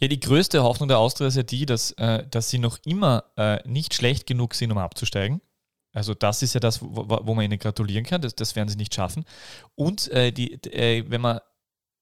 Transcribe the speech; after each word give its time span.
Ja, 0.00 0.08
die 0.08 0.20
größte 0.20 0.62
Hoffnung 0.62 0.88
der 0.88 0.98
Austria 0.98 1.28
ist 1.28 1.36
ja 1.36 1.42
die, 1.42 1.66
dass, 1.66 1.92
äh, 1.92 2.26
dass 2.30 2.50
sie 2.50 2.58
noch 2.58 2.78
immer 2.84 3.24
äh, 3.36 3.66
nicht 3.68 3.94
schlecht 3.94 4.26
genug 4.26 4.54
sind, 4.54 4.72
um 4.72 4.78
abzusteigen. 4.78 5.40
Also 5.92 6.12
das 6.12 6.42
ist 6.42 6.52
ja 6.52 6.60
das, 6.60 6.82
wo, 6.82 7.06
wo 7.08 7.34
man 7.34 7.46
ihnen 7.46 7.58
gratulieren 7.58 8.04
kann. 8.04 8.20
Das, 8.20 8.34
das 8.34 8.54
werden 8.54 8.68
sie 8.68 8.76
nicht 8.76 8.94
schaffen. 8.94 9.24
Und 9.74 10.10
äh, 10.12 10.30
die, 10.30 10.52
äh, 10.64 11.04
wenn 11.08 11.22
man 11.22 11.40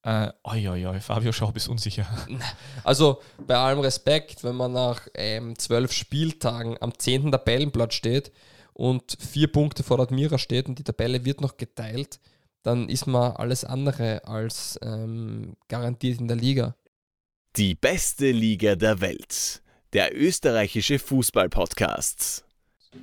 äh, 0.05 0.33
oi, 0.45 0.69
oi, 0.69 0.87
oi, 0.87 1.01
Fabio 1.01 1.33
Schaub 1.33 1.57
ist 1.57 1.69
unsicher. 1.69 2.07
Also 2.83 3.23
bei 3.47 3.57
allem 3.57 3.81
Respekt, 3.81 4.45
wenn 4.45 4.57
man 4.57 4.73
nach 4.73 5.09
ähm, 5.15 5.59
zwölf 5.59 5.93
Spieltagen 5.93 6.77
am 6.83 6.99
zehnten 6.99 7.33
Tabellenplatz 7.33 7.95
steht 7.95 8.31
und 8.75 9.17
vier 9.19 9.51
Punkte 9.51 9.83
vor 9.83 9.99
Admira 10.01 10.37
steht 10.37 10.69
und 10.69 10.79
die 10.79 10.85
Tabelle 10.85 11.25
wird 11.25 11.41
noch 11.41 11.57
geteilt, 11.57 12.21
dann 12.63 12.91
ist 12.91 13.07
man 13.07 13.33
alles 13.33 13.65
andere 13.65 14.27
als 14.27 14.79
ähm, 14.83 15.57
garantiert 15.69 16.21
in 16.21 16.29
der 16.29 16.37
Liga. 16.37 16.75
Die 17.57 17.77
beste 17.77 18.33
Liga 18.33 18.75
der 18.75 19.01
Welt. 19.01 19.63
Der 19.93 20.13
österreichische 20.13 20.99
Fußball-Podcast. 20.99 22.45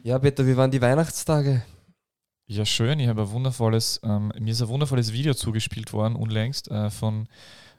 Ja, 0.03 0.19
Peter, 0.19 0.45
wie 0.45 0.57
waren 0.57 0.69
die 0.69 0.81
Weihnachtstage? 0.81 1.63
Ja, 2.47 2.65
schön. 2.65 2.99
Ich 2.99 3.07
habe 3.07 3.21
ein 3.21 3.31
wundervolles, 3.31 4.01
ähm, 4.03 4.33
mir 4.37 4.51
ist 4.51 4.61
ein 4.61 4.67
wundervolles 4.67 5.13
Video 5.13 5.33
zugespielt 5.33 5.93
worden, 5.93 6.17
unlängst, 6.17 6.69
äh, 6.69 6.89
von 6.89 7.29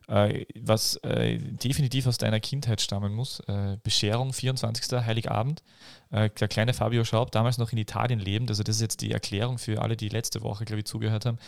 äh, 0.08 0.44
was 0.60 0.96
äh, 0.96 1.38
definitiv 1.38 2.06
aus 2.06 2.18
deiner 2.18 2.40
Kindheit 2.40 2.80
stammen 2.80 3.14
muss. 3.14 3.40
Äh, 3.46 3.76
Bescherung, 3.82 4.32
24. 4.32 4.92
Heiligabend. 5.04 5.62
Äh, 6.10 6.30
der 6.30 6.48
kleine 6.48 6.74
Fabio 6.74 7.04
Schaub, 7.04 7.30
damals 7.30 7.58
noch 7.58 7.72
in 7.72 7.78
Italien 7.78 8.20
lebend. 8.20 8.50
Also, 8.50 8.62
das 8.62 8.76
ist 8.76 8.82
jetzt 8.82 9.00
die 9.00 9.12
Erklärung 9.12 9.58
für 9.58 9.80
alle, 9.82 9.96
die 9.96 10.08
letzte 10.08 10.42
Woche, 10.42 10.64
glaube 10.64 10.80
ich, 10.80 10.86
zugehört 10.86 11.26
haben. 11.26 11.38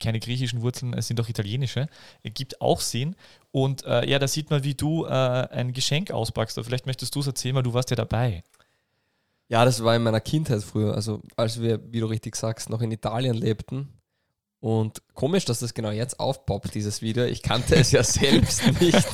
Keine 0.00 0.20
griechischen 0.20 0.62
Wurzeln, 0.62 0.94
es 0.94 1.06
sind 1.06 1.18
doch 1.18 1.28
italienische. 1.28 1.88
Gibt 2.22 2.60
auch 2.60 2.80
Sinn. 2.80 3.16
Und 3.50 3.84
äh, 3.84 4.08
ja, 4.08 4.18
da 4.18 4.28
sieht 4.28 4.50
man, 4.50 4.64
wie 4.64 4.74
du 4.74 5.04
ein 5.04 5.72
Geschenk 5.72 6.10
auspackst. 6.10 6.58
Vielleicht 6.62 6.86
möchtest 6.86 7.14
du 7.14 7.20
es 7.20 7.26
erzählen, 7.26 7.54
weil 7.54 7.62
du 7.62 7.74
warst 7.74 7.90
ja 7.90 7.96
dabei. 7.96 8.42
Ja, 9.52 9.66
das 9.66 9.84
war 9.84 9.94
in 9.94 10.02
meiner 10.02 10.20
Kindheit 10.20 10.62
früher, 10.62 10.94
also 10.94 11.20
als 11.36 11.60
wir, 11.60 11.92
wie 11.92 12.00
du 12.00 12.06
richtig 12.06 12.36
sagst, 12.36 12.70
noch 12.70 12.80
in 12.80 12.90
Italien 12.90 13.34
lebten. 13.34 13.88
Und 14.62 15.02
komisch, 15.14 15.44
dass 15.44 15.58
das 15.58 15.74
genau 15.74 15.90
jetzt 15.90 16.20
aufpoppt, 16.20 16.76
dieses 16.76 17.02
Video. 17.02 17.24
Ich 17.24 17.42
kannte 17.42 17.74
es 17.74 17.90
ja 17.90 18.02
selbst 18.04 18.62
nicht. 18.80 19.08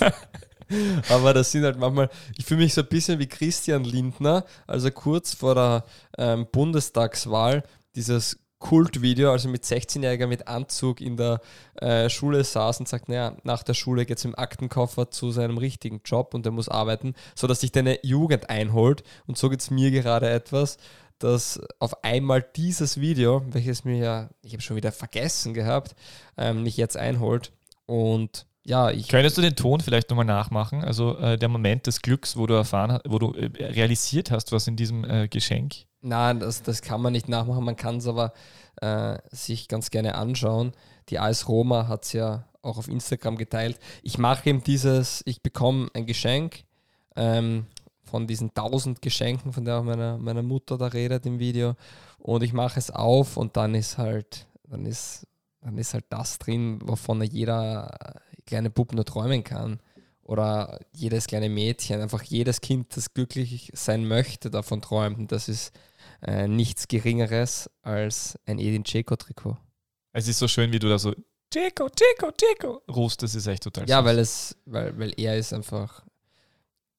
Aber 1.08 1.32
das 1.32 1.52
sind 1.52 1.64
halt 1.64 1.78
manchmal, 1.78 2.10
ich 2.36 2.44
fühle 2.44 2.60
mich 2.60 2.74
so 2.74 2.82
ein 2.82 2.88
bisschen 2.88 3.18
wie 3.18 3.28
Christian 3.28 3.82
Lindner, 3.82 4.44
also 4.66 4.90
kurz 4.90 5.32
vor 5.32 5.54
der 5.54 5.84
ähm, 6.18 6.46
Bundestagswahl, 6.52 7.62
dieses 7.94 8.38
Kultvideo, 8.58 9.32
also 9.32 9.48
mit 9.48 9.64
16-Jähriger 9.64 10.26
mit 10.26 10.48
Anzug 10.48 11.00
in 11.00 11.16
der 11.16 11.40
äh, 11.76 12.10
Schule 12.10 12.44
saß 12.44 12.80
und 12.80 12.88
sagt, 12.88 13.08
naja, 13.08 13.34
nach 13.42 13.62
der 13.62 13.72
Schule 13.72 14.04
geht 14.04 14.18
es 14.18 14.26
im 14.26 14.38
Aktenkoffer 14.38 15.10
zu 15.10 15.30
seinem 15.30 15.56
richtigen 15.56 16.02
Job 16.04 16.34
und 16.34 16.44
er 16.44 16.52
muss 16.52 16.68
arbeiten, 16.68 17.14
sodass 17.34 17.62
sich 17.62 17.72
deine 17.72 18.04
Jugend 18.04 18.50
einholt. 18.50 19.02
Und 19.26 19.38
so 19.38 19.48
geht 19.48 19.60
es 19.60 19.70
mir 19.70 19.90
gerade 19.90 20.28
etwas, 20.28 20.76
dass 21.18 21.60
auf 21.78 22.04
einmal 22.04 22.42
dieses 22.42 23.00
Video, 23.00 23.42
welches 23.50 23.84
mir 23.84 23.96
ja, 23.96 24.30
ich 24.42 24.52
habe 24.52 24.62
schon 24.62 24.76
wieder 24.76 24.92
vergessen 24.92 25.54
gehabt, 25.54 25.94
ähm, 26.36 26.62
mich 26.62 26.76
jetzt 26.76 26.96
einholt. 26.96 27.52
Und 27.86 28.46
ja, 28.64 28.90
ich. 28.90 29.08
Könntest 29.08 29.38
du 29.38 29.42
den 29.42 29.56
Ton 29.56 29.80
vielleicht 29.80 30.10
nochmal 30.10 30.26
nachmachen? 30.26 30.84
Also 30.84 31.16
äh, 31.18 31.38
der 31.38 31.48
Moment 31.48 31.86
des 31.86 32.02
Glücks, 32.02 32.36
wo 32.36 32.46
du 32.46 32.54
erfahren 32.54 32.92
hast, 32.92 33.02
wo 33.08 33.18
du 33.18 33.32
äh, 33.32 33.46
realisiert 33.64 34.30
hast, 34.30 34.52
was 34.52 34.66
in 34.66 34.76
diesem 34.76 35.04
äh, 35.04 35.28
Geschenk 35.28 35.86
Nein, 36.00 36.38
das, 36.38 36.62
das 36.62 36.82
kann 36.82 37.00
man 37.00 37.12
nicht 37.12 37.28
nachmachen, 37.28 37.64
man 37.64 37.76
kann 37.76 37.96
es 37.96 38.06
aber 38.06 38.32
äh, 38.80 39.18
sich 39.30 39.66
ganz 39.68 39.90
gerne 39.90 40.14
anschauen. 40.14 40.72
Die 41.08 41.18
AS 41.18 41.48
Roma 41.48 41.88
hat 41.88 42.04
es 42.04 42.12
ja 42.12 42.44
auch 42.62 42.78
auf 42.78 42.88
Instagram 42.88 43.36
geteilt. 43.36 43.78
Ich 44.02 44.18
mache 44.18 44.48
ihm 44.48 44.62
dieses, 44.62 45.22
ich 45.26 45.42
bekomme 45.42 45.88
ein 45.94 46.06
Geschenk 46.06 46.64
ähm, 47.16 47.66
von 48.08 48.26
diesen 48.26 48.52
tausend 48.54 49.02
Geschenken, 49.02 49.52
von 49.52 49.64
der 49.64 49.78
auch 49.78 49.84
meine, 49.84 50.18
meine 50.20 50.42
Mutter 50.42 50.76
da 50.78 50.86
redet 50.86 51.26
im 51.26 51.38
Video. 51.38 51.74
Und 52.18 52.42
ich 52.42 52.52
mache 52.52 52.78
es 52.78 52.90
auf 52.90 53.36
und 53.36 53.56
dann 53.56 53.74
ist 53.74 53.98
halt, 53.98 54.46
dann 54.64 54.86
ist, 54.86 55.26
dann 55.60 55.78
ist 55.78 55.94
halt 55.94 56.06
das 56.08 56.38
drin, 56.38 56.80
wovon 56.82 57.22
jeder 57.22 58.20
kleine 58.46 58.70
Bub 58.70 58.92
nur 58.92 59.04
träumen 59.04 59.44
kann 59.44 59.80
oder 60.22 60.78
jedes 60.92 61.26
kleine 61.26 61.48
Mädchen, 61.48 62.00
einfach 62.00 62.22
jedes 62.22 62.60
Kind, 62.60 62.96
das 62.96 63.14
glücklich 63.14 63.70
sein 63.74 64.06
möchte, 64.06 64.50
davon 64.50 64.82
träumt. 64.82 65.18
Und 65.18 65.32
das 65.32 65.48
ist 65.48 65.72
äh, 66.22 66.48
nichts 66.48 66.88
Geringeres 66.88 67.70
als 67.82 68.38
ein 68.46 68.58
Edin 68.58 68.84
Dzeko-Trikot. 68.84 69.56
Es 70.12 70.28
ist 70.28 70.38
so 70.38 70.48
schön, 70.48 70.72
wie 70.72 70.78
du 70.78 70.88
da 70.88 70.98
so 70.98 71.14
Dzeko, 71.50 71.88
Dzeko, 71.88 72.30
Dzeko 72.32 72.82
rufst. 72.90 73.22
Das 73.22 73.34
ist 73.34 73.46
echt 73.46 73.62
total 73.62 73.88
Ja, 73.88 74.04
weil, 74.04 74.18
es, 74.18 74.54
weil, 74.66 74.98
weil 74.98 75.12
er 75.16 75.38
ist 75.38 75.54
einfach 75.54 76.04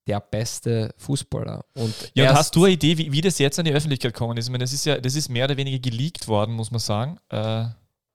der 0.09 0.19
beste 0.19 0.91
Fußballer. 0.97 1.63
Und 1.75 1.93
ja, 2.15 2.31
und 2.31 2.35
hast 2.35 2.55
du 2.55 2.63
eine 2.63 2.73
Idee, 2.73 2.97
wie, 2.97 3.11
wie 3.11 3.21
das 3.21 3.37
jetzt 3.37 3.59
an 3.59 3.65
die 3.65 3.71
Öffentlichkeit 3.71 4.11
gekommen 4.11 4.37
ist? 4.37 4.45
Ich 4.45 4.51
meine, 4.51 4.63
das 4.63 4.73
ist 4.73 4.85
ja, 4.85 4.99
das 4.99 5.13
ist 5.13 5.29
mehr 5.29 5.45
oder 5.45 5.55
weniger 5.55 5.77
geleakt 5.77 6.27
worden, 6.27 6.55
muss 6.55 6.71
man 6.71 6.79
sagen. 6.79 7.19
Äh, 7.29 7.65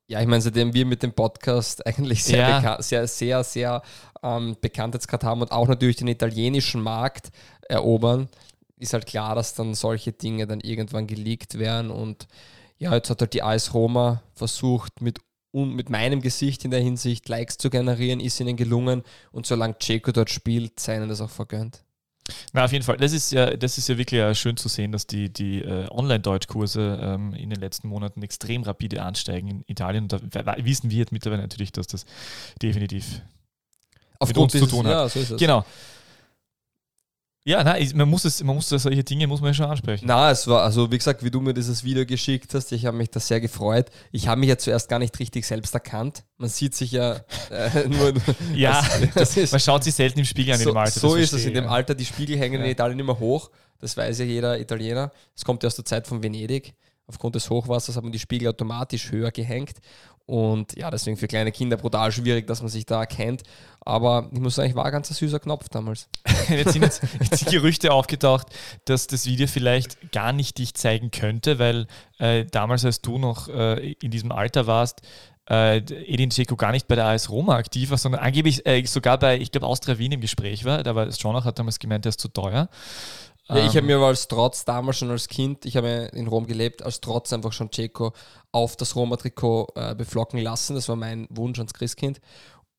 ja, 0.09 0.21
ich 0.21 0.27
meine, 0.27 0.43
seitdem 0.43 0.75
wir 0.75 0.85
mit 0.87 1.05
dem 1.05 1.13
Podcast 1.13 1.87
eigentlich 1.87 2.25
sehr, 2.25 2.49
ja. 2.49 2.83
sehr, 2.83 3.07
sehr, 3.07 3.45
sehr 3.45 3.81
ähm, 4.25 4.57
Bekanntheitsgrad 4.61 5.23
haben 5.23 5.41
und 5.41 5.53
auch 5.53 5.69
natürlich 5.69 5.97
den 5.97 6.09
italienischen 6.09 6.83
Markt 6.83 7.31
erobern, 7.69 8.29
ist 8.77 8.93
halt 8.93 9.07
klar, 9.07 9.37
dass 9.37 9.55
dann 9.55 9.75
solche 9.75 10.11
Dinge 10.11 10.49
dann 10.49 10.61
irgendwann 10.61 11.07
geleakt 11.07 11.61
werden. 11.61 11.93
Und 11.93 12.27
ja, 12.77 12.93
jetzt 12.93 13.09
hat 13.09 13.21
halt 13.21 13.35
die 13.35 13.43
AS 13.45 13.73
Roma 13.73 14.21
versucht, 14.35 15.01
mit, 15.01 15.21
mit 15.55 15.89
meinem 15.89 16.21
Gesicht 16.21 16.65
in 16.65 16.71
der 16.71 16.81
Hinsicht 16.81 17.29
Likes 17.29 17.59
zu 17.59 17.71
generieren, 17.71 18.21
ist 18.21 18.41
ihnen 18.41 18.57
gelungen. 18.57 19.03
Und 19.31 19.47
solange 19.47 19.79
Checo 19.79 20.13
dort 20.13 20.31
spielt, 20.31 20.81
sei 20.81 20.97
ihnen 20.97 21.09
das 21.09 21.21
auch 21.21 21.31
vergönnt. 21.31 21.85
Na, 22.53 22.65
auf 22.65 22.73
jeden 22.73 22.85
Fall. 22.85 22.97
Das 22.97 23.13
ist 23.13 23.33
ja, 23.33 23.57
das 23.57 23.77
ist 23.77 23.89
ja 23.89 23.99
wirklich 23.99 24.39
schön 24.39 24.57
zu 24.57 24.69
sehen, 24.69 24.93
dass 24.93 25.07
die, 25.07 25.31
die 25.31 25.61
äh, 25.61 25.89
Online-Deutschkurse 25.91 26.99
ähm, 27.03 27.35
in 27.35 27.51
den 27.51 27.61
letzten 27.61 27.89
Monaten 27.89 28.23
extrem 28.23 28.63
rapide 28.63 29.03
ansteigen 29.03 29.49
in 29.49 29.65
Italien. 29.67 30.05
Und 30.05 30.13
da 30.13 30.57
wissen 30.59 30.91
wir 30.91 30.99
jetzt 30.99 31.13
mittlerweile 31.13 31.43
natürlich, 31.43 31.73
dass 31.73 31.87
das 31.87 32.07
definitiv 32.63 33.21
Aufgrund 34.19 34.55
mit 34.55 34.63
uns 34.63 34.71
zu 34.71 34.77
tun 34.77 34.87
hat. 34.87 34.93
Ja, 34.93 35.09
so 35.09 35.21
ist 35.21 35.31
es. 35.33 35.39
Genau. 35.39 35.65
Ja, 37.47 37.63
nein, 37.63 37.87
man 37.95 38.09
muss 38.09 38.25
es, 38.25 38.43
man 38.43 38.57
muss 38.57 38.71
solche 38.71 39.05
Dinge 39.05 39.27
muss 39.27 39.43
man 39.43 39.51
ja 39.51 39.55
schon 39.55 39.67
ansprechen. 39.67 40.07
Na, 40.07 40.31
es 40.31 40.47
war, 40.47 40.63
also 40.63 40.91
wie 40.91 40.97
gesagt, 40.97 41.23
wie 41.23 41.31
du 41.31 41.43
mir 41.43 41.53
dieses 41.53 41.85
Video 41.85 42.07
geschickt 42.07 42.55
hast, 42.55 42.73
ich 42.73 42.87
habe 42.87 42.97
mich 42.97 43.11
da 43.11 43.21
sehr 43.21 43.39
gefreut. 43.39 43.91
Ich 44.13 44.29
habe 44.29 44.41
mich 44.41 44.49
ja 44.49 44.57
zuerst 44.57 44.89
gar 44.89 44.99
nicht 44.99 45.19
richtig 45.19 45.47
selbst 45.47 45.75
erkannt. 45.75 46.25
Man 46.39 46.49
sieht 46.49 46.75
sich 46.75 46.93
ja 46.93 47.21
äh, 47.51 47.87
nur. 47.89 48.15
ja, 48.55 48.83
das, 49.15 49.35
das 49.35 49.53
man 49.53 49.61
schaut 49.61 49.85
sich 49.85 49.95
selten 49.95 50.21
im 50.21 50.25
Spiegel 50.25 50.55
an 50.55 50.61
so, 50.61 50.71
in 50.71 50.75
dem 50.75 50.79
Alter. 50.79 51.01
So 51.01 51.17
ist 51.17 51.35
es 51.35 51.45
in 51.45 51.53
dem 51.53 51.69
Alter. 51.69 51.95
Die 51.95 52.07
Spiegel 52.07 52.39
hängen 52.39 52.61
ja. 52.61 52.65
in 52.65 52.71
Italien 52.71 52.99
immer 52.99 53.19
hoch. 53.19 53.51
Das 53.79 53.95
weiß 53.95 54.21
ja 54.21 54.25
jeder 54.25 54.59
Italiener. 54.59 55.13
Es 55.37 55.45
kommt 55.45 55.63
ja 55.63 55.67
aus 55.67 55.77
der 55.77 55.85
Zeit 55.85 56.07
von 56.07 56.23
Venedig. 56.23 56.73
Aufgrund 57.07 57.35
des 57.35 57.51
Hochwassers 57.51 57.97
haben 57.97 58.11
die 58.11 58.19
Spiegel 58.19 58.49
automatisch 58.49 59.13
höher 59.13 59.31
gehängt. 59.31 59.77
Und 60.27 60.75
ja, 60.79 60.91
deswegen 60.91 61.19
für 61.19 61.27
kleine 61.27 61.53
Kinder 61.53 61.77
brutal 61.77 62.11
schwierig, 62.11 62.47
dass 62.47 62.63
man 62.63 62.71
sich 62.71 62.87
da 62.87 63.01
erkennt. 63.01 63.43
Aber 63.85 64.31
ich 64.33 64.41
muss 64.41 64.55
sagen, 64.55 64.71
ich 64.71 64.75
war 64.75 64.85
ein 64.85 64.93
ganz 64.93 65.09
süßer 65.09 65.41
Knopf 65.41 65.69
damals. 65.69 66.09
jetzt 66.49 66.73
sind 66.73 66.83
jetzt, 66.83 67.03
jetzt 67.21 67.47
Gerüchte 67.47 67.93
aufgetaucht, 67.93 68.47
dass 68.87 69.07
das 69.07 69.27
Video 69.27 69.47
vielleicht 69.47 70.13
gar 70.13 70.33
nicht 70.33 70.59
dich 70.59 70.75
zeigen 70.75 71.11
könnte, 71.11 71.59
weil 71.59 71.87
äh, 72.19 72.45
damals, 72.47 72.85
als 72.85 73.01
du 73.03 73.19
noch 73.19 73.49
äh, 73.49 73.93
in 73.93 74.11
diesem 74.11 74.33
Alter 74.33 74.67
warst, 74.67 75.03
äh, 75.51 75.79
Edin 75.79 76.31
Dzeko 76.31 76.57
gar 76.57 76.73
nicht 76.73 76.89
bei 76.89 76.95
der 76.95 77.07
AS 77.07 77.29
Roma 77.29 77.57
aktiv 77.57 77.91
war, 77.91 77.99
sondern 77.99 78.23
angeblich 78.23 78.65
äh, 78.67 78.85
sogar 78.87 79.19
bei, 79.19 79.39
ich 79.39 79.53
glaube, 79.53 79.67
Austria 79.67 79.99
Wien 79.99 80.13
im 80.13 80.21
Gespräch 80.21 80.65
war. 80.65 80.83
Da 80.83 80.95
war 80.95 81.11
Stronach 81.13 81.45
hat 81.45 81.59
damals 81.59 81.79
gemeint, 81.79 82.07
der 82.07 82.11
ist 82.11 82.21
zu 82.21 82.29
teuer. 82.29 82.69
Ja, 83.49 83.57
ich 83.57 83.77
habe 83.77 83.81
ähm, 83.81 83.87
mir 83.87 83.99
als 83.99 84.27
Trotz 84.27 84.65
damals 84.65 84.97
schon 84.97 85.11
als 85.11 85.29
Kind, 85.29 85.67
ich 85.67 85.77
habe 85.77 86.11
in 86.15 86.29
Rom 86.29 86.47
gelebt, 86.47 86.83
als 86.83 87.03
Trotz 87.03 87.31
einfach 87.31 87.53
schon 87.53 87.71
Ceco 87.71 88.15
auf 88.53 88.77
das 88.77 88.97
Roma-Trikot 88.97 89.69
äh, 89.75 89.95
beflocken 89.95 90.41
lassen. 90.41 90.77
Das 90.77 90.89
war 90.89 90.97
mein 90.97 91.27
Wunsch 91.29 91.59
ans 91.59 91.75
Christkind. 91.75 92.21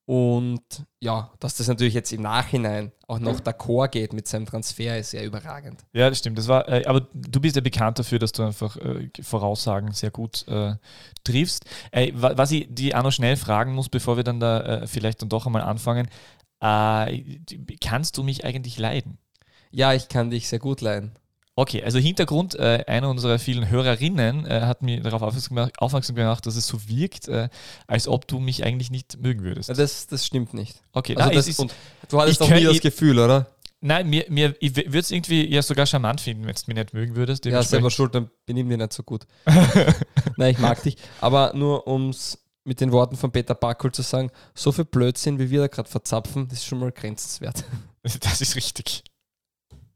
Und 0.08 0.62
ja, 1.00 1.32
dass 1.40 1.56
das 1.56 1.68
natürlich 1.68 1.96
jetzt 1.96 2.14
im 2.14 2.22
Nachhinein 2.22 2.92
auch 3.08 3.18
noch 3.18 3.40
d'accord 3.40 3.88
geht 3.88 4.14
mit 4.14 4.28
seinem 4.28 4.46
Transfer, 4.46 5.00
ist 5.00 5.12
sehr 5.12 5.26
überragend. 5.26 5.84
Ja, 5.94 6.10
das 6.10 6.20
stimmt. 6.20 6.38
Das 6.38 6.48
war, 6.48 6.70
äh, 6.70 6.86
aber 6.86 7.08
du 7.14 7.40
bist 7.40 7.56
ja 7.56 7.62
bekannt 7.64 7.98
dafür, 7.98 8.20
dass 8.20 8.32
du 8.32 8.44
einfach 8.44 8.78
äh, 8.78 9.10
Voraussagen 9.22 9.94
sehr 9.94 10.12
gut 10.12 10.48
äh, 10.48 10.76
triffst. 11.24 11.66
Was 12.14 12.52
ich 12.52 12.68
die 12.70 12.94
auch 12.94 13.02
noch 13.02 13.12
schnell 13.12 13.36
fragen 13.36 13.74
muss, 13.74 13.90
bevor 13.90 14.16
wir 14.16 14.24
dann 14.24 14.40
da 14.40 14.62
äh, 14.62 14.88
vielleicht 14.88 15.24
dann 15.24 15.30
doch 15.30 15.48
einmal 15.48 15.64
anfangen, 15.64 16.08
äh, 16.62 17.40
kannst 17.82 18.18
du 18.18 18.24
mich 18.24 18.46
eigentlich 18.46 18.78
leiden? 18.78 19.18
Ja, 19.72 19.94
ich 19.94 20.08
kann 20.08 20.30
dich 20.30 20.48
sehr 20.48 20.60
gut 20.60 20.82
leiden. 20.82 21.14
Okay, 21.58 21.82
also 21.84 22.00
Hintergrund, 22.00 22.56
äh, 22.56 22.84
einer 22.86 23.10
unserer 23.10 23.40
vielen 23.40 23.70
Hörerinnen 23.70 24.46
äh, 24.46 24.62
hat 24.62 24.82
mir 24.82 25.00
darauf 25.02 25.22
aufmerksam 25.22 26.16
gemacht, 26.16 26.46
dass 26.46 26.58
es 26.58 26.68
so 26.68 26.90
wirkt, 26.90 27.30
äh, 27.30 27.48
als 27.88 28.10
ob 28.10 28.28
du 28.28 28.40
mich 28.40 28.66
eigentlich 28.66 28.92
nicht 28.92 29.22
mögen 29.22 29.44
würdest. 29.44 29.70
Das, 29.70 30.08
das 30.08 30.26
stimmt 30.26 30.54
nicht. 30.54 30.82
Okay, 30.92 31.16
also 31.16 31.32
das, 31.32 31.48
ist, 31.48 31.60
und 31.60 31.74
du 32.10 32.20
hattest 32.20 32.42
doch 32.42 32.50
nie 32.50 32.66
das 32.66 32.82
Gefühl, 32.82 33.20
oder? 33.20 33.48
Nein, 33.80 34.10
mir, 34.10 34.26
mir, 34.30 34.56
ich 34.60 34.76
würde 34.76 35.00
es 35.00 35.12
irgendwie 35.12 35.48
ja 35.48 35.62
sogar 35.62 35.86
charmant 35.86 36.20
finden, 36.20 36.46
wenn 36.46 36.56
du 36.56 36.62
mich 36.68 36.76
nicht 36.76 36.94
mögen 36.94 37.16
würdest. 37.16 37.46
Ja, 37.46 37.62
selber 37.62 37.92
schuld, 37.92 38.16
dann 38.16 38.30
benimm 38.46 38.68
dir 38.68 38.78
nicht 38.78 38.94
so 38.94 39.04
gut. 39.04 39.26
Nein, 40.38 40.52
ich 40.52 40.60
mag 40.60 40.82
dich. 40.84 40.98
Aber 41.22 41.54
nur 41.54 41.88
um 41.88 42.10
es 42.10 42.40
mit 42.66 42.82
den 42.82 42.92
Worten 42.92 43.16
von 43.16 43.32
Peter 43.32 43.54
Backel 43.54 43.92
zu 43.92 44.02
sagen, 44.02 44.32
so 44.56 44.72
viel 44.72 44.86
Blödsinn, 44.86 45.40
wie 45.40 45.52
wir 45.52 45.62
da 45.62 45.68
gerade 45.68 45.90
verzapfen, 45.90 46.48
das 46.48 46.60
ist 46.60 46.66
schon 46.66 46.80
mal 46.80 46.92
grenzenswert. 46.92 47.64
Das 48.22 48.40
ist 48.40 48.56
richtig. 48.56 49.04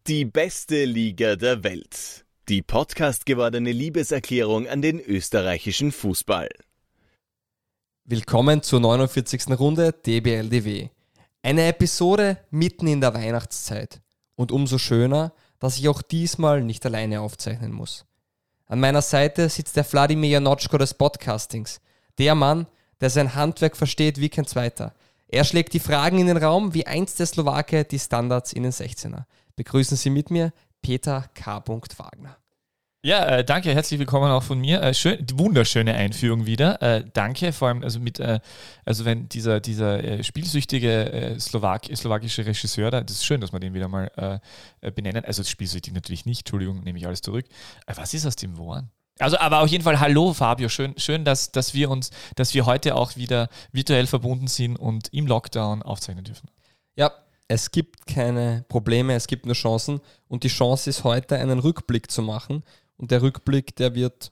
Die 0.09 0.25
beste 0.25 0.85
Liga 0.85 1.35
der 1.35 1.63
Welt. 1.63 2.25
Die 2.47 2.63
Podcast 2.63 3.27
gewordene 3.27 3.71
Liebeserklärung 3.71 4.67
an 4.67 4.81
den 4.81 4.99
österreichischen 4.99 5.91
Fußball. 5.91 6.49
Willkommen 8.05 8.63
zur 8.63 8.79
49. 8.79 9.59
Runde 9.59 9.93
DBLDW. 9.93 10.89
Eine 11.43 11.67
Episode 11.67 12.39
mitten 12.49 12.87
in 12.87 13.01
der 13.01 13.13
Weihnachtszeit. 13.13 14.01
Und 14.33 14.51
umso 14.51 14.79
schöner, 14.79 15.31
dass 15.59 15.77
ich 15.77 15.87
auch 15.87 16.01
diesmal 16.01 16.63
nicht 16.63 16.83
alleine 16.87 17.21
aufzeichnen 17.21 17.71
muss. 17.71 18.07
An 18.65 18.79
meiner 18.79 19.03
Seite 19.03 19.47
sitzt 19.47 19.77
der 19.77 19.85
Wladimir 19.91 20.31
Janotschko 20.31 20.79
des 20.79 20.95
Podcastings. 20.95 21.81
Der 22.17 22.33
Mann, 22.33 22.65
der 22.99 23.11
sein 23.11 23.35
Handwerk 23.35 23.77
versteht 23.77 24.19
wie 24.19 24.29
kein 24.29 24.47
zweiter. 24.47 24.95
Er 25.27 25.43
schlägt 25.43 25.73
die 25.73 25.79
Fragen 25.79 26.17
in 26.17 26.25
den 26.25 26.37
Raum, 26.37 26.73
wie 26.73 26.87
einst 26.87 27.19
der 27.19 27.27
Slowake 27.27 27.85
die 27.85 27.99
Standards 27.99 28.53
in 28.53 28.63
den 28.63 28.71
16er. 28.71 29.25
Begrüßen 29.59 29.97
Sie 29.97 30.09
mit 30.09 30.31
mir 30.31 30.53
Peter 30.81 31.25
K. 31.33 31.61
Wagner. 31.67 32.37
Ja, 33.03 33.25
äh, 33.25 33.43
danke, 33.43 33.73
herzlich 33.73 33.99
willkommen 33.99 34.31
auch 34.31 34.43
von 34.43 34.57
mir. 34.57 34.81
Äh, 34.81 34.93
schön, 34.93 35.19
wunderschöne 35.33 35.93
Einführung 35.95 36.45
wieder. 36.45 36.81
Äh, 36.81 37.03
danke, 37.11 37.51
vor 37.51 37.67
allem, 37.67 37.83
also 37.83 37.99
mit, 37.99 38.21
äh, 38.21 38.39
also 38.85 39.03
wenn 39.03 39.27
dieser, 39.27 39.59
dieser 39.59 40.01
äh, 40.01 40.23
spielsüchtige 40.23 41.11
äh, 41.11 41.39
Slowak, 41.41 41.87
slowakische 41.93 42.45
Regisseur 42.45 42.89
da, 42.89 43.01
das 43.01 43.17
ist 43.17 43.25
schön, 43.25 43.41
dass 43.41 43.51
wir 43.51 43.59
den 43.59 43.73
wieder 43.73 43.89
mal 43.89 44.39
benennen. 44.95 45.25
Also 45.25 45.43
spielsüchtig 45.43 45.93
natürlich 45.93 46.25
nicht, 46.25 46.43
Entschuldigung, 46.43 46.79
nehme 46.85 46.97
ich 46.97 47.05
alles 47.05 47.21
zurück. 47.21 47.43
was 47.85 48.13
ist 48.13 48.25
aus 48.25 48.37
dem 48.37 48.53
geworden? 48.53 48.89
Also, 49.17 49.37
aber 49.39 49.59
auf 49.59 49.67
jeden 49.67 49.83
Fall, 49.83 49.99
hallo 49.99 50.33
Fabio, 50.33 50.69
schön, 50.69 50.97
schön, 50.97 51.25
dass, 51.25 51.51
dass 51.51 51.73
wir 51.73 51.89
uns, 51.89 52.11
dass 52.35 52.53
wir 52.53 52.65
heute 52.65 52.95
auch 52.95 53.17
wieder 53.17 53.49
virtuell 53.73 54.07
verbunden 54.07 54.47
sind 54.47 54.77
und 54.77 55.09
im 55.13 55.27
Lockdown 55.27 55.83
aufzeichnen 55.83 56.23
dürfen. 56.23 56.49
Ja, 56.95 57.11
es 57.49 57.71
gibt 57.71 58.05
keine 58.05 58.63
Probleme, 58.69 59.15
es 59.15 59.27
gibt 59.27 59.45
nur 59.45 59.55
Chancen. 59.55 59.99
Und 60.27 60.43
die 60.43 60.49
Chance 60.49 60.89
ist 60.89 61.03
heute, 61.03 61.35
einen 61.37 61.59
Rückblick 61.59 62.09
zu 62.09 62.21
machen 62.21 62.63
und 62.95 63.11
der 63.11 63.21
Rückblick, 63.21 63.75
der 63.75 63.95
wird 63.95 64.31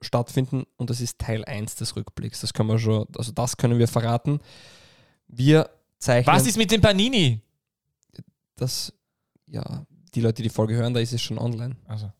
stattfinden 0.00 0.64
und 0.76 0.90
das 0.90 1.00
ist 1.00 1.18
Teil 1.18 1.44
1 1.44 1.76
des 1.76 1.96
Rückblicks. 1.96 2.42
Das 2.42 2.52
können 2.52 2.68
wir 2.68 2.78
schon, 2.78 3.06
also 3.16 3.32
das 3.32 3.56
können 3.56 3.78
wir 3.78 3.88
verraten. 3.88 4.38
Wir 5.26 5.70
zeichnen. 5.98 6.36
Was 6.36 6.46
ist 6.46 6.58
mit 6.58 6.70
dem 6.70 6.82
Panini? 6.82 7.40
Das, 8.54 8.92
ja, 9.46 9.86
die 10.14 10.20
Leute, 10.20 10.34
die 10.34 10.44
die 10.44 10.54
Folge 10.54 10.74
hören, 10.74 10.92
da 10.92 11.00
ist 11.00 11.14
es 11.14 11.22
schon 11.22 11.38
online. 11.38 11.74
Also. 11.86 12.12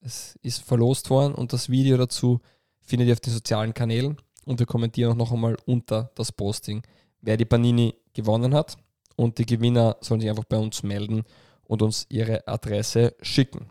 Es 0.00 0.38
ist 0.40 0.62
verlost 0.62 1.10
worden 1.10 1.34
und 1.34 1.52
das 1.52 1.68
Video 1.68 1.96
dazu 1.96 2.40
findet 2.80 3.08
ihr 3.08 3.14
auf 3.14 3.20
den 3.20 3.32
sozialen 3.32 3.74
Kanälen 3.74 4.16
und 4.44 4.60
wir 4.60 4.66
kommentieren 4.66 5.10
auch 5.10 5.16
noch 5.16 5.32
einmal 5.32 5.56
unter 5.66 6.12
das 6.14 6.30
Posting, 6.30 6.82
wer 7.22 7.36
die 7.36 7.44
Panini 7.44 7.96
gewonnen 8.14 8.54
hat. 8.54 8.76
Und 9.16 9.38
die 9.38 9.46
Gewinner 9.46 9.96
sollen 10.00 10.20
sich 10.20 10.30
einfach 10.30 10.44
bei 10.44 10.58
uns 10.58 10.82
melden 10.82 11.24
und 11.64 11.82
uns 11.82 12.06
ihre 12.10 12.46
Adresse 12.46 13.16
schicken. 13.22 13.70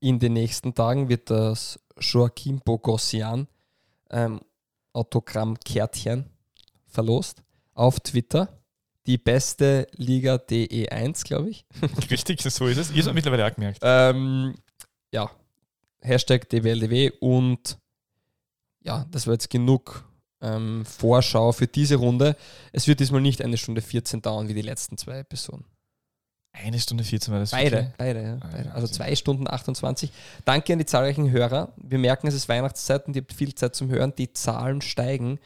In 0.00 0.18
den 0.18 0.32
nächsten 0.32 0.74
Tagen 0.74 1.08
wird 1.08 1.30
das 1.30 1.78
Joachim 2.00 2.60
Bogossian 2.60 3.48
ähm, 4.10 4.40
Autogrammkärtchen 4.92 6.26
verlost 6.86 7.42
auf 7.74 8.00
Twitter. 8.00 8.48
Die 9.06 9.18
beste 9.18 9.86
Liga 9.92 10.34
DE1, 10.36 11.24
glaube 11.24 11.50
ich. 11.50 11.66
Richtig, 12.10 12.40
so 12.42 12.66
ist 12.66 12.78
es. 12.78 12.90
Ihr 12.90 13.04
habt 13.04 13.14
mittlerweile 13.14 13.46
auch 13.46 13.54
gemerkt. 13.54 13.78
Ähm, 13.82 14.54
ja, 15.12 15.30
Hashtag 16.00 16.48
DWLDW 16.48 17.12
und 17.20 17.78
ja, 18.80 19.06
das 19.10 19.26
war 19.26 19.34
jetzt 19.34 19.50
genug 19.50 20.07
ähm, 20.40 20.84
Vorschau 20.84 21.52
für 21.52 21.66
diese 21.66 21.96
Runde. 21.96 22.36
Es 22.72 22.86
wird 22.86 23.00
diesmal 23.00 23.20
nicht 23.20 23.42
eine 23.42 23.56
Stunde 23.56 23.82
14 23.82 24.22
dauern 24.22 24.48
wie 24.48 24.54
die 24.54 24.62
letzten 24.62 24.96
zwei 24.96 25.18
Episoden. 25.18 25.64
Eine 26.52 26.78
Stunde 26.80 27.04
14 27.04 27.32
war 27.32 27.40
das. 27.40 27.50
Beide, 27.50 27.76
okay? 27.76 27.90
beide, 27.98 28.22
ja. 28.22 28.38
Ah, 28.40 28.48
beide. 28.50 28.72
Also 28.72 28.88
zwei 28.88 29.14
Stunden 29.14 29.48
28. 29.48 30.10
Danke 30.44 30.72
an 30.72 30.78
die 30.78 30.86
zahlreichen 30.86 31.30
Hörer. 31.30 31.72
Wir 31.76 31.98
merken, 31.98 32.26
es 32.26 32.34
ist 32.34 32.48
Weihnachtszeit 32.48 33.06
und 33.06 33.14
ihr 33.14 33.22
habt 33.22 33.32
viel 33.32 33.54
Zeit 33.54 33.76
zum 33.76 33.90
Hören. 33.90 34.12
Die 34.16 34.32
Zahlen 34.32 34.80
steigen 34.80 35.38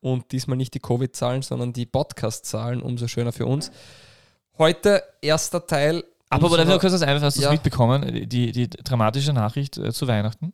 und 0.00 0.30
diesmal 0.32 0.56
nicht 0.56 0.74
die 0.74 0.80
Covid-Zahlen, 0.80 1.42
sondern 1.42 1.72
die 1.72 1.86
Podcast-Zahlen. 1.86 2.82
Umso 2.82 3.08
schöner 3.08 3.32
für 3.32 3.46
uns. 3.46 3.72
Heute 4.58 5.02
erster 5.22 5.66
Teil. 5.66 6.04
Aber 6.28 6.56
darf 6.56 6.68
ich 6.68 6.78
kurz 6.78 6.92
was 6.92 7.02
einfach, 7.02 7.22
hast 7.22 7.38
du 7.38 7.42
ja. 7.42 7.50
mitbekommen? 7.50 8.28
Die, 8.28 8.52
die 8.52 8.70
dramatische 8.70 9.32
Nachricht 9.32 9.76
äh, 9.76 9.92
zu 9.92 10.06
Weihnachten? 10.06 10.52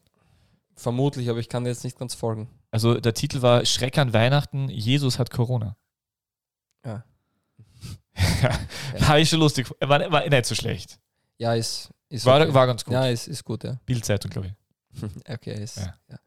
Vermutlich, 0.74 1.28
aber 1.28 1.38
ich 1.40 1.48
kann 1.48 1.64
dir 1.64 1.70
jetzt 1.70 1.84
nicht 1.84 1.98
ganz 1.98 2.14
folgen. 2.14 2.48
Also 2.70 3.00
der 3.00 3.14
Titel 3.14 3.42
war 3.42 3.64
Schreck 3.64 3.98
an 3.98 4.12
Weihnachten, 4.12 4.68
Jesus 4.68 5.18
hat 5.18 5.30
Corona. 5.30 5.76
Ja. 6.84 7.04
ja. 8.42 9.08
War 9.08 9.18
ich 9.18 9.28
schon 9.28 9.40
lustig. 9.40 9.68
War, 9.80 10.10
war 10.10 10.28
nicht 10.28 10.46
so 10.46 10.54
schlecht. 10.54 10.98
Ja, 11.38 11.54
ist, 11.54 11.90
ist 12.08 12.24
war, 12.24 12.40
okay. 12.40 12.54
war 12.54 12.66
ganz 12.66 12.84
gut. 12.84 12.94
Ja, 12.94 13.06
ist, 13.06 13.28
ist 13.28 13.44
gut, 13.44 13.64
ja. 13.64 13.78
Bildzeitung, 13.84 14.30
glaube 14.30 14.48
ich. 14.48 15.02
okay, 15.28 15.62
ist. 15.62 15.78
Ja. 15.78 15.94
ja. 16.10 16.18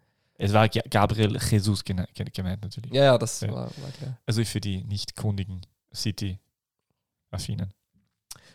Es 0.42 0.54
war 0.54 0.70
Gabriel 0.70 1.38
Jesus 1.38 1.84
gemeint 1.84 2.62
natürlich. 2.62 2.94
Ja, 2.94 3.04
ja, 3.04 3.18
das 3.18 3.42
ja. 3.42 3.52
War, 3.52 3.66
war 3.66 3.92
klar. 3.98 4.18
Also 4.26 4.44
für 4.46 4.62
die 4.62 4.84
nicht 4.86 5.16
kundigen 5.16 5.62
City-Affinen. 5.94 7.74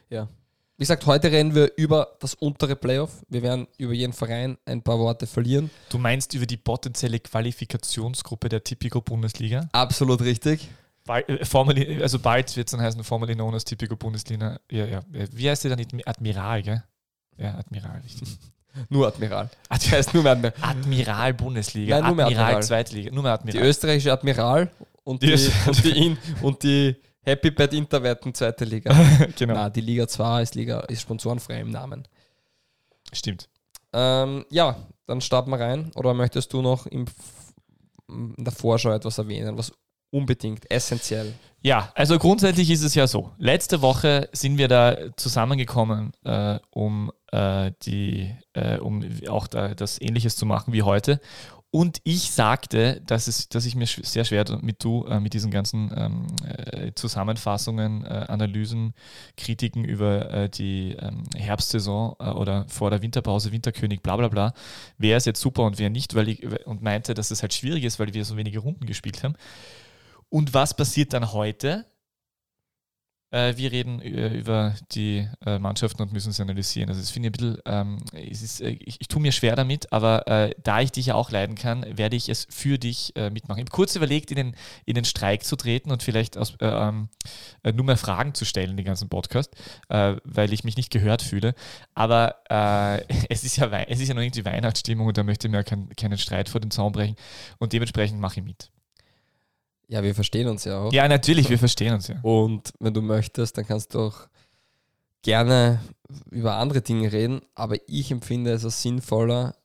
Ja. 0.09 0.29
Wie 0.76 0.82
gesagt, 0.82 1.06
heute 1.06 1.31
reden 1.31 1.55
wir 1.55 1.71
über 1.76 2.17
das 2.19 2.35
untere 2.35 2.75
Playoff. 2.75 3.25
Wir 3.29 3.43
werden 3.43 3.69
über 3.79 3.93
jeden 3.93 4.12
Verein 4.12 4.59
ein 4.65 4.82
paar 4.82 4.99
Worte 4.99 5.29
verlieren. 5.29 5.71
Du 5.88 5.99
meinst 5.99 6.35
über 6.35 6.47
die 6.47 6.56
potenzielle 6.56 7.21
Qualifikationsgruppe 7.21 8.49
der 8.49 8.65
Tipico 8.65 9.00
Bundesliga? 9.00 9.69
Absolut 9.71 10.21
richtig. 10.23 10.69
Bald, 11.05 11.29
äh, 11.29 11.44
formally, 11.44 12.03
also 12.03 12.19
bald 12.19 12.56
wird 12.56 12.67
es 12.67 12.73
dann 12.73 12.81
heißen, 12.81 13.05
formerly 13.05 13.37
known 13.37 13.55
as 13.55 13.65
Typico 13.65 13.94
Bundesliga. 13.94 14.59
Ja, 14.69 14.85
ja. 14.87 15.03
Wie 15.12 15.49
heißt 15.49 15.62
der 15.62 15.76
dann? 15.76 15.87
Admiral, 16.06 16.62
gell? 16.62 16.82
Ja, 17.37 17.55
Admiral, 17.55 18.00
richtig. 18.00 18.37
nur 18.88 19.06
Admiral. 19.06 19.50
Ad 19.69 19.88
heißt 19.88 20.12
nur 20.12 20.25
mehr 20.25 20.32
Admiral. 20.32 20.55
Admiral 20.61 21.35
Bundesliga. 21.35 22.00
Nein, 22.00 22.06
nur 22.09 22.17
mehr 22.17 22.26
Admiral, 22.26 22.44
Admiral 22.47 22.62
Zweitliga. 22.65 23.12
Nur 23.12 23.23
mehr 23.23 23.32
Admiral. 23.35 23.62
Die 23.62 23.69
österreichische 23.69 24.12
Admiral 24.12 24.69
und 25.05 25.23
die, 25.23 25.37
die, 25.37 25.50
und 25.69 25.85
die, 25.85 26.17
und 26.43 26.62
die 26.65 26.97
Happy 27.25 27.50
Bad 27.50 27.73
Interwetten 27.73 28.35
zweite 28.35 28.65
Liga. 28.65 28.94
genau. 29.38 29.55
Na, 29.55 29.71
die 29.71 29.81
Liga 29.81 30.06
2 30.06 30.43
ist, 30.43 30.55
Liga, 30.55 30.81
ist 30.81 31.03
sponsorenfrei 31.03 31.61
im 31.61 31.71
Namen. 31.71 32.06
Stimmt. 33.12 33.49
Ähm, 33.93 34.44
ja, 34.50 34.76
dann 35.06 35.21
starten 35.21 35.50
wir 35.50 35.61
rein. 35.61 35.91
Oder 35.94 36.15
möchtest 36.15 36.53
du 36.53 36.62
noch 36.62 36.87
im, 36.87 37.06
in 38.09 38.44
der 38.44 38.53
Vorschau 38.53 38.93
etwas 38.93 39.19
erwähnen, 39.19 39.56
was 39.56 39.73
Unbedingt, 40.15 40.71
essentiell. 40.71 41.35
Ja, 41.61 41.91
also 41.97 42.21
grundsätzlich 42.21 42.71
ist 42.71 42.85
es 42.85 42.94
ja 42.94 43.09
so. 43.09 43.32
Letzte 43.37 43.82
Woche 43.82 44.29
sind 44.31 44.59
wir 44.59 44.69
da 44.69 44.97
zusammengekommen, 45.17 46.12
äh, 46.23 46.61
um, 46.71 47.11
äh, 47.33 47.73
die, 47.83 48.33
äh, 48.52 48.78
um 48.78 49.04
auch 49.28 49.49
da, 49.49 49.75
das 49.75 50.00
Ähnliches 50.00 50.37
zu 50.37 50.47
machen 50.47 50.73
wie 50.73 50.85
heute. 50.85 51.19
Und 51.75 52.00
ich 52.04 52.31
sagte, 52.31 53.02
dass, 53.04 53.26
es, 53.26 53.49
dass 53.49 53.66
ich 53.66 53.75
mir 53.75 53.87
sehr 53.88 54.25
schwer 54.25 54.45
mit 54.62 54.85
du, 54.85 55.07
äh, 55.07 55.19
mit 55.19 55.35
diesen 55.35 55.50
ganzen 55.50 55.93
ähm, 55.97 56.26
äh, 56.45 56.93
Zusammenfassungen, 56.95 58.04
äh, 58.04 58.26
Analysen, 58.28 58.95
Kritiken 59.37 59.85
über 59.85 60.31
äh, 60.33 60.49
die 60.49 60.93
ähm, 60.93 61.25
Herbstsaison 61.35 62.14
äh, 62.21 62.31
oder 62.31 62.64
vor 62.69 62.90
der 62.90 63.02
Winterpause, 63.02 63.50
Winterkönig, 63.50 64.02
bla 64.02 64.14
bla 64.16 64.28
bla, 64.28 64.54
wer 64.99 65.16
ist 65.16 65.26
jetzt 65.26 65.40
super 65.40 65.64
und 65.64 65.81
wer 65.81 65.90
nicht, 65.90 66.14
weil 66.14 66.28
ich, 66.28 66.47
und 66.64 66.81
meinte, 66.81 67.12
dass 67.12 67.33
es 67.33 67.43
halt 67.43 67.52
schwierig 67.52 67.83
ist, 67.83 67.99
weil 67.99 68.14
wir 68.14 68.25
so 68.25 68.37
wenige 68.37 68.61
Runden 68.61 68.87
gespielt 68.87 69.25
haben. 69.25 69.35
Und 70.28 70.54
was 70.54 70.76
passiert 70.76 71.12
dann 71.12 71.33
heute? 71.33 71.87
Äh, 73.35 73.57
wir 73.57 73.73
reden 73.73 74.00
äh, 74.00 74.29
über 74.29 74.76
die 74.93 75.29
äh, 75.45 75.59
Mannschaften 75.59 76.00
und 76.03 76.12
müssen 76.12 76.31
sie 76.31 76.41
analysieren. 76.41 76.88
Also 76.88 77.00
das 77.00 77.11
finde 77.11 77.29
ich 77.29 77.35
ein 77.35 77.57
bisschen, 77.57 77.62
ähm, 77.67 77.99
ist, 78.12 78.61
äh, 78.61 78.69
ich, 78.69 79.00
ich 79.00 79.09
tue 79.09 79.21
mir 79.21 79.33
schwer 79.33 79.57
damit, 79.57 79.93
aber 79.93 80.29
äh, 80.29 80.55
da 80.62 80.81
ich 80.81 80.93
dich 80.93 81.07
ja 81.07 81.17
auch 81.17 81.33
leiden 81.33 81.57
kann, 81.57 81.85
werde 81.99 82.14
ich 82.14 82.29
es 82.29 82.47
für 82.49 82.79
dich 82.79 83.12
äh, 83.17 83.31
mitmachen. 83.31 83.59
Ich 83.59 83.64
habe 83.64 83.75
kurz 83.75 83.97
überlegt, 83.97 84.31
in 84.31 84.37
den, 84.37 84.57
in 84.85 84.95
den 84.95 85.05
Streik 85.05 85.43
zu 85.43 85.57
treten 85.57 85.91
und 85.91 86.05
vielleicht 86.05 86.38
aus, 86.38 86.55
ähm, 86.61 87.09
nur 87.64 87.85
mehr 87.85 87.97
Fragen 87.97 88.35
zu 88.35 88.45
stellen, 88.45 88.76
den 88.76 88.87
ganzen 88.87 89.09
Podcast, 89.09 89.50
weil 89.88 90.53
ich 90.53 90.64
mich 90.64 90.76
nicht 90.76 90.91
gehört 90.91 91.23
fühle. 91.23 91.55
Aber 91.95 92.37
es, 93.29 93.45
ist 93.45 93.57
ja 93.57 93.71
es 93.71 94.00
ist 94.00 94.09
ja 94.09 94.14
noch 94.14 94.23
irgendwie 94.23 94.45
Weihnachtsstimmung 94.45 95.07
und 95.07 95.17
da 95.17 95.23
möchte 95.23 95.49
ich 95.49 95.53
mir 95.53 95.64
kein, 95.64 95.88
keinen 95.97 96.19
Streit 96.19 96.49
vor 96.49 96.61
den 96.61 96.71
Zaun 96.71 96.93
brechen 96.93 97.17
und 97.59 97.73
dementsprechend 97.73 98.21
mache 98.21 98.41
ich 98.41 98.47
mit. 98.47 98.71
Ja, 99.88 100.03
wir 100.03 100.14
verstehen 100.14 100.49
uns 100.49 100.64
ja 100.64 100.79
auch. 100.79 100.93
Ja, 100.93 101.07
natürlich, 101.09 101.50
wir 101.50 101.59
verstehen 101.59 101.95
uns 101.95 102.09
ja. 102.09 102.19
Und 102.23 102.73
wenn 102.81 102.95
du 102.95 103.03
möchtest, 103.03 103.59
dann 103.59 103.67
kannst 103.67 103.95
du 103.95 104.00
auch 104.00 104.29
gerne 105.23 105.81
über 106.31 106.57
andere 106.57 106.83
Dinge 106.83 107.12
reden, 107.12 107.41
aber 107.55 107.76
ich 107.87 108.11
empfinde 108.11 108.53
es 108.53 108.64
als 108.64 108.83
sinnvoller, 108.83 109.57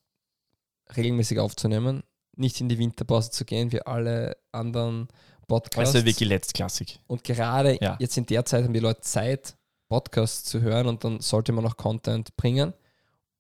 regelmäßig 0.96 1.40
aufzunehmen, 1.40 2.04
nicht 2.36 2.60
in 2.62 2.70
die 2.70 2.78
Winterpause 2.78 3.32
zu 3.32 3.46
gehen, 3.46 3.72
wie 3.72 3.82
alle 3.82 4.38
anderen 4.52 5.08
Podcasts. 5.48 5.96
Also 5.96 6.06
wirklich 6.06 6.30
letztklassig. 6.30 7.00
Und 7.08 7.24
gerade 7.24 7.78
ja. 7.82 7.98
jetzt 8.00 8.18
in 8.18 8.26
der 8.26 8.46
Zeit 8.46 8.64
haben 8.64 8.74
die 8.74 8.80
Leute 8.80 9.02
Zeit, 9.02 9.56
Podcasts 9.90 10.44
zu 10.44 10.62
hören 10.62 10.88
und 10.88 11.04
dann 11.04 11.20
sollte 11.20 11.52
man 11.52 11.66
auch 11.66 11.76
Content 11.76 12.36
bringen. 12.38 12.74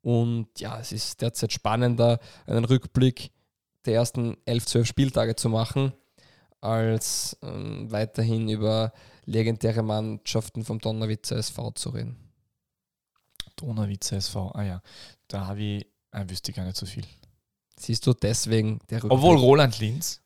Und 0.01 0.48
ja, 0.59 0.79
es 0.79 0.91
ist 0.91 1.21
derzeit 1.21 1.53
spannender, 1.53 2.19
einen 2.48 2.65
Rückblick 2.65 3.31
der 3.86 3.95
ersten 3.95 4.38
elf, 4.45 4.65
zwölf 4.65 4.88
Spieltage 4.88 5.36
zu 5.36 5.50
machen, 5.50 5.93
als 6.61 7.37
ähm, 7.41 7.91
weiterhin 7.91 8.49
über 8.49 8.91
legendäre 9.25 9.83
Mannschaften 9.83 10.63
vom 10.63 10.79
Donnerwitzer 10.79 11.37
SV 11.37 11.71
zu 11.71 11.89
reden. 11.89 12.17
Donauwitzer 13.55 14.17
SV, 14.17 14.51
ah 14.53 14.63
ja, 14.63 14.81
da 15.27 15.47
habe 15.47 15.61
ich, 15.61 15.87
äh, 16.11 16.23
wüsste 16.27 16.51
ich 16.51 16.57
gar 16.57 16.65
nicht 16.65 16.77
so 16.77 16.85
viel. 16.85 17.03
Siehst 17.77 18.05
du, 18.07 18.13
deswegen 18.13 18.79
der 18.89 19.03
Rückblick. 19.03 19.11
Obwohl 19.11 19.37
Roland 19.37 19.79
Linz. 19.79 20.21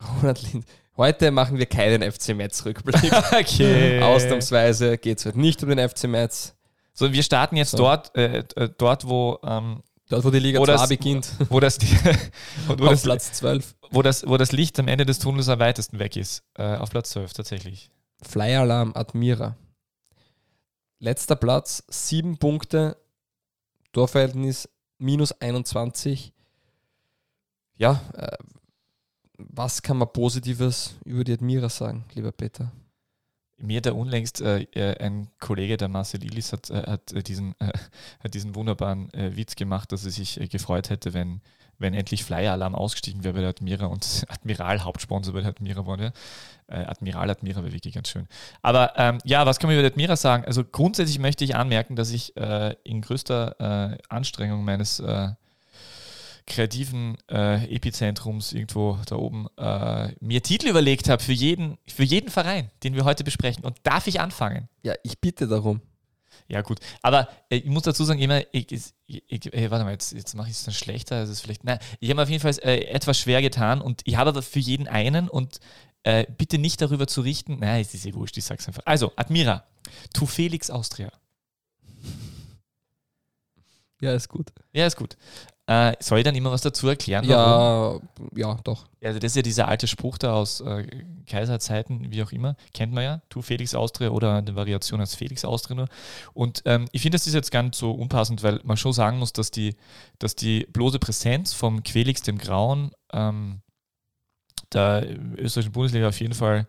Roland 0.22 0.52
Lind. 0.52 0.66
Heute 0.96 1.30
machen 1.32 1.58
wir 1.58 1.66
keinen 1.66 2.08
FC 2.08 2.34
Metz 2.34 2.64
Rückblick. 2.64 3.12
okay. 3.32 4.00
Ausnahmsweise 4.02 4.98
geht 4.98 5.18
es 5.18 5.26
heute 5.26 5.40
nicht 5.40 5.62
um 5.62 5.68
den 5.70 5.88
FC 5.88 6.04
Metz. 6.04 6.54
So, 6.92 7.12
wir 7.12 7.22
starten 7.24 7.56
jetzt 7.56 7.72
So. 7.72 7.78
dort, 7.78 8.16
äh, 8.16 8.44
äh, 8.54 8.68
dort, 8.78 9.08
wo, 9.08 9.38
ähm, 9.42 9.82
Dort, 10.08 10.24
wo 10.24 10.30
die 10.30 10.38
Liga 10.38 10.60
Wo 10.60 10.64
2 10.66 10.72
das- 10.72 10.88
beginnt. 10.88 11.32
wo, 11.48 11.60
das, 11.60 11.78
wo, 12.66 12.72
auf 12.74 12.90
das, 12.90 13.02
Platz 13.02 13.32
12. 13.32 13.74
wo, 13.90 14.02
das, 14.02 14.26
wo 14.26 14.36
das 14.36 14.52
Licht 14.52 14.78
am 14.78 14.88
Ende 14.88 15.06
des 15.06 15.18
Tunnels 15.18 15.48
am 15.48 15.58
weitesten 15.60 15.98
weg 15.98 16.16
ist. 16.16 16.42
Äh, 16.54 16.76
auf 16.76 16.90
Platz 16.90 17.10
12 17.10 17.32
tatsächlich. 17.32 17.90
Flyer-Alarm 18.22 18.92
Admira. 18.94 19.56
Letzter 20.98 21.36
Platz, 21.36 21.82
sieben 21.88 22.38
Punkte, 22.38 22.96
Torverhältnis 23.92 24.68
minus 24.98 25.32
21. 25.40 26.32
Ja, 27.76 28.00
äh, 28.14 28.36
was 29.38 29.82
kann 29.82 29.96
man 29.98 30.12
Positives 30.12 30.94
über 31.04 31.24
die 31.24 31.32
Admira 31.32 31.68
sagen, 31.68 32.04
lieber 32.14 32.30
Peter? 32.32 32.70
Mir 33.58 33.80
da 33.80 33.92
unlängst 33.92 34.40
äh, 34.40 34.62
äh, 34.72 34.98
ein 34.98 35.28
Kollege, 35.38 35.76
der 35.76 35.88
Marcel 35.88 36.24
Illis, 36.24 36.52
hat, 36.52 36.70
äh, 36.70 36.82
hat, 36.86 37.12
äh, 37.12 37.22
diesen, 37.22 37.54
äh, 37.60 37.72
hat 38.20 38.34
diesen 38.34 38.54
wunderbaren 38.54 39.12
äh, 39.14 39.36
Witz 39.36 39.56
gemacht, 39.56 39.92
dass 39.92 40.04
er 40.04 40.10
sich 40.10 40.40
gefreut 40.50 40.90
hätte, 40.90 41.14
wenn, 41.14 41.40
wenn 41.78 41.94
endlich 41.94 42.24
Flyer-Alarm 42.24 42.74
ausgestiegen 42.74 43.24
wäre 43.24 43.34
bei 43.34 43.40
der 43.40 43.50
Admira 43.50 43.86
und 43.86 44.24
Admiral 44.28 44.84
Hauptsponsor 44.84 45.32
bei 45.32 45.40
der 45.40 45.50
Admira 45.50 45.86
war. 45.86 46.00
Ja? 46.00 46.12
Äh, 46.66 46.84
Admiral 46.84 47.30
Admira 47.30 47.62
wäre 47.62 47.72
wirklich 47.72 47.94
ganz 47.94 48.08
schön. 48.08 48.26
Aber 48.62 48.92
ähm, 48.96 49.18
ja, 49.24 49.46
was 49.46 49.58
kann 49.58 49.68
man 49.68 49.76
über 49.76 49.82
die 49.82 49.92
Admira 49.92 50.16
sagen? 50.16 50.44
Also 50.44 50.64
grundsätzlich 50.64 51.18
möchte 51.18 51.44
ich 51.44 51.56
anmerken, 51.56 51.96
dass 51.96 52.10
ich 52.10 52.34
in 52.36 53.00
größter 53.00 53.98
Anstrengung 54.08 54.64
meines 54.64 55.02
kreativen 56.46 57.16
äh, 57.30 57.64
Epizentrums 57.74 58.52
irgendwo 58.52 58.98
da 59.06 59.16
oben 59.16 59.46
äh, 59.56 60.12
mir 60.20 60.42
Titel 60.42 60.68
überlegt 60.68 61.08
habe 61.08 61.22
für 61.22 61.32
jeden, 61.32 61.78
für 61.86 62.02
jeden 62.02 62.30
Verein, 62.30 62.70
den 62.82 62.94
wir 62.94 63.04
heute 63.04 63.24
besprechen. 63.24 63.64
Und 63.64 63.78
darf 63.82 64.06
ich 64.06 64.20
anfangen? 64.20 64.68
Ja, 64.82 64.94
ich 65.02 65.20
bitte 65.20 65.48
darum. 65.48 65.80
Ja, 66.48 66.60
gut. 66.60 66.80
Aber 67.02 67.28
äh, 67.48 67.56
ich 67.56 67.66
muss 67.66 67.84
dazu 67.84 68.04
sagen, 68.04 68.20
immer, 68.20 68.42
ich, 68.52 68.70
ich, 68.70 68.92
ich, 69.06 69.54
äh, 69.54 69.70
warte 69.70 69.84
mal, 69.84 69.92
jetzt, 69.92 70.12
jetzt 70.12 70.34
mache 70.34 70.50
ich 70.50 70.56
es 70.56 70.64
dann 70.64 70.74
schlechter. 70.74 71.22
Ist 71.22 71.40
vielleicht, 71.40 71.64
nein, 71.64 71.78
ich 72.00 72.10
habe 72.10 72.22
auf 72.22 72.28
jeden 72.28 72.42
Fall 72.42 72.56
äh, 72.62 72.84
etwas 72.86 73.18
schwer 73.18 73.40
getan 73.40 73.80
und 73.80 74.02
ich 74.04 74.16
habe 74.16 74.30
aber 74.30 74.42
für 74.42 74.58
jeden 74.58 74.86
einen 74.86 75.28
und 75.28 75.60
äh, 76.02 76.26
bitte 76.36 76.58
nicht 76.58 76.82
darüber 76.82 77.06
zu 77.06 77.22
richten. 77.22 77.58
Nein, 77.60 77.80
es 77.80 77.94
ist 77.94 78.04
eh 78.04 78.14
wurscht, 78.14 78.36
ich 78.36 78.44
sag's 78.44 78.66
einfach. 78.68 78.82
Also, 78.84 79.12
Admira, 79.16 79.64
tu 80.12 80.26
Felix 80.26 80.68
Austria. 80.68 81.10
Ja, 84.00 84.12
ist 84.12 84.28
gut. 84.28 84.52
Ja, 84.74 84.86
ist 84.86 84.96
gut. 84.96 85.16
Äh, 85.66 85.94
soll 85.98 86.18
ich 86.18 86.24
dann 86.24 86.34
immer 86.34 86.50
was 86.50 86.60
dazu 86.60 86.88
erklären? 86.88 87.26
warum? 87.26 88.08
Ja, 88.36 88.48
ja, 88.48 88.58
doch. 88.64 88.84
Also 89.02 89.18
das 89.18 89.32
ist 89.32 89.36
ja 89.36 89.42
dieser 89.42 89.66
alte 89.66 89.86
Spruch 89.86 90.18
da 90.18 90.34
aus 90.34 90.60
äh, 90.60 90.86
Kaiserzeiten, 91.26 92.10
wie 92.10 92.22
auch 92.22 92.32
immer, 92.32 92.56
kennt 92.74 92.92
man 92.92 93.02
ja, 93.02 93.22
tu 93.30 93.40
Felix 93.40 93.74
Austria 93.74 94.10
oder 94.10 94.34
eine 94.34 94.54
Variation 94.56 95.00
als 95.00 95.14
Felix 95.14 95.42
Austria 95.42 95.76
nur. 95.76 95.88
Und 96.34 96.62
ähm, 96.66 96.86
ich 96.92 97.00
finde, 97.00 97.16
das 97.16 97.26
ist 97.26 97.32
jetzt 97.32 97.50
gar 97.50 97.62
nicht 97.62 97.76
so 97.76 97.92
unpassend, 97.92 98.42
weil 98.42 98.60
man 98.64 98.76
schon 98.76 98.92
sagen 98.92 99.18
muss, 99.18 99.32
dass 99.32 99.50
die, 99.50 99.74
dass 100.18 100.36
die 100.36 100.66
bloße 100.70 100.98
Präsenz 100.98 101.54
vom 101.54 101.82
Quelix 101.82 102.20
dem 102.20 102.36
Grauen 102.36 102.90
ähm, 103.12 103.60
der 104.74 105.06
österreichischen 105.38 105.72
Bundesliga 105.72 106.08
auf 106.08 106.20
jeden 106.20 106.34
Fall 106.34 106.68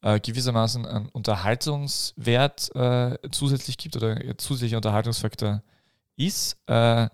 äh, 0.00 0.20
gewissermaßen 0.20 0.86
einen 0.86 1.08
Unterhaltungswert 1.08 2.74
äh, 2.76 3.18
zusätzlich 3.32 3.78
gibt 3.78 3.96
oder 3.96 4.38
zusätzlicher 4.38 4.76
Unterhaltungsfaktor 4.76 5.62
ist. 6.16 6.56
Äh, 6.66 7.08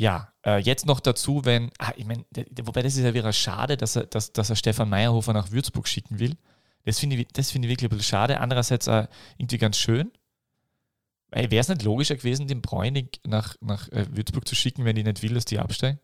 ja, 0.00 0.32
äh, 0.46 0.58
jetzt 0.60 0.86
noch 0.86 0.98
dazu, 0.98 1.44
wenn, 1.44 1.70
ah, 1.78 1.92
ich 1.94 2.06
meine, 2.06 2.24
wobei 2.62 2.80
das 2.80 2.96
ist 2.96 3.04
ja 3.04 3.12
wieder 3.12 3.34
schade, 3.34 3.76
dass 3.76 3.96
er, 3.96 4.06
dass, 4.06 4.32
dass 4.32 4.48
er 4.48 4.56
Stefan 4.56 4.88
Meyerhofer 4.88 5.34
nach 5.34 5.50
Würzburg 5.50 5.86
schicken 5.86 6.18
will. 6.18 6.38
Das 6.86 6.98
finde 6.98 7.16
ich, 7.16 7.28
das 7.28 7.50
finde 7.50 7.68
ich 7.68 7.72
wirklich 7.72 7.90
ein 7.90 7.98
bisschen 7.98 8.08
schade. 8.08 8.40
Andererseits 8.40 8.86
äh, 8.86 9.08
irgendwie 9.36 9.58
ganz 9.58 9.76
schön. 9.76 10.10
Wäre 11.30 11.54
es 11.54 11.68
nicht 11.68 11.82
logischer 11.82 12.16
gewesen, 12.16 12.48
den 12.48 12.62
Bräunig 12.62 13.20
nach, 13.26 13.56
nach 13.60 13.90
äh, 13.90 14.06
Würzburg 14.10 14.48
zu 14.48 14.54
schicken, 14.54 14.86
wenn 14.86 14.96
die 14.96 15.04
nicht 15.04 15.22
will, 15.22 15.34
dass 15.34 15.44
die 15.44 15.58
absteigen? 15.58 16.00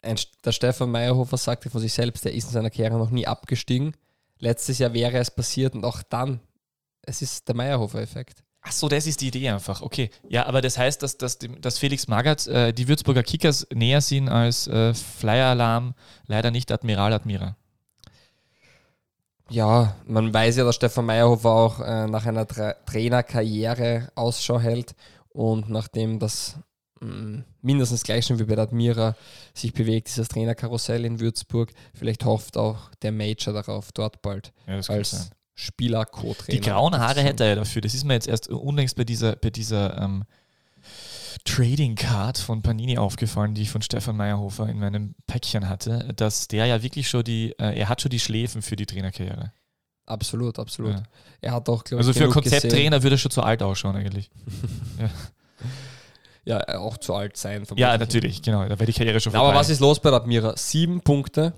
Ein, 0.00 0.16
der 0.42 0.52
Stefan 0.52 0.90
Meyerhofer 0.90 1.36
sagte 1.36 1.68
von 1.68 1.82
sich 1.82 1.92
selbst, 1.92 2.24
er 2.24 2.32
ist 2.32 2.44
in 2.44 2.52
seiner 2.52 2.70
Karriere 2.70 2.96
noch 2.96 3.10
nie 3.10 3.26
abgestiegen. 3.26 3.94
Letztes 4.38 4.78
Jahr 4.78 4.94
wäre 4.94 5.18
es 5.18 5.30
passiert 5.30 5.74
und 5.74 5.84
auch 5.84 6.02
dann, 6.02 6.40
es 7.02 7.20
ist 7.20 7.46
der 7.46 7.54
Meyerhofer-Effekt. 7.54 8.42
Ach 8.66 8.72
so, 8.72 8.88
das 8.88 9.06
ist 9.06 9.20
die 9.20 9.28
Idee 9.28 9.50
einfach. 9.50 9.82
Okay. 9.82 10.10
Ja, 10.28 10.46
aber 10.46 10.62
das 10.62 10.78
heißt, 10.78 11.02
dass, 11.02 11.18
dass, 11.18 11.38
dass 11.38 11.78
Felix 11.78 12.08
Magath 12.08 12.46
äh, 12.46 12.72
die 12.72 12.88
Würzburger 12.88 13.22
Kickers 13.22 13.66
näher 13.72 14.00
sind 14.00 14.28
als 14.30 14.66
äh, 14.66 14.94
Flyer 14.94 15.48
Alarm, 15.48 15.94
leider 16.26 16.50
nicht 16.50 16.72
Admiral 16.72 17.12
Admira. 17.12 17.56
Ja, 19.50 19.94
man 20.06 20.32
weiß 20.32 20.56
ja, 20.56 20.64
dass 20.64 20.76
Stefan 20.76 21.04
Meyerhofer 21.04 21.50
auch 21.50 21.80
äh, 21.80 22.06
nach 22.06 22.24
einer 22.24 22.46
Tra 22.48 22.72
Trainerkarriere 22.86 24.10
Ausschau 24.14 24.58
hält 24.58 24.94
und 25.28 25.68
nachdem 25.68 26.18
das 26.18 26.56
mh, 27.00 27.44
mindestens 27.60 28.02
gleich 28.02 28.24
schon 28.24 28.38
wie 28.38 28.44
bei 28.44 28.54
der 28.54 28.64
Admira 28.64 29.14
sich 29.52 29.74
bewegt, 29.74 30.08
dieses 30.08 30.28
Trainerkarussell 30.28 31.04
in 31.04 31.20
Würzburg, 31.20 31.70
vielleicht 31.92 32.24
hofft 32.24 32.56
auch 32.56 32.90
der 33.02 33.12
Major 33.12 33.52
darauf, 33.52 33.92
dort 33.92 34.22
bald 34.22 34.54
Ja, 34.66 34.76
als 34.76 35.10
sein. 35.10 35.30
Spieler 35.54 36.04
Co-Trainer. 36.04 36.60
Die 36.60 36.60
grauen 36.60 36.96
Haare 36.98 37.22
hätte 37.22 37.44
er 37.44 37.50
ja 37.50 37.54
dafür. 37.56 37.82
Das 37.82 37.94
ist 37.94 38.04
mir 38.04 38.14
jetzt 38.14 38.28
erst 38.28 38.48
unlängst 38.48 38.96
bei 38.96 39.04
dieser, 39.04 39.36
bei 39.36 39.50
dieser 39.50 40.00
ähm, 40.02 40.24
Trading 41.44 41.94
Card 41.94 42.38
von 42.38 42.62
Panini 42.62 42.98
aufgefallen, 42.98 43.54
die 43.54 43.62
ich 43.62 43.70
von 43.70 43.82
Stefan 43.82 44.16
Meyerhofer 44.16 44.68
in 44.68 44.78
meinem 44.78 45.14
Päckchen 45.26 45.68
hatte, 45.68 46.12
dass 46.16 46.48
der 46.48 46.66
ja 46.66 46.82
wirklich 46.82 47.08
schon 47.08 47.22
die, 47.24 47.50
äh, 47.58 47.78
er 47.78 47.88
hat 47.88 48.00
schon 48.00 48.10
die 48.10 48.20
Schläfen 48.20 48.62
für 48.62 48.76
die 48.76 48.86
Trainerkarriere. 48.86 49.52
Absolut, 50.06 50.58
absolut. 50.58 50.94
Ja. 50.94 51.02
Er 51.40 51.52
hat 51.52 51.68
auch, 51.68 51.82
glaube 51.84 52.00
Also 52.00 52.10
ich, 52.10 52.18
für. 52.18 52.28
Konzepttrainer 52.28 53.02
würde 53.02 53.14
er 53.16 53.18
schon 53.18 53.30
zu 53.30 53.42
alt 53.42 53.62
ausschauen 53.62 53.96
eigentlich. 53.96 54.30
Ja, 56.46 56.60
äh, 56.68 56.76
auch 56.76 56.98
zu 56.98 57.14
alt 57.14 57.38
sein. 57.38 57.64
Ja, 57.76 57.96
natürlich, 57.96 58.42
genau. 58.42 58.62
Da 58.64 58.78
wäre 58.78 58.84
die 58.84 58.92
Karriere 58.92 59.18
schon 59.18 59.32
Na, 59.32 59.38
aber 59.38 59.48
vorbei. 59.48 59.60
was 59.60 59.70
ist 59.70 59.80
los 59.80 59.98
bei 60.00 60.10
der 60.10 60.20
Admira? 60.20 60.54
Sieben 60.58 61.00
Punkte, 61.00 61.54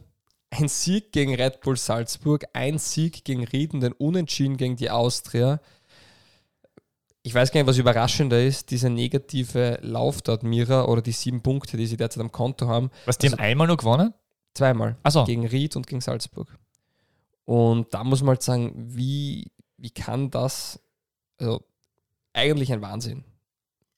ein 0.59 0.69
Sieg 0.69 1.13
gegen 1.13 1.35
Red 1.35 1.61
Bull 1.61 1.77
Salzburg, 1.77 2.45
ein 2.53 2.79
Sieg 2.79 3.25
gegen 3.25 3.45
Rieden, 3.45 3.81
den 3.81 3.93
Unentschieden 3.93 4.57
gegen 4.57 4.77
die 4.77 4.91
Austria. 4.91 5.61
Ich 7.23 7.35
weiß 7.35 7.51
gar 7.51 7.61
nicht, 7.61 7.67
was 7.69 7.79
überraschender 7.79 8.43
ist, 8.43 8.71
dieser 8.71 8.89
negative 8.89 9.79
Lauf 9.83 10.23
der 10.23 10.35
Admira 10.35 10.85
oder 10.85 11.03
die 11.03 11.13
sieben 11.13 11.43
Punkte, 11.43 11.77
die 11.77 11.87
sie 11.87 11.97
derzeit 11.97 12.21
am 12.23 12.31
Konto 12.31 12.69
haben. 12.69 12.91
was, 13.05 13.19
die 13.19 13.27
haben 13.27 13.35
also- 13.35 13.43
einmal 13.43 13.67
nur 13.67 13.77
gewonnen? 13.77 14.15
Zweimal. 14.55 14.97
Achso, 15.03 15.25
Gegen 15.25 15.47
Ried 15.47 15.77
und 15.77 15.87
gegen 15.87 16.01
Salzburg. 16.01 16.49
Und 17.45 17.93
da 17.93 18.05
muss 18.05 18.23
man 18.23 18.31
halt 18.31 18.43
sagen, 18.43 18.73
wie, 18.77 19.51
wie 19.77 19.91
kann 19.91 20.31
das, 20.31 20.81
also 21.39 21.63
eigentlich 22.33 22.73
ein 22.73 22.81
Wahnsinn. 22.81 23.25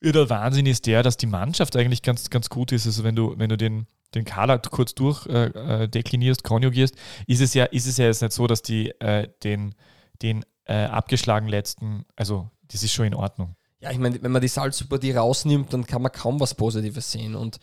Ja, 0.02 0.12
der 0.12 0.30
Wahnsinn 0.30 0.66
ist 0.66 0.86
der, 0.86 1.02
dass 1.02 1.16
die 1.16 1.26
Mannschaft 1.26 1.76
eigentlich 1.76 2.02
ganz, 2.02 2.28
ganz 2.30 2.48
gut 2.48 2.72
ist. 2.72 2.86
Also 2.86 3.04
wenn 3.04 3.14
du, 3.14 3.34
wenn 3.38 3.48
du 3.48 3.56
den, 3.56 3.86
den 4.14 4.24
Kader 4.24 4.58
kurz 4.58 4.94
durch 4.94 5.26
äh, 5.26 5.84
äh, 5.84 5.88
deklinierst, 5.88 6.42
konjugierst, 6.44 6.94
ist 7.26 7.40
es 7.40 7.54
ja, 7.54 7.64
ist 7.64 7.86
es 7.86 7.96
ja 7.98 8.06
jetzt 8.06 8.22
nicht 8.22 8.32
so, 8.32 8.46
dass 8.46 8.62
die 8.62 8.90
äh, 9.00 9.28
den, 9.42 9.74
den 10.22 10.44
äh, 10.64 10.84
abgeschlagen 10.84 11.48
letzten, 11.48 12.04
also 12.16 12.50
das 12.70 12.82
ist 12.82 12.92
schon 12.92 13.06
in 13.06 13.14
Ordnung. 13.14 13.54
Ja, 13.80 13.90
ich 13.90 13.98
meine, 13.98 14.20
wenn 14.22 14.32
man 14.32 14.42
die 14.42 14.48
Salzburger 14.48 15.00
die 15.00 15.12
rausnimmt, 15.12 15.72
dann 15.72 15.86
kann 15.86 16.02
man 16.02 16.12
kaum 16.12 16.40
was 16.40 16.54
Positives 16.54 17.12
sehen. 17.12 17.34
Und 17.34 17.60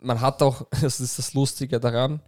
man 0.00 0.20
hat 0.20 0.42
auch, 0.42 0.66
das 0.82 1.00
ist 1.00 1.18
das 1.18 1.34
Lustige 1.34 1.80
daran, 1.80 2.20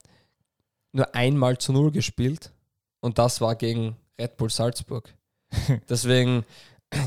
nur 0.93 1.15
einmal 1.15 1.59
zu 1.59 1.73
Null 1.73 1.91
gespielt 1.91 2.53
und 3.01 3.19
das 3.19 3.41
war 3.41 3.55
gegen 3.55 3.97
Red 4.19 4.37
Bull 4.37 4.51
Salzburg. 4.51 5.15
Deswegen, 5.89 6.45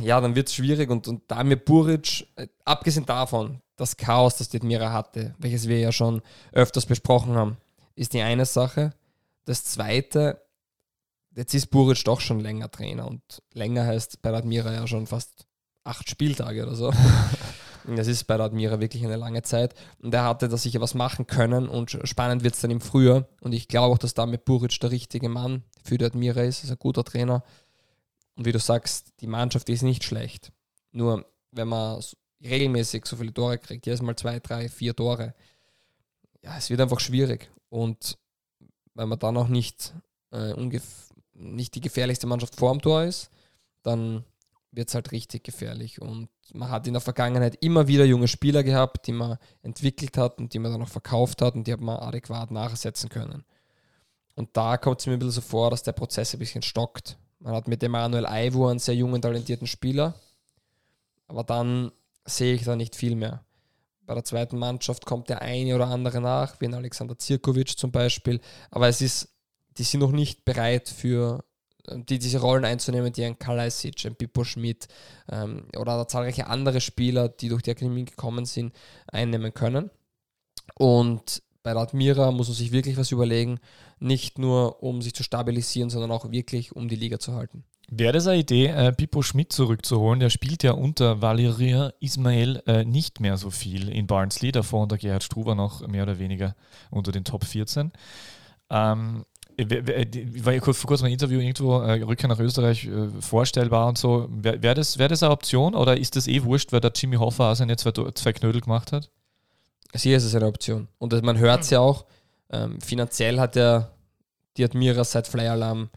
ja, 0.01 0.21
dann 0.21 0.35
wird 0.35 0.47
es 0.47 0.53
schwierig 0.53 0.89
und, 0.89 1.07
und 1.07 1.29
Damir 1.29 1.57
Buric, 1.57 2.27
äh, 2.35 2.47
abgesehen 2.65 3.05
davon, 3.05 3.61
das 3.79 3.98
Chaos, 3.98 4.38
das 4.38 4.50
die 4.50 4.57
Admira 4.57 4.91
hatte, 4.91 5.33
welches 5.39 5.67
wir 5.67 5.79
ja 5.79 5.91
schon 5.91 6.21
öfters 6.51 6.86
besprochen 6.86 7.36
haben, 7.36 7.57
ist 7.95 8.13
die 8.13 8.21
eine 8.21 8.45
Sache. 8.45 8.93
Das 9.45 9.63
zweite, 9.63 10.41
jetzt 11.36 11.53
ist 11.53 11.67
Buric 11.67 12.03
doch 12.03 12.19
schon 12.19 12.39
länger 12.39 12.69
Trainer 12.69 13.07
und 13.07 13.21
länger 13.53 13.86
heißt 13.86 14.21
bei 14.21 14.29
der 14.29 14.39
Admira 14.39 14.74
ja 14.74 14.86
schon 14.88 15.07
fast 15.07 15.45
acht 15.83 16.09
Spieltage 16.09 16.63
oder 16.63 16.75
so. 16.75 16.88
Und 16.88 17.95
Das 17.98 18.07
ist 18.07 18.25
bei 18.25 18.38
der 18.38 18.48
Admira 18.48 18.79
wirklich 18.79 19.03
eine 19.03 19.15
lange 19.15 19.41
Zeit. 19.41 19.74
Und 20.01 20.13
er 20.13 20.25
hatte 20.25 20.50
da 20.50 20.57
sicher 20.57 20.81
was 20.81 20.93
machen 20.93 21.25
können 21.25 21.67
und 21.67 21.98
spannend 22.03 22.43
wird 22.43 22.55
es 22.55 22.62
dann 22.62 22.71
im 22.71 22.81
Frühjahr. 22.81 23.27
Und 23.41 23.53
ich 23.53 23.67
glaube 23.67 23.93
auch, 23.93 23.98
dass 23.98 24.13
damit 24.13 24.45
Buric 24.45 24.79
der 24.79 24.91
richtige 24.91 25.29
Mann 25.29 25.63
für 25.83 25.98
die 25.98 26.05
Admira 26.05 26.41
ist. 26.41 26.63
ist 26.63 26.71
ein 26.71 26.77
guter 26.77 27.03
Trainer. 27.03 27.43
Und 28.36 28.45
wie 28.45 28.51
du 28.51 28.59
sagst, 28.59 29.13
die 29.21 29.27
Mannschaft 29.27 29.69
ist 29.69 29.81
nicht 29.81 30.03
schlecht. 30.03 30.51
Nur 30.91 31.25
wenn 31.51 31.67
man 31.67 32.01
regelmäßig 32.43 33.05
so 33.05 33.17
viele 33.17 33.34
Tore 33.34 33.58
kriegt, 33.58 33.86
jedes 33.86 34.01
Mal 34.01 34.15
zwei, 34.15 34.39
drei, 34.39 34.69
vier 34.69 34.96
Tore, 34.96 35.34
ja, 36.41 36.58
es 36.58 36.69
wird 36.69 36.81
einfach 36.81 37.00
schwierig. 37.00 37.50
Und 37.69 38.17
wenn 38.93 39.10
man 39.10 39.19
dann 39.19 39.38
auch 39.38 39.48
nicht, 39.48 39.93
äh, 40.31 40.53
nicht 41.34 41.75
die 41.75 41.81
gefährlichste 41.81 42.27
Mannschaft 42.27 42.55
vorm 42.55 42.81
Tor 42.81 43.03
ist, 43.03 43.29
dann 43.84 44.24
wird 44.72 44.89
es 44.89 44.96
halt 44.96 45.12
richtig 45.12 45.43
gefährlich. 45.43 46.01
Und 46.01 46.29
man 46.53 46.69
hat 46.69 46.88
in 46.88 46.93
der 46.93 47.01
Vergangenheit 47.01 47.58
immer 47.62 47.88
wieder 47.88 48.05
junge 48.05 48.27
Spieler 48.27 48.63
gehabt, 48.63 49.08
die 49.08 49.12
man 49.12 49.38
entwickelt 49.62 50.17
hat 50.17 50.39
und 50.39 50.53
die 50.53 50.60
man 50.60 50.72
dann 50.72 50.81
auch 50.81 50.89
verkauft 50.89 51.41
hat 51.41 51.55
und 51.55 51.65
die 51.67 51.74
hat 51.74 51.81
man 51.81 51.98
adäquat 51.98 52.51
nachsetzen 52.51 53.10
können. 53.10 53.43
Und 54.36 54.55
da 54.55 54.77
kommt 54.77 55.01
es 55.01 55.08
mir 55.08 55.13
ein 55.13 55.19
bisschen 55.19 55.34
so 55.34 55.41
vor, 55.41 55.69
dass 55.72 55.84
der 55.84 55.91
Prozess 55.91 56.34
ein 56.34 56.39
bisschen 56.39 56.62
stockt. 56.62 57.17
Man 57.39 57.53
hat 57.53 57.67
mit 57.67 57.84
Emanuel 57.84 58.25
Aivo 58.25 58.67
einen 58.67 58.79
sehr 58.79 58.96
jungen, 58.96 59.22
talentierten 59.22 59.67
Spieler, 59.67 60.13
aber 61.27 61.43
dann 61.43 61.91
sehe 62.29 62.53
ich 62.53 62.63
da 62.63 62.75
nicht 62.75 62.95
viel 62.95 63.15
mehr. 63.15 63.43
Bei 64.05 64.15
der 64.15 64.24
zweiten 64.24 64.57
Mannschaft 64.57 65.05
kommt 65.05 65.29
der 65.29 65.41
eine 65.41 65.75
oder 65.75 65.88
andere 65.88 66.21
nach, 66.21 66.59
wie 66.59 66.65
ein 66.65 66.74
Alexander 66.74 67.17
Zirkovic 67.17 67.77
zum 67.77 67.91
Beispiel, 67.91 68.41
aber 68.71 68.88
es 68.88 69.01
ist, 69.01 69.29
die 69.77 69.83
sind 69.83 70.00
noch 70.00 70.12
nicht 70.12 70.45
bereit 70.45 70.89
für 70.89 71.43
die 71.95 72.19
diese 72.19 72.39
Rollen 72.39 72.65
einzunehmen, 72.65 73.12
die 73.13 73.24
ein 73.24 73.39
Kalajdzic, 73.39 74.05
ein 74.05 74.15
Pippo 74.15 74.43
Schmidt 74.43 74.88
ähm, 75.29 75.67
oder 75.77 76.07
zahlreiche 76.07 76.48
andere 76.48 76.81
Spieler, 76.81 77.29
die 77.29 77.50
durch 77.50 77.63
die 77.63 77.71
Akademie 77.71 78.05
gekommen 78.05 78.45
sind, 78.45 78.74
einnehmen 79.07 79.53
können. 79.53 79.89
Und 80.75 81.41
bei 81.63 81.74
der 81.74 81.81
Admira 81.81 82.31
muss 82.31 82.48
man 82.48 82.55
sich 82.55 82.71
wirklich 82.71 82.98
was 82.98 83.12
überlegen, 83.12 83.59
nicht 84.00 84.38
nur 84.39 84.81
um 84.83 85.01
sich 85.01 85.13
zu 85.13 85.24
stabilisieren, 85.24 85.89
sondern 85.89 86.12
auch 86.12 86.31
wirklich 86.31 86.75
um 86.75 86.88
die 86.88 86.95
Liga 86.95 87.19
zu 87.19 87.33
halten. 87.33 87.63
Wäre 87.91 88.13
das 88.13 88.27
eine 88.27 88.39
Idee, 88.39 88.67
äh, 88.67 88.91
Pippo 88.91 89.24
Schmidt 89.24 89.51
zurückzuholen? 89.51 90.19
Der 90.19 90.29
spielt 90.29 90.62
ja 90.62 90.74
unter 90.74 91.22
Valeria 91.22 91.91
Ismail 92.00 92.62
äh, 92.67 92.86
nicht 92.86 93.19
mehr 93.19 93.38
so 93.38 93.50
viel 93.50 93.89
in 93.89 94.05
Barnsley, 94.05 94.51
davor 94.51 94.84
unter 94.84 94.98
Gerhard 94.98 95.24
Struber 95.24 95.55
noch 95.55 95.88
mehr 95.88 96.03
oder 96.03 96.19
weniger 96.19 96.55
unter 96.91 97.12
den 97.12 97.24
Top 97.24 97.46
14. 97.46 97.91
Ähm, 98.69 99.25
war 99.58 100.53
ja 100.53 100.62
vor 100.62 100.74
kurzem 100.74 101.08
ein 101.08 101.13
Interview 101.13 101.39
irgendwo, 101.39 101.81
äh, 101.81 102.01
Rückkehr 102.03 102.29
nach 102.29 102.39
Österreich 102.39 102.86
äh, 102.86 103.10
vorstellbar 103.19 103.88
und 103.88 103.98
so. 103.98 104.27
Wäre 104.29 104.62
wär 104.62 104.75
das, 104.75 105.00
wär 105.00 105.08
das 105.08 105.24
eine 105.24 105.31
Option 105.31 105.74
oder 105.74 105.98
ist 105.98 106.15
das 106.15 106.27
eh 106.27 106.43
wurscht, 106.43 106.72
weil 106.72 106.81
der 106.81 106.91
Jimmy 106.96 107.15
Hoffa 107.15 107.51
auch 107.51 107.55
seine 107.55 107.75
zwei, 107.75 107.91
zwei 107.91 108.34
Knödel 108.34 108.62
gemacht 108.62 108.91
hat? 108.91 109.10
Sicher 109.93 110.17
ist 110.17 110.25
es 110.25 110.36
eine 110.36 110.46
Option. 110.46 110.88
Und 111.00 111.19
man 111.24 111.39
hört 111.39 111.63
es 111.63 111.72
ja 111.72 111.79
auch, 111.79 112.05
ähm, 112.51 112.79
finanziell 112.81 113.39
hat 113.39 113.55
ja 113.55 113.89
die 114.58 114.63
Admira 114.63 115.03
seit 115.03 115.27
Fly 115.27 115.48
Alarm 115.48 115.89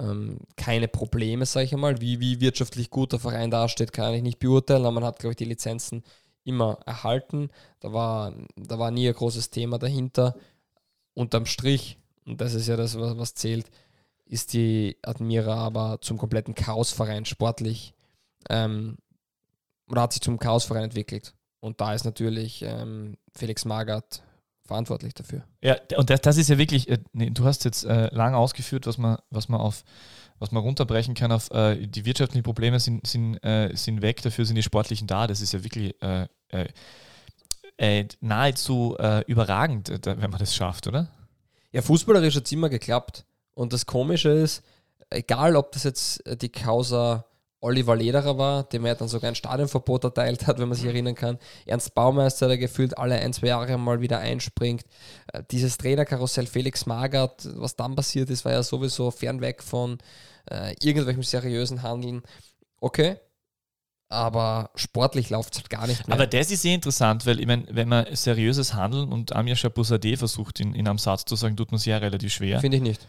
ähm, 0.00 0.38
keine 0.56 0.88
Probleme, 0.88 1.46
sage 1.46 1.66
ich 1.66 1.74
einmal. 1.74 2.00
Wie, 2.00 2.20
wie 2.20 2.40
wirtschaftlich 2.40 2.90
gut 2.90 3.12
der 3.12 3.20
Verein 3.20 3.50
dasteht, 3.50 3.92
kann 3.92 4.14
ich 4.14 4.22
nicht 4.22 4.38
beurteilen, 4.38 4.82
aber 4.82 4.92
man 4.92 5.04
hat, 5.04 5.18
glaube 5.18 5.32
ich, 5.32 5.36
die 5.36 5.44
Lizenzen 5.44 6.02
immer 6.44 6.78
erhalten. 6.86 7.50
Da 7.80 7.92
war, 7.92 8.32
da 8.56 8.78
war 8.78 8.90
nie 8.90 9.08
ein 9.08 9.14
großes 9.14 9.50
Thema 9.50 9.78
dahinter. 9.78 10.34
Unterm 11.14 11.46
Strich 11.46 11.98
und 12.28 12.42
das 12.42 12.52
ist 12.52 12.68
ja 12.68 12.76
das, 12.76 12.98
was, 12.98 13.16
was 13.16 13.34
zählt, 13.34 13.70
ist 14.26 14.52
die 14.52 14.98
Admira 15.02 15.54
aber 15.54 15.98
zum 16.02 16.18
kompletten 16.18 16.54
Chaosverein 16.54 17.24
sportlich 17.24 17.94
ähm, 18.50 18.98
oder 19.88 20.02
hat 20.02 20.12
sich 20.12 20.20
zum 20.20 20.38
Chaosverein 20.38 20.84
entwickelt. 20.84 21.34
Und 21.60 21.80
da 21.80 21.94
ist 21.94 22.04
natürlich 22.04 22.62
ähm, 22.62 23.16
Felix 23.34 23.64
Magath 23.64 24.22
verantwortlich 24.68 25.14
dafür. 25.14 25.42
Ja, 25.62 25.76
und 25.96 26.10
das, 26.10 26.20
das 26.20 26.36
ist 26.36 26.48
ja 26.48 26.58
wirklich, 26.58 26.88
äh, 26.88 26.98
nee, 27.12 27.30
du 27.30 27.44
hast 27.44 27.64
jetzt 27.64 27.84
äh, 27.84 28.14
lang 28.14 28.34
ausgeführt, 28.34 28.86
was 28.86 28.98
man, 28.98 29.18
was 29.30 29.48
man 29.48 29.60
auf 29.60 29.82
was 30.40 30.52
man 30.52 30.62
runterbrechen 30.62 31.14
kann 31.14 31.32
auf 31.32 31.50
äh, 31.50 31.84
die 31.84 32.04
wirtschaftlichen 32.04 32.44
Probleme 32.44 32.78
sind, 32.78 33.04
sind, 33.04 33.42
äh, 33.44 33.74
sind 33.74 34.02
weg, 34.02 34.22
dafür 34.22 34.44
sind 34.44 34.54
die 34.54 34.62
sportlichen 34.62 35.08
da. 35.08 35.26
Das 35.26 35.40
ist 35.40 35.52
ja 35.52 35.64
wirklich 35.64 35.96
äh, 36.00 36.28
nahezu 38.20 38.96
überragend, 39.26 39.88
wenn 40.04 40.30
man 40.30 40.38
das 40.38 40.54
schafft, 40.54 40.86
oder? 40.86 41.08
Ja, 41.72 41.82
fußballerisch 41.82 42.36
hat 42.36 42.46
es 42.46 42.52
immer 42.52 42.68
geklappt. 42.68 43.24
Und 43.54 43.72
das 43.72 43.86
Komische 43.86 44.30
ist, 44.30 44.62
egal 45.10 45.56
ob 45.56 45.72
das 45.72 45.82
jetzt 45.82 46.22
die 46.40 46.50
Causa 46.50 47.24
Oliver 47.60 47.96
Lederer 47.96 48.38
war, 48.38 48.62
dem 48.64 48.84
er 48.84 48.94
dann 48.94 49.08
sogar 49.08 49.28
ein 49.28 49.34
Stadionverbot 49.34 50.04
erteilt 50.04 50.46
hat, 50.46 50.58
wenn 50.58 50.68
man 50.68 50.76
sich 50.76 50.86
erinnern 50.86 51.14
kann. 51.14 51.38
Ernst 51.66 51.94
Baumeister, 51.94 52.46
der 52.46 52.58
gefühlt 52.58 52.96
alle 52.96 53.16
ein, 53.16 53.32
zwei 53.32 53.48
Jahre 53.48 53.76
mal 53.78 54.00
wieder 54.00 54.18
einspringt. 54.18 54.84
Äh, 55.32 55.42
dieses 55.50 55.76
Trainerkarussell 55.76 56.46
Felix 56.46 56.86
Magath, 56.86 57.48
was 57.56 57.74
dann 57.74 57.96
passiert 57.96 58.30
ist, 58.30 58.44
war 58.44 58.52
ja 58.52 58.62
sowieso 58.62 59.10
fernweg 59.10 59.62
von 59.62 59.98
äh, 60.50 60.74
irgendwelchem 60.80 61.22
seriösen 61.22 61.82
Handeln. 61.82 62.22
Okay, 62.80 63.16
aber 64.08 64.70
sportlich 64.74 65.28
läuft 65.30 65.54
es 65.54 65.58
halt 65.58 65.70
gar 65.70 65.86
nicht 65.86 66.06
mehr. 66.06 66.14
Aber 66.14 66.26
das 66.26 66.50
ist 66.50 66.62
sehr 66.62 66.74
interessant, 66.74 67.26
weil 67.26 67.40
ich 67.40 67.46
meine, 67.46 67.66
wenn 67.70 67.88
man 67.88 68.06
seriöses 68.14 68.74
Handeln 68.74 69.12
und 69.12 69.34
Amir 69.34 69.56
Shabusade 69.56 70.16
versucht 70.16 70.60
in, 70.60 70.74
in 70.74 70.88
einem 70.88 70.98
Satz 70.98 71.24
zu 71.24 71.36
sagen, 71.36 71.56
tut 71.56 71.70
man 71.72 71.76
es 71.76 71.84
ja 71.84 71.98
relativ 71.98 72.32
schwer. 72.32 72.60
Finde 72.60 72.78
ich 72.78 72.82
nicht. 72.82 73.06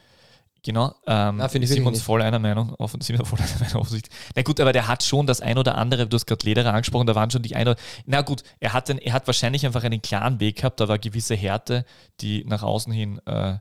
Genau, 0.61 0.93
ähm, 1.07 1.37
Nein, 1.37 1.49
sind 1.49 1.69
wir 1.69 1.85
uns 1.85 2.01
voll 2.01 2.21
einer 2.21 2.39
Meinung, 2.39 2.75
sind 2.99 3.17
wir 3.17 3.25
voll 3.25 3.39
einer 3.39 3.59
Meinung 3.59 3.81
offensichtlich. 3.81 4.13
Na 4.35 4.41
gut, 4.41 4.59
aber 4.59 4.73
der 4.73 4.87
hat 4.87 5.03
schon 5.03 5.25
das 5.25 5.39
ein 5.39 5.57
oder 5.57 5.77
andere, 5.77 6.07
du 6.07 6.15
hast 6.15 6.25
gerade 6.25 6.45
Lederer 6.45 6.73
angesprochen, 6.73 7.07
da 7.07 7.15
waren 7.15 7.31
schon 7.31 7.41
die 7.41 7.55
ein 7.55 7.67
oder 7.67 7.79
na 8.05 8.21
gut, 8.21 8.43
er 8.59 8.73
hat, 8.73 8.89
den, 8.89 8.97
er 8.97 9.13
hat 9.13 9.25
wahrscheinlich 9.27 9.65
einfach 9.65 9.83
einen 9.83 10.01
klaren 10.01 10.39
Weg 10.39 10.57
gehabt, 10.57 10.79
da 10.79 10.87
war 10.87 10.99
gewisse 10.99 11.35
Härte, 11.35 11.85
die 12.19 12.43
nach 12.45 12.63
außen 12.63 12.91
hin 12.91 13.21
äh, 13.25 13.57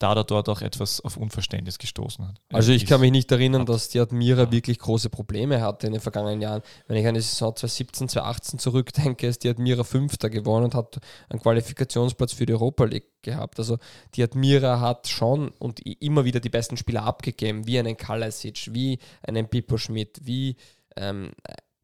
da 0.00 0.12
oder 0.12 0.24
dort 0.24 0.48
auch 0.48 0.62
etwas 0.62 1.00
auf 1.02 1.16
Unverständnis 1.16 1.78
gestoßen 1.78 2.26
hat. 2.26 2.40
Also 2.50 2.72
ich 2.72 2.86
kann 2.86 3.02
mich 3.02 3.12
nicht 3.12 3.30
erinnern, 3.30 3.66
dass 3.66 3.90
die 3.90 4.00
Admira 4.00 4.44
ja. 4.44 4.52
wirklich 4.52 4.78
große 4.78 5.10
Probleme 5.10 5.60
hatte 5.60 5.86
in 5.86 5.92
den 5.92 6.00
vergangenen 6.00 6.40
Jahren. 6.40 6.62
Wenn 6.88 6.96
ich 6.96 7.06
an 7.06 7.14
die 7.14 7.20
Saison 7.20 7.54
2017, 7.54 8.08
2018 8.08 8.58
zurückdenke, 8.58 9.26
ist 9.26 9.44
die 9.44 9.50
Admira 9.50 9.84
Fünfter 9.84 10.30
geworden 10.30 10.64
und 10.64 10.74
hat 10.74 11.00
einen 11.28 11.40
Qualifikationsplatz 11.40 12.32
für 12.32 12.46
die 12.46 12.54
Europa 12.54 12.84
League 12.84 13.10
gehabt. 13.22 13.58
Also 13.58 13.76
die 14.14 14.22
Admira 14.22 14.80
hat 14.80 15.06
schon 15.06 15.50
und 15.58 15.80
immer 15.80 16.24
wieder 16.24 16.40
die 16.40 16.48
besten 16.48 16.78
Spieler 16.78 17.04
abgegeben, 17.04 17.66
wie 17.66 17.78
einen 17.78 17.98
Kalasic, 17.98 18.74
wie 18.74 18.98
einen 19.22 19.48
Pippo 19.48 19.76
Schmidt, 19.76 20.20
wie 20.24 20.56
ähm, 20.96 21.32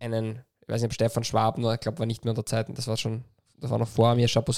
einen, 0.01 0.43
ich 0.63 0.69
weiß 0.69 0.81
nicht, 0.81 0.95
Stefan 0.95 1.25
Schwab, 1.25 1.59
nur 1.59 1.75
ich 1.75 1.81
glaube, 1.81 1.99
war 1.99 2.07
nicht 2.07 2.25
mehr 2.25 2.33
unter 2.33 2.47
Zeiten, 2.47 2.75
das 2.75 2.89
war 2.89 2.97
schon 2.97 3.25
das 3.61 3.71
war 3.71 3.79
noch 3.79 3.89
vor 3.89 4.15
mir, 4.15 4.29
Chapeau 4.29 4.53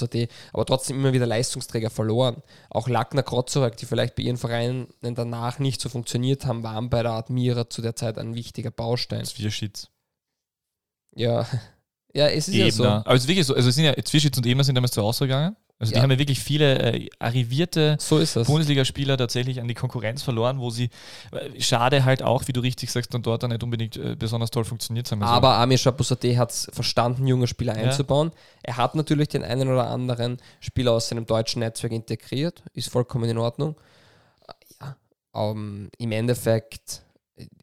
aber 0.53 0.65
trotzdem 0.65 0.97
immer 0.97 1.13
wieder 1.13 1.25
Leistungsträger 1.25 1.89
verloren. 1.89 2.41
Auch 2.69 2.87
Lackner 2.87 3.23
Krotzorek, 3.23 3.77
die 3.77 3.85
vielleicht 3.85 4.15
bei 4.15 4.23
ihren 4.23 4.37
Vereinen 4.37 4.87
danach 5.01 5.59
nicht 5.59 5.81
so 5.81 5.89
funktioniert 5.89 6.45
haben, 6.45 6.63
waren 6.63 6.89
bei 6.89 7.03
der 7.03 7.13
Admira 7.13 7.69
zu 7.69 7.81
der 7.81 7.95
Zeit 7.95 8.17
ein 8.17 8.35
wichtiger 8.35 8.71
Baustein. 8.71 9.25
Zwierschitz. 9.25 9.89
Ja. 11.15 11.45
Ja, 12.11 12.27
es 12.27 12.47
ist 12.47 12.55
Ebner. 12.55 12.65
ja 12.65 12.71
so. 12.71 12.85
Aber 12.85 13.13
es 13.13 13.21
ist 13.21 13.27
wirklich 13.27 13.45
so, 13.45 13.53
also 13.53 13.69
es 13.69 13.75
sind 13.75 13.85
ja 13.85 13.95
Zwierschitz 14.03 14.35
und 14.35 14.43
Ebner 14.43 14.63
sind 14.63 14.73
damals 14.73 14.93
zu 14.93 15.01
Hause 15.03 15.25
gegangen. 15.25 15.55
Also 15.81 15.93
die 15.93 16.01
haben 16.01 16.11
ja 16.11 16.19
wirklich 16.19 16.41
viele 16.41 16.93
äh, 16.93 17.09
arrivierte 17.19 17.95
so 17.99 18.17
Bundesligaspieler 18.43 19.15
tatsächlich 19.15 19.61
an 19.61 19.67
die 19.69 19.75
Konkurrenz 19.75 20.21
verloren, 20.21 20.59
wo 20.59 20.71
sie, 20.71 20.89
äh, 21.31 21.61
schade 21.61 22.03
halt 22.03 22.21
auch, 22.21 22.49
wie 22.49 22.51
du 22.51 22.59
richtig 22.59 22.91
sagst, 22.91 23.13
dann 23.13 23.21
dort 23.21 23.43
dann 23.43 23.51
nicht 23.51 23.63
unbedingt 23.63 23.95
äh, 23.95 24.17
besonders 24.19 24.51
toll 24.51 24.65
funktioniert 24.65 25.09
haben. 25.09 25.23
Also 25.23 25.33
Aber 25.33 25.55
Amir 25.55 25.77
Chapusate 25.77 26.37
hat 26.37 26.51
es 26.51 26.69
verstanden, 26.73 27.25
junge 27.27 27.47
Spieler 27.47 27.75
einzubauen. 27.75 28.31
Ja. 28.33 28.39
Er 28.63 28.77
hat 28.77 28.95
natürlich 28.95 29.29
den 29.29 29.41
einen 29.41 29.69
oder 29.69 29.89
anderen 29.89 30.37
Spieler 30.59 30.91
aus 30.91 31.07
seinem 31.07 31.25
deutschen 31.25 31.61
Netzwerk 31.61 31.93
integriert, 31.93 32.61
ist 32.73 32.89
vollkommen 32.89 33.29
in 33.29 33.37
Ordnung. 33.37 33.75
Ja, 34.81 34.97
um, 35.31 35.89
im 35.97 36.11
Endeffekt 36.11 37.03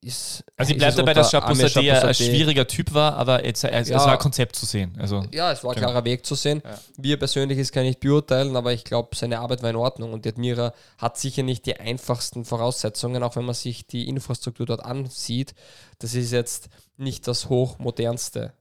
ist. 0.00 0.44
Also 0.56 0.72
ich 0.72 0.78
bleibe 0.78 0.96
dabei, 0.96 1.14
dass 1.14 1.30
Chapeau 1.30 1.48
ein 1.48 2.14
schwieriger 2.14 2.66
Typ 2.66 2.94
war, 2.94 3.14
aber 3.14 3.44
jetzt, 3.44 3.64
es, 3.64 3.88
ja, 3.88 3.96
es 3.96 4.04
war 4.04 4.12
ein 4.12 4.18
Konzept 4.18 4.56
zu 4.56 4.66
sehen. 4.66 4.96
Also, 4.98 5.24
ja, 5.32 5.52
es 5.52 5.62
war 5.64 5.72
ein 5.72 5.74
genau. 5.74 5.88
klarer 5.88 6.04
Weg 6.04 6.24
zu 6.24 6.34
sehen. 6.34 6.62
Ja. 6.64 6.78
Wie 6.96 7.12
er 7.12 7.16
persönlich 7.16 7.58
ist, 7.58 7.72
kann 7.72 7.84
ich 7.84 7.98
beurteilen, 7.98 8.56
aber 8.56 8.72
ich 8.72 8.84
glaube, 8.84 9.14
seine 9.16 9.40
Arbeit 9.40 9.62
war 9.62 9.70
in 9.70 9.76
Ordnung 9.76 10.12
und 10.12 10.24
die 10.24 10.30
Admira 10.30 10.72
hat 10.98 11.18
sicher 11.18 11.42
nicht 11.42 11.66
die 11.66 11.78
einfachsten 11.78 12.44
Voraussetzungen, 12.44 13.22
auch 13.22 13.36
wenn 13.36 13.44
man 13.44 13.54
sich 13.54 13.86
die 13.86 14.08
Infrastruktur 14.08 14.66
dort 14.66 14.84
ansieht. 14.84 15.54
Das 15.98 16.14
ist 16.14 16.32
jetzt 16.32 16.68
nicht 16.96 17.26
das 17.28 17.48
hochmodernste. 17.48 18.52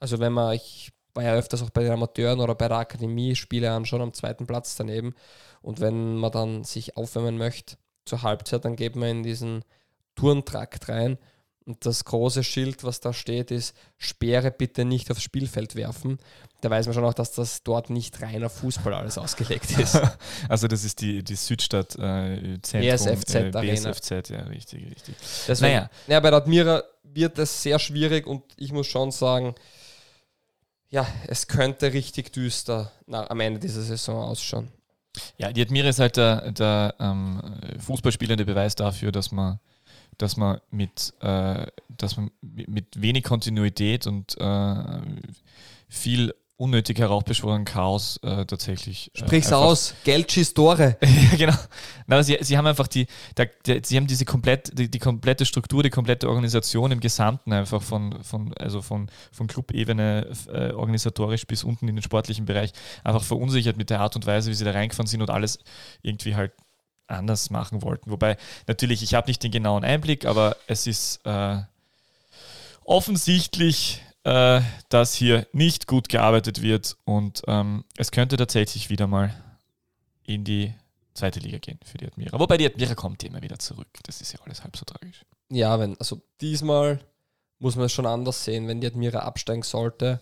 Also 0.00 0.18
wenn 0.18 0.32
man, 0.32 0.54
ich 0.54 0.92
war 1.14 1.24
ja 1.24 1.34
öfters 1.34 1.62
auch 1.62 1.70
bei 1.70 1.82
den 1.82 1.92
Amateuren 1.92 2.40
oder 2.40 2.54
bei 2.54 2.68
der 2.68 2.78
Akademie 2.78 3.36
Spiele 3.36 3.70
anschauen, 3.70 4.02
am 4.02 4.14
zweiten 4.14 4.46
Platz 4.46 4.76
daneben. 4.76 5.14
Und 5.60 5.80
wenn 5.80 6.16
man 6.16 6.32
dann 6.32 6.64
sich 6.64 6.96
aufwärmen 6.96 7.38
möchte 7.38 7.76
zur 8.04 8.22
Halbzeit, 8.22 8.64
dann 8.64 8.76
geht 8.76 8.96
man 8.96 9.08
in 9.08 9.22
diesen 9.22 9.64
Turntrakt 10.14 10.88
rein. 10.88 11.18
Und 11.64 11.86
das 11.86 12.04
große 12.04 12.42
Schild, 12.42 12.82
was 12.82 12.98
da 13.00 13.12
steht, 13.12 13.50
ist, 13.52 13.76
Speere 13.96 14.50
bitte 14.50 14.84
nicht 14.84 15.10
aufs 15.10 15.22
Spielfeld 15.22 15.76
werfen. 15.76 16.18
Da 16.60 16.70
weiß 16.70 16.86
man 16.86 16.94
schon 16.94 17.04
auch, 17.04 17.14
dass 17.14 17.32
das 17.32 17.62
dort 17.62 17.88
nicht 17.88 18.20
reiner 18.20 18.50
Fußball 18.50 18.94
alles 18.94 19.16
ausgelegt 19.16 19.70
ist. 19.78 20.00
Also 20.48 20.66
das 20.66 20.82
ist 20.84 21.00
die, 21.00 21.22
die 21.22 21.36
Südstadt 21.36 21.96
äh, 21.96 22.58
Zentrum. 22.62 23.14
BSFZ 23.14 23.34
äh, 23.34 23.50
BSFZ, 23.50 24.28
ja, 24.30 24.42
richtig, 24.44 24.90
richtig. 24.90 25.14
Deswegen, 25.46 25.72
naja. 25.72 25.90
Ja, 26.08 26.20
bei 26.20 26.30
der 26.30 26.38
Admira 26.38 26.82
wird 27.04 27.38
es 27.38 27.62
sehr 27.62 27.78
schwierig 27.78 28.26
und 28.26 28.42
ich 28.56 28.72
muss 28.72 28.88
schon 28.88 29.12
sagen, 29.12 29.54
ja, 30.88 31.06
es 31.26 31.46
könnte 31.46 31.92
richtig 31.92 32.32
düster 32.32 32.90
nach, 33.06 33.30
am 33.30 33.40
Ende 33.40 33.60
dieser 33.60 33.82
Saison 33.82 34.24
ausschauen. 34.24 34.68
Ja, 35.36 35.52
die 35.52 35.62
Admira 35.62 35.88
ist 35.88 36.00
halt 36.00 36.16
der, 36.16 36.52
der 36.52 36.94
ähm, 36.98 37.40
fußballspielende 37.78 38.44
Beweis 38.44 38.74
dafür, 38.74 39.12
dass 39.12 39.30
man 39.30 39.58
dass 40.22 40.36
man 40.36 40.60
mit, 40.70 41.12
äh, 41.20 41.66
dass 41.88 42.16
man 42.16 42.30
mit 42.40 43.00
wenig 43.00 43.24
Kontinuität 43.24 44.06
und 44.06 44.36
äh, 44.40 45.00
viel 45.88 46.32
unnötig 46.56 47.00
heraufbeschworenen 47.00 47.64
Chaos 47.64 48.18
äh, 48.22 48.46
tatsächlich. 48.46 49.10
äh, 49.14 49.18
Sprich's 49.18 49.48
einfach- 49.48 49.62
aus. 49.62 49.94
Geld 50.04 50.30
schießt 50.30 50.54
Tore. 50.54 50.96
ja, 51.02 51.36
genau. 51.36 51.56
Na, 52.06 52.16
aber 52.16 52.22
sie, 52.22 52.38
sie 52.40 52.56
haben 52.56 52.66
einfach 52.68 52.86
die, 52.86 53.08
der, 53.36 53.50
der, 53.66 53.80
sie 53.84 53.96
haben 53.96 54.06
diese 54.06 54.24
komplett, 54.24 54.78
die, 54.78 54.88
die 54.88 54.98
komplette 55.00 55.44
Struktur, 55.44 55.82
die 55.82 55.90
komplette 55.90 56.28
Organisation 56.28 56.92
im 56.92 57.00
Gesamten 57.00 57.52
einfach 57.52 57.82
von, 57.82 58.22
von, 58.22 58.54
also 58.58 58.80
von, 58.80 59.10
von 59.32 59.48
Clubebene 59.48 60.28
äh, 60.52 60.70
organisatorisch 60.70 61.48
bis 61.48 61.64
unten 61.64 61.88
in 61.88 61.96
den 61.96 62.02
sportlichen 62.02 62.44
Bereich 62.44 62.72
einfach 63.02 63.24
verunsichert 63.24 63.76
mit 63.76 63.90
der 63.90 63.98
Art 63.98 64.14
und 64.14 64.24
Weise, 64.26 64.48
wie 64.48 64.54
sie 64.54 64.64
da 64.64 64.70
reingefahren 64.70 65.08
sind 65.08 65.20
und 65.20 65.30
alles 65.30 65.58
irgendwie 66.02 66.36
halt 66.36 66.52
anders 67.06 67.50
machen 67.50 67.82
wollten. 67.82 68.10
Wobei 68.10 68.36
natürlich, 68.66 69.02
ich 69.02 69.14
habe 69.14 69.28
nicht 69.28 69.42
den 69.42 69.50
genauen 69.50 69.84
Einblick, 69.84 70.24
aber 70.24 70.56
es 70.66 70.86
ist 70.86 71.20
äh, 71.24 71.58
offensichtlich, 72.84 74.02
äh, 74.24 74.60
dass 74.88 75.14
hier 75.14 75.46
nicht 75.52 75.86
gut 75.86 76.08
gearbeitet 76.08 76.62
wird 76.62 76.96
und 77.04 77.42
ähm, 77.46 77.84
es 77.96 78.10
könnte 78.10 78.36
tatsächlich 78.36 78.88
wieder 78.90 79.06
mal 79.06 79.34
in 80.24 80.44
die 80.44 80.74
zweite 81.14 81.40
Liga 81.40 81.58
gehen 81.58 81.78
für 81.84 81.98
die 81.98 82.06
Admira. 82.06 82.38
Wobei 82.38 82.56
die 82.56 82.66
Admira 82.66 82.94
kommt 82.94 83.22
immer 83.24 83.42
wieder 83.42 83.58
zurück. 83.58 83.88
Das 84.04 84.20
ist 84.20 84.32
ja 84.32 84.40
alles 84.44 84.62
halb 84.62 84.76
so 84.76 84.84
tragisch. 84.84 85.24
Ja, 85.50 85.78
wenn, 85.78 85.98
also 85.98 86.22
diesmal 86.40 87.00
muss 87.58 87.76
man 87.76 87.86
es 87.86 87.92
schon 87.92 88.06
anders 88.06 88.44
sehen, 88.44 88.66
wenn 88.68 88.80
die 88.80 88.86
Admira 88.86 89.20
absteigen 89.20 89.62
sollte. 89.62 90.20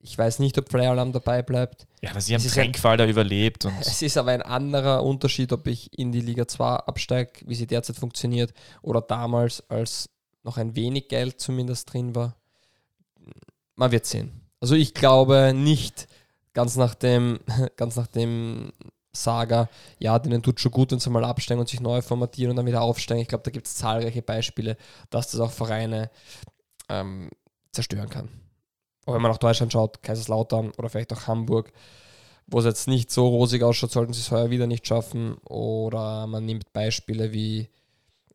Ich 0.00 0.16
weiß 0.16 0.38
nicht, 0.38 0.56
ob 0.58 0.70
Flyer 0.70 0.92
Alarm 0.92 1.12
dabei 1.12 1.42
bleibt. 1.42 1.86
Ja, 2.02 2.10
aber 2.10 2.20
sie 2.20 2.34
haben 2.34 2.42
Tränkfall 2.42 2.96
da 2.96 3.06
überlebt 3.06 3.66
Es 3.80 4.00
ist 4.00 4.16
aber 4.16 4.30
ein 4.30 4.42
anderer 4.42 5.02
Unterschied, 5.02 5.52
ob 5.52 5.66
ich 5.66 5.98
in 5.98 6.12
die 6.12 6.20
Liga 6.20 6.46
2 6.46 6.64
absteige, 6.64 7.32
wie 7.46 7.54
sie 7.54 7.66
derzeit 7.66 7.96
funktioniert, 7.96 8.54
oder 8.82 9.00
damals, 9.00 9.68
als 9.68 10.08
noch 10.44 10.56
ein 10.56 10.76
wenig 10.76 11.08
Geld 11.08 11.40
zumindest 11.40 11.92
drin 11.92 12.14
war. 12.14 12.36
Man 13.74 13.90
wird 13.90 14.06
sehen. 14.06 14.40
Also 14.60 14.74
ich 14.74 14.94
glaube 14.94 15.52
nicht 15.54 16.06
ganz 16.52 16.76
nach 16.76 16.94
dem, 16.94 17.40
ganz 17.76 17.96
nach 17.96 18.06
dem 18.06 18.72
Saga, 19.12 19.68
ja, 19.98 20.18
denen 20.18 20.42
tut 20.42 20.60
schon 20.60 20.72
gut, 20.72 20.92
wenn 20.92 21.00
sie 21.00 21.10
mal 21.10 21.24
absteigen 21.24 21.60
und 21.60 21.68
sich 21.68 21.80
neu 21.80 22.02
formatieren 22.02 22.50
und 22.50 22.56
dann 22.56 22.66
wieder 22.66 22.82
aufsteigen. 22.82 23.22
Ich 23.22 23.28
glaube, 23.28 23.44
da 23.44 23.50
gibt 23.50 23.66
es 23.66 23.74
zahlreiche 23.74 24.22
Beispiele, 24.22 24.76
dass 25.10 25.30
das 25.30 25.40
auch 25.40 25.50
Vereine 25.50 26.10
ähm, 26.88 27.30
zerstören 27.72 28.08
kann. 28.08 28.28
Aber 29.08 29.14
wenn 29.14 29.22
man 29.22 29.30
nach 29.30 29.38
Deutschland 29.38 29.72
schaut, 29.72 30.02
Kaiserslautern 30.02 30.70
oder 30.76 30.90
vielleicht 30.90 31.14
auch 31.14 31.26
Hamburg, 31.26 31.72
wo 32.46 32.58
es 32.58 32.66
jetzt 32.66 32.88
nicht 32.88 33.10
so 33.10 33.26
rosig 33.26 33.62
ausschaut, 33.62 33.90
sollten 33.90 34.12
sie 34.12 34.20
es 34.20 34.30
heuer 34.30 34.50
wieder 34.50 34.66
nicht 34.66 34.86
schaffen. 34.86 35.38
Oder 35.44 36.26
man 36.26 36.44
nimmt 36.44 36.74
Beispiele 36.74 37.32
wie, 37.32 37.70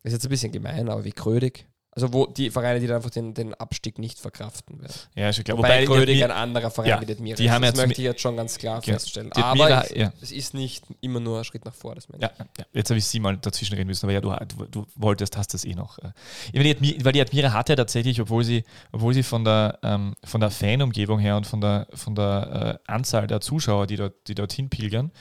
ist 0.02 0.14
jetzt 0.14 0.26
ein 0.26 0.30
bisschen 0.30 0.52
gemein, 0.52 0.90
aber 0.90 1.04
wie 1.04 1.12
Krödig. 1.12 1.68
Also 1.96 2.12
wo 2.12 2.26
die 2.26 2.50
Vereine, 2.50 2.80
die 2.80 2.88
dann 2.88 2.96
einfach 2.98 3.12
den, 3.12 3.36
den 3.36 3.54
Abstieg 3.54 4.00
nicht 4.00 4.20
verkraften 4.20 4.82
werden. 4.82 4.94
ja, 5.16 5.30
ist 5.30 5.36
schon 5.36 5.46
klar. 5.46 5.58
Wobei, 5.60 5.86
Wobei, 5.88 5.96
Krödig 6.00 6.18
die, 6.18 6.24
ein 6.24 6.32
anderer 6.32 6.72
Verein 6.72 6.90
ja, 6.90 7.02
wie 7.02 7.06
die 7.06 7.14
Admira 7.14 7.36
die 7.36 7.52
haben 7.52 7.62
das 7.62 7.76
möchte 7.76 8.02
ich 8.02 8.06
jetzt 8.06 8.20
schon 8.22 8.36
ganz 8.36 8.58
klar 8.58 8.82
Ja, 8.84 8.94
feststellen. 8.94 9.30
die 9.36 9.40
Admira- 9.42 9.78
Aber 9.84 9.96
ja. 9.98 10.12
es 10.20 10.32
ist 10.32 10.56
nicht 10.56 10.84
immer 11.02 11.20
nur 11.20 11.38
ein 11.38 11.44
Schritt 11.44 11.66
nach 11.66 11.76
vor, 11.76 11.94
das 11.94 12.06
ich. 12.12 12.20
ja, 12.20 12.32
ja, 12.58 12.66
jetzt 12.74 12.90
habe 12.90 12.98
ich 12.98 13.06
sie 13.06 13.20
mal 13.20 13.38
dazwischen 13.38 13.76
reden 13.76 13.88
müssen, 13.88 14.06
aber 14.08 14.14
ja, 14.14 14.22
du, 14.22 14.34
du, 14.56 14.66
du 14.66 14.86
wolltest, 14.96 15.38
hast 15.38 15.54
das 15.54 15.66
eh 15.66 15.76
noch. 15.76 16.00
äh. 16.00 16.12
Ich 16.52 16.54
meine, 16.60 16.74
die 16.76 17.06
weil 17.06 17.12
die 17.12 17.22
Admira 17.22 17.54
hat 17.54 17.70
ja 17.70 17.76
tatsächlich, 17.76 18.20
obwohl 18.20 18.44
sie, 18.44 18.64
obwohl 18.92 19.14
sie 19.14 19.22
von 19.24 19.44
der, 19.46 19.78
ähm, 19.84 20.16
von 20.24 20.42
der 20.42 20.50
Fanumgebung 20.50 21.20
her 21.20 21.38
und 21.38 21.46
von 21.46 21.62
der, 21.62 21.88
von 21.94 22.16
der 22.16 22.80
äh, 22.88 22.92
Anzahl 22.92 23.28
der 23.28 23.40
Zuschauer, 23.40 23.86
die, 23.86 23.98
dort, 23.98 24.28
die 24.28 24.34
dorthin 24.34 24.70
pilgern, 24.70 25.12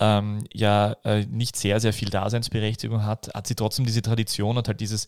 ähm, 0.00 0.44
ja 0.52 0.96
äh, 1.04 1.24
nicht 1.26 1.56
sehr, 1.56 1.78
sehr 1.80 1.92
viel 1.92 2.10
Daseinsberechtigung 2.10 3.04
hat, 3.04 3.30
hat 3.34 3.46
sie 3.46 3.54
trotzdem 3.54 3.86
diese 3.86 4.02
Tradition 4.02 4.56
und 4.56 4.66
halt 4.66 4.80
dieses, 4.80 5.06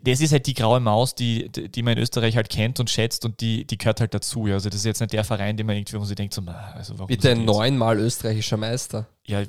das 0.00 0.20
ist 0.20 0.32
halt 0.32 0.46
die 0.46 0.54
graue 0.54 0.80
Maus, 0.80 1.14
die, 1.14 1.50
die 1.50 1.82
man 1.82 1.94
in 1.94 2.02
Österreich 2.02 2.36
halt 2.36 2.48
kennt 2.48 2.80
und 2.80 2.88
schätzt 2.88 3.24
und 3.24 3.40
die, 3.40 3.66
die 3.66 3.76
gehört 3.76 4.00
halt 4.00 4.14
dazu. 4.14 4.46
Ja. 4.46 4.54
Also 4.54 4.70
das 4.70 4.78
ist 4.80 4.86
jetzt 4.86 5.00
nicht 5.00 5.12
der 5.12 5.24
Verein, 5.24 5.56
den 5.56 5.66
man 5.66 5.76
irgendwie, 5.76 5.98
wo 5.98 6.04
sie 6.04 6.14
denkt, 6.14 6.32
so, 6.32 6.42
na, 6.44 6.72
also 6.74 6.94
warum 6.94 7.08
Bitte 7.08 7.36
neunmal 7.36 7.98
österreichischer 7.98 8.56
Meister. 8.56 9.06
ja, 9.26 9.42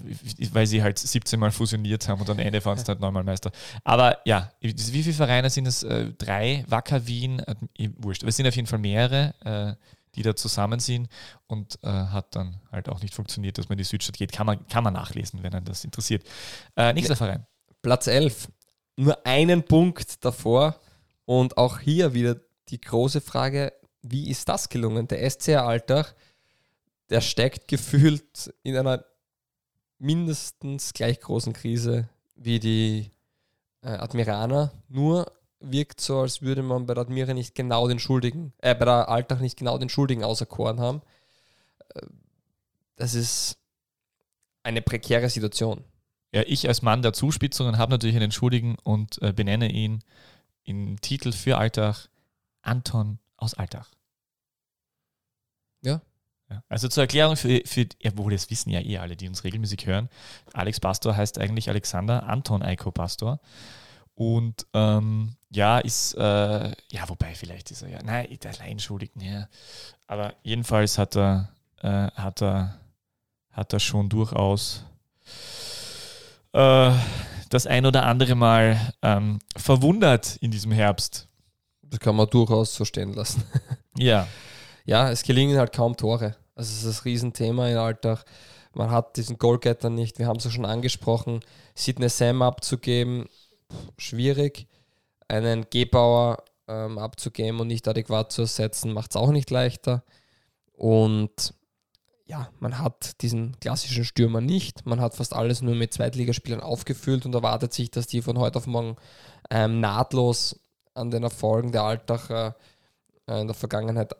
weil 0.51 0.67
sie 0.67 0.83
halt 0.83 0.99
17 0.99 1.39
Mal 1.39 1.51
fusioniert 1.51 2.07
haben 2.09 2.19
und 2.19 2.29
am 2.29 2.39
Ende 2.39 2.63
waren 2.65 2.77
es 2.77 2.87
halt 2.87 2.99
neunmal 2.99 3.23
Meister. 3.23 3.51
Aber 3.83 4.17
ja, 4.25 4.51
wie 4.59 5.03
viele 5.03 5.15
Vereine 5.15 5.49
sind 5.49 5.67
es? 5.67 5.83
Äh, 5.83 6.11
drei, 6.17 6.65
Wacker 6.67 7.07
Wien, 7.07 7.39
äh, 7.39 7.89
wurscht. 7.97 8.23
Aber 8.23 8.29
es 8.29 8.35
sind 8.35 8.47
auf 8.47 8.55
jeden 8.55 8.67
Fall 8.67 8.79
mehrere, 8.79 9.33
äh, 9.45 9.75
die 10.15 10.23
da 10.23 10.35
zusammen 10.35 10.79
sind 10.79 11.07
und 11.47 11.79
äh, 11.83 11.87
hat 11.87 12.35
dann 12.35 12.59
halt 12.71 12.89
auch 12.89 13.01
nicht 13.01 13.13
funktioniert, 13.13 13.57
dass 13.57 13.69
man 13.69 13.73
in 13.73 13.79
die 13.79 13.83
Südstadt 13.83 14.17
geht. 14.17 14.31
Kann 14.31 14.45
man, 14.45 14.67
kann 14.67 14.83
man 14.83 14.93
nachlesen, 14.93 15.43
wenn 15.43 15.53
einen 15.53 15.65
das 15.65 15.83
interessiert. 15.83 16.23
Äh, 16.75 16.93
nächster 16.93 17.15
Verein. 17.15 17.45
Platz 17.81 18.07
11. 18.07 18.49
Nur 18.95 19.25
einen 19.25 19.63
Punkt 19.63 20.23
davor. 20.23 20.79
Und 21.25 21.57
auch 21.57 21.79
hier 21.79 22.13
wieder 22.13 22.35
die 22.69 22.81
große 22.81 23.21
Frage, 23.21 23.73
wie 24.01 24.29
ist 24.29 24.49
das 24.49 24.69
gelungen? 24.69 25.07
Der 25.07 25.29
SCR 25.29 25.65
Alltag, 25.65 26.15
der 27.09 27.21
steckt 27.21 27.67
gefühlt 27.67 28.53
in 28.63 28.75
einer 28.77 29.05
mindestens 29.99 30.93
gleich 30.93 31.19
großen 31.21 31.53
Krise 31.53 32.09
wie 32.35 32.59
die 32.59 33.11
äh, 33.81 33.89
Admiraner. 33.89 34.71
Nur 34.89 35.31
wirkt 35.63 36.01
so, 36.01 36.19
als 36.21 36.41
würde 36.41 36.61
man 36.63 36.85
bei 36.85 36.93
der 36.93 37.03
Admira 37.03 37.33
nicht 37.33 37.55
genau 37.55 37.87
den 37.87 37.99
Schuldigen, 37.99 38.53
äh, 38.59 38.75
bei 38.75 38.85
der 38.85 39.09
Alltag 39.09 39.41
nicht 39.41 39.57
genau 39.57 39.77
den 39.77 39.89
Schuldigen 39.89 40.23
auserkoren 40.23 40.79
haben. 40.79 41.01
Äh, 41.95 42.01
Das 42.95 43.15
ist 43.15 43.57
eine 44.63 44.81
prekäre 44.81 45.29
Situation. 45.29 45.83
Ja, 46.31 46.43
ich 46.45 46.67
als 46.67 46.81
Mann 46.81 47.01
der 47.01 47.13
Zuspitzungen 47.13 47.77
habe 47.77 47.91
natürlich 47.91 48.15
einen 48.15 48.31
Schuldigen 48.31 48.77
und 48.83 49.21
äh, 49.21 49.33
benenne 49.33 49.71
ihn 49.71 50.03
im 50.63 50.99
Titel 51.01 51.31
für 51.31 51.57
Alltag 51.57 52.07
Anton 52.61 53.19
aus 53.37 53.53
Alltag. 53.53 53.87
Ja. 55.81 56.01
Ja, 56.49 56.63
Also 56.69 56.87
zur 56.87 57.03
Erklärung 57.03 57.35
für, 57.35 57.61
für 57.65 57.87
ja, 58.01 58.17
wohl 58.17 58.31
das 58.31 58.49
wissen 58.49 58.69
ja 58.69 58.79
eh 58.79 58.97
alle, 58.97 59.15
die 59.15 59.27
uns 59.27 59.43
regelmäßig 59.43 59.85
hören. 59.85 60.09
Alex 60.53 60.79
Pastor 60.79 61.15
heißt 61.15 61.39
eigentlich 61.39 61.69
Alexander 61.69 62.23
Anton 62.27 62.61
Eiko 62.63 62.91
Pastor. 62.91 63.39
Und 64.15 64.65
ähm, 64.73 65.35
ja, 65.49 65.79
ist, 65.79 66.13
äh, 66.15 66.19
ja, 66.69 67.07
wobei 67.07 67.33
vielleicht 67.35 67.71
ist 67.71 67.81
er 67.81 67.89
ja, 67.89 67.99
nein, 68.03 68.27
der 68.41 68.51
Alleinschuldigen, 68.51 69.21
ja. 69.21 69.47
Aber 70.07 70.33
jedenfalls 70.43 70.97
hat 70.97 71.15
er, 71.15 71.49
äh, 71.81 72.11
hat 72.11 72.41
er, 72.41 72.79
hat 73.51 73.73
er 73.73 73.79
schon 73.79 74.09
durchaus 74.09 74.83
äh, 76.53 76.91
das 77.49 77.67
ein 77.67 77.85
oder 77.85 78.05
andere 78.05 78.35
Mal 78.35 78.93
ähm, 79.01 79.39
verwundert 79.55 80.37
in 80.37 80.51
diesem 80.51 80.71
Herbst. 80.71 81.27
Das 81.81 81.99
kann 81.99 82.15
man 82.15 82.29
durchaus 82.29 82.73
so 82.73 82.85
stehen 82.85 83.13
lassen. 83.13 83.43
Ja, 83.95 84.27
Ja, 84.85 85.11
es 85.11 85.21
gelingen 85.21 85.55
halt 85.59 85.71
kaum 85.71 85.95
Tore. 85.95 86.35
Also 86.55 86.71
es 86.71 86.77
ist 86.77 86.87
das 86.87 87.05
Riesenthema 87.05 87.69
im 87.69 87.77
Alltag. 87.77 88.25
Man 88.73 88.89
hat 88.89 89.17
diesen 89.17 89.37
Goalgetter 89.37 89.91
nicht. 89.91 90.17
Wir 90.17 90.25
haben 90.25 90.37
es 90.37 90.45
ja 90.45 90.49
schon 90.51 90.65
angesprochen. 90.65 91.41
Sidney 91.75 92.09
Sam 92.09 92.41
abzugeben, 92.41 93.27
schwierig. 93.97 94.67
Einen 95.27 95.65
Gebauer 95.69 96.43
ähm, 96.67 96.97
abzugeben 96.97 97.59
und 97.59 97.67
nicht 97.67 97.87
adäquat 97.87 98.31
zu 98.31 98.41
ersetzen, 98.43 98.93
macht 98.93 99.11
es 99.11 99.15
auch 99.15 99.31
nicht 99.31 99.49
leichter. 99.49 100.03
Und 100.73 101.53
ja, 102.25 102.49
man 102.59 102.79
hat 102.79 103.21
diesen 103.21 103.59
klassischen 103.59 104.05
Stürmer 104.05 104.41
nicht. 104.41 104.85
Man 104.85 105.01
hat 105.01 105.15
fast 105.15 105.33
alles 105.33 105.61
nur 105.61 105.75
mit 105.75 105.93
Zweitligaspielern 105.93 106.61
aufgefüllt 106.61 107.25
und 107.25 107.35
erwartet 107.35 107.73
sich, 107.73 107.91
dass 107.91 108.07
die 108.07 108.21
von 108.21 108.39
heute 108.39 108.57
auf 108.57 108.67
morgen 108.67 108.95
ähm, 109.49 109.79
nahtlos 109.79 110.59
an 110.93 111.11
den 111.11 111.23
Erfolgen 111.23 111.71
der 111.71 111.83
Alltacher 111.83 112.55
äh, 113.27 113.41
in 113.41 113.47
der 113.47 113.55
Vergangenheit 113.55 114.15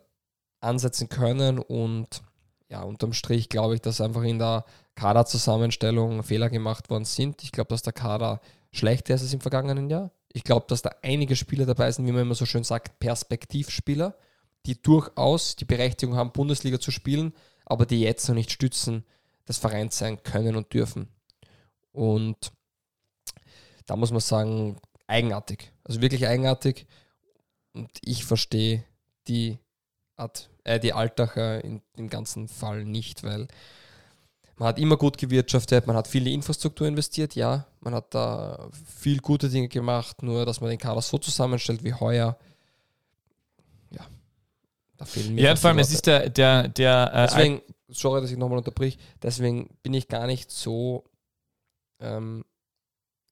ansetzen 0.60 1.08
können. 1.08 1.58
Und 1.58 2.22
ja, 2.68 2.82
unterm 2.82 3.12
Strich 3.12 3.48
glaube 3.48 3.76
ich, 3.76 3.80
dass 3.80 4.00
einfach 4.00 4.22
in 4.22 4.38
der 4.38 4.64
Kaderzusammenstellung 4.94 6.22
Fehler 6.22 6.50
gemacht 6.50 6.90
worden 6.90 7.04
sind. 7.04 7.42
Ich 7.42 7.52
glaube, 7.52 7.68
dass 7.68 7.82
der 7.82 7.92
Kader 7.92 8.40
schlechter 8.76 9.14
ist 9.14 9.22
als 9.22 9.32
im 9.32 9.40
vergangenen 9.40 9.90
Jahr. 9.90 10.10
Ich 10.32 10.44
glaube, 10.44 10.66
dass 10.68 10.82
da 10.82 10.90
einige 11.02 11.36
Spieler 11.36 11.66
dabei 11.66 11.90
sind, 11.90 12.06
wie 12.06 12.12
man 12.12 12.22
immer 12.22 12.34
so 12.34 12.46
schön 12.46 12.64
sagt, 12.64 12.98
Perspektivspieler, 12.98 14.16
die 14.66 14.80
durchaus 14.80 15.56
die 15.56 15.64
Berechtigung 15.64 16.16
haben, 16.16 16.32
Bundesliga 16.32 16.80
zu 16.80 16.90
spielen, 16.90 17.34
aber 17.66 17.86
die 17.86 18.00
jetzt 18.00 18.28
noch 18.28 18.34
nicht 18.34 18.50
Stützen 18.50 19.04
des 19.46 19.58
Vereins 19.58 19.98
sein 19.98 20.22
können 20.22 20.56
und 20.56 20.72
dürfen. 20.72 21.08
Und 21.92 22.52
da 23.86 23.96
muss 23.96 24.10
man 24.10 24.20
sagen, 24.20 24.80
eigenartig. 25.06 25.72
Also 25.84 26.00
wirklich 26.00 26.26
eigenartig. 26.26 26.86
Und 27.72 27.90
ich 28.02 28.24
verstehe 28.24 28.84
die, 29.28 29.58
Art, 30.16 30.50
äh, 30.64 30.80
die 30.80 30.92
Altacher 30.92 31.62
in 31.62 31.82
dem 31.96 32.08
ganzen 32.08 32.48
Fall 32.48 32.84
nicht, 32.84 33.22
weil 33.22 33.48
man 34.56 34.68
hat 34.68 34.78
immer 34.78 34.96
gut 34.96 35.18
gewirtschaftet, 35.18 35.86
man 35.86 35.96
hat 35.96 36.06
viel 36.06 36.22
in 36.22 36.26
die 36.26 36.34
Infrastruktur 36.34 36.86
investiert, 36.86 37.34
ja, 37.34 37.66
man 37.80 37.94
hat 37.94 38.14
da 38.14 38.68
viel 38.98 39.18
gute 39.20 39.48
Dinge 39.48 39.68
gemacht, 39.68 40.22
nur 40.22 40.46
dass 40.46 40.60
man 40.60 40.70
den 40.70 40.78
Kader 40.78 41.02
so 41.02 41.18
zusammenstellt 41.18 41.82
wie 41.82 41.94
heuer, 41.94 42.38
ja, 43.90 44.06
da 44.96 45.04
fehlen 45.04 45.34
mir 45.34 45.42
ja 45.42 45.56
vor 45.56 45.70
allem, 45.70 45.78
es 45.78 45.92
ist 45.92 46.06
der, 46.06 46.30
der, 46.30 46.68
der 46.68 47.10
äh, 47.12 47.26
Deswegen, 47.26 47.62
sorry, 47.88 48.20
dass 48.20 48.30
ich 48.30 48.38
nochmal 48.38 48.58
unterbrich, 48.58 48.98
deswegen 49.22 49.76
bin 49.82 49.94
ich 49.94 50.08
gar 50.08 50.26
nicht 50.26 50.50
so 50.50 51.04
ähm, 52.00 52.44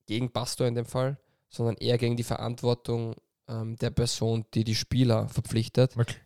gegen 0.06 0.32
Pastor 0.32 0.66
in 0.66 0.74
dem 0.74 0.86
Fall, 0.86 1.18
sondern 1.48 1.76
eher 1.76 1.98
gegen 1.98 2.16
die 2.16 2.22
Verantwortung 2.24 3.14
ähm, 3.48 3.76
der 3.76 3.90
Person, 3.90 4.44
die 4.54 4.64
die 4.64 4.74
Spieler 4.74 5.28
verpflichtet. 5.28 5.96
Okay. 5.96 6.16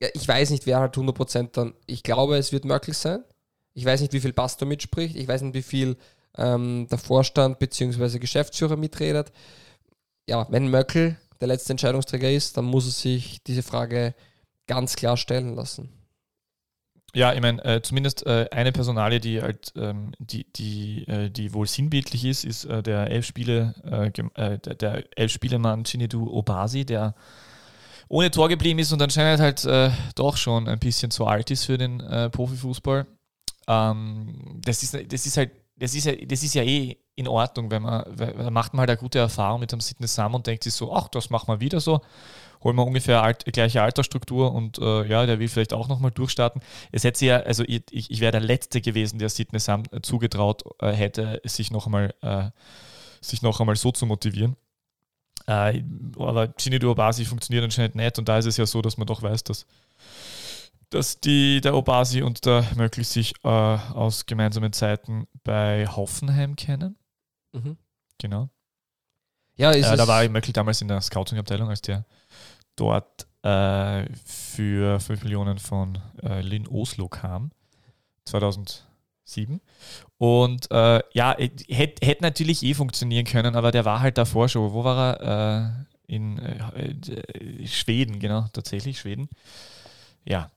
ja, 0.00 0.08
ich 0.14 0.26
weiß 0.26 0.50
nicht, 0.50 0.66
wer 0.66 0.80
halt 0.80 0.94
100% 0.94 1.50
dann, 1.52 1.74
ich 1.86 2.02
glaube, 2.02 2.36
es 2.36 2.52
wird 2.52 2.64
möglich 2.64 2.96
sein. 2.96 3.24
Ich 3.74 3.84
weiß 3.84 4.00
nicht, 4.00 4.12
wie 4.12 4.20
viel 4.20 4.32
Pastor 4.32 4.66
mitspricht. 4.66 5.16
Ich 5.16 5.28
weiß 5.28 5.42
nicht, 5.42 5.54
wie 5.54 5.62
viel 5.62 5.96
ähm, 6.36 6.86
der 6.90 6.98
Vorstand 6.98 7.58
bzw. 7.58 8.18
Geschäftsführer 8.18 8.76
mitredet. 8.76 9.32
Ja, 10.28 10.46
wenn 10.50 10.68
Möckel 10.68 11.16
der 11.40 11.48
letzte 11.48 11.72
Entscheidungsträger 11.72 12.30
ist, 12.30 12.56
dann 12.56 12.66
muss 12.66 12.86
er 12.86 12.92
sich 12.92 13.42
diese 13.44 13.62
Frage 13.62 14.14
ganz 14.66 14.94
klar 14.96 15.16
stellen 15.16 15.54
lassen. 15.54 15.88
Ja, 17.12 17.32
ich 17.32 17.40
meine, 17.40 17.64
äh, 17.64 17.82
zumindest 17.82 18.24
äh, 18.26 18.46
eine 18.52 18.70
Personalie, 18.70 19.18
die 19.18 19.42
halt, 19.42 19.72
ähm, 19.74 20.12
die, 20.20 20.46
die, 20.52 21.08
äh, 21.08 21.28
die 21.28 21.52
wohl 21.52 21.66
sinnbildlich 21.66 22.24
ist, 22.24 22.44
ist 22.44 22.66
äh, 22.66 22.84
der 22.84 23.10
elf 23.10 23.26
Spiele, 23.26 23.74
äh, 23.84 24.06
äh, 24.40 24.58
der, 24.58 24.74
der 24.76 25.18
elf 25.18 25.32
Spielemann 25.32 25.84
Chinedu 25.84 26.30
Obasi, 26.30 26.84
der 26.84 27.14
ohne 28.08 28.30
Tor 28.30 28.48
geblieben 28.48 28.78
ist 28.78 28.92
und 28.92 29.02
anscheinend 29.02 29.40
halt 29.40 29.68
doch 30.16 30.36
schon 30.36 30.66
ein 30.66 30.80
bisschen 30.80 31.12
zu 31.12 31.26
alt 31.26 31.52
ist 31.52 31.66
für 31.66 31.78
den 31.78 31.98
Profifußball. 32.32 33.06
Ähm, 33.70 34.60
das, 34.64 34.82
ist, 34.82 35.12
das 35.12 35.26
ist 35.26 35.36
halt, 35.36 35.52
das 35.76 35.94
ist 35.94 36.04
ja, 36.04 36.14
das 36.16 36.42
ist 36.42 36.54
ja 36.54 36.62
eh 36.62 36.96
in 37.14 37.28
Ordnung, 37.28 37.70
wenn 37.70 37.82
man, 37.82 38.04
da 38.16 38.50
macht 38.50 38.74
man 38.74 38.80
halt 38.80 38.90
eine 38.90 38.98
gute 38.98 39.18
Erfahrung 39.18 39.60
mit 39.60 39.70
dem 39.70 39.80
Sydney 39.80 40.08
Sam 40.08 40.34
und 40.34 40.46
denkt 40.46 40.64
sich 40.64 40.74
so, 40.74 40.92
ach, 40.92 41.08
das 41.08 41.30
machen 41.30 41.48
wir 41.48 41.60
wieder 41.60 41.80
so 41.80 42.00
holen 42.62 42.76
wir 42.76 42.86
ungefähr 42.86 43.22
alt, 43.22 43.44
gleiche 43.46 43.82
Altersstruktur 43.82 44.52
und 44.52 44.78
äh, 44.78 45.06
ja, 45.06 45.24
der 45.26 45.38
will 45.38 45.48
vielleicht 45.48 45.72
auch 45.72 45.88
nochmal 45.88 46.10
durchstarten. 46.10 46.60
Es 46.92 47.04
hätte 47.04 47.24
ja, 47.24 47.40
also 47.40 47.64
ich, 47.66 47.84
ich 47.90 48.20
wäre 48.20 48.32
der 48.32 48.40
Letzte 48.40 48.80
gewesen, 48.80 49.18
der 49.18 49.28
Sidney 49.28 49.58
Sam 49.58 49.84
äh, 49.92 50.00
zugetraut 50.02 50.64
äh, 50.80 50.92
hätte, 50.92 51.40
sich 51.44 51.70
noch 51.70 51.86
einmal, 51.86 52.14
äh, 52.20 52.50
sich 53.20 53.42
noch 53.42 53.60
einmal 53.60 53.76
so 53.76 53.92
zu 53.92 54.06
motivieren. 54.06 54.56
Äh, 55.46 55.82
aber 56.18 56.48
Gini 56.48 56.84
Obasi 56.84 57.24
funktioniert 57.24 57.64
anscheinend 57.64 57.94
nicht 57.94 58.18
und 58.18 58.28
da 58.28 58.38
ist 58.38 58.46
es 58.46 58.56
ja 58.58 58.66
so, 58.66 58.82
dass 58.82 58.98
man 58.98 59.06
doch 59.06 59.22
weiß, 59.22 59.42
dass, 59.44 59.66
dass 60.90 61.20
die, 61.20 61.60
der 61.60 61.74
Obasi 61.74 62.22
und 62.22 62.44
der 62.44 62.64
Möckl 62.76 63.04
sich 63.04 63.34
äh, 63.44 63.48
aus 63.48 64.26
gemeinsamen 64.26 64.72
Zeiten 64.72 65.26
bei 65.44 65.86
Hoffenheim 65.86 66.56
kennen. 66.56 66.96
Mhm. 67.52 67.76
Genau. 68.18 68.48
Ja, 69.56 69.70
ist 69.70 69.86
äh, 69.86 69.96
da 69.96 70.06
war 70.08 70.28
Möckl 70.28 70.52
damals 70.52 70.80
in 70.82 70.88
der 70.88 71.00
Scouting-Abteilung, 71.00 71.68
als 71.68 71.82
der 71.82 72.04
dort 72.76 73.26
äh, 73.42 74.06
für 74.24 75.00
5 75.00 75.22
Millionen 75.24 75.58
von 75.58 75.98
äh, 76.22 76.40
Lynn 76.40 76.66
Oslo 76.66 77.08
kam, 77.08 77.52
2007. 78.24 79.60
Und 80.18 80.70
äh, 80.70 81.00
ja, 81.12 81.36
hätte 81.36 82.06
hätt 82.06 82.20
natürlich 82.20 82.62
eh 82.62 82.74
funktionieren 82.74 83.24
können, 83.24 83.54
aber 83.54 83.70
der 83.70 83.84
war 83.84 84.00
halt 84.00 84.18
davor 84.18 84.48
schon. 84.48 84.72
Wo 84.72 84.84
war 84.84 85.20
er? 85.20 85.86
Äh, 85.86 85.90
in 86.10 86.38
äh, 86.38 87.66
Schweden, 87.68 88.18
genau, 88.18 88.46
tatsächlich 88.52 88.98
Schweden. 88.98 89.28
Ja, 90.24 90.50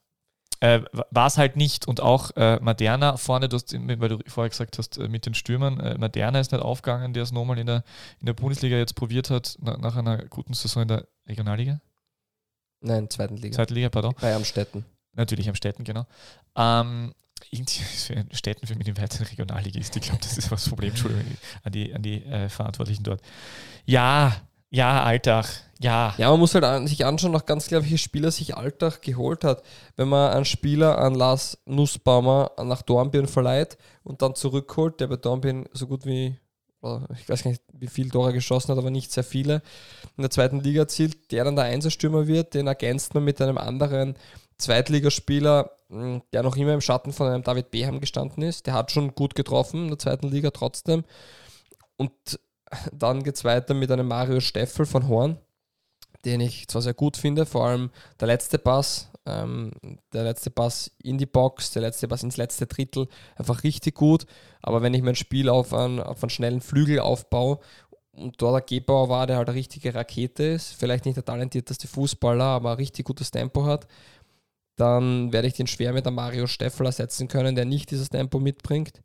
äh, 0.63 0.81
war 1.11 1.27
es 1.27 1.37
halt 1.37 1.57
nicht. 1.57 1.87
Und 1.87 1.99
auch 1.99 2.31
äh, 2.37 2.57
Moderna 2.61 3.17
vorne, 3.17 3.49
du 3.49 3.57
hast, 3.57 3.73
weil 3.73 4.09
du 4.09 4.19
vorher 4.27 4.49
gesagt 4.49 4.77
hast, 4.77 4.97
äh, 4.97 5.09
mit 5.09 5.25
den 5.25 5.33
Stürmern, 5.33 5.77
äh, 5.81 5.97
Moderna 5.97 6.39
ist 6.39 6.53
nicht 6.53 6.61
aufgegangen, 6.61 7.13
der 7.13 7.23
es 7.23 7.33
nochmal 7.33 7.59
in 7.59 7.67
der, 7.67 7.83
in 8.21 8.27
der 8.27 8.33
Bundesliga 8.33 8.77
jetzt 8.77 8.95
probiert 8.95 9.29
hat, 9.29 9.57
na, 9.59 9.77
nach 9.77 9.97
einer 9.97 10.23
guten 10.25 10.53
Saison 10.53 10.83
in 10.83 10.87
der 10.87 11.07
Regionalliga. 11.27 11.81
Nein, 12.79 13.09
zweiten 13.09 13.35
Liga. 13.35 13.55
Zweiten 13.55 13.73
Liga, 13.73 13.89
pardon. 13.89 14.15
Bei 14.21 14.33
Amstetten. 14.33 14.85
Natürlich 15.11 15.49
Amstetten, 15.49 15.83
genau. 15.83 16.05
Ähm, 16.55 17.13
Städten 18.31 18.65
für 18.65 18.75
mich 18.75 18.87
im 18.87 18.97
weiteren 18.97 19.27
Regionalligist. 19.27 19.97
Ich 19.97 20.03
glaube, 20.03 20.21
das 20.21 20.37
ist 20.37 20.49
das 20.49 20.69
Problem. 20.69 20.91
Entschuldigung 20.91 21.25
an 21.63 21.71
die, 21.73 21.93
an 21.93 22.01
die 22.01 22.23
äh, 22.23 22.47
Verantwortlichen 22.47 23.03
dort. 23.03 23.21
Ja, 23.85 24.33
ja, 24.73 25.03
Alltag, 25.03 25.45
ja. 25.79 26.13
Ja, 26.17 26.31
man 26.31 26.39
muss 26.39 26.55
halt 26.55 26.63
an, 26.63 26.87
sich 26.87 27.05
anschauen, 27.05 27.31
noch 27.31 27.45
ganz 27.45 27.67
klar, 27.67 27.81
welche 27.81 27.97
Spieler 27.97 28.31
sich 28.31 28.55
Alltag 28.55 29.01
geholt 29.01 29.43
hat. 29.43 29.63
Wenn 29.95 30.07
man 30.07 30.31
einen 30.31 30.45
Spieler 30.45 30.97
an 30.97 31.13
Lars 31.13 31.59
Nussbaumer 31.65 32.51
nach 32.63 32.81
Dornbirn 32.81 33.27
verleiht 33.27 33.77
und 34.03 34.21
dann 34.21 34.35
zurückholt, 34.35 34.99
der 34.99 35.07
bei 35.07 35.17
Dornbirn 35.17 35.65
so 35.73 35.87
gut 35.87 36.05
wie 36.05 36.37
ich 37.15 37.29
weiß 37.29 37.43
gar 37.43 37.51
nicht, 37.51 37.63
wie 37.71 37.87
viele 37.87 38.09
Tore 38.09 38.33
geschossen 38.33 38.71
hat, 38.71 38.77
aber 38.77 38.91
nicht 38.91 39.09
sehr 39.11 39.23
viele, 39.23 39.61
in 40.17 40.21
der 40.21 40.29
zweiten 40.29 40.59
Liga 40.59 40.81
erzielt, 40.81 41.31
der 41.31 41.45
dann 41.45 41.55
der 41.55 41.65
Einserstürmer 41.65 42.27
wird, 42.27 42.53
den 42.53 42.67
ergänzt 42.67 43.13
man 43.13 43.23
mit 43.23 43.41
einem 43.41 43.57
anderen 43.57 44.15
Zweitligaspieler, 44.57 45.71
hm, 45.89 46.21
der 46.33 46.43
noch 46.43 46.57
immer 46.57 46.73
im 46.73 46.81
Schatten 46.81 47.13
von 47.13 47.27
einem 47.27 47.43
David 47.43 47.71
Beham 47.71 48.01
gestanden 48.01 48.43
ist. 48.43 48.67
Der 48.67 48.73
hat 48.73 48.91
schon 48.91 49.15
gut 49.15 49.33
getroffen 49.33 49.83
in 49.83 49.89
der 49.89 49.99
zweiten 49.99 50.27
Liga 50.27 50.51
trotzdem. 50.51 51.05
Und 51.95 52.11
dann 52.91 53.23
geht 53.23 53.35
es 53.35 53.43
weiter 53.43 53.73
mit 53.73 53.91
einem 53.91 54.07
Mario 54.07 54.39
Steffel 54.39 54.85
von 54.85 55.07
Horn, 55.07 55.37
den 56.25 56.41
ich 56.41 56.67
zwar 56.67 56.81
sehr 56.81 56.93
gut 56.93 57.17
finde, 57.17 57.45
vor 57.45 57.65
allem 57.65 57.89
der 58.19 58.27
letzte 58.27 58.57
Pass, 58.57 59.11
ähm, 59.25 59.71
der 60.13 60.23
letzte 60.23 60.51
Pass 60.51 60.91
in 61.01 61.17
die 61.17 61.25
Box, 61.25 61.71
der 61.71 61.81
letzte 61.81 62.07
Pass 62.07 62.23
ins 62.23 62.37
letzte 62.37 62.67
Drittel, 62.67 63.07
einfach 63.35 63.63
richtig 63.63 63.95
gut. 63.95 64.25
Aber 64.61 64.81
wenn 64.81 64.93
ich 64.93 65.01
mein 65.01 65.15
Spiel 65.15 65.49
auf 65.49 65.73
einen, 65.73 65.99
auf 65.99 66.23
einen 66.23 66.29
schnellen 66.29 66.61
Flügel 66.61 66.99
aufbaue 66.99 67.59
und 68.11 68.41
dort 68.41 68.69
der 68.69 68.79
Gebauer 68.79 69.09
war, 69.09 69.27
der 69.27 69.37
halt 69.37 69.49
eine 69.49 69.57
richtige 69.57 69.93
Rakete 69.95 70.43
ist, 70.43 70.73
vielleicht 70.73 71.05
nicht 71.05 71.17
der 71.17 71.25
talentierteste 71.25 71.87
Fußballer, 71.87 72.43
aber 72.43 72.71
ein 72.71 72.77
richtig 72.77 73.05
gutes 73.05 73.31
Tempo 73.31 73.65
hat, 73.65 73.87
dann 74.75 75.31
werde 75.31 75.47
ich 75.47 75.53
den 75.53 75.67
schwer 75.67 75.93
mit 75.93 76.07
einem 76.07 76.15
Mario 76.15 76.47
Steffel 76.47 76.85
ersetzen 76.85 77.27
können, 77.27 77.55
der 77.55 77.65
nicht 77.65 77.91
dieses 77.91 78.09
Tempo 78.09 78.39
mitbringt. 78.39 79.01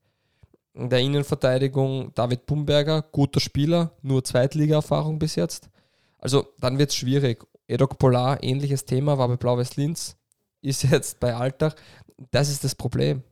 In 0.78 0.88
der 0.90 1.00
Innenverteidigung 1.00 2.12
David 2.14 2.46
Bumberger, 2.46 3.02
guter 3.02 3.40
Spieler, 3.40 3.90
nur 4.02 4.22
Zweitliga-Erfahrung 4.22 5.18
bis 5.18 5.34
jetzt. 5.34 5.70
Also 6.18 6.46
dann 6.60 6.78
wird 6.78 6.90
es 6.90 6.96
schwierig. 6.96 7.44
Edok 7.66 7.98
Polar, 7.98 8.40
ähnliches 8.44 8.84
Thema, 8.84 9.18
war 9.18 9.26
bei 9.26 9.36
Blau-Weiß 9.36 9.76
Linz, 9.76 10.16
ist 10.62 10.84
jetzt 10.90 11.18
bei 11.18 11.34
Alltag. 11.34 11.74
Das 12.30 12.48
ist 12.48 12.62
das 12.62 12.76
Problem. 12.76 13.24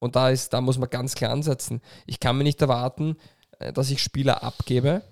Und 0.00 0.16
da, 0.16 0.30
ist, 0.30 0.52
da 0.52 0.60
muss 0.60 0.76
man 0.76 0.90
ganz 0.90 1.14
klar 1.14 1.30
ansetzen. 1.30 1.80
Ich 2.04 2.18
kann 2.18 2.36
mir 2.36 2.42
nicht 2.42 2.60
erwarten, 2.60 3.16
äh, 3.60 3.72
dass 3.72 3.90
ich 3.90 4.02
Spieler 4.02 4.42
abgebe 4.42 5.02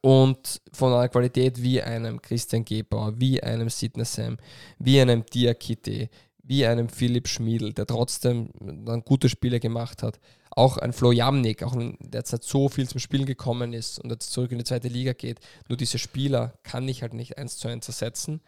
und 0.00 0.60
von 0.72 0.92
einer 0.92 1.08
Qualität 1.08 1.62
wie 1.62 1.80
einem 1.80 2.20
Christian 2.20 2.64
Gebauer, 2.64 3.20
wie 3.20 3.40
einem 3.40 3.68
Sidney 3.68 4.04
Sam, 4.04 4.36
wie 4.80 5.00
einem 5.00 5.24
Diakite, 5.26 6.08
wie 6.42 6.66
einem 6.66 6.88
Philipp 6.88 7.28
Schmiedl, 7.28 7.72
der 7.72 7.86
trotzdem 7.86 8.50
dann 8.60 9.04
gute 9.04 9.28
Spiele 9.28 9.60
gemacht 9.60 10.02
hat. 10.02 10.18
Auch 10.54 10.76
ein 10.76 10.92
Flo 10.92 11.12
Jamnik, 11.12 11.62
auch 11.62 11.74
wenn 11.74 11.96
der 12.00 12.20
jetzt 12.20 12.32
nicht 12.32 12.44
so 12.44 12.68
viel 12.68 12.86
zum 12.88 13.00
Spielen 13.00 13.24
gekommen 13.24 13.72
ist 13.72 13.98
und 13.98 14.10
jetzt 14.10 14.32
zurück 14.32 14.52
in 14.52 14.58
die 14.58 14.64
zweite 14.64 14.88
Liga 14.88 15.14
geht. 15.14 15.40
Nur 15.68 15.78
diese 15.78 15.98
Spieler 15.98 16.58
kann 16.62 16.86
ich 16.88 17.02
halt 17.02 17.14
nicht 17.14 17.38
eins 17.38 17.56
zu 17.56 17.68
eins 17.68 17.88
ersetzen. 17.88 18.42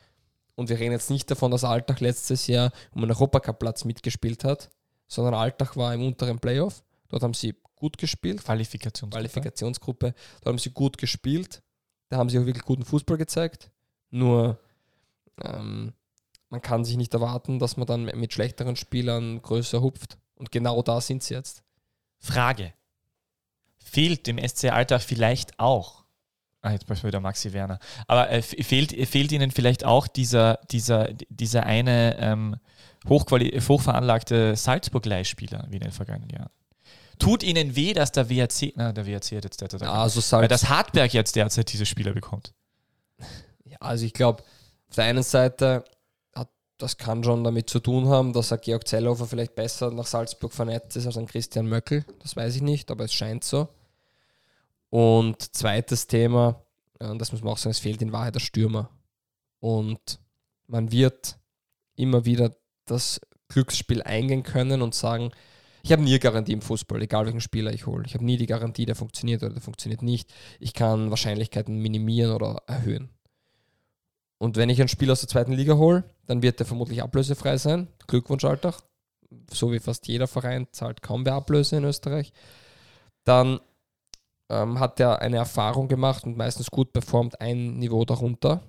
Und 0.54 0.68
wir 0.68 0.78
reden 0.78 0.92
jetzt 0.92 1.10
nicht 1.10 1.30
davon, 1.30 1.50
dass 1.50 1.64
Alltag 1.64 2.00
letztes 2.00 2.46
Jahr 2.46 2.72
um 2.92 3.02
einen 3.02 3.12
Europacup-Platz 3.12 3.84
mitgespielt 3.84 4.44
hat, 4.44 4.70
sondern 5.08 5.34
Alltag 5.34 5.76
war 5.76 5.94
im 5.94 6.06
unteren 6.06 6.38
Playoff. 6.38 6.84
Dort 7.08 7.22
haben 7.22 7.34
sie 7.34 7.54
gut 7.74 7.98
gespielt. 7.98 8.44
Qualifikationsgruppe. 8.44 9.16
Qualifikationsgruppe. 9.16 10.14
Dort 10.40 10.52
haben 10.52 10.58
sie 10.58 10.70
gut 10.70 10.98
gespielt. 10.98 11.62
Da 12.08 12.18
haben 12.18 12.28
sie 12.28 12.38
auch 12.38 12.46
wirklich 12.46 12.64
guten 12.64 12.84
Fußball 12.84 13.16
gezeigt. 13.16 13.70
Nur 14.10 14.58
ähm, 15.42 15.92
man 16.50 16.62
kann 16.62 16.84
sich 16.84 16.96
nicht 16.96 17.14
erwarten, 17.14 17.58
dass 17.58 17.76
man 17.76 17.86
dann 17.86 18.04
mit 18.04 18.32
schlechteren 18.32 18.76
Spielern 18.76 19.42
größer 19.42 19.80
hupft. 19.80 20.18
Und 20.36 20.52
genau 20.52 20.82
da 20.82 21.00
sind 21.00 21.22
sie 21.22 21.34
jetzt. 21.34 21.62
Frage. 22.24 22.72
Fehlt 23.76 24.26
dem 24.26 24.38
SC 24.38 24.72
Alltag 24.72 25.02
vielleicht 25.02 25.58
auch, 25.60 26.04
ah, 26.62 26.72
jetzt 26.72 26.88
mal 26.88 27.00
wieder 27.02 27.20
Maxi 27.20 27.52
Werner, 27.52 27.78
aber 28.06 28.30
äh, 28.30 28.42
fehlt, 28.42 28.92
fehlt 29.08 29.30
ihnen 29.30 29.50
vielleicht 29.50 29.84
auch 29.84 30.08
dieser, 30.08 30.58
dieser, 30.70 31.12
dieser 31.28 31.64
eine 31.64 32.16
ähm, 32.18 32.56
hochquali 33.08 33.60
hochveranlagte 33.60 34.56
Salzburg-Leihspieler 34.56 35.66
wie 35.68 35.76
in 35.76 35.82
den 35.82 35.92
vergangenen 35.92 36.30
Jahren? 36.30 36.50
Tut 37.18 37.42
ihnen 37.42 37.76
weh, 37.76 37.92
dass 37.92 38.10
der 38.10 38.28
WRC, 38.28 38.72
na, 38.74 38.92
der 38.92 39.06
WRC 39.06 39.36
hat 39.36 39.44
jetzt 39.44 39.60
derzeit, 39.60 39.82
ja, 39.82 39.92
also 39.92 40.20
weil 40.38 40.48
das 40.48 40.68
Hartberg 40.68 41.12
jetzt 41.12 41.36
derzeit 41.36 41.72
diese 41.72 41.86
Spieler 41.86 42.12
bekommt. 42.12 42.54
Ja, 43.64 43.76
also 43.80 44.04
ich 44.06 44.14
glaube, 44.14 44.42
auf 44.88 44.96
der 44.96 45.04
einen 45.04 45.22
Seite 45.22 45.84
das 46.84 46.98
kann 46.98 47.24
schon 47.24 47.42
damit 47.44 47.70
zu 47.70 47.80
tun 47.80 48.08
haben, 48.08 48.34
dass 48.34 48.52
ein 48.52 48.60
Georg 48.60 48.86
Zellhofer 48.86 49.26
vielleicht 49.26 49.54
besser 49.54 49.90
nach 49.90 50.04
Salzburg 50.04 50.52
vernetzt 50.52 50.94
ist 50.96 51.06
als 51.06 51.16
ein 51.16 51.24
Christian 51.24 51.66
Möckel. 51.66 52.04
Das 52.18 52.36
weiß 52.36 52.56
ich 52.56 52.60
nicht, 52.60 52.90
aber 52.90 53.04
es 53.04 53.14
scheint 53.14 53.42
so. 53.42 53.68
Und 54.90 55.56
zweites 55.56 56.08
Thema, 56.08 56.62
und 56.98 57.18
das 57.18 57.32
muss 57.32 57.42
man 57.42 57.54
auch 57.54 57.58
sagen, 57.58 57.70
es 57.70 57.78
fehlt 57.78 58.02
in 58.02 58.12
Wahrheit 58.12 58.34
der 58.34 58.40
Stürmer. 58.40 58.90
Und 59.60 60.20
man 60.66 60.92
wird 60.92 61.38
immer 61.96 62.26
wieder 62.26 62.54
das 62.84 63.18
Glücksspiel 63.48 64.02
eingehen 64.02 64.42
können 64.42 64.82
und 64.82 64.94
sagen, 64.94 65.30
ich 65.82 65.90
habe 65.90 66.02
nie 66.02 66.18
Garantie 66.18 66.52
im 66.52 66.60
Fußball, 66.60 67.00
egal 67.00 67.24
welchen 67.24 67.40
Spieler 67.40 67.72
ich 67.72 67.86
hole. 67.86 68.04
Ich 68.06 68.12
habe 68.12 68.26
nie 68.26 68.36
die 68.36 68.44
Garantie, 68.44 68.84
der 68.84 68.94
funktioniert 68.94 69.42
oder 69.42 69.54
der 69.54 69.62
funktioniert 69.62 70.02
nicht. 70.02 70.30
Ich 70.60 70.74
kann 70.74 71.08
Wahrscheinlichkeiten 71.08 71.78
minimieren 71.78 72.32
oder 72.32 72.62
erhöhen. 72.66 73.08
Und 74.44 74.58
wenn 74.58 74.68
ich 74.68 74.78
einen 74.78 74.88
Spieler 74.88 75.12
aus 75.12 75.20
der 75.20 75.30
zweiten 75.30 75.52
Liga 75.52 75.78
hole, 75.78 76.04
dann 76.26 76.42
wird 76.42 76.60
er 76.60 76.66
vermutlich 76.66 77.02
ablösefrei 77.02 77.56
sein. 77.56 77.88
Glückwunsch, 78.06 78.44
Alltag. 78.44 78.74
So 79.50 79.72
wie 79.72 79.78
fast 79.78 80.06
jeder 80.06 80.26
Verein 80.26 80.66
zahlt 80.70 81.00
kaum 81.00 81.22
mehr 81.22 81.32
Ablöse 81.32 81.76
in 81.76 81.84
Österreich. 81.84 82.30
Dann 83.24 83.58
ähm, 84.50 84.80
hat 84.80 85.00
er 85.00 85.22
eine 85.22 85.38
Erfahrung 85.38 85.88
gemacht 85.88 86.24
und 86.24 86.36
meistens 86.36 86.70
gut 86.70 86.92
performt, 86.92 87.40
ein 87.40 87.78
Niveau 87.78 88.04
darunter. 88.04 88.60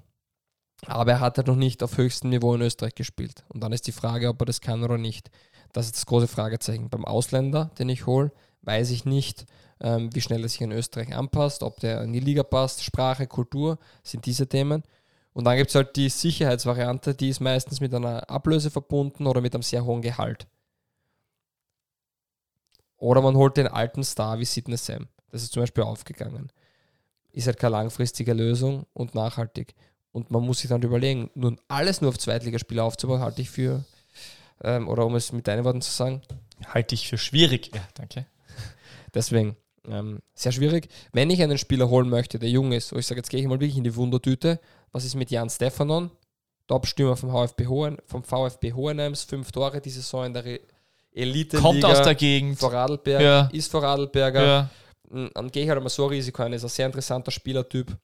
Aber 0.85 1.11
er 1.11 1.19
hat 1.19 1.35
halt 1.37 1.47
noch 1.47 1.57
nicht 1.57 1.83
auf 1.83 1.97
höchstem 1.97 2.29
Niveau 2.29 2.55
in 2.55 2.61
Österreich 2.61 2.95
gespielt. 2.95 3.43
Und 3.49 3.61
dann 3.61 3.73
ist 3.73 3.85
die 3.85 3.91
Frage, 3.91 4.29
ob 4.29 4.41
er 4.41 4.45
das 4.45 4.61
kann 4.61 4.81
oder 4.81 4.97
nicht. 4.97 5.29
Das 5.73 5.87
ist 5.87 5.95
das 5.95 6.05
große 6.05 6.29
Fragezeichen. 6.29 6.87
Beim 6.87 7.03
Ausländer, 7.03 7.71
den 7.77 7.89
ich 7.89 8.05
hole, 8.05 8.31
weiß 8.61 8.91
ich 8.91 9.03
nicht, 9.03 9.45
ähm, 9.81 10.09
wie 10.15 10.21
schnell 10.21 10.41
er 10.41 10.47
sich 10.47 10.61
in 10.61 10.71
Österreich 10.71 11.13
anpasst, 11.13 11.63
ob 11.63 11.81
der 11.81 12.01
in 12.01 12.13
die 12.13 12.21
Liga 12.21 12.43
passt, 12.43 12.81
Sprache, 12.81 13.27
Kultur, 13.27 13.77
sind 14.03 14.25
diese 14.25 14.47
Themen. 14.47 14.81
Und 15.35 15.43
dann 15.43 15.57
gibt 15.57 15.69
es 15.69 15.75
halt 15.75 15.97
die 15.97 16.07
Sicherheitsvariante, 16.07 17.13
die 17.13 17.27
ist 17.27 17.41
meistens 17.41 17.81
mit 17.81 17.93
einer 17.93 18.29
Ablöse 18.29 18.71
verbunden 18.71 19.27
oder 19.27 19.41
mit 19.41 19.53
einem 19.53 19.63
sehr 19.63 19.83
hohen 19.83 20.01
Gehalt. 20.01 20.47
Oder 22.95 23.21
man 23.21 23.35
holt 23.35 23.57
den 23.57 23.67
alten 23.67 24.03
Star 24.03 24.39
wie 24.39 24.45
Sidney 24.45 24.77
Sam. 24.77 25.09
Das 25.31 25.43
ist 25.43 25.51
zum 25.51 25.61
Beispiel 25.61 25.83
aufgegangen. 25.83 26.51
Ist 27.33 27.47
halt 27.47 27.59
keine 27.59 27.73
langfristige 27.73 28.31
Lösung 28.31 28.85
und 28.93 29.13
nachhaltig. 29.13 29.75
Und 30.13 30.31
man 30.31 30.41
muss 30.41 30.59
sich 30.59 30.69
dann 30.69 30.81
überlegen, 30.81 31.29
nun 31.35 31.59
alles 31.67 31.99
nur 31.99 32.09
auf 32.09 32.17
Zweitligaspiele 32.17 32.81
aufzubauen, 32.81 33.19
halte 33.19 33.41
ich 33.41 33.49
für, 33.49 33.83
ähm, 34.63 34.87
oder 34.87 35.05
um 35.05 35.15
es 35.15 35.33
mit 35.33 35.47
deinen 35.47 35.65
Worten 35.65 35.81
zu 35.81 35.91
sagen, 35.91 36.21
Halte 36.67 36.95
ich 36.95 37.09
für 37.09 37.17
schwierig. 37.17 37.71
Ja, 37.75 37.81
danke. 37.95 38.25
Deswegen, 39.13 39.57
ähm, 39.89 40.19
sehr 40.33 40.51
schwierig. 40.51 40.87
Wenn 41.13 41.29
ich 41.29 41.41
einen 41.41 41.57
Spieler 41.57 41.89
holen 41.89 42.09
möchte, 42.09 42.39
der 42.39 42.49
jung 42.49 42.71
ist, 42.71 42.93
wo 42.93 42.97
ich 42.97 43.05
sage, 43.07 43.19
jetzt 43.19 43.29
gehe 43.29 43.39
ich 43.39 43.47
mal 43.47 43.59
wirklich 43.59 43.77
in 43.77 43.83
die 43.83 43.95
Wundertüte, 43.95 44.59
was 44.91 45.05
ist 45.05 45.15
mit 45.15 45.31
Jan 45.31 45.49
Stefanon? 45.49 46.11
Top-Stürmer 46.67 47.15
vom, 47.15 47.29
VfB 47.29 47.67
Hohen, 47.67 47.97
vom 48.05 48.23
VfB 48.23 48.73
Hohenheims, 48.73 49.23
fünf 49.23 49.51
Tore 49.51 49.79
diese 49.81 50.01
Saison 50.01 50.25
in 50.25 50.33
der 50.33 50.59
Elite. 51.11 51.57
Kommt 51.57 51.85
aus 51.85 52.01
der 52.01 52.15
Gegend. 52.15 52.57
Vorarlberg, 52.59 53.21
Ja. 53.21 53.49
ist 53.53 53.69
Vorarlberger. 53.71 54.45
Ja. 54.45 54.69
Mm, 55.09 55.27
Dann 55.33 55.51
gehe 55.51 55.63
ich 55.63 55.69
halt 55.69 55.77
einmal 55.77 55.91
so 55.91 56.03
ein 56.05 56.09
Risiko 56.09 56.41
ein. 56.43 56.53
Ist 56.53 56.63
ein 56.63 56.69
sehr 56.69 56.87
interessanter 56.87 57.31
Spielertyp. 57.31 57.95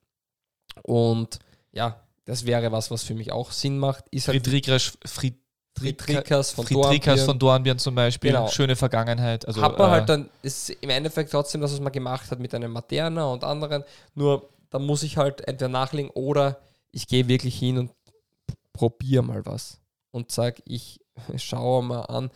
Und 0.83 1.39
ja, 1.71 1.99
das 2.25 2.45
wäre 2.45 2.71
was, 2.71 2.91
was 2.91 3.03
für 3.03 3.15
mich 3.15 3.31
auch 3.31 3.51
Sinn 3.51 3.77
macht. 3.79 4.05
Ist 4.11 4.27
halt 4.27 4.45
Friedrichs, 4.47 4.97
Fried, 5.05 5.35
Friedrichs 5.77 6.51
von 6.51 6.65
Friedrichs 6.65 7.05
Dornbirn. 7.05 7.25
von 7.25 7.39
Dornbirn 7.39 7.79
zum 7.79 7.95
Beispiel. 7.95 8.31
Genau. 8.31 8.47
Schöne 8.47 8.75
Vergangenheit. 8.75 9.47
Also, 9.47 9.61
hat 9.61 9.77
man 9.77 9.89
äh, 9.89 9.91
halt 9.93 10.09
dann, 10.09 10.29
ist 10.41 10.69
im 10.69 10.89
Endeffekt 10.89 11.31
trotzdem 11.31 11.61
das, 11.61 11.71
was 11.71 11.79
man 11.79 11.91
gemacht 11.91 12.29
hat 12.29 12.39
mit 12.39 12.53
einem 12.53 12.71
Materna 12.71 13.25
und 13.25 13.43
anderen. 13.43 13.83
Nur 14.13 14.49
da 14.69 14.79
muss 14.79 15.03
ich 15.03 15.17
halt 15.17 15.47
entweder 15.47 15.69
nachlegen 15.69 16.11
oder 16.11 16.59
ich 16.91 17.07
gehe 17.07 17.27
wirklich 17.27 17.57
hin 17.57 17.77
und 17.77 17.91
probiere 18.73 19.23
mal 19.23 19.45
was. 19.45 19.79
Und 20.11 20.31
sage, 20.31 20.61
ich 20.65 20.99
schaue 21.37 21.83
mal 21.83 22.01
an, 22.01 22.31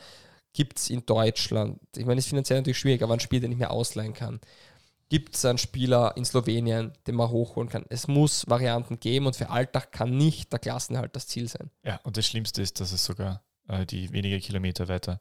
gibt 0.54 0.80
es 0.80 0.90
in 0.90 1.06
Deutschland, 1.06 1.80
ich 1.96 2.06
meine, 2.06 2.20
es 2.20 2.26
ist 2.26 2.30
finanziell 2.30 2.60
natürlich 2.60 2.78
schwierig, 2.78 3.04
aber 3.04 3.14
ein 3.14 3.20
Spiel, 3.20 3.42
den 3.42 3.52
ich 3.52 3.58
mir 3.58 3.72
ausleihen 3.72 4.14
kann. 4.14 4.40
Gibt 5.10 5.36
es 5.36 5.46
einen 5.46 5.60
Spieler 5.60 6.18
in 6.18 6.26
Slowenien, 6.26 6.92
den 7.06 7.16
man 7.16 7.30
hochholen 7.30 7.70
kann? 7.70 7.86
Es 7.90 8.08
muss 8.08 8.50
Varianten 8.50 9.00
geben 9.00 9.28
und 9.28 9.36
für 9.36 9.50
Alltag 9.50 9.92
kann 9.92 10.18
nicht 10.18 10.52
der 10.52 10.60
Klassenhalt 10.60 11.16
das 11.16 11.28
Ziel 11.28 11.48
sein. 11.48 11.70
Ja, 11.84 12.00
und 12.04 12.18
das 12.18 12.26
Schlimmste 12.26 12.62
ist, 12.62 12.80
dass 12.80 12.92
es 12.92 13.06
sogar 13.06 13.44
äh, 13.68 13.86
die 13.86 14.12
wenige 14.12 14.40
Kilometer 14.40 14.88
weiter 14.88 15.20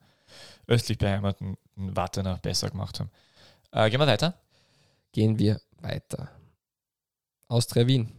östlich 0.67 0.99
beheimateten 0.99 1.59
Wartener 1.77 2.39
besser 2.39 2.71
gemacht 2.71 2.99
haben. 3.01 3.11
Äh, 3.73 3.91
gehen 3.91 4.01
wir 4.01 4.07
weiter. 4.07 4.41
Gehen 5.13 5.39
wir 5.39 5.61
weiter. 5.81 6.31
Austria 7.49 7.87
Wien. 7.87 8.13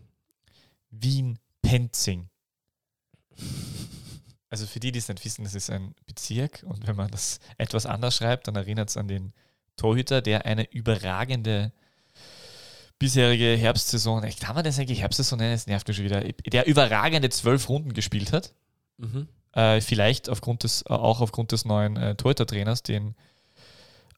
Wien-Penzing. 0.91 2.30
Also 4.49 4.67
für 4.67 4.80
die, 4.80 4.91
die 4.91 4.99
es 4.99 5.10
nicht 5.10 5.25
wissen, 5.25 5.43
das 5.43 5.56
ist 5.56 5.69
ein 5.69 5.95
Bezirk 6.06 6.63
und 6.67 6.88
wenn 6.88 6.95
man 6.95 7.12
das 7.12 7.39
etwas 7.58 7.86
anders 7.86 8.15
schreibt, 8.15 8.47
dann 8.47 8.56
erinnert 8.56 8.89
es 8.89 8.97
an 8.97 9.08
den 9.08 9.34
Torhüter, 9.77 10.21
der 10.21 10.45
eine 10.45 10.71
überragende 10.71 11.71
bisherige 12.99 13.57
Herbstsaison, 13.57 14.23
echt, 14.23 14.41
kann 14.41 14.55
man 14.55 14.63
das 14.63 14.79
eigentlich 14.79 15.01
Herbstsaison 15.01 15.38
nennen? 15.39 15.53
Es 15.53 15.67
nervt 15.67 15.88
mich 15.88 15.97
schon 15.97 16.05
wieder, 16.05 16.21
der 16.21 16.67
überragende 16.67 17.29
zwölf 17.29 17.67
Runden 17.69 17.93
gespielt 17.93 18.31
hat. 18.31 18.53
Mhm. 18.97 19.27
Äh, 19.53 19.81
vielleicht 19.81 20.29
aufgrund 20.29 20.63
des, 20.63 20.83
äh, 20.83 20.93
auch 20.93 21.21
aufgrund 21.21 21.51
des 21.51 21.65
neuen 21.65 21.97
äh, 21.97 22.15
Torhüter-Trainers, 22.15 22.83
den 22.83 23.15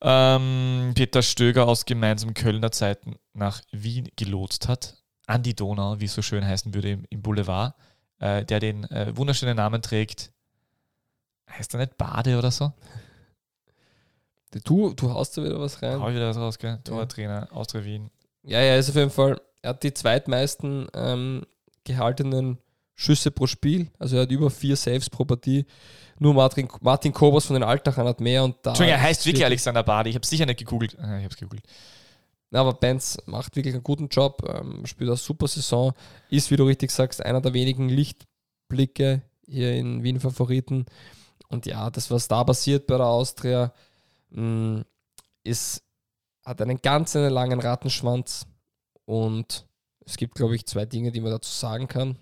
ähm, 0.01 0.93
Peter 0.95 1.21
Stöger 1.21 1.67
aus 1.67 1.85
gemeinsamen 1.85 2.33
Kölner 2.33 2.71
Zeiten 2.71 3.15
nach 3.33 3.61
Wien 3.71 4.09
gelotst 4.15 4.67
hat. 4.67 4.97
An 5.25 5.43
die 5.43 5.55
Donau, 5.55 5.99
wie 5.99 6.05
es 6.05 6.13
so 6.13 6.21
schön 6.21 6.45
heißen 6.45 6.73
würde 6.73 6.91
im, 6.91 7.05
im 7.09 7.21
Boulevard, 7.21 7.75
äh, 8.19 8.45
der 8.45 8.59
den 8.59 8.85
äh, 8.85 9.15
wunderschönen 9.17 9.57
Namen 9.57 9.81
trägt. 9.81 10.31
Heißt 11.49 11.73
er 11.73 11.79
nicht 11.81 11.97
Bade 11.97 12.37
oder 12.37 12.51
so? 12.51 12.73
Du, 14.63 14.93
du 14.93 15.13
haust 15.13 15.37
da 15.37 15.43
wieder 15.43 15.59
was 15.59 15.81
rein. 15.81 15.99
Hau 15.99 16.09
ich 16.09 16.15
wieder 16.15 16.29
was 16.29 16.37
raus, 16.37 16.57
gell? 16.57 16.79
Tortrainer, 16.83 17.47
Austria 17.51 17.83
Wien. 17.83 18.09
Ja, 18.43 18.61
ja, 18.61 18.75
ist 18.75 18.89
auf 18.89 18.95
jeden 18.95 19.09
Fall. 19.09 19.41
Er 19.61 19.71
hat 19.71 19.83
die 19.83 19.93
zweitmeisten 19.93 20.87
ähm, 20.93 21.45
gehaltenen 21.83 22.57
Schüsse 22.95 23.31
pro 23.31 23.45
Spiel. 23.45 23.91
Also 23.99 24.15
er 24.15 24.23
hat 24.23 24.31
über 24.31 24.49
vier 24.49 24.75
Saves 24.75 25.09
pro 25.09 25.25
Partie. 25.25 25.65
Nur 26.19 26.33
Martin, 26.33 26.67
Martin 26.81 27.13
Kobos 27.13 27.45
von 27.45 27.55
den 27.55 27.63
Altachern 27.63 28.07
hat 28.07 28.21
mehr 28.21 28.43
und 28.43 28.55
da. 28.63 28.71
Entschuldigung, 28.71 28.99
er 28.99 29.03
heißt 29.03 29.25
wirklich 29.25 29.45
Alexander 29.45 29.83
Bade. 29.83 30.09
Ich 30.09 30.15
habe 30.15 30.25
sicher 30.25 30.45
nicht 30.45 30.59
gegoogelt. 30.59 30.97
Ah, 30.97 31.17
ich 31.17 31.23
habe 31.23 31.33
es 31.33 31.37
gegoogelt. 31.37 31.63
Na, 32.49 32.61
aber 32.61 32.73
Benz 32.73 33.17
macht 33.25 33.55
wirklich 33.55 33.73
einen 33.73 33.83
guten 33.83 34.07
Job, 34.07 34.41
ähm, 34.47 34.85
spielt 34.85 35.09
eine 35.09 35.17
super 35.17 35.47
Saison, 35.47 35.93
ist, 36.29 36.49
wie 36.49 36.55
du 36.55 36.63
richtig 36.63 36.91
sagst, 36.91 37.23
einer 37.23 37.41
der 37.41 37.53
wenigen 37.53 37.89
Lichtblicke 37.89 39.21
hier 39.45 39.73
in 39.73 40.01
Wien 40.03 40.21
Favoriten. 40.21 40.85
Und 41.49 41.65
ja, 41.65 41.89
das, 41.89 42.09
was 42.09 42.27
da 42.29 42.43
passiert 42.45 42.87
bei 42.87 42.97
der 42.97 43.07
Austria, 43.07 43.73
mh, 44.29 44.83
ist, 45.43 45.83
hat 46.45 46.61
einen 46.61 46.81
ganz 46.81 47.15
einen 47.15 47.31
langen 47.31 47.59
Rattenschwanz. 47.59 48.45
Und 49.05 49.67
es 50.05 50.17
gibt, 50.17 50.35
glaube 50.35 50.55
ich, 50.55 50.65
zwei 50.65 50.85
Dinge, 50.85 51.11
die 51.11 51.21
man 51.21 51.31
dazu 51.31 51.51
sagen 51.51 51.87
kann. 51.87 52.17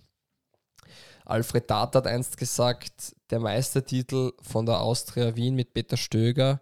Alfred 1.26 1.70
Data 1.70 2.00
hat 2.00 2.08
einst 2.08 2.38
gesagt, 2.38 3.16
der 3.32 3.40
Meistertitel 3.40 4.34
von 4.42 4.66
der 4.66 4.80
Austria 4.80 5.36
Wien 5.36 5.56
mit 5.56 5.74
Peter 5.74 5.98
Stöger 5.98 6.62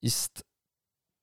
ist 0.00 0.44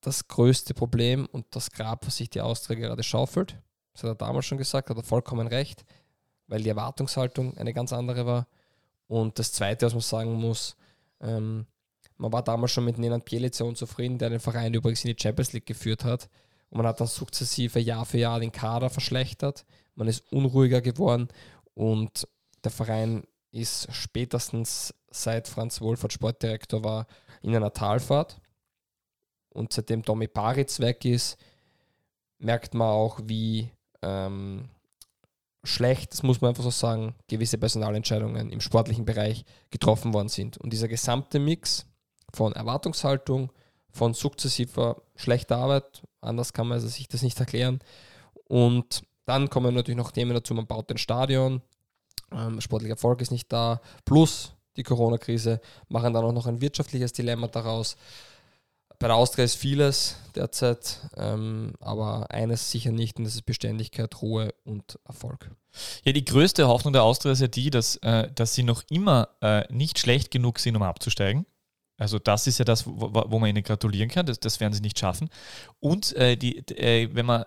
das 0.02 0.28
größte 0.28 0.74
Problem 0.74 1.28
und 1.32 1.46
das 1.52 1.72
Grab, 1.72 2.06
was 2.06 2.18
sich 2.18 2.30
die 2.30 2.42
Austria 2.42 2.78
gerade 2.78 3.04
schaufelt. 3.04 3.58
Das 3.94 4.04
hat 4.04 4.10
er 4.10 4.16
damals 4.16 4.46
schon 4.46 4.58
gesagt, 4.58 4.90
hat 4.90 4.98
er 4.98 5.04
vollkommen 5.04 5.48
recht, 5.48 5.86
weil 6.48 6.62
die 6.62 6.70
Erwartungshaltung 6.70 7.58
eine 7.58 7.74
ganz 7.74 7.94
andere 7.94 8.26
war. 8.26 8.48
Und 9.08 9.40
das 9.40 9.54
Zweite, 9.54 9.86
was 9.86 9.94
man 9.94 10.02
sagen 10.02 10.34
muss, 10.34 10.76
ähm, 11.22 11.66
man 12.18 12.32
war 12.32 12.44
damals 12.44 12.72
schon 12.72 12.86
mit 12.86 12.98
Nenad 12.98 13.26
Bielica 13.26 13.64
unzufrieden, 13.64 14.18
der 14.18 14.30
den 14.30 14.40
Verein 14.40 14.74
übrigens 14.74 15.04
in 15.04 15.16
die 15.16 15.22
Champions 15.22 15.54
League 15.54 15.66
geführt 15.66 16.04
hat. 16.04 16.30
Und 16.70 16.78
man 16.78 16.88
hat 16.88 17.00
dann 17.00 17.08
sukzessive 17.08 17.80
Jahr 17.80 18.06
für 18.06 18.18
Jahr 18.18 18.40
den 18.40 18.52
Kader 18.52 18.90
verschlechtert. 18.90 19.66
Man 19.96 20.08
ist 20.08 20.32
unruhiger 20.32 20.82
geworden 20.82 21.28
und 21.74 22.28
der 22.64 22.72
Verein 22.72 23.24
ist 23.52 23.94
spätestens 23.94 24.94
seit 25.12 25.48
Franz 25.48 25.82
Wohlfahrt 25.82 26.14
Sportdirektor 26.14 26.84
war 26.84 27.06
in 27.42 27.56
einer 27.56 27.74
Talfahrt. 27.74 28.40
Und 29.50 29.72
seitdem 29.72 30.04
Tommy 30.04 30.28
Paritz 30.28 30.80
weg 30.80 31.06
ist, 31.06 31.38
merkt 32.40 32.74
man 32.74 32.88
auch, 32.88 33.20
wie 33.24 33.70
ähm, 34.02 34.70
schlecht, 35.64 36.12
das 36.12 36.24
muss 36.24 36.42
man 36.42 36.50
einfach 36.50 36.64
so 36.64 36.72
sagen, 36.72 37.16
gewisse 37.28 37.58
Personalentscheidungen 37.58 38.52
im 38.52 38.62
sportlichen 38.62 39.06
Bereich 39.06 39.46
getroffen 39.70 40.14
worden 40.14 40.30
sind. 40.30 40.58
Und 40.58 40.74
dieser 40.74 40.88
gesamte 40.88 41.40
Mix 41.40 41.86
von 42.34 42.54
Erwartungshaltung, 42.54 43.52
von 43.92 44.14
sukzessiver 44.14 45.02
schlechter 45.16 45.58
Arbeit, 45.58 46.02
anders 46.22 46.54
kann 46.54 46.68
man 46.68 46.76
also 46.76 46.88
sich 46.88 47.08
das 47.08 47.22
nicht 47.22 47.40
erklären. 47.40 47.80
Und 48.48 49.04
dann 49.26 49.50
kommen 49.50 49.74
natürlich 49.74 49.98
noch 49.98 50.12
Themen 50.12 50.34
dazu, 50.34 50.54
man 50.54 50.68
baut 50.68 50.92
ein 50.92 50.98
Stadion, 50.98 51.62
ähm, 52.32 52.60
sportlicher 52.60 52.96
Erfolg 52.96 53.22
ist 53.22 53.32
nicht 53.32 53.52
da, 53.52 53.82
plus 54.06 54.54
die 54.76 54.84
Corona-Krise, 54.84 55.62
machen 55.88 56.14
dann 56.14 56.26
auch 56.26 56.32
noch 56.32 56.48
ein 56.48 56.62
wirtschaftliches 56.62 57.14
Dilemma 57.14 57.48
daraus. 57.48 57.96
Bei 59.00 59.08
der 59.08 59.18
Austria 59.18 59.44
ist 59.44 59.56
vieles 59.56 60.16
derzeit, 60.36 61.00
ähm, 61.18 61.74
aber 61.80 62.32
eines 62.32 62.72
sicher 62.72 62.92
nicht 62.92 63.18
und 63.18 63.26
das 63.26 63.36
ist 63.36 63.46
Beständigkeit, 63.46 64.22
Ruhe 64.22 64.54
und 64.64 64.98
Erfolg. 65.06 65.52
Ja, 66.04 66.14
die 66.14 66.26
größte 66.26 66.68
Hoffnung 66.68 66.94
der 66.94 67.04
Austria 67.04 67.34
ist 67.34 67.42
ja 67.42 67.48
die, 67.48 67.70
dass, 67.70 67.98
äh, 67.98 68.30
dass 68.34 68.54
sie 68.54 68.64
noch 68.64 68.84
immer 68.90 69.30
äh, 69.42 69.72
nicht 69.74 70.00
schlecht 70.00 70.32
genug 70.32 70.60
sind, 70.60 70.76
um 70.76 70.84
abzusteigen. 70.84 71.46
Also 71.98 72.20
das 72.20 72.48
ist 72.48 72.58
ja 72.60 72.66
das, 72.66 72.88
wo, 72.88 73.12
wo 73.14 73.40
man 73.40 73.50
ihnen 73.50 73.64
gratulieren 73.64 74.10
kann. 74.10 74.26
Das, 74.26 74.40
das 74.40 74.60
werden 74.60 74.74
sie 74.74 74.82
nicht 74.82 74.98
schaffen. 74.98 75.30
Und 75.80 76.16
äh, 76.16 76.36
die, 76.36 76.58
äh, 76.70 77.10
wenn 77.14 77.26
man 77.26 77.46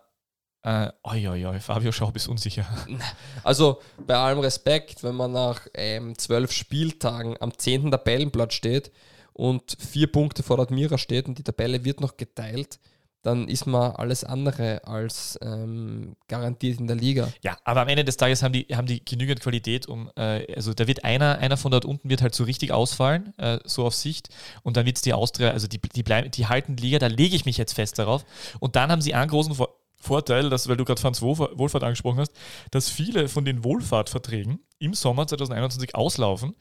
äh, 0.67 0.91
oi, 1.05 1.29
oi, 1.29 1.47
oi, 1.47 1.61
Fabio 1.61 1.93
Schaub 1.93 2.17
ist 2.17 2.27
unsicher. 2.27 2.67
Also 3.45 3.81
bei 4.05 4.17
allem 4.17 4.41
Respekt, 4.41 5.05
wenn 5.05 5.15
man 5.15 5.31
nach 5.31 5.67
ähm, 5.75 6.19
zwölf 6.19 6.51
Spieltagen 6.51 7.37
am 7.41 7.57
10. 7.57 7.93
Tabellenplatz 7.93 8.55
steht 8.55 8.91
und 9.33 9.77
vier 9.79 10.11
Punkte 10.11 10.43
vor 10.43 10.59
Admira 10.59 10.99
steht 10.99 11.29
und 11.29 11.39
die 11.39 11.45
Tabelle 11.45 11.85
wird 11.85 12.01
noch 12.01 12.17
geteilt, 12.17 12.81
dann 13.27 13.49
ist 13.49 13.67
man 13.67 13.91
alles 13.97 14.23
andere 14.23 14.85
als 14.85 15.37
ähm, 15.43 16.15
garantiert 16.29 16.79
in 16.79 16.87
der 16.87 16.95
Liga. 16.95 17.29
Ja, 17.43 17.59
aber 17.65 17.83
am 17.83 17.89
Ende 17.89 18.05
des 18.05 18.17
Tages 18.17 18.43
haben 18.45 18.53
die, 18.53 18.67
haben 18.73 18.87
die 18.87 19.05
genügend 19.05 19.41
Qualität, 19.41 19.89
um, 19.89 20.11
äh, 20.17 20.55
also 20.55 20.73
da 20.73 20.87
wird 20.87 21.05
einer, 21.05 21.39
einer 21.39 21.57
von 21.57 21.73
dort 21.73 21.85
unten 21.85 22.09
wird 22.09 22.23
halt 22.23 22.37
so 22.37 22.45
richtig 22.45 22.71
ausfallen, 22.71 23.37
äh, 23.39 23.59
so 23.65 23.85
auf 23.85 23.95
Sicht. 23.95 24.29
Und 24.63 24.77
dann 24.77 24.87
wird 24.87 24.97
es 24.97 25.03
die 25.03 25.13
Austria, 25.13 25.51
also 25.51 25.67
die, 25.67 25.81
die 25.81 26.05
bleiben, 26.05 26.31
die 26.31 26.47
halten 26.47 26.77
die 26.77 26.85
Liga, 26.85 27.01
da 27.01 27.09
lege 27.09 27.35
ich 27.35 27.45
mich 27.47 27.57
jetzt 27.57 27.73
fest 27.73 27.99
darauf. 27.99 28.25
Und 28.61 28.77
dann 28.77 28.93
haben 28.93 29.03
sie 29.03 29.13
einen 29.13 29.29
großen 29.29 29.55
Vor 29.55 29.75
Vorteil, 29.99 30.51
dass, 30.51 30.69
weil 30.69 30.77
du 30.77 30.85
gerade 30.85 31.01
Franz 31.01 31.21
Wohlfahrt 31.21 31.83
angesprochen 31.83 32.21
hast, 32.21 32.33
dass 32.71 32.89
viele 32.89 33.29
von 33.29 33.45
den 33.45 33.65
Wohlfahrtverträgen 33.65 34.61
im 34.79 34.95
Sommer 34.95 35.27
2021 35.27 35.97
auslaufen. 35.97 36.55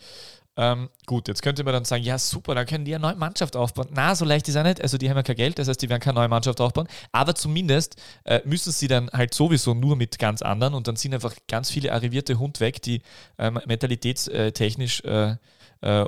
Ähm, 0.57 0.89
gut, 1.05 1.27
jetzt 1.27 1.41
könnte 1.41 1.63
man 1.63 1.73
dann 1.73 1.85
sagen, 1.85 2.03
ja 2.03 2.17
super, 2.17 2.55
dann 2.55 2.65
können 2.65 2.85
die 2.85 2.95
eine 2.95 3.01
neue 3.01 3.15
Mannschaft 3.15 3.55
aufbauen. 3.55 3.87
Na, 3.91 4.15
so 4.15 4.23
leicht 4.23 4.47
ist 4.47 4.55
ja 4.55 4.63
nicht. 4.63 4.81
Also 4.81 4.97
die 4.97 5.09
haben 5.09 5.17
ja 5.17 5.23
kein 5.23 5.35
Geld, 5.35 5.59
das 5.59 5.67
heißt, 5.67 5.81
die 5.81 5.89
werden 5.89 5.99
keine 5.99 6.15
neue 6.15 6.29
Mannschaft 6.29 6.61
aufbauen. 6.61 6.87
Aber 7.11 7.35
zumindest 7.35 7.97
äh, 8.23 8.39
müssen 8.45 8.71
sie 8.71 8.87
dann 8.87 9.09
halt 9.11 9.33
sowieso 9.33 9.73
nur 9.73 9.95
mit 9.97 10.17
ganz 10.17 10.41
anderen 10.41 10.73
und 10.73 10.87
dann 10.87 10.95
sind 10.95 11.13
einfach 11.13 11.35
ganz 11.47 11.69
viele 11.69 11.91
arrivierte 11.91 12.39
Hund 12.39 12.61
weg, 12.61 12.81
die 12.81 13.01
ähm, 13.37 13.59
mentalitätstechnisch 13.65 15.01
äh, 15.01 15.35
äh, 15.81 16.05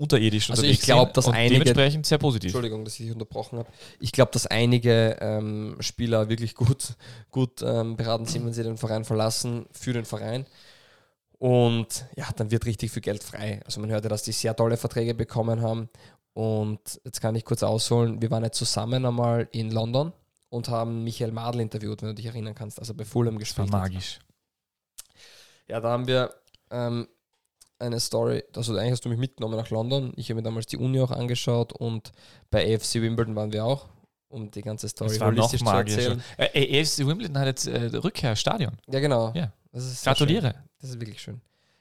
unterirdisch 0.00 0.50
also 0.50 0.62
ich 0.62 0.80
glaube, 0.80 1.12
dass 1.12 1.28
einige 1.28 1.58
dementsprechend 1.58 2.06
sehr 2.06 2.16
positiv. 2.16 2.48
Entschuldigung, 2.48 2.86
dass 2.86 2.94
ich 2.94 3.04
dich 3.04 3.12
unterbrochen 3.12 3.58
habe. 3.58 3.68
Ich 4.00 4.12
glaube, 4.12 4.30
dass 4.32 4.46
einige 4.46 5.18
ähm, 5.20 5.76
Spieler 5.80 6.30
wirklich 6.30 6.54
gut, 6.54 6.94
gut 7.30 7.60
ähm, 7.62 7.98
beraten 7.98 8.24
sind, 8.24 8.46
wenn 8.46 8.54
sie 8.54 8.62
den 8.62 8.78
Verein 8.78 9.04
verlassen 9.04 9.66
für 9.72 9.92
den 9.92 10.06
Verein. 10.06 10.46
Und 11.40 12.04
ja, 12.16 12.28
dann 12.36 12.50
wird 12.50 12.66
richtig 12.66 12.90
viel 12.90 13.00
Geld 13.00 13.24
frei. 13.24 13.62
Also 13.64 13.80
man 13.80 13.90
hörte, 13.90 14.08
dass 14.08 14.22
die 14.22 14.32
sehr 14.32 14.54
tolle 14.54 14.76
Verträge 14.76 15.14
bekommen 15.14 15.62
haben. 15.62 15.88
Und 16.34 17.00
jetzt 17.02 17.22
kann 17.22 17.34
ich 17.34 17.46
kurz 17.46 17.62
ausholen, 17.62 18.20
wir 18.20 18.30
waren 18.30 18.44
jetzt 18.44 18.58
zusammen 18.58 19.06
einmal 19.06 19.48
in 19.50 19.70
London 19.70 20.12
und 20.50 20.68
haben 20.68 21.02
Michael 21.02 21.32
Madl 21.32 21.60
interviewt, 21.60 22.02
wenn 22.02 22.10
du 22.10 22.14
dich 22.14 22.26
erinnern 22.26 22.54
kannst, 22.54 22.78
also 22.78 22.92
bei 22.92 23.06
Fulham 23.06 23.38
gespielt. 23.38 23.68
Das 23.68 23.72
war 23.72 23.80
magisch. 23.80 24.18
Ja, 25.66 25.80
da 25.80 25.88
haben 25.88 26.06
wir 26.06 26.34
ähm, 26.70 27.08
eine 27.78 28.00
Story, 28.00 28.44
also 28.54 28.76
eigentlich 28.76 28.92
hast 28.92 29.06
du 29.06 29.08
mich 29.08 29.18
mitgenommen 29.18 29.56
nach 29.56 29.70
London. 29.70 30.12
Ich 30.16 30.28
habe 30.28 30.36
mir 30.36 30.42
damals 30.42 30.66
die 30.66 30.76
Uni 30.76 31.00
auch 31.00 31.10
angeschaut 31.10 31.72
und 31.72 32.12
bei 32.50 32.74
AFC 32.74 32.96
Wimbledon 32.96 33.34
waren 33.34 33.50
wir 33.50 33.64
auch, 33.64 33.88
um 34.28 34.50
die 34.50 34.60
ganze 34.60 34.90
Story 34.90 35.18
war 35.18 35.32
noch 35.32 35.58
magischer. 35.62 36.18
Äh, 36.36 36.82
AFC 36.82 36.98
Wimbledon 37.06 37.38
hat 37.38 37.46
jetzt 37.46 37.66
äh, 37.66 37.96
Rückkehr, 37.96 38.36
Stadion. 38.36 38.76
Ja, 38.88 39.00
genau. 39.00 39.32
Ja. 39.34 39.52
Gratuliere. 39.72 40.54
Das 40.80 40.90
ist 40.90 41.00
wirklich 41.00 41.20
schön. 41.20 41.40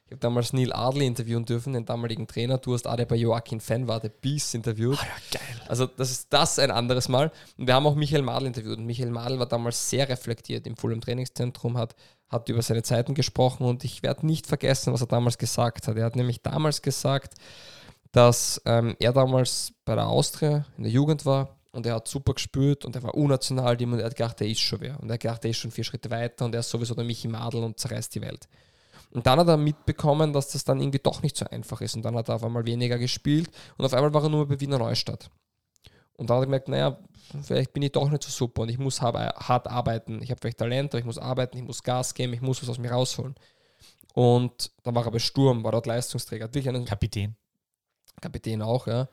Ich 0.10 0.14
habe 0.14 0.22
damals 0.22 0.54
Neil 0.54 0.74
Adley 0.74 1.06
interviewen 1.06 1.46
dürfen, 1.46 1.74
den 1.74 1.86
damaligen 1.86 2.26
Trainer. 2.26 2.58
Du 2.58 2.74
hast 2.74 2.88
Ade 2.88 3.06
bei 3.06 3.16
Joachim 3.16 3.60
Fenwarte 3.60 4.10
Bies 4.10 4.56
interviewt. 4.56 4.98
Ah 5.00 5.06
ja, 5.06 5.40
geil. 5.40 5.62
Also 5.68 5.86
das 5.86 6.10
ist 6.10 6.34
das 6.34 6.58
ein 6.58 6.72
anderes 6.72 7.10
Mal. 7.10 7.32
Und 7.58 7.68
wir 7.68 7.76
haben 7.76 7.86
auch 7.86 7.94
Michael 7.94 8.24
Madl 8.24 8.48
interviewt. 8.48 8.80
Und 8.80 8.88
Michael 8.88 9.12
Madl 9.12 9.38
war 9.38 9.46
damals 9.46 9.88
sehr 9.88 10.10
reflektiert 10.10 10.66
im 10.66 10.76
Fulham 10.78 11.00
Trainingszentrum, 11.00 11.78
hat, 11.78 11.96
hat 12.28 12.50
über 12.50 12.64
seine 12.64 12.82
Zeiten 12.82 13.14
gesprochen 13.14 13.68
und 13.68 13.84
ich 13.84 14.02
werde 14.02 14.26
nicht 14.26 14.48
vergessen, 14.48 14.94
was 14.94 15.02
er 15.02 15.08
damals 15.08 15.38
gesagt 15.38 15.88
hat. 15.88 15.96
Er 15.96 16.06
hat 16.06 16.16
nämlich 16.16 16.42
damals 16.42 16.82
gesagt, 16.82 17.36
dass 18.12 18.60
ähm, 18.66 18.96
er 19.00 19.14
damals 19.14 19.74
bei 19.86 19.94
der 19.94 20.08
Austria 20.08 20.66
in 20.78 20.86
der 20.86 20.92
Jugend 20.92 21.28
war 21.28 21.59
und 21.72 21.86
er 21.86 21.96
hat 21.96 22.08
super 22.08 22.34
gespürt 22.34 22.86
und 22.86 22.96
er 22.96 23.04
war 23.04 23.14
unational 23.14 23.76
und 23.82 24.00
er 24.00 24.06
hat 24.06 24.16
gedacht, 24.16 24.42
er 24.42 24.48
ist 24.48 24.60
schon 24.60 24.82
wer. 24.82 25.00
Und 25.00 25.10
er 25.10 25.14
hat 25.14 25.20
gedacht, 25.22 25.46
er 25.46 25.52
ist 25.52 25.58
schon 25.58 25.72
vier 25.72 25.84
Schritte 25.84 26.10
weiter 26.10 26.46
und 26.46 26.54
er 26.54 26.62
ist 26.62 26.70
sowieso 26.70 26.96
der 26.96 27.04
Michi 27.04 27.28
Madl 27.28 27.64
und 27.64 27.80
zerreißt 27.80 28.14
die 28.16 28.22
Welt. 28.22 28.48
Und 29.12 29.26
dann 29.26 29.40
hat 29.40 29.48
er 29.48 29.58
mitbekommen, 29.58 30.34
dass 30.34 30.50
das 30.50 30.64
dann 30.64 30.80
irgendwie 30.80 31.00
doch 31.00 31.22
nicht 31.22 31.36
so 31.36 31.46
einfach 31.46 31.82
ist. 31.82 31.96
Und 31.96 32.04
dann 32.04 32.16
hat 32.16 32.30
er 32.30 32.36
auf 32.36 32.44
einmal 32.44 32.66
weniger 32.66 32.98
gespielt 32.98 33.50
und 33.78 33.86
auf 33.86 33.94
einmal 33.94 34.14
war 34.14 34.24
er 34.24 34.30
nur 34.30 34.48
bei 34.48 34.60
Wiener 34.60 34.80
Neustadt. 34.80 35.30
Und 36.14 36.30
dann 36.30 36.38
hat 36.38 36.44
er 36.44 36.48
gemerkt, 36.48 36.68
naja, 36.68 37.00
vielleicht 37.42 37.74
bin 37.74 37.84
ich 37.84 37.92
doch 37.92 38.10
nicht 38.10 38.24
so 38.24 38.30
super 38.30 38.64
und 38.64 38.70
ich 38.70 38.78
muss 38.78 39.02
hart 39.02 39.68
arbeiten. 39.68 40.22
Ich 40.22 40.32
habe 40.32 40.40
vielleicht 40.42 40.58
Talent, 40.58 40.94
aber 40.94 41.00
ich 41.00 41.06
muss 41.06 41.18
arbeiten, 41.18 41.58
ich 41.58 41.64
muss 41.64 41.84
Gas 41.84 42.14
geben, 42.14 42.34
ich 42.34 42.42
muss 42.42 42.62
was 42.62 42.70
aus 42.70 42.78
mir 42.78 42.92
rausholen. 42.92 43.36
Und 44.14 44.72
dann 44.84 44.96
war 44.96 45.06
er 45.06 45.12
bei 45.12 45.20
Sturm, 45.20 45.64
war 45.64 45.72
dort 45.72 45.86
Leistungsträger. 45.86 46.50
Kapitän. 46.50 47.36
Kapitän 48.20 48.62
auch, 48.62 48.88
ja. 48.88 49.08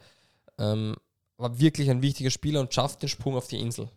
Ähm, 0.58 0.96
war 1.36 1.58
wirklich 1.58 1.90
ein 1.90 2.02
wichtiger 2.02 2.30
Spieler 2.30 2.60
und 2.60 2.72
schafft 2.72 3.02
den 3.02 3.08
Sprung 3.08 3.36
auf 3.36 3.48
die 3.48 3.60
Insel. 3.60 3.88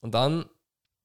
Und 0.00 0.14
dann 0.14 0.46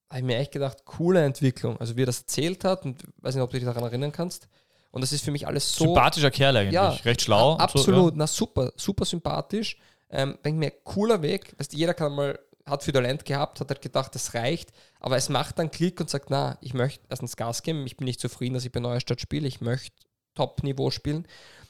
habe 0.09 0.19
ich 0.19 0.23
mir 0.23 0.37
echt 0.37 0.51
gedacht, 0.51 0.85
coole 0.85 1.23
Entwicklung. 1.23 1.77
Also 1.79 1.97
wie 1.97 2.03
er 2.03 2.07
das 2.07 2.21
erzählt 2.21 2.63
hat 2.63 2.85
und 2.85 3.03
weiß 3.17 3.35
nicht, 3.35 3.43
ob 3.43 3.51
du 3.51 3.57
dich 3.57 3.65
daran 3.65 3.83
erinnern 3.83 4.11
kannst. 4.11 4.47
Und 4.91 5.01
das 5.01 5.11
ist 5.11 5.25
für 5.25 5.31
mich 5.31 5.45
alles 5.45 5.73
so. 5.75 5.85
Sympathischer 5.85 6.31
Kerl 6.31 6.55
eigentlich, 6.55 6.73
ja, 6.73 6.89
recht 6.89 7.21
schlau. 7.21 7.57
Absolut, 7.57 7.85
so, 7.85 8.09
ja. 8.09 8.13
na 8.15 8.27
super, 8.27 8.71
super 8.77 9.03
sympathisch. 9.03 9.77
Ähm, 10.09 10.37
denke 10.45 10.59
mir, 10.59 10.71
cooler 10.71 11.21
Weg. 11.21 11.53
Weißt, 11.57 11.73
jeder 11.73 11.93
kann 11.93 12.13
mal, 12.13 12.39
hat 12.65 12.83
viel 12.83 12.93
Talent 12.93 13.25
gehabt, 13.25 13.59
hat 13.59 13.69
halt 13.69 13.81
gedacht, 13.81 14.15
das 14.15 14.33
reicht, 14.33 14.71
aber 15.01 15.17
es 15.17 15.27
macht 15.29 15.59
dann 15.59 15.69
Klick 15.69 15.99
und 15.99 16.09
sagt, 16.09 16.29
na, 16.29 16.57
ich 16.61 16.73
möchte 16.73 17.03
erstens 17.09 17.35
Gas 17.35 17.61
geben, 17.61 17.85
ich 17.85 17.97
bin 17.97 18.05
nicht 18.05 18.21
zufrieden, 18.21 18.53
dass 18.53 18.65
ich 18.65 18.71
bei 18.71 18.79
Neustadt 18.79 19.19
spiele, 19.19 19.47
ich 19.47 19.59
möchte 19.59 19.95
Top-Niveau 20.33 20.91
spielen. 20.91 21.27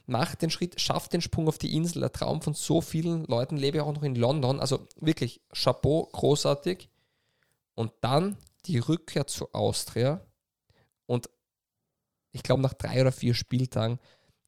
Macht 0.08 0.42
den 0.42 0.50
Schritt, 0.52 0.80
schafft 0.80 1.14
den 1.14 1.22
Sprung 1.22 1.48
auf 1.48 1.58
die 1.58 1.76
Insel, 1.76 2.02
der 2.02 2.12
Traum 2.12 2.42
von 2.42 2.54
so 2.54 2.82
vielen 2.82 3.26
Leuten, 3.26 3.58
lebe 3.58 3.78
ich 3.78 3.84
auch 3.84 3.94
noch 3.94 4.04
in 4.04 4.16
London. 4.16 4.60
Also 4.60 4.88
wirklich, 5.00 5.42
Chapeau, 5.52 6.08
großartig. 6.12 6.90
Und 7.74 7.92
dann 8.02 8.38
die 8.66 8.78
Rückkehr 8.78 9.28
zu 9.28 9.52
Austria. 9.54 10.22
Und 11.06 11.30
ich 12.32 12.44
glaube, 12.44 12.62
nach 12.62 12.74
drei 12.74 13.02
oder 13.02 13.12
vier 13.12 13.34
Spieltagen 13.34 14.00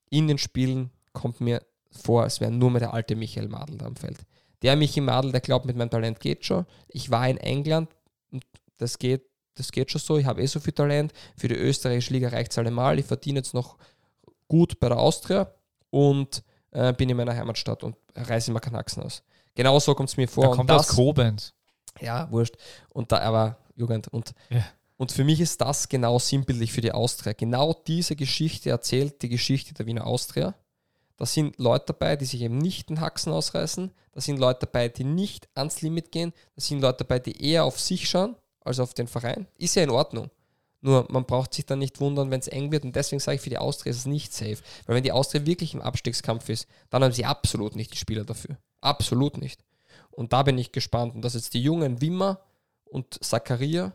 in 0.09 0.27
den 0.27 0.37
Spielen 0.37 0.91
kommt 1.13 1.41
mir 1.41 1.65
vor, 1.91 2.23
als 2.23 2.39
wäre 2.39 2.51
nur 2.51 2.71
mehr 2.71 2.79
der 2.79 2.93
alte 2.93 3.15
Michael 3.15 3.47
Madl 3.47 3.77
da 3.77 3.85
am 3.85 3.95
Feld. 3.95 4.19
Der 4.61 4.75
Michael 4.75 5.03
Madl, 5.03 5.31
der 5.31 5.41
glaubt, 5.41 5.65
mit 5.65 5.75
meinem 5.75 5.89
Talent 5.89 6.19
geht 6.19 6.45
schon. 6.45 6.65
Ich 6.87 7.11
war 7.11 7.27
in 7.27 7.37
England 7.37 7.89
und 8.31 8.45
das 8.77 8.97
geht, 8.97 9.23
das 9.55 9.71
geht 9.71 9.91
schon 9.91 10.01
so. 10.01 10.17
Ich 10.17 10.25
habe 10.25 10.41
eh 10.41 10.45
so 10.47 10.59
viel 10.59 10.73
Talent. 10.73 11.13
Für 11.35 11.47
die 11.47 11.55
österreichische 11.55 12.13
Liga 12.13 12.29
reicht 12.29 12.51
es 12.51 12.57
allemal. 12.57 12.99
Ich 12.99 13.05
verdiene 13.05 13.39
jetzt 13.39 13.53
noch 13.53 13.77
gut 14.47 14.79
bei 14.79 14.89
der 14.89 14.99
Austria 14.99 15.51
und 15.89 16.43
äh, 16.71 16.93
bin 16.93 17.09
in 17.09 17.17
meiner 17.17 17.35
Heimatstadt 17.35 17.83
und 17.83 17.95
reise 18.15 18.51
immer 18.51 18.59
keinen 18.59 18.77
Haxen 18.77 19.03
aus. 19.03 19.23
Genau 19.55 19.79
so 19.79 19.95
kommt 19.95 20.09
es 20.09 20.17
mir 20.17 20.27
vor. 20.27 20.49
Da 20.49 20.55
kommt 20.55 20.69
das, 20.69 20.89
aus 20.89 20.95
Koblenz. 20.95 21.53
Ja, 21.99 22.29
wurscht. 22.31 22.55
Und 22.93 23.11
da, 23.11 23.19
aber 23.19 23.57
Jugend. 23.75 24.07
Und, 24.09 24.33
ja. 24.49 24.63
und 24.97 25.11
für 25.11 25.23
mich 25.23 25.39
ist 25.39 25.61
das 25.61 25.89
genau 25.89 26.19
sinnbildlich 26.19 26.71
für 26.71 26.81
die 26.81 26.91
Austria. 26.91 27.33
Genau 27.33 27.73
diese 27.73 28.15
Geschichte 28.15 28.69
erzählt 28.69 29.21
die 29.21 29.29
Geschichte 29.29 29.73
der 29.73 29.85
Wiener 29.85 30.05
Austria. 30.05 30.55
Da 31.17 31.25
sind 31.25 31.57
Leute 31.57 31.87
dabei, 31.87 32.15
die 32.15 32.25
sich 32.25 32.41
eben 32.41 32.59
nicht 32.59 32.89
den 32.89 33.01
Haxen 33.01 33.33
ausreißen. 33.33 33.91
Da 34.11 34.21
sind 34.21 34.39
Leute 34.39 34.61
dabei, 34.61 34.89
die 34.89 35.03
nicht 35.03 35.49
ans 35.55 35.81
Limit 35.81 36.11
gehen. 36.11 36.33
Da 36.55 36.61
sind 36.61 36.81
Leute 36.81 36.99
dabei, 36.99 37.19
die 37.19 37.43
eher 37.43 37.63
auf 37.63 37.79
sich 37.79 38.07
schauen 38.07 38.35
als 38.61 38.79
auf 38.79 38.93
den 38.93 39.07
Verein. 39.07 39.47
Ist 39.57 39.75
ja 39.75 39.83
in 39.83 39.89
Ordnung. 39.89 40.29
Nur 40.87 41.05
man 41.09 41.25
braucht 41.25 41.53
sich 41.53 41.65
dann 41.65 41.79
nicht 41.79 41.99
wundern, 41.99 42.31
wenn 42.31 42.39
es 42.39 42.47
eng 42.47 42.71
wird. 42.71 42.85
Und 42.85 42.95
deswegen 42.95 43.19
sage 43.19 43.35
ich, 43.35 43.41
für 43.41 43.49
die 43.49 43.57
Austria 43.57 43.89
ist 43.89 43.97
es 43.97 44.05
nicht 44.05 44.33
safe. 44.33 44.59
Weil 44.85 44.95
wenn 44.95 45.03
die 45.03 45.11
Austria 45.11 45.45
wirklich 45.45 45.73
im 45.73 45.81
Abstiegskampf 45.81 46.47
ist, 46.47 46.65
dann 46.89 47.03
haben 47.03 47.11
sie 47.11 47.25
absolut 47.25 47.75
nicht 47.75 47.91
die 47.91 47.97
Spieler 47.97 48.23
dafür. 48.23 48.57
Absolut 48.79 49.35
nicht. 49.37 49.65
Und 50.11 50.31
da 50.31 50.43
bin 50.43 50.57
ich 50.57 50.71
gespannt. 50.71 51.13
Und 51.13 51.23
dass 51.23 51.33
jetzt 51.33 51.53
die 51.53 51.61
jungen 51.61 51.99
Wimmer 51.99 52.39
und 52.85 53.21
Zakaria 53.21 53.91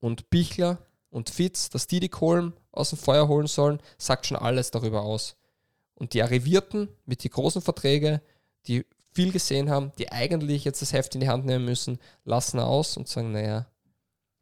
und 0.00 0.28
Bichler 0.28 0.78
und 1.08 1.30
Fitz, 1.30 1.70
dass 1.70 1.86
die 1.86 2.00
die 2.00 2.08
Kohlen 2.08 2.52
aus 2.72 2.90
dem 2.90 2.98
Feuer 2.98 3.28
holen 3.28 3.46
sollen, 3.46 3.78
sagt 3.96 4.26
schon 4.26 4.38
alles 4.38 4.72
darüber 4.72 5.02
aus. 5.02 5.36
Und 5.94 6.14
die 6.14 6.22
Arrivierten 6.24 6.88
mit 7.06 7.22
den 7.22 7.30
großen 7.30 7.62
Verträgen, 7.62 8.20
die 8.66 8.84
viel 9.12 9.30
gesehen 9.30 9.70
haben, 9.70 9.92
die 9.98 10.10
eigentlich 10.10 10.64
jetzt 10.64 10.82
das 10.82 10.92
Heft 10.92 11.14
in 11.14 11.20
die 11.20 11.28
Hand 11.28 11.46
nehmen 11.46 11.64
müssen, 11.64 12.00
lassen 12.24 12.58
aus 12.58 12.96
und 12.96 13.06
sagen, 13.06 13.30
naja, 13.30 13.68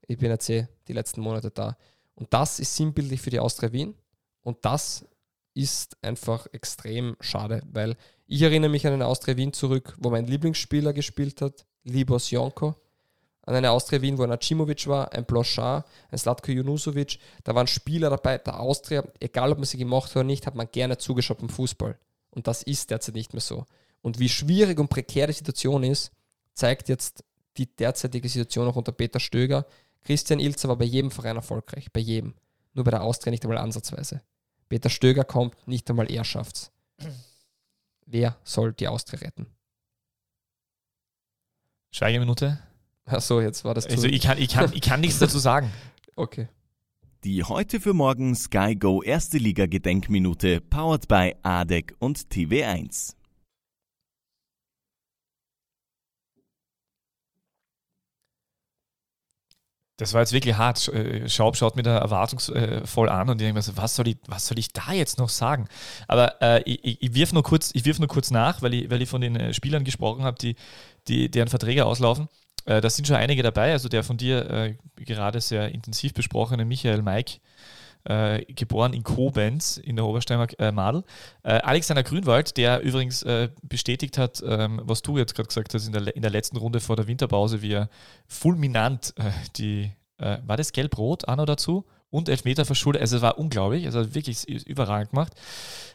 ich 0.07 0.18
bin 0.18 0.30
jetzt 0.30 0.48
eh 0.50 0.68
die 0.88 0.92
letzten 0.92 1.20
Monate 1.20 1.50
da. 1.50 1.76
Und 2.14 2.32
das 2.32 2.61
ist 2.61 2.74
sinnbildlich 2.76 3.20
für 3.20 3.30
die 3.30 3.40
Austria 3.40 3.72
Wien. 3.72 3.94
Und 4.42 4.64
das 4.64 5.04
ist 5.54 5.96
einfach 6.02 6.46
extrem 6.52 7.16
schade, 7.20 7.62
weil 7.72 7.96
ich 8.26 8.42
erinnere 8.42 8.70
mich 8.70 8.86
an 8.86 8.92
eine 8.92 9.07
Austria 9.07 9.36
Wien 9.36 9.52
zurück, 9.52 9.96
wo 9.98 10.11
mein 10.11 10.26
Lieblingsspieler 10.26 10.92
gespielt 10.92 11.40
hat, 11.40 11.64
Libos 11.84 12.30
Jonko. 12.30 12.74
An 13.42 13.54
eine 13.54 13.70
Austria 13.70 14.02
Wien, 14.02 14.18
wo 14.18 14.24
ein 14.24 14.32
Acimovic 14.32 14.88
war, 14.88 15.12
ein 15.12 15.24
Blochard, 15.24 15.86
ein 16.11 16.18
Slatko 16.18 16.50
Junusovic. 16.50 17.18
Da 17.44 17.54
waren 17.54 17.68
Spieler 17.68 18.11
dabei, 18.11 18.38
der 18.38 18.59
Austria, 18.59 19.04
egal 19.20 19.52
ob 19.52 19.59
man 19.59 19.66
sie 19.66 19.78
gemacht 19.78 20.11
hat 20.11 20.16
oder 20.16 20.24
nicht, 20.24 20.46
hat 20.46 20.57
man 20.57 20.68
gerne 20.70 20.98
zugeschaut 20.98 21.38
beim 21.38 21.48
Fußball. 21.48 21.96
Und 22.30 22.48
das 22.48 22.64
ist 22.64 22.90
derzeit 22.90 23.14
nicht 23.14 23.32
mehr 23.32 23.40
so. 23.40 23.64
Und 24.02 24.18
wie 24.18 24.28
schwierig 24.28 24.78
und 24.80 24.88
prekär 24.88 25.28
die 25.28 25.32
Situation 25.32 25.84
ist, 25.84 26.11
zeigt 26.54 26.88
jetzt 26.88 27.24
die 27.57 27.66
derzeitige 27.66 28.28
Situation 28.28 28.68
auch 28.68 28.76
unter 28.76 28.92
Peter 28.92 29.20
Stöger. 29.20 29.64
Christian 30.07 30.38
Ilzer 30.38 30.68
war 30.68 30.76
bei 30.76 30.84
jedem 30.84 31.11
Verein 31.11 31.34
erfolgreich, 31.34 31.92
bei 31.92 31.98
jedem. 31.98 32.34
Nur 32.74 32.84
bei 32.84 32.92
der 32.92 33.02
Austria 33.02 33.32
nicht 33.32 33.44
einmal 33.44 33.59
ansatzweise. 33.59 34.22
Peter 34.68 34.88
Stöger 34.88 35.24
kommt, 35.24 35.66
nicht 35.66 35.90
einmal 35.90 36.09
er 36.11 36.22
schafft's. 36.24 36.70
Wer 38.07 38.36
soll 38.44 38.72
die 38.72 38.86
Austria 38.86 39.18
retten? 39.18 39.46
Schweigeminute. 41.90 42.61
Achso, 43.04 43.40
jetzt 43.40 43.64
war 43.64 43.74
das. 43.74 43.86
Also 43.86 44.07
ich 44.07 44.22
kann, 44.22 44.38
ich, 44.38 44.48
kann, 44.48 44.72
ich 44.72 44.80
kann 44.80 45.00
nichts 45.00 45.18
dazu 45.18 45.38
sagen. 45.38 45.70
Okay. 46.18 46.48
Die 47.24 47.44
heute 47.44 47.78
für 47.78 47.92
morgen 47.92 48.34
Sky 48.34 48.74
Go 48.74 49.02
Erste 49.02 49.36
Liga 49.36 49.66
Gedenkminute 49.66 50.62
powered 50.62 51.07
by 51.09 51.34
ADEC 51.42 51.94
und 51.98 52.18
TV1. 52.32 53.14
Das 59.97 60.12
war 60.12 60.20
jetzt 60.20 60.32
wirklich 60.32 60.57
hart. 60.57 60.88
Äh, 60.88 61.28
Schaub 61.28 61.57
schaut 61.57 61.76
mir 61.76 61.82
da 61.82 61.99
erwartungsvoll 61.99 63.09
an 63.09 63.30
und 63.30 63.36
ich 63.36 63.47
denke 63.47 63.55
mir 63.55 63.62
so, 63.62 63.76
was 63.76 63.97
soll 63.97 64.09
ich, 64.09 64.18
was 64.26 64.47
soll 64.47 64.59
ich 64.59 64.72
da 64.72 64.92
jetzt 64.92 65.18
noch 65.18 65.30
sagen? 65.30 65.68
Aber 66.07 66.40
äh, 66.42 66.62
ich, 66.64 67.03
ich 67.03 67.14
wirf 67.14 67.32
nur 67.32 67.42
kurz, 67.42 67.70
ich 67.74 67.84
wirf 67.84 67.99
nur 67.99 68.09
kurz 68.09 68.30
nach, 68.30 68.62
weil 68.62 68.74
ich, 68.74 68.90
weil 68.90 69.01
ich 69.03 69.09
von 69.09 69.20
den 69.20 69.36
äh, 69.36 69.55
Spielern 69.55 69.84
gesprochen 69.84 70.22
habe, 70.22 70.38
die, 70.38 70.57
die, 71.09 71.30
deren 71.30 71.49
Verträge 71.49 71.86
auslaufen. 71.86 72.28
Äh, 72.66 72.80
da 72.80 72.90
sind 72.90 73.07
schon 73.07 73.16
einige 73.16 73.42
dabei. 73.42 73.72
Also 73.72 73.88
der 73.88 74.05
von 74.05 74.18
dir 74.18 74.51
äh, 74.51 74.74
gerade 74.97 75.40
sehr 75.40 75.70
intensiv 75.72 76.12
besprochene 76.12 76.64
Michael 76.64 77.03
Maik, 77.03 77.40
äh, 78.07 78.44
geboren 78.52 78.92
in 78.92 79.02
Koblenz 79.02 79.76
in 79.76 79.96
der 79.96 80.07
Obersteiermark 80.07 80.54
äh, 80.59 80.72
Madel. 80.72 81.04
Äh, 81.42 81.54
Alexander 81.59 82.02
Grünwald, 82.02 82.57
der 82.57 82.80
übrigens 82.82 83.22
äh, 83.22 83.48
bestätigt 83.62 84.16
hat, 84.18 84.42
ähm, 84.46 84.80
was 84.84 85.02
du 85.02 85.18
jetzt 85.18 85.34
gerade 85.34 85.48
gesagt 85.48 85.74
hast 85.74 85.86
in 85.86 85.92
der, 85.92 86.14
in 86.14 86.22
der 86.22 86.30
letzten 86.30 86.57
Runde 86.57 86.80
vor 86.80 86.96
der 86.96 87.07
Winterpause, 87.07 87.62
wie 87.62 87.72
er 87.72 87.88
fulminant 88.26 89.12
äh, 89.16 89.30
die, 89.57 89.90
äh, 90.18 90.38
war 90.46 90.57
das 90.57 90.72
Gelb-Rot, 90.72 91.28
Anno 91.28 91.44
dazu? 91.44 91.84
Und 92.09 92.28
Elfmeter 92.28 92.64
verschuldet. 92.64 93.02
Also 93.02 93.16
es 93.16 93.22
war 93.22 93.36
unglaublich, 93.36 93.84
also 93.84 94.14
wirklich 94.14 94.48
überragend 94.48 95.11
gemacht. 95.11 95.32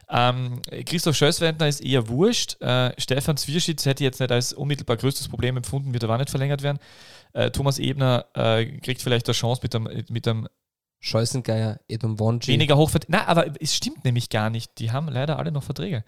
Ähm, 0.10 0.62
Christoph 0.86 1.16
Schösswendner 1.16 1.70
ist 1.70 1.80
eher 1.80 2.10
wurscht. 2.10 2.62
Äh, 2.62 2.92
Stefan 2.98 3.38
Zwierschitz 3.38 3.86
hätte 3.86 4.04
jetzt 4.04 4.20
nicht 4.20 4.32
als 4.32 4.52
unmittelbar 4.52 4.98
größtes 4.98 5.30
Problem 5.30 5.56
empfunden, 5.56 5.94
wird 5.94 6.04
aber 6.04 6.18
nicht 6.18 6.30
verlängert 6.30 6.62
werden. 6.64 6.80
Äh, 7.32 7.50
Thomas 7.52 7.80
Ebner 7.80 8.26
äh, 8.34 8.66
kriegt 8.80 9.02
vielleicht 9.02 9.28
eine 9.28 9.34
Chance 9.34 9.62
mit 9.64 9.74
einem, 9.74 10.04
mit 10.10 10.28
einem 10.28 10.50
Scheußengeier, 11.02 11.80
Edom 11.88 12.20
Wonji. 12.20 12.54
weniger 12.54 12.78
hochverdient. 12.78 13.10
Na, 13.10 13.28
aber 13.28 13.48
es 13.60 13.76
stimmt 13.76 14.06
nämlich 14.06 14.30
gar 14.30 14.50
nicht. 14.50 14.78
Die 14.80 14.92
haben 14.92 15.08
leider 15.08 15.38
alle 15.40 15.52
noch 15.52 15.64
Verträge. 15.64 16.04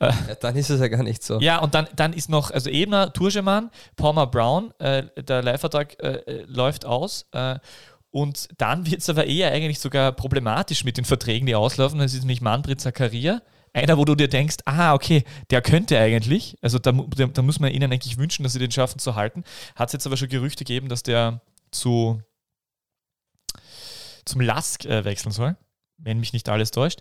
Ja, 0.00 0.12
dann 0.40 0.56
ist 0.56 0.68
es 0.70 0.80
ja 0.80 0.88
gar 0.88 1.02
nicht 1.02 1.22
so. 1.22 1.38
Ja, 1.38 1.58
und 1.58 1.74
dann, 1.74 1.86
dann 1.94 2.12
ist 2.12 2.28
noch, 2.28 2.50
also 2.50 2.68
Ebner, 2.70 3.12
Turgeman, 3.12 3.70
Palmer 3.94 4.26
Brown, 4.26 4.72
äh, 4.80 5.04
der 5.22 5.42
Leihvertrag 5.42 6.02
äh, 6.02 6.14
äh, 6.14 6.44
läuft 6.48 6.84
aus. 6.84 7.26
Äh, 7.32 7.58
und 8.10 8.48
dann 8.58 8.90
wird 8.90 9.00
es 9.02 9.08
aber 9.08 9.26
eher 9.26 9.52
eigentlich 9.52 9.78
sogar 9.78 10.12
problematisch 10.12 10.84
mit 10.84 10.96
den 10.96 11.04
Verträgen, 11.04 11.46
die 11.46 11.54
auslaufen. 11.54 11.98
Das 11.98 12.14
ist 12.14 12.20
nämlich 12.20 12.40
Manfred 12.40 12.80
Zakaria. 12.80 13.42
Einer, 13.74 13.96
wo 13.96 14.04
du 14.04 14.14
dir 14.14 14.28
denkst, 14.28 14.56
ah, 14.64 14.92
okay, 14.92 15.24
der 15.50 15.62
könnte 15.62 15.98
eigentlich, 15.98 16.58
also 16.60 16.78
da, 16.78 16.92
da, 16.92 17.26
da 17.26 17.42
muss 17.42 17.60
man 17.60 17.70
ihnen 17.70 17.90
eigentlich 17.90 18.18
wünschen, 18.18 18.42
dass 18.42 18.52
sie 18.52 18.58
den 18.58 18.70
schaffen 18.70 18.98
zu 18.98 19.14
halten. 19.14 19.44
Hat 19.76 19.88
es 19.88 19.92
jetzt 19.94 20.06
aber 20.06 20.16
schon 20.16 20.28
Gerüchte 20.28 20.64
gegeben, 20.64 20.88
dass 20.88 21.02
der 21.02 21.40
zu 21.70 22.20
zum 24.24 24.40
Lask 24.40 24.84
äh, 24.84 25.04
wechseln 25.04 25.32
soll, 25.32 25.56
wenn 25.98 26.20
mich 26.20 26.32
nicht 26.32 26.48
alles 26.48 26.70
täuscht. 26.70 27.00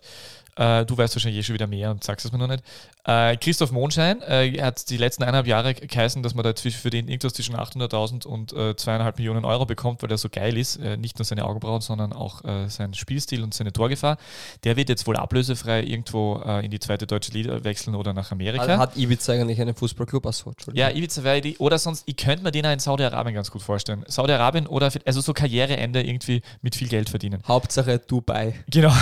Äh, 0.56 0.86
du 0.86 0.98
weißt 0.98 1.16
wahrscheinlich 1.16 1.40
eh 1.40 1.44
schon 1.44 1.54
wieder 1.54 1.68
mehr 1.68 1.92
und 1.92 2.04
sagst 2.04 2.26
es 2.26 2.32
mir 2.32 2.38
noch 2.38 2.48
nicht. 2.48 2.64
Äh, 3.06 3.38
Christoph 3.38 3.72
Monschein 3.72 4.22
äh, 4.22 4.62
hat 4.62 4.90
die 4.90 4.98
letzten 4.98 5.24
eineinhalb 5.24 5.48
Jahre 5.48 5.74
geheißen, 5.74 6.22
dass 6.24 6.36
man 6.36 6.44
da 6.44 6.54
für 6.54 6.90
den 6.90 7.08
irgendwas 7.08 7.34
zwischen 7.34 7.56
800.000 7.56 8.28
und 8.28 8.54
äh, 8.54 8.76
zweieinhalb 8.76 9.18
Millionen 9.18 9.46
Euro 9.46 9.66
bekommt, 9.66 10.04
weil 10.04 10.12
er 10.12 10.18
so 10.18 10.30
geil 10.30 10.58
ist. 10.58 10.78
Äh, 10.78 10.98
nicht 10.98 11.18
nur 11.18 11.26
seine 11.26 11.46
Augenbrauen, 11.46 11.82
sondern 11.82 12.14
auch 12.14 12.44
äh, 12.44 12.68
sein 12.68 12.94
Spielstil 12.94 13.44
und 13.44 13.54
seine 13.54 13.72
Torgefahr. 13.72 14.18
Der 14.64 14.76
wird 14.76 14.90
jetzt 14.90 15.08
wohl 15.08 15.16
ablösefrei 15.16 15.84
irgendwo 15.84 16.42
in 16.62 16.72
die 16.72 16.80
zweite 16.80 17.08
deutsche 17.08 17.32
Liga 17.32 17.64
wechseln 17.64 17.96
oder 17.96 18.14
nach 18.14 18.32
Amerika. 18.32 18.68
Hat, 18.68 18.80
hat 18.80 18.98
Ibiza 18.98 19.34
eigentlich 19.34 19.60
einen 19.62 19.76
Fußballclub? 19.76 20.26
Achso, 20.26 20.54
Ja, 20.74 20.90
Ibiza 20.90 21.24
wäre 21.24 21.42
die, 21.42 21.58
oder 21.58 21.78
sonst, 21.78 22.04
ich 22.06 22.18
könnte 22.18 22.44
mir 22.44 22.52
den 22.52 22.66
auch 22.66 22.72
in 22.72 22.80
Saudi-Arabien 22.80 23.36
ganz 23.36 23.52
gut 23.52 23.62
vorstellen. 23.62 24.04
Saudi-Arabien 24.08 24.68
oder, 24.68 24.92
also 25.06 25.22
so 25.22 25.34
Karriereende 25.34 26.02
irgendwie 26.02 26.42
mit 26.62 26.76
viel 26.76 26.88
Geld 26.88 27.10
verdienen. 27.10 27.42
Hauptsache 27.48 28.00
Dubai. 28.00 28.56
Genau. 28.70 28.94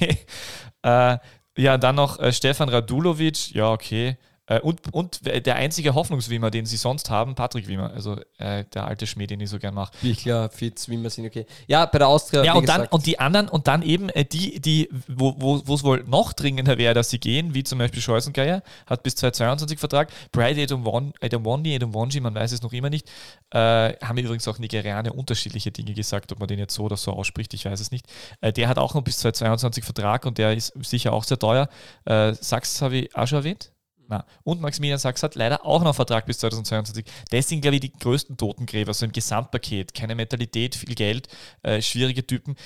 Äh, 0.86 1.18
ja, 1.58 1.78
dann 1.78 1.96
noch 1.96 2.20
äh, 2.20 2.32
Stefan 2.32 2.68
Radulovic, 2.68 3.52
ja, 3.52 3.72
okay. 3.72 4.16
Äh, 4.46 4.60
und, 4.60 4.80
und 4.92 5.20
der 5.26 5.56
einzige 5.56 5.94
Hoffnungswimmer, 5.94 6.50
den 6.50 6.66
sie 6.66 6.76
sonst 6.76 7.10
haben, 7.10 7.34
Patrick 7.34 7.68
Wimmer, 7.68 7.92
also 7.92 8.16
äh, 8.38 8.64
der 8.72 8.86
alte 8.86 9.06
Schmäh, 9.06 9.26
den 9.26 9.40
ich 9.40 9.50
so 9.50 9.58
gern 9.58 9.74
mache. 9.74 9.92
Wichler, 10.02 10.50
Fitz, 10.50 10.88
Wimmer 10.88 11.10
sind 11.10 11.26
okay. 11.26 11.46
Ja, 11.66 11.86
bei 11.86 11.98
der 11.98 12.08
Austria. 12.08 12.44
Ja, 12.44 12.54
und 12.54 12.68
dann 12.68 12.86
und 12.86 13.06
die 13.06 13.18
anderen 13.18 13.48
und 13.48 13.66
dann 13.66 13.82
eben 13.82 14.08
äh, 14.10 14.24
die, 14.24 14.60
die, 14.60 14.88
wo 15.08 15.62
es 15.74 15.84
wohl 15.84 16.04
noch 16.06 16.32
dringender 16.32 16.78
wäre, 16.78 16.94
dass 16.94 17.10
sie 17.10 17.18
gehen, 17.18 17.54
wie 17.54 17.64
zum 17.64 17.78
Beispiel 17.78 18.00
Scheusengeier, 18.00 18.62
hat 18.86 19.02
bis 19.02 19.16
2022 19.16 19.78
Vertrag. 19.78 20.10
Brady 20.32 20.62
Adamwandi, 20.62 21.74
Adamwanji, 21.74 22.20
man 22.20 22.34
weiß 22.34 22.52
es 22.52 22.62
noch 22.62 22.72
immer 22.72 22.90
nicht, 22.90 23.08
äh, 23.50 23.58
haben 23.58 24.18
übrigens 24.18 24.46
auch 24.48 24.58
Nigerianer 24.58 25.14
unterschiedliche 25.14 25.70
Dinge 25.70 25.94
gesagt, 25.94 26.32
ob 26.32 26.38
man 26.38 26.48
den 26.48 26.58
jetzt 26.58 26.74
so 26.74 26.84
oder 26.84 26.96
so 26.96 27.12
ausspricht, 27.12 27.54
ich 27.54 27.64
weiß 27.64 27.80
es 27.80 27.90
nicht. 27.90 28.06
Äh, 28.40 28.52
der 28.52 28.68
hat 28.68 28.78
auch 28.78 28.94
noch 28.94 29.02
bis 29.02 29.18
2022 29.18 29.84
Vertrag 29.84 30.24
und 30.26 30.38
der 30.38 30.54
ist 30.54 30.72
sicher 30.84 31.12
auch 31.12 31.24
sehr 31.24 31.38
teuer. 31.38 31.68
Äh, 32.04 32.34
Sachs 32.34 32.80
habe 32.82 32.96
ich 32.96 33.16
auch 33.16 33.26
schon 33.26 33.38
erwähnt. 33.38 33.70
Na. 34.08 34.24
Und 34.44 34.60
Maximilian 34.60 34.98
Sachs 34.98 35.22
hat 35.22 35.34
leider 35.34 35.64
auch 35.64 35.82
noch 35.82 35.94
Vertrag 35.94 36.26
bis 36.26 36.38
2022. 36.38 37.04
Das 37.30 37.48
sind, 37.48 37.60
glaube 37.60 37.76
ich, 37.76 37.80
die 37.80 37.92
größten 37.92 38.36
Totengräber, 38.36 38.94
so 38.94 39.04
im 39.04 39.12
Gesamtpaket. 39.12 39.94
Keine 39.94 40.14
Mentalität, 40.14 40.74
viel 40.74 40.94
Geld, 40.94 41.28
äh, 41.62 41.82
schwierige 41.82 42.26
Typen. 42.26 42.56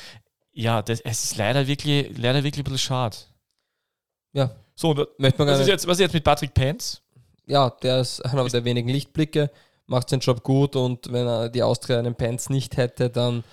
Ja, 0.53 0.83
das, 0.83 1.01
es 1.01 1.25
ist 1.25 1.37
leider 1.37 1.67
wirklich, 1.67 2.17
leider 2.19 2.43
wirklich 2.45 2.61
ein 2.61 2.65
bisschen 2.65 2.79
schade. 2.79 3.17
Ja. 4.33 4.51
So, 4.75 4.95
Möchte 5.19 5.39
man 5.39 5.49
was, 5.49 5.61
ist 5.61 5.69
jetzt, 5.69 5.87
was 5.87 5.99
ist 5.99 6.01
jetzt 6.01 6.15
mit 6.15 6.25
Patrick 6.25 6.55
Pence? 6.55 7.03
Ja, 7.47 7.71
der 7.71 8.01
ist 8.01 8.21
einer 8.25 8.49
der 8.49 8.65
wenigen 8.65 8.89
Lichtblicke, 8.89 9.51
macht 9.87 10.09
seinen 10.09 10.21
Job 10.21 10.43
gut 10.43 10.77
und 10.77 11.13
wenn 11.13 11.27
er 11.27 11.49
die 11.49 11.63
Austria 11.63 11.99
einen 11.99 12.15
Pence 12.15 12.49
nicht 12.49 12.77
hätte, 12.77 13.11
dann 13.11 13.45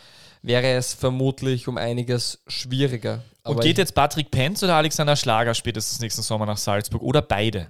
wäre 0.42 0.68
es 0.74 0.94
vermutlich 0.94 1.68
um 1.68 1.78
einiges 1.78 2.42
schwieriger. 2.48 3.24
Aber 3.44 3.56
und 3.56 3.62
geht 3.64 3.78
jetzt 3.78 3.96
Patrick 3.96 4.32
Pence 4.32 4.64
oder 4.64 4.76
Alexander 4.76 5.16
Schlager 5.16 5.54
spätestens 5.54 6.00
nächsten 6.00 6.22
Sommer 6.22 6.46
nach 6.46 6.58
Salzburg 6.58 7.02
oder 7.02 7.22
beide? 7.22 7.68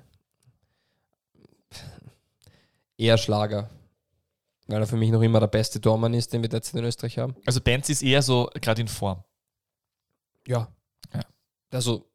Eher 2.98 3.18
Schlager. 3.18 3.70
Weil 4.68 4.82
er 4.82 4.88
für 4.88 4.98
mich 4.98 5.12
noch 5.12 5.22
immer 5.22 5.40
der 5.40 5.48
beste 5.48 5.80
Tormann 5.80 6.14
ist, 6.14 6.34
den 6.34 6.42
wir 6.42 6.50
derzeit 6.50 6.76
in 6.76 6.86
Österreich 6.86 7.18
haben. 7.18 7.36
Also 7.46 7.62
Benz 7.62 7.90
ist 7.90 8.04
eher 8.04 8.22
so 8.22 8.50
gerade 8.60 8.82
in 8.82 8.88
Form. 8.90 9.24
Ja. 10.46 10.68
ja. 11.14 11.22
Also, 11.72 12.06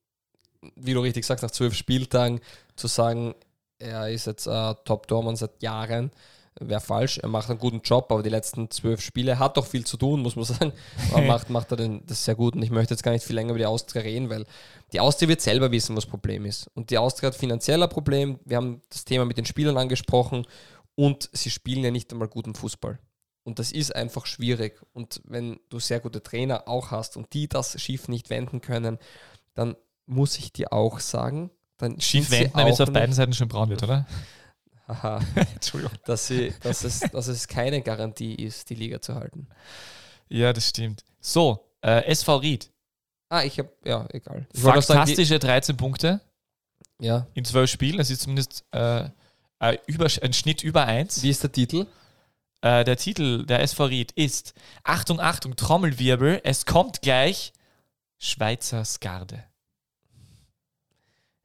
wie 0.77 0.93
du 0.93 1.01
richtig 1.01 1.25
sagst, 1.25 1.43
nach 1.43 1.51
zwölf 1.51 1.75
Spieltagen 1.75 2.41
zu 2.77 2.89
sagen, 2.89 3.35
er 3.79 4.11
ist 4.11 4.27
jetzt 4.27 4.47
äh, 4.47 4.75
Top-Tormann 4.85 5.37
seit 5.37 5.63
Jahren, 5.63 6.13
wäre 6.61 6.81
falsch. 6.81 7.19
Er 7.19 7.29
macht 7.29 7.49
einen 7.49 7.59
guten 7.59 7.81
Job, 7.81 8.13
aber 8.13 8.23
die 8.23 8.29
letzten 8.29 8.71
zwölf 8.71 9.01
Spiele 9.01 9.39
hat 9.39 9.57
doch 9.57 9.67
viel 9.67 9.85
zu 9.85 9.97
tun, 9.97 10.21
muss 10.21 10.37
man 10.37 10.45
sagen. 10.47 10.73
Aber 11.13 11.23
macht, 11.27 11.51
macht 11.51 11.71
er 11.71 11.77
den, 11.77 12.05
das 12.07 12.25
sehr 12.25 12.35
gut. 12.35 12.55
Und 12.55 12.63
ich 12.63 12.71
möchte 12.71 12.95
jetzt 12.95 13.03
gar 13.03 13.13
nicht 13.13 13.25
viel 13.25 13.37
länger 13.37 13.51
über 13.51 13.59
die 13.59 13.67
Austria 13.67 14.03
reden, 14.03 14.29
weil 14.29 14.45
die 14.93 15.01
Austria 15.01 15.29
wird 15.29 15.41
selber 15.41 15.71
wissen, 15.71 15.97
was 15.97 16.05
das 16.05 16.11
Problem 16.11 16.45
ist. 16.45 16.71
Und 16.75 16.91
die 16.91 16.99
Austria 16.99 17.29
hat 17.29 17.35
finanzieller 17.35 17.89
Problem. 17.89 18.39
Wir 18.45 18.59
haben 18.59 18.83
das 18.91 19.05
Thema 19.05 19.25
mit 19.25 19.39
den 19.39 19.47
Spielern 19.47 19.79
angesprochen 19.79 20.47
und 20.95 21.31
sie 21.33 21.51
spielen 21.51 21.85
ja 21.85 21.91
nicht 21.91 22.13
einmal 22.13 22.29
guten 22.29 22.55
Fußball. 22.55 22.99
Und 23.45 23.59
das 23.59 23.73
ist 23.73 23.95
einfach 23.95 24.27
schwierig. 24.27 24.81
Und 24.93 25.21
wenn 25.25 25.59
du 25.69 25.81
sehr 25.81 26.01
gute 26.01 26.23
Trainer 26.23 26.69
auch 26.69 26.91
hast 26.91 27.17
und 27.17 27.33
die 27.33 27.49
das 27.49 27.81
Schiff 27.81 28.09
nicht 28.09 28.31
wenden 28.31 28.61
können, 28.61 28.99
dann 29.55 29.77
muss 30.07 30.39
ich 30.39 30.53
dir 30.53 30.73
auch 30.73 31.01
sagen, 31.01 31.51
dann 31.79 32.01
Schiff 32.01 32.31
wenden, 32.31 32.53
damit 32.57 32.75
es 32.75 32.81
auf 32.81 32.93
beiden 32.93 33.15
Seiten 33.15 33.33
schon 33.33 33.49
braun 33.49 33.69
wird, 33.69 33.83
oder? 33.83 34.07
Haha. 34.89 35.21
Entschuldigung. 35.55 35.97
Dass, 36.05 36.27
sie, 36.27 36.53
dass, 36.61 36.85
es, 36.85 37.01
dass 37.01 37.27
es 37.27 37.49
keine 37.49 37.83
Garantie 37.83 38.35
ist, 38.35 38.71
die 38.71 38.75
Liga 38.75 39.01
zu 39.01 39.15
halten. 39.15 39.49
Ja, 40.29 40.53
das 40.53 40.69
stimmt. 40.69 41.05
So, 41.21 41.69
äh, 41.83 42.05
SV 42.07 42.37
Ried. 42.37 42.71
Ah, 43.29 43.43
ich 43.45 43.59
habe, 43.59 43.73
ja, 43.85 44.07
egal. 44.13 44.47
Ich 44.53 44.61
Fantastische 44.61 45.35
sagen, 45.35 45.41
13 45.41 45.77
Punkte. 45.77 46.21
Ja. 47.01 47.27
In 47.35 47.45
zwölf 47.45 47.71
Spielen. 47.71 47.97
Das 47.97 48.11
ist 48.11 48.23
zumindest 48.23 48.65
äh, 48.73 49.09
äh, 49.63 49.79
über, 49.87 50.09
ein 50.23 50.33
Schnitt 50.33 50.63
über 50.63 50.87
1. 50.87 51.23
Wie 51.23 51.31
ist 51.31 51.43
der 51.43 51.53
Titel? 51.53 51.87
Äh, 52.61 52.85
der 52.85 52.97
Titel 52.97 53.47
der 53.47 53.61
SV 53.61 53.85
Ried 53.87 54.13
ist 54.13 54.55
Achtung, 54.83 55.21
Achtung, 55.21 55.57
Trommelwirbel, 55.57 56.41
es 56.45 56.67
kommt 56.67 57.01
gleich 57.01 57.53
Schweizer 58.19 58.85
Skarde. 58.85 59.45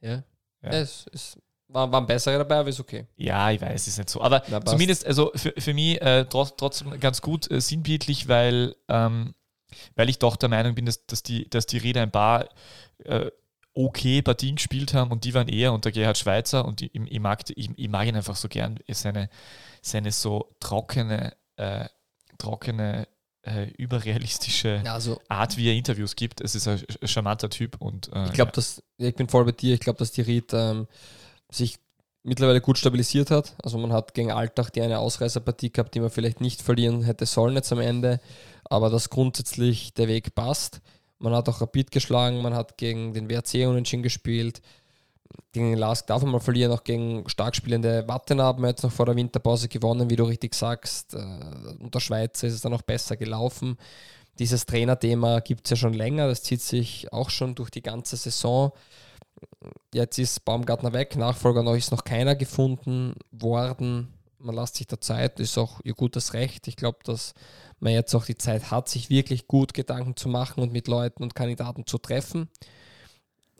Ja. 0.02 0.24
ja. 0.62 0.70
Es, 0.70 1.06
es 1.14 1.38
war, 1.68 1.92
waren 1.92 2.06
bessere 2.06 2.38
dabei, 2.40 2.58
aber 2.58 2.70
ist 2.70 2.80
okay. 2.80 3.08
Ja, 3.18 3.52
ich 3.52 3.62
weiß, 3.62 3.88
ist 3.88 3.98
nicht 3.98 4.10
so. 4.10 4.22
Aber 4.22 4.44
Na, 4.48 4.64
zumindest, 4.64 5.06
also 5.06 5.32
für, 5.36 5.54
für 5.58 5.74
mich 5.74 6.02
äh, 6.02 6.26
trotz, 6.26 6.56
trotzdem 6.56 7.00
ganz 7.00 7.22
gut 7.22 7.50
äh, 7.52 7.62
sinnbildlich, 7.62 8.28
weil, 8.28 8.76
ähm, 8.88 9.34
weil 9.96 10.10
ich 10.10 10.20
doch 10.20 10.36
der 10.36 10.50
Meinung 10.50 10.76
bin, 10.76 10.86
dass, 10.86 11.06
dass, 11.06 11.24
die, 11.24 11.50
dass 11.50 11.66
die 11.66 11.78
Rieder 11.78 12.02
ein 12.02 12.12
paar 12.12 12.48
äh, 13.04 13.32
okay 13.78 14.22
Partien 14.22 14.56
gespielt 14.56 14.94
haben 14.94 15.12
und 15.12 15.24
die 15.24 15.34
waren 15.34 15.48
eher 15.48 15.72
unter 15.72 15.92
Gerhard 15.92 16.18
Schweizer 16.18 16.66
und 16.66 16.82
ich, 16.82 16.92
ich, 16.94 17.20
mag, 17.20 17.44
ich, 17.56 17.70
ich 17.76 17.90
mag 17.90 18.08
ihn 18.08 18.16
einfach 18.16 18.36
so 18.36 18.48
gern, 18.48 18.80
seine, 18.90 19.30
seine 19.82 20.12
so 20.12 20.56
trockene, 20.60 21.34
äh, 21.58 21.86
trockene, 22.38 23.08
äh, 23.44 23.70
überrealistische 23.78 24.82
also, 24.86 25.22
Art, 25.30 25.58
wie 25.58 25.70
er 25.70 25.76
Interviews 25.76 26.16
gibt. 26.16 26.42
Es 26.42 26.56
ist 26.56 26.68
ein, 26.68 26.84
charmanter 27.04 27.50
Typ 27.50 27.80
und 27.80 28.12
äh, 28.14 28.26
ich 28.26 28.34
glaube, 28.34 28.50
ja. 28.50 28.56
dass 28.56 28.84
ich 28.98 29.16
bin 29.16 29.30
voll 29.30 29.46
bei 29.46 29.52
dir. 29.52 29.76
Ich 29.76 29.80
glaube, 29.80 30.00
dass 30.00 30.12
die 30.12 30.22
Ried 30.22 30.54
ähm, 30.54 30.88
sich 31.50 31.78
mittlerweile 32.24 32.60
gut 32.60 32.78
stabilisiert 32.78 33.32
hat. 33.32 33.56
Also 33.64 33.78
man 33.78 33.94
hat 33.94 34.14
gegen 34.14 34.32
Alltag 34.32 34.72
die 34.72 34.82
eine 34.82 35.00
Ausreißerpartie 35.00 35.72
gehabt, 35.72 35.96
die 35.96 36.02
man 36.02 36.10
vielleicht 36.10 36.42
nicht 36.42 36.62
verlieren 36.62 37.04
hätte 37.04 37.26
sollen 37.26 37.56
jetzt 37.56 37.72
am 37.72 37.80
Ende, 37.80 38.20
aber 38.66 38.90
dass 38.90 39.10
grundsätzlich 39.10 39.94
der 39.94 40.08
Weg 40.08 40.36
passt. 40.36 40.82
Man 41.20 41.34
hat 41.34 41.50
auch 41.50 41.62
Rapid 41.62 41.92
geschlagen, 41.92 42.42
man 42.42 42.54
hat 42.54 42.78
gegen 42.78 43.14
den 43.14 43.30
WRC 43.30 43.68
unentschieden 43.68 44.04
gespielt. 44.04 44.62
Gegen 45.52 45.72
den 45.72 45.80
Lask 45.80 46.06
darf 46.08 46.22
man 46.22 46.32
mal 46.32 46.40
verlieren, 46.40 46.72
auch 46.72 46.84
gegen 46.84 47.28
stark 47.28 47.56
spielende 47.56 48.08
Watten 48.08 48.42
haben 48.42 48.62
wir 48.62 48.70
jetzt 48.70 48.84
noch 48.84 48.92
vor 48.92 49.06
der 49.06 49.16
Winterpause 49.16 49.68
gewonnen, 49.68 50.10
wie 50.10 50.16
du 50.16 50.24
richtig 50.24 50.54
sagst. 50.54 51.16
Äh, 51.16 51.18
unter 51.80 52.00
Schweizer 52.00 52.48
ist 52.48 52.54
es 52.54 52.62
dann 52.62 52.74
auch 52.74 52.82
besser 52.82 53.18
gelaufen. 53.18 53.78
Dieses 54.40 54.66
Trainerthema 54.66 55.40
gibt 55.40 55.66
es 55.66 55.72
ja 55.72 55.78
schon 55.78 55.94
länger, 55.94 56.28
das 56.28 56.44
zieht 56.44 56.62
sich 56.62 57.12
auch 57.12 57.30
schon 57.30 57.56
durch 57.56 57.72
die 57.72 57.82
ganze 57.82 58.18
Saison. 58.18 58.72
Jetzt 59.94 60.20
ist 60.20 60.46
Baumgartner 60.46 60.94
weg, 60.94 61.16
Nachfolger 61.16 61.64
noch 61.64 61.76
ist 61.76 61.92
noch 61.92 62.04
keiner 62.04 62.36
gefunden 62.36 63.16
worden. 63.32 64.14
man 64.40 64.56
lässt 64.56 64.76
sich 64.76 64.88
da 64.88 65.02
Zeit, 65.02 65.40
ist 65.40 65.58
auch 65.58 65.82
ihr 65.84 65.94
gutes 65.94 66.34
Recht. 66.34 66.68
Ich 66.68 66.76
glaube, 66.76 67.00
dass 67.04 67.34
man 67.80 67.94
jetzt 67.94 68.14
auch 68.16 68.26
die 68.26 68.38
Zeit 68.38 68.72
hat, 68.72 68.90
sich 68.90 69.10
wirklich 69.10 69.48
gut 69.48 69.74
Gedanken 69.74 70.16
zu 70.16 70.30
machen 70.30 70.62
und 70.62 70.74
mit 70.74 70.88
Leuten 70.88 71.24
und 71.24 71.36
Kandidaten 71.36 71.86
zu 71.86 71.98
treffen. 71.98 72.50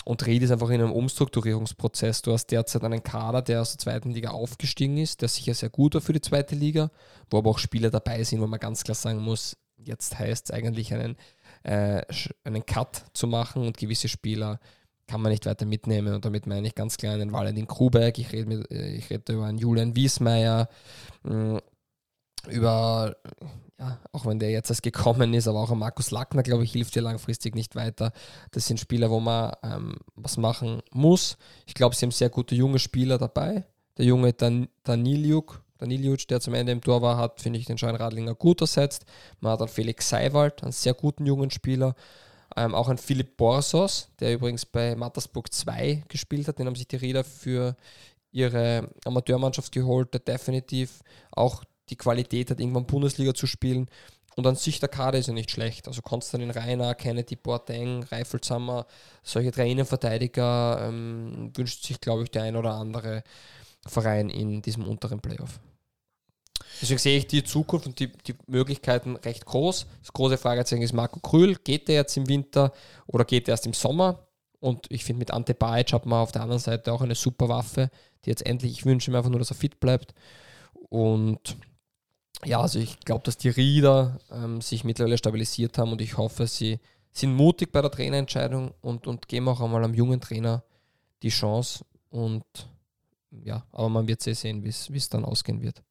Und 0.06 0.26
Ried 0.26 0.42
ist 0.42 0.52
einfach 0.52 0.70
in 0.70 0.82
einem 0.82 0.94
Umstrukturierungsprozess. 0.94 2.22
Du 2.22 2.32
hast 2.32 2.48
derzeit 2.48 2.84
einen 2.84 3.04
Kader, 3.04 3.42
der 3.42 3.62
aus 3.62 3.72
der 3.72 3.80
zweiten 3.80 4.12
Liga 4.12 4.30
aufgestiegen 4.30 4.98
ist, 4.98 5.22
der 5.22 5.28
sicher 5.28 5.54
sehr 5.54 5.70
gut 5.70 5.96
war 5.96 6.02
für 6.02 6.14
die 6.14 6.22
zweite 6.22 6.56
Liga, 6.56 6.92
wo 7.30 7.40
aber 7.40 7.50
auch 7.50 7.60
Spieler 7.60 7.90
dabei 7.90 8.24
sind, 8.24 8.40
wo 8.40 8.48
man 8.48 8.60
ganz 8.60 8.84
klar 8.84 8.96
sagen 8.96 9.22
muss, 9.22 9.58
jetzt 9.76 10.18
heißt 10.18 10.46
es 10.46 10.52
eigentlich 10.52 10.94
einen, 10.94 11.18
äh, 11.64 12.04
einen 12.46 12.66
Cut 12.66 13.04
zu 13.14 13.28
machen 13.28 13.68
und 13.68 13.78
gewisse 13.78 14.08
Spieler 14.08 14.62
kann 15.08 15.22
man 15.22 15.32
nicht 15.32 15.46
weiter 15.46 15.66
mitnehmen. 15.66 16.14
Und 16.14 16.26
damit 16.26 16.48
meine 16.48 16.68
ich 16.68 16.76
ganz 16.76 16.98
klar 16.98 17.14
einen 17.14 17.32
Valentin 17.32 17.68
Krubeck, 17.68 18.18
ich 18.18 18.32
rede, 18.32 18.46
mit, 18.46 18.72
äh, 18.72 19.34
über 19.34 19.46
einen 19.46 19.58
Julian 19.58 19.96
Wiesmeier, 19.96 20.70
mm, 21.24 21.58
über, 22.48 23.16
ja, 23.80 24.00
auch 24.12 24.26
wenn 24.26 24.40
der 24.40 24.50
jetzt 24.52 24.70
erst 24.70 24.84
gekommen 24.84 25.34
ist, 25.34 25.48
aber 25.48 25.60
auch 25.60 25.74
Markus 25.76 26.12
Lackner, 26.12 26.44
glaube 26.44 26.64
ich, 26.64 26.72
hilft 26.72 26.96
dir 26.96 27.02
langfristig 27.02 27.56
nicht 27.56 27.76
weiter. 27.76 28.12
Das 28.52 28.66
sind 28.66 28.80
Spieler, 28.80 29.10
wo 29.10 29.20
man 29.20 29.54
ähm, 29.64 29.96
was 30.16 30.38
machen 30.38 30.82
muss. 30.92 31.38
Ich 31.66 31.74
glaube, 31.74 31.96
sie 31.96 32.06
haben 32.06 32.12
sehr 32.12 32.30
gute 32.30 32.56
junge 32.56 32.80
Spieler 32.80 33.18
dabei. 33.18 33.66
Der 33.98 34.06
junge 34.06 34.34
Dan 34.34 34.68
Daniliuk, 34.84 35.64
Daniliuc, 35.78 36.28
der 36.28 36.40
zum 36.40 36.54
Ende 36.54 36.72
im 36.72 36.82
Tor 36.82 37.02
war, 37.02 37.18
hat, 37.18 37.42
finde 37.42 37.60
ich, 37.60 37.66
den 37.66 37.78
Schein 37.78 37.96
Radlinger 37.96 38.36
gut 38.36 38.62
ersetzt. 38.62 39.06
Man 39.40 39.52
hat 39.52 39.62
dann 39.62 39.68
Felix 39.68 40.10
Seiwald, 40.10 40.64
einen 40.64 40.72
sehr 40.72 40.94
guten 40.94 41.26
jungen 41.26 41.52
Spieler. 41.52 41.96
Ähm, 42.56 42.74
auch 42.74 42.90
ein 42.90 42.98
Philipp 42.98 43.38
Borsos, 43.38 44.10
der 44.20 44.34
übrigens 44.34 44.66
bei 44.66 44.96
Mattersburg 44.96 45.54
2 45.54 46.04
gespielt 46.08 46.48
hat. 46.48 46.58
Den 46.60 46.68
haben 46.68 46.76
sich 46.76 46.88
die 46.88 46.96
Räder 46.96 47.24
für 47.24 47.76
ihre 48.32 48.90
Amateurmannschaft 49.06 49.72
geholt, 49.72 50.14
der 50.14 50.22
definitiv 50.22 51.02
auch 51.32 51.64
die 51.90 51.96
Qualität 51.96 52.52
hat, 52.52 52.60
irgendwann 52.60 52.86
Bundesliga 52.86 53.34
zu 53.34 53.48
spielen. 53.48 53.90
Und 54.36 54.46
an 54.46 54.56
sich 54.56 54.80
der 54.80 54.90
Kader 54.90 55.18
ist 55.18 55.28
ja 55.28 55.34
nicht 55.34 55.50
schlecht. 55.50 55.88
Also 55.88 56.04
Konstantin 56.04 56.52
Reiner, 56.52 56.94
Kennedy 56.94 57.36
Boateng, 57.36 58.04
Reifelsammer, 58.04 58.86
solche 59.24 59.50
drei 59.50 59.72
Innenverteidiger 59.72 60.88
ähm, 60.88 61.52
wünscht 61.56 61.84
sich, 61.84 62.00
glaube 62.00 62.24
ich, 62.24 62.30
der 62.30 62.44
ein 62.44 62.56
oder 62.56 62.76
andere 62.76 63.24
Verein 63.88 64.30
in 64.30 64.62
diesem 64.62 64.88
unteren 64.88 65.22
Playoff. 65.22 65.60
Deswegen 66.80 67.00
sehe 67.00 67.18
ich 67.18 67.28
die 67.28 67.44
Zukunft 67.44 67.88
und 67.88 68.00
die, 68.00 68.12
die 68.12 68.36
Möglichkeiten 68.46 69.16
recht 69.16 69.46
groß. 69.46 69.88
Das 70.02 70.14
große 70.14 70.38
Fragezeichen 70.38 70.84
ist 70.84 70.94
Marco 70.94 71.20
Krühl. 71.20 71.56
Geht 71.56 71.88
der 71.88 71.96
jetzt 71.96 72.16
im 72.18 72.28
Winter 72.28 72.72
oder 73.08 73.26
geht 73.26 73.48
er 73.48 73.54
erst 73.54 73.66
im 73.66 73.74
Sommer? 73.74 74.28
Und 74.60 74.86
ich 74.90 75.04
finde, 75.04 75.20
mit 75.20 75.32
Ante 75.32 75.54
Bajic 75.54 75.94
hat 75.94 76.06
man 76.06 76.20
auf 76.20 76.32
der 76.32 76.44
anderen 76.44 76.62
Seite 76.62 76.94
auch 76.94 77.02
eine 77.02 77.16
super 77.16 77.50
Waffe, 77.50 77.90
die 78.26 78.30
jetzt 78.30 78.46
endlich, 78.46 78.72
ich 78.72 78.86
wünsche 78.86 79.12
mir 79.12 79.18
einfach 79.18 79.30
nur, 79.30 79.40
dass 79.40 79.52
er 79.52 79.56
fit 79.56 79.80
bleibt. 79.80 80.14
Und 80.90 81.58
ja, 82.46 82.62
also 82.62 82.80
ich 82.80 83.00
glaube, 83.00 83.24
dass 83.24 83.38
die 83.38 83.50
Rieder 83.50 84.20
ähm, 84.32 84.62
sich 84.62 84.84
mittlerweile 84.84 85.18
stabilisiert 85.18 85.78
haben 85.78 85.92
und 85.92 86.02
ich 86.02 86.18
hoffe, 86.18 86.48
sie 86.48 86.80
sind 87.12 87.34
mutig 87.36 87.72
bei 87.72 87.82
der 87.82 87.92
Trainerentscheidung 87.92 88.74
und, 88.82 89.08
und 89.08 89.28
geben 89.28 89.48
auch 89.48 89.62
einmal 89.62 89.84
einem 89.84 89.96
jungen 89.96 90.22
Trainer 90.22 90.64
die 91.24 91.30
Chance. 91.30 91.84
Und 92.10 92.46
ja, 93.32 93.66
aber 93.72 93.90
man 93.90 94.08
wird 94.08 94.22
sehr 94.22 94.36
sehen, 94.36 94.64
wie 94.64 94.70
es 94.70 95.10
dann 95.10 95.26
ausgehen 95.26 95.62
wird. 95.62 95.84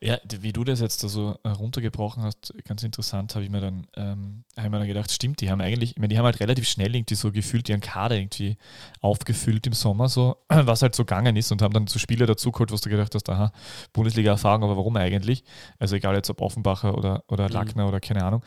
Ja, 0.00 0.18
wie 0.40 0.52
du 0.52 0.64
das 0.64 0.80
jetzt 0.80 1.02
da 1.02 1.08
so 1.08 1.38
äh, 1.42 1.48
runtergebrochen 1.48 2.22
hast, 2.22 2.54
ganz 2.64 2.82
interessant, 2.82 3.34
habe 3.34 3.44
ich 3.44 3.50
mir 3.50 3.60
dann, 3.60 3.86
ähm, 3.96 4.44
habe 4.56 4.66
ich 4.66 4.70
mir 4.70 4.78
dann 4.78 4.88
gedacht, 4.88 5.10
stimmt, 5.10 5.40
die 5.40 5.50
haben 5.50 5.60
eigentlich, 5.60 5.92
ich 5.92 5.98
meine, 5.98 6.08
die 6.08 6.18
haben 6.18 6.24
halt 6.24 6.40
relativ 6.40 6.68
schnell 6.68 6.94
irgendwie 6.94 7.14
so 7.14 7.32
gefühlt 7.32 7.68
ihren 7.68 7.80
Kader 7.80 8.16
irgendwie 8.16 8.56
aufgefüllt 9.00 9.66
im 9.66 9.72
Sommer, 9.72 10.08
so, 10.08 10.36
was 10.48 10.82
halt 10.82 10.94
so 10.94 11.04
gegangen 11.04 11.36
ist 11.36 11.50
und 11.52 11.62
haben 11.62 11.72
dann 11.72 11.86
so 11.86 11.98
Spieler 11.98 12.26
dazugeholt, 12.26 12.72
was 12.72 12.80
du 12.80 12.90
gedacht 12.90 13.14
hast, 13.14 13.28
aha, 13.30 13.52
Bundesliga-Erfahrung, 13.92 14.64
aber 14.64 14.76
warum 14.76 14.96
eigentlich? 14.96 15.44
Also 15.78 15.96
egal 15.96 16.14
jetzt 16.14 16.30
ob 16.30 16.40
Offenbacher 16.40 16.96
oder, 16.96 17.24
oder 17.28 17.48
mhm. 17.48 17.54
Lackner 17.54 17.82
mhm. 17.84 17.88
oder 17.88 18.00
keine 18.00 18.24
Ahnung. 18.24 18.42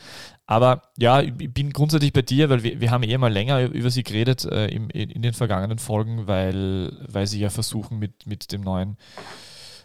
Aber 0.46 0.82
ja, 0.96 1.20
ich 1.20 1.52
bin 1.52 1.72
grundsätzlich 1.72 2.12
bei 2.12 2.22
dir, 2.22 2.48
weil 2.48 2.62
wir, 2.62 2.80
wir 2.80 2.90
haben 2.90 3.02
eh 3.02 3.18
mal 3.18 3.32
länger 3.32 3.66
über 3.66 3.90
sie 3.90 4.02
geredet 4.02 4.44
äh, 4.46 4.68
im, 4.68 4.88
in 4.88 5.20
den 5.20 5.34
vergangenen 5.34 5.78
Folgen, 5.78 6.26
weil, 6.26 6.96
weil 7.06 7.26
sie 7.26 7.40
ja 7.40 7.50
versuchen 7.50 7.98
mit, 7.98 8.26
mit 8.26 8.50
dem 8.50 8.62
neuen 8.62 8.96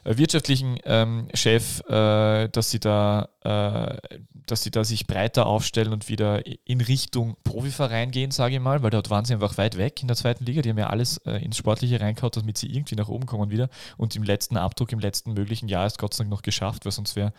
wirtschaftlichen 0.04 0.78
ähm, 0.86 1.28
Chef, 1.34 1.82
äh, 1.88 2.50
dass 2.50 2.72
sie 2.72 2.80
da, 2.80 3.30
äh, 3.42 4.20
dass 4.46 4.64
sie 4.64 4.72
da 4.72 4.84
sich 4.84 5.08
breiter 5.08 5.46
aufstellen 5.46 5.94
und 5.94 6.10
wieder 6.10 6.44
in 6.66 6.82
Richtung 6.82 7.38
Profiverein 7.44 8.12
gehen, 8.12 8.32
sage 8.32 8.56
ich 8.56 8.62
mal, 8.62 8.84
weil 8.84 8.90
dort 8.90 9.10
waren 9.10 9.26
sie 9.26 9.34
einfach 9.34 9.58
weit 9.58 9.78
weg 9.78 10.02
in 10.02 10.08
der 10.08 10.18
zweiten 10.18 10.46
Liga. 10.46 10.62
Die 10.62 10.70
haben 10.70 10.78
ja 10.78 10.88
alles 10.88 11.18
äh, 11.26 11.44
ins 11.44 11.58
Sportliche 11.58 12.02
reingehauen, 12.02 12.32
damit 12.34 12.58
sie 12.58 12.68
irgendwie 12.68 12.96
nach 12.96 13.08
oben 13.08 13.26
kommen 13.26 13.50
wieder. 13.50 13.70
Und 13.98 14.16
im 14.16 14.24
letzten 14.24 14.58
Abdruck, 14.58 14.92
im 14.92 15.00
letzten 15.00 15.34
möglichen 15.34 15.70
Jahr 15.70 15.86
ist 15.86 15.98
Gott 15.98 16.14
sei 16.14 16.24
Dank 16.24 16.32
noch 16.32 16.42
geschafft, 16.42 16.86
weil 16.86 16.92
sonst 16.92 17.16
wäre 17.16 17.34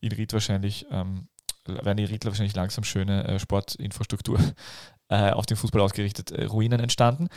in 0.00 0.12
Ried 0.12 0.32
wahrscheinlich 0.32 0.86
ähm, 0.90 1.28
werden 1.66 1.98
die 1.98 2.04
Riedler 2.04 2.30
wahrscheinlich 2.30 2.56
langsam 2.56 2.84
schöne 2.84 3.24
äh, 3.24 3.38
Sportinfrastruktur 3.38 4.38
äh, 5.10 5.30
auf 5.30 5.44
den 5.44 5.56
Fußball 5.56 5.80
ausgerichtet 5.82 6.30
äh, 6.30 6.44
Ruinen 6.44 6.80
entstanden. 6.80 7.28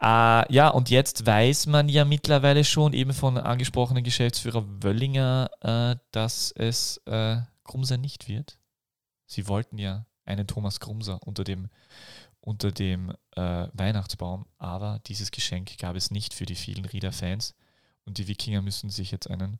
Äh, 0.00 0.52
ja, 0.52 0.68
und 0.68 0.90
jetzt 0.90 1.26
weiß 1.26 1.66
man 1.66 1.88
ja 1.88 2.04
mittlerweile 2.04 2.64
schon 2.64 2.94
eben 2.94 3.12
von 3.12 3.36
angesprochenen 3.36 4.02
Geschäftsführer 4.02 4.64
Wöllinger, 4.82 5.50
äh, 5.60 5.96
dass 6.10 6.50
es 6.52 6.96
äh, 7.06 7.36
Grumser 7.64 7.98
nicht 7.98 8.28
wird. 8.28 8.58
Sie 9.26 9.46
wollten 9.46 9.76
ja 9.76 10.06
einen 10.24 10.46
Thomas 10.46 10.80
Grumser 10.80 11.20
unter 11.22 11.44
dem, 11.44 11.68
unter 12.40 12.72
dem 12.72 13.12
äh, 13.36 13.68
Weihnachtsbaum, 13.74 14.46
aber 14.56 15.00
dieses 15.06 15.30
Geschenk 15.30 15.76
gab 15.78 15.96
es 15.96 16.10
nicht 16.10 16.32
für 16.32 16.46
die 16.46 16.54
vielen 16.54 16.86
Rieder-Fans 16.86 17.54
und 18.04 18.16
die 18.16 18.26
Wikinger 18.26 18.62
müssen 18.62 18.88
sich 18.88 19.10
jetzt 19.10 19.28
einen 19.28 19.58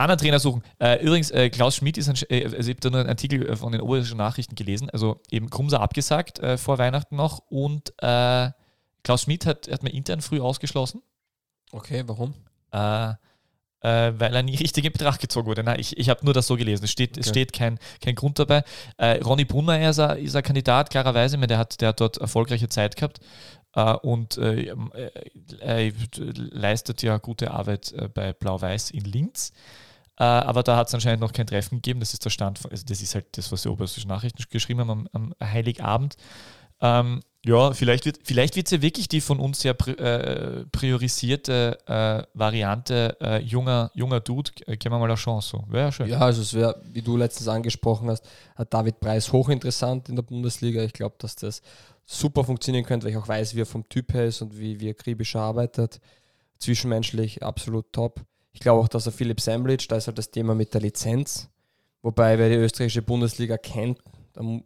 anderen 0.00 0.18
Trainer 0.18 0.38
suchen. 0.38 0.62
Äh, 0.78 1.02
übrigens, 1.04 1.30
äh, 1.30 1.50
Klaus 1.50 1.76
Schmidt 1.76 1.98
ist 1.98 2.08
ein, 2.08 2.16
äh, 2.28 2.44
also 2.44 2.56
ich 2.56 2.68
habe 2.68 2.80
da 2.80 2.90
nur 2.90 3.00
einen 3.00 3.08
Artikel 3.08 3.48
äh, 3.48 3.56
von 3.56 3.72
den 3.72 3.80
oberischen 3.80 4.18
Nachrichten 4.18 4.54
gelesen, 4.54 4.90
also 4.90 5.20
eben 5.30 5.50
Krumser 5.50 5.80
abgesagt 5.80 6.38
äh, 6.40 6.56
vor 6.56 6.78
Weihnachten 6.78 7.16
noch 7.16 7.38
und 7.48 7.92
äh, 7.98 8.50
Klaus 9.02 9.22
Schmidt 9.22 9.46
hat, 9.46 9.70
hat 9.70 9.82
mir 9.82 9.90
intern 9.92 10.20
früh 10.20 10.40
ausgeschlossen. 10.40 11.02
Okay, 11.72 12.02
warum? 12.06 12.34
weil 12.72 14.34
er 14.34 14.42
nie 14.42 14.56
richtig 14.58 14.84
in 14.84 14.92
Betracht 14.92 15.20
gezogen 15.20 15.46
wurde. 15.46 15.64
Nein, 15.64 15.80
ich, 15.80 15.96
ich 15.96 16.10
habe 16.10 16.24
nur 16.24 16.34
das 16.34 16.46
so 16.46 16.56
gelesen. 16.56 16.84
Es 16.84 16.90
steht, 16.90 17.12
okay. 17.12 17.20
es 17.20 17.28
steht 17.28 17.52
kein, 17.52 17.78
kein 18.02 18.14
Grund 18.14 18.38
dabei. 18.38 18.62
Ronny 19.00 19.46
Brunmeier 19.46 19.90
ist 19.90 19.98
ein, 19.98 20.18
ist 20.18 20.36
ein 20.36 20.42
Kandidat, 20.42 20.90
klarerweise. 20.90 21.38
Der 21.38 21.58
hat, 21.58 21.80
der 21.80 21.88
hat 21.88 22.00
dort 22.00 22.18
erfolgreiche 22.18 22.68
Zeit 22.68 22.94
gehabt 22.94 23.20
äh, 23.74 23.94
und 23.94 24.36
äh, 24.38 24.74
äh, 25.60 25.92
leistet 26.34 27.02
ja 27.02 27.18
gute 27.18 27.50
Arbeit 27.50 27.94
bei 28.14 28.32
Blau-Weiß 28.32 28.90
in 28.90 29.04
Linz. 29.04 29.52
Äh, 30.20 30.24
aber 30.24 30.62
da 30.62 30.76
hat 30.76 30.88
es 30.88 30.94
anscheinend 30.94 31.22
noch 31.22 31.32
kein 31.32 31.46
Treffen 31.46 31.76
gegeben. 31.76 32.00
Das 32.00 32.12
ist 32.12 32.22
der 32.26 32.30
Stand, 32.30 32.60
also 32.70 32.84
das 32.86 33.00
ist 33.00 33.14
halt 33.14 33.38
das, 33.38 33.50
was 33.50 33.62
die 33.62 33.68
obersten 33.68 34.06
Nachrichten 34.06 34.44
geschrieben 34.50 34.80
haben 34.80 34.90
am, 34.90 35.08
am 35.12 35.34
Heiligabend. 35.42 36.16
Ähm, 36.82 37.22
ja, 37.46 37.72
vielleicht 37.72 38.04
wird 38.04 38.18
vielleicht 38.22 38.70
ja 38.70 38.82
wirklich 38.82 39.08
die 39.08 39.22
von 39.22 39.40
uns 39.40 39.62
ja 39.62 39.72
äh, 39.72 40.66
priorisierte 40.66 41.78
äh, 41.86 42.38
Variante 42.38 43.16
äh, 43.22 43.38
junger, 43.38 43.90
junger 43.94 44.20
Dude. 44.20 44.50
Äh, 44.66 44.76
geben 44.76 44.94
wir 44.94 44.98
mal 44.98 45.06
eine 45.06 45.14
Chance. 45.14 45.58
Wäre 45.68 45.86
ja 45.86 45.92
schön. 45.92 46.08
Ja, 46.10 46.18
also 46.18 46.42
es 46.42 46.52
wäre, 46.52 46.82
wie 46.92 47.00
du 47.00 47.16
letztens 47.16 47.48
angesprochen 47.48 48.10
hast, 48.10 48.28
hat 48.56 48.74
David 48.74 49.00
Preis 49.00 49.32
hochinteressant 49.32 50.10
in 50.10 50.16
der 50.16 50.22
Bundesliga. 50.22 50.82
Ich 50.82 50.92
glaube, 50.92 51.14
dass 51.16 51.34
das 51.34 51.62
super 52.04 52.44
funktionieren 52.44 52.84
könnte, 52.84 53.06
weil 53.06 53.12
ich 53.12 53.18
auch 53.18 53.28
weiß, 53.28 53.54
wie 53.54 53.62
er 53.62 53.66
vom 53.66 53.88
Typ 53.88 54.12
her 54.12 54.26
ist 54.26 54.42
und 54.42 54.58
wie, 54.58 54.80
wie 54.80 54.88
er 54.88 54.90
akribisch 54.90 55.34
arbeitet. 55.34 55.98
Zwischenmenschlich 56.58 57.42
absolut 57.42 57.90
top. 57.94 58.20
Ich 58.52 58.60
glaube 58.60 58.82
auch, 58.82 58.88
dass 58.88 59.06
er 59.06 59.12
Philipp 59.12 59.40
Sambridge, 59.40 59.86
da 59.88 59.96
ist 59.96 60.06
halt 60.06 60.18
das 60.18 60.30
Thema 60.30 60.54
mit 60.54 60.74
der 60.74 60.80
Lizenz. 60.80 61.48
Wobei, 62.02 62.38
wer 62.38 62.48
die 62.48 62.56
österreichische 62.56 63.02
Bundesliga 63.02 63.58
kennt, 63.58 63.98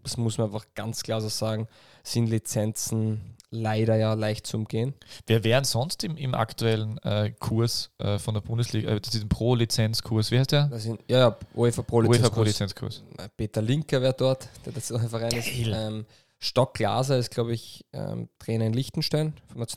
das 0.02 0.16
muss 0.16 0.38
man 0.38 0.48
einfach 0.48 0.66
ganz 0.74 1.02
klar 1.02 1.20
so 1.20 1.28
sagen, 1.28 1.68
sind 2.02 2.28
Lizenzen 2.28 3.34
leider 3.54 3.96
ja 3.96 4.14
leicht 4.14 4.46
zu 4.46 4.56
umgehen. 4.56 4.94
Wer 5.26 5.44
wären 5.44 5.64
sonst 5.64 6.04
im, 6.04 6.16
im 6.16 6.34
aktuellen 6.34 6.98
äh, 6.98 7.30
Kurs 7.38 7.90
äh, 7.98 8.18
von 8.18 8.34
der 8.34 8.40
Bundesliga, 8.40 8.90
äh, 8.90 9.00
ein 9.00 9.28
Pro-Lizenzkurs, 9.28 10.30
wie 10.30 10.38
heißt 10.38 10.52
der? 10.52 10.70
Sind, 10.78 11.00
ja, 11.08 11.18
ja, 11.18 11.36
UEFA 11.54 11.82
Pro-Lizenzkurs. 11.82 13.04
Pro 13.16 13.24
Peter 13.36 13.62
Linker 13.62 14.02
wäre 14.02 14.14
dort, 14.14 14.48
der 14.66 14.72
das 14.72 14.88
Verein 14.88 15.32
ist. 15.32 15.48
Ähm, 15.56 16.04
Stock 16.44 16.74
Glaser 16.74 17.16
ist, 17.16 17.30
glaube 17.30 17.54
ich, 17.54 17.86
ähm, 17.94 18.28
Trainer 18.38 18.66
in 18.66 18.74
Liechtenstein. 18.74 19.32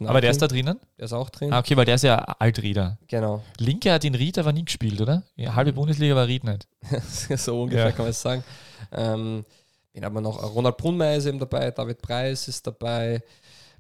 Aber 0.06 0.20
der 0.20 0.32
ist 0.32 0.42
da 0.42 0.50
drinnen? 0.50 0.78
Der 0.98 1.06
ist 1.06 1.14
auch 1.14 1.30
drin. 1.30 1.54
Ah, 1.54 1.60
okay, 1.60 1.78
weil 1.78 1.86
der 1.86 1.96
ist 1.96 2.04
ja 2.04 2.18
Altrieder. 2.18 2.98
Genau. 3.08 3.42
Linke 3.58 3.94
hat 3.94 4.04
in 4.04 4.16
Ried 4.16 4.38
aber 4.38 4.52
nie 4.52 4.66
gespielt, 4.66 5.00
oder? 5.00 5.24
Ja, 5.38 5.56
halbe 5.56 5.72
Bundesliga 5.72 6.14
war 6.14 6.28
Ried 6.28 6.44
nicht. 6.44 6.68
so 7.38 7.64
ungefähr 7.64 7.86
ja. 7.86 7.92
kann 7.92 8.04
man 8.04 8.10
es 8.10 8.22
sagen. 8.22 8.44
Ähm, 8.92 9.46
wen 9.94 10.04
hat 10.04 10.12
man 10.12 10.24
noch? 10.24 10.44
Ronald 10.54 10.76
Brunmeier 10.76 11.16
ist 11.16 11.26
eben 11.26 11.40
dabei, 11.40 11.72
David 11.72 12.02
Preis 12.02 12.50
ist 12.50 12.68
dabei. 12.68 13.24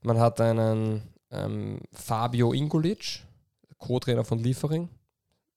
Man 0.01 0.17
hat 0.17 0.39
einen 0.39 1.01
ähm, 1.29 1.81
Fabio 1.91 2.53
Ingulic, 2.53 3.25
Co-Trainer 3.79 4.23
von 4.23 4.39
Liefering. 4.39 4.88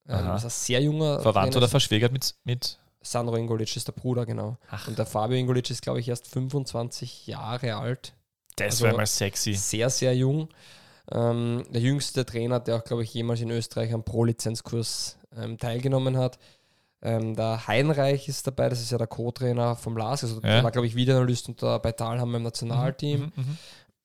Ähm, 0.08 0.34
ist 0.34 0.44
ein 0.44 0.50
sehr 0.50 0.82
junger. 0.82 1.20
Verwandt 1.20 1.56
oder 1.56 1.68
verschwägert 1.68 2.12
mit, 2.12 2.34
mit 2.42 2.79
Sandro 3.03 3.36
Ingolic 3.36 3.74
ist 3.76 3.88
der 3.88 3.92
Bruder, 3.92 4.26
genau. 4.26 4.57
Ach. 4.70 4.88
Und 4.88 4.98
der 4.98 5.07
Fabio 5.07 5.36
Ingolic 5.36 5.70
ist, 5.70 5.82
glaube 5.82 6.01
ich, 6.01 6.09
erst 6.09 6.28
25 6.28 7.26
Jahre 7.26 7.76
alt. 7.76 8.14
Das 8.57 8.74
also 8.74 8.84
wäre 8.86 8.96
mal 8.96 9.07
sexy. 9.07 9.55
Sehr, 9.55 9.88
sehr 9.90 10.14
jung. 10.14 10.48
Ähm, 11.11 11.64
der 11.70 11.80
jüngste 11.80 12.24
Trainer, 12.26 12.61
der 12.61 12.76
auch, 12.76 12.84
glaube 12.84 13.03
ich, 13.03 13.12
jemals 13.14 13.40
in 13.40 13.51
Österreich 13.51 13.92
einen 13.92 14.05
Pro-Lizenzkurs 14.05 15.16
ähm, 15.36 15.59
teilgenommen 15.59 16.16
hat. 16.18 16.38
Ähm, 17.03 17.34
der 17.34 17.66
Heinreich 17.66 18.28
ist 18.28 18.46
dabei, 18.46 18.68
das 18.68 18.80
ist 18.80 18.90
ja 18.92 18.98
der 18.98 19.07
Co-Trainer 19.07 19.74
vom 19.74 19.96
LAS, 19.96 20.22
also 20.22 20.36
Ja. 20.36 20.40
der 20.57 20.64
war, 20.64 20.70
glaube 20.70 20.86
ich, 20.86 20.94
Videoanalyst 20.94 21.48
und 21.48 21.62
da 21.62 21.78
bei 21.78 21.92
Tal 21.92 22.20
haben 22.20 22.30
wir 22.30 22.36
im 22.36 22.42
Nationalteam. 22.42 23.32
Mhm, 23.34 23.57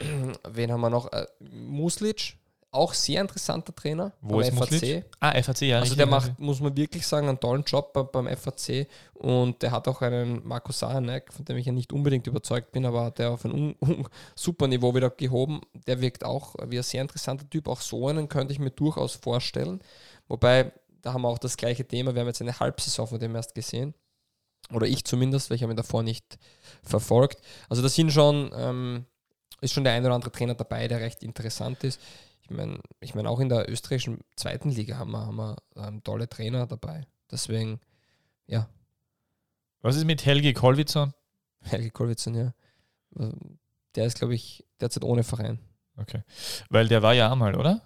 mhm. 0.02 0.34
Wen 0.50 0.72
haben 0.72 0.82
wir 0.82 0.90
noch? 0.90 1.12
Äh, 1.12 1.26
Muslic, 1.40 2.38
auch 2.76 2.94
sehr 2.94 3.22
interessanter 3.22 3.74
Trainer. 3.74 4.12
Wo 4.22 4.38
beim 4.38 4.42
ist 4.42 4.54
Muslic? 4.54 5.06
Ah, 5.20 5.32
FAC, 5.42 5.62
ja. 5.62 5.80
Also 5.80 5.96
der 5.96 6.06
macht, 6.06 6.40
muss 6.40 6.60
man 6.60 6.76
wirklich 6.78 7.06
sagen, 7.08 7.28
einen 7.30 7.40
tollen 7.40 7.64
Job 7.64 7.94
bei- 7.94 8.04
beim 8.04 8.28
FAC 8.28 8.88
und 9.14 9.62
der 9.62 9.72
hat 9.72 9.88
auch 9.88 10.02
einen 10.02 10.46
Marco 10.48 10.72
Sahanek, 10.72 11.34
von 11.34 11.46
dem 11.46 11.58
ich 11.58 11.66
ja 11.66 11.72
nicht 11.72 11.92
unbedingt 11.94 12.28
überzeugt 12.28 12.72
bin, 12.72 12.86
aber 12.86 13.12
der 13.12 13.32
auf 13.32 13.46
ein 13.46 13.52
un, 13.52 13.76
un, 13.82 14.08
super 14.36 14.68
Niveau 14.68 14.94
wieder 14.94 15.10
gehoben. 15.10 15.62
Der 15.88 16.02
wirkt 16.02 16.24
auch 16.24 16.56
wie 16.68 16.78
ein 16.78 16.84
sehr 16.84 17.02
interessanter 17.02 17.50
Typ. 17.50 17.68
Auch 17.68 17.82
so 17.82 18.08
einen 18.08 18.30
könnte 18.30 18.54
ich 18.54 18.60
mir 18.60 18.72
durchaus 18.72 19.16
vorstellen. 19.16 19.82
Wobei, 20.28 20.72
da 21.02 21.14
haben 21.14 21.22
wir 21.22 21.30
auch 21.30 21.38
das 21.40 21.58
gleiche 21.58 21.86
Thema. 21.88 22.14
Wir 22.16 22.22
haben 22.22 22.28
jetzt 22.28 22.42
eine 22.42 22.60
Halbsaison 22.60 23.08
von 23.08 23.20
dem 23.20 23.36
erst 23.36 23.56
gesehen. 23.56 23.94
Oder 24.74 24.88
ich 24.88 25.04
zumindest, 25.06 25.50
weil 25.50 25.58
ich 25.58 25.64
habe 25.64 25.74
ihn 25.74 25.78
davor 25.78 26.02
nicht 26.02 26.40
verfolgt. 26.82 27.40
Also 27.70 27.82
da 27.84 27.90
sind 27.90 28.12
schon, 28.12 28.52
ähm, 28.56 29.06
ist 29.62 29.74
schon 29.74 29.84
der 29.84 29.94
ein 29.94 30.04
oder 30.04 30.16
andere 30.16 30.32
Trainer 30.32 30.56
dabei, 30.56 30.88
der 30.88 31.00
recht 31.02 31.22
interessant 31.24 31.84
ist. 31.84 32.00
Ich 32.48 32.52
meine, 32.52 32.80
ich 33.00 33.16
mein, 33.16 33.26
auch 33.26 33.40
in 33.40 33.50
der 33.50 33.68
österreichischen 33.70 34.20
zweiten 34.36 34.70
Liga 34.70 34.98
haben 34.98 35.12
wir, 35.12 35.26
haben 35.26 35.36
wir 35.36 35.58
ähm, 35.76 36.04
tolle 36.04 36.30
Trainer 36.30 36.68
dabei. 36.68 37.08
Deswegen, 37.32 37.80
ja, 38.46 38.70
Was 39.82 39.96
ist 39.96 40.06
mit 40.06 40.26
Helge 40.26 40.54
Kolwitzer? 40.54 41.14
Helge 41.62 41.90
Kolwitzen, 41.90 42.36
ja. 42.36 42.54
Der 43.96 44.06
ist, 44.06 44.20
glaube 44.20 44.36
ich, 44.36 44.64
derzeit 44.80 45.04
ohne 45.04 45.24
Verein. 45.24 45.60
Okay. 45.98 46.22
Weil 46.70 46.88
der 46.88 47.02
war 47.02 47.14
ja 47.14 47.32
einmal, 47.32 47.56
oder? 47.56 47.82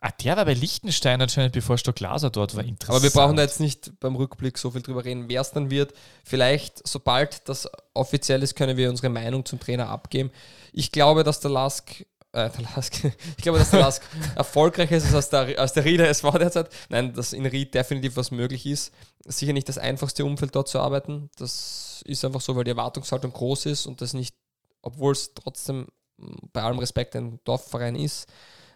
Ah, 0.00 0.10
der 0.12 0.36
war 0.36 0.44
bei 0.44 0.54
Liechtenstein 0.54 1.20
anscheinend, 1.20 1.52
bevor 1.52 1.76
Stock 1.76 1.96
Glaser 1.96 2.30
dort 2.30 2.54
war. 2.54 2.62
Interessant. 2.62 2.96
Aber 2.96 3.02
wir 3.02 3.10
brauchen 3.10 3.36
da 3.36 3.42
jetzt 3.42 3.58
nicht 3.58 3.98
beim 4.00 4.16
Rückblick 4.16 4.56
so 4.58 4.70
viel 4.70 4.82
drüber 4.82 5.04
reden, 5.04 5.28
wer 5.28 5.40
es 5.40 5.50
dann 5.50 5.70
wird. 5.70 5.92
Vielleicht, 6.24 6.86
sobald 6.86 7.48
das 7.48 7.68
offiziell 7.94 8.42
ist, 8.42 8.54
können 8.54 8.76
wir 8.76 8.90
unsere 8.90 9.08
Meinung 9.08 9.44
zum 9.44 9.58
Trainer 9.58 9.88
abgeben. 9.88 10.30
Ich 10.72 10.92
glaube, 10.92 11.24
dass 11.24 11.40
der 11.40 11.50
Lask, 11.50 12.06
äh, 12.32 12.50
der 12.50 12.62
Lask, 12.74 13.04
ich 13.36 13.42
glaube, 13.42 13.58
dass 13.58 13.70
der 13.70 13.80
Lask 13.80 14.02
erfolgreicher 14.34 14.96
ist 14.96 15.14
als 15.14 15.30
der, 15.30 15.58
als 15.58 15.72
der 15.72 15.84
Rieder 15.84 16.08
SV 16.08 16.30
derzeit. 16.38 16.70
Nein, 16.88 17.12
dass 17.14 17.32
in 17.32 17.46
Ried 17.46 17.74
definitiv 17.74 18.16
was 18.16 18.30
möglich 18.30 18.66
ist. 18.66 18.92
Sicher 19.24 19.52
nicht 19.52 19.68
das 19.68 19.78
einfachste 19.78 20.24
Umfeld 20.24 20.54
dort 20.54 20.68
zu 20.68 20.80
arbeiten. 20.80 21.30
Das 21.36 22.02
ist 22.06 22.24
einfach 22.24 22.40
so, 22.40 22.56
weil 22.56 22.64
die 22.64 22.70
Erwartungshaltung 22.70 23.32
groß 23.32 23.66
ist 23.66 23.86
und 23.86 24.00
das 24.00 24.12
nicht, 24.12 24.34
obwohl 24.82 25.12
es 25.12 25.34
trotzdem 25.34 25.86
mh, 26.18 26.36
bei 26.52 26.62
allem 26.62 26.78
Respekt 26.78 27.16
ein 27.16 27.40
Dorfverein 27.44 27.96
ist, 27.96 28.26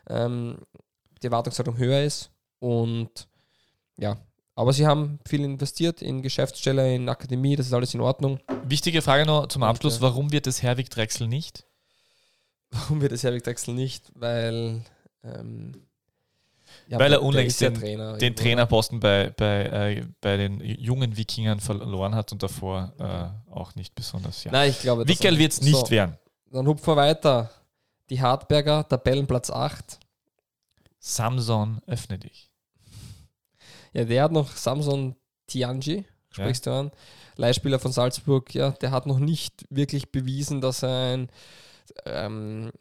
ähm, 0.09 0.59
die 1.23 1.27
Erwartungshaltung 1.27 1.77
höher 1.77 2.03
ist. 2.03 2.31
Und 2.59 3.29
ja, 3.99 4.17
aber 4.55 4.73
sie 4.73 4.87
haben 4.87 5.19
viel 5.27 5.45
investiert 5.45 6.03
in 6.03 6.23
Geschäftsstelle, 6.23 6.95
in 6.95 7.09
Akademie, 7.09 7.57
das 7.57 7.67
ist 7.67 7.73
alles 7.73 7.95
in 7.95 8.01
Ordnung. 8.01 8.39
Wichtige 8.65 9.03
Frage 9.03 9.27
noch 9.27 9.47
zum 9.49 9.63
Abschluss: 9.63 9.99
äh, 9.99 10.01
Warum 10.03 10.33
wird 10.33 10.47
es 10.47 10.63
Herwig 10.63 10.91
Drechsel 10.91 11.29
nicht? 11.29 11.67
Warum 12.73 13.01
wird 13.01 13.12
es 13.12 13.23
Herwig 13.23 13.45
Drechsel 13.45 13.75
nicht? 13.75 14.11
Weil, 14.14 14.83
ähm, 15.23 15.73
ja, 16.89 16.99
Weil 16.99 17.12
er 17.12 17.23
unlängst 17.23 17.61
ja 17.61 17.68
den- 17.70 17.79
Trainer 17.81 18.12
Den 18.14 18.23
irgendwo, 18.23 18.43
Trainerposten 18.43 18.99
bei, 19.01 19.31
bei, 19.37 19.64
äh, 19.64 20.07
bei 20.20 20.37
den 20.39 20.61
jungen 20.61 21.16
Wikingern 21.16 21.61
verloren 21.61 22.14
hat 22.14 22.33
und 22.33 22.43
davor 22.43 22.93
äh, 22.99 23.53
auch 23.53 23.75
nicht 23.75 23.95
besonders. 23.95 24.43
Ja. 24.45 24.53
Nein, 24.53 24.70
ich 24.70 24.81
glaube, 24.81 25.07
Wickel 25.07 25.39
wird 25.39 25.53
es 25.53 25.61
nicht 25.61 25.77
So, 25.77 25.91
werden. 25.91 26.16
Dann 26.51 26.66
hupfen 26.66 26.87
wir 26.87 26.97
weiter. 26.97 27.51
Die 28.11 28.20
Hartberger, 28.20 28.87
Tabellenplatz 28.89 29.51
8. 29.51 29.99
Samson, 30.99 31.81
öffne 31.87 32.18
dich. 32.18 32.51
Ja, 33.93 34.05
der 34.05 34.23
hat 34.25 34.33
noch 34.33 34.51
Samson 34.57 35.16
Tianji, 35.47 36.05
sprichst 36.31 36.66
du 36.66 36.70
an. 36.70 36.91
Leihspieler 37.37 37.79
von 37.79 37.93
Salzburg, 37.93 38.55
ja, 38.55 38.70
der 38.70 38.91
hat 38.91 39.07
noch 39.07 39.18
nicht 39.18 39.64
wirklich 39.70 40.11
bewiesen, 40.12 40.61
dass 40.61 40.83
er 40.83 41.14
ein 41.14 41.29
ähm, 42.05 42.72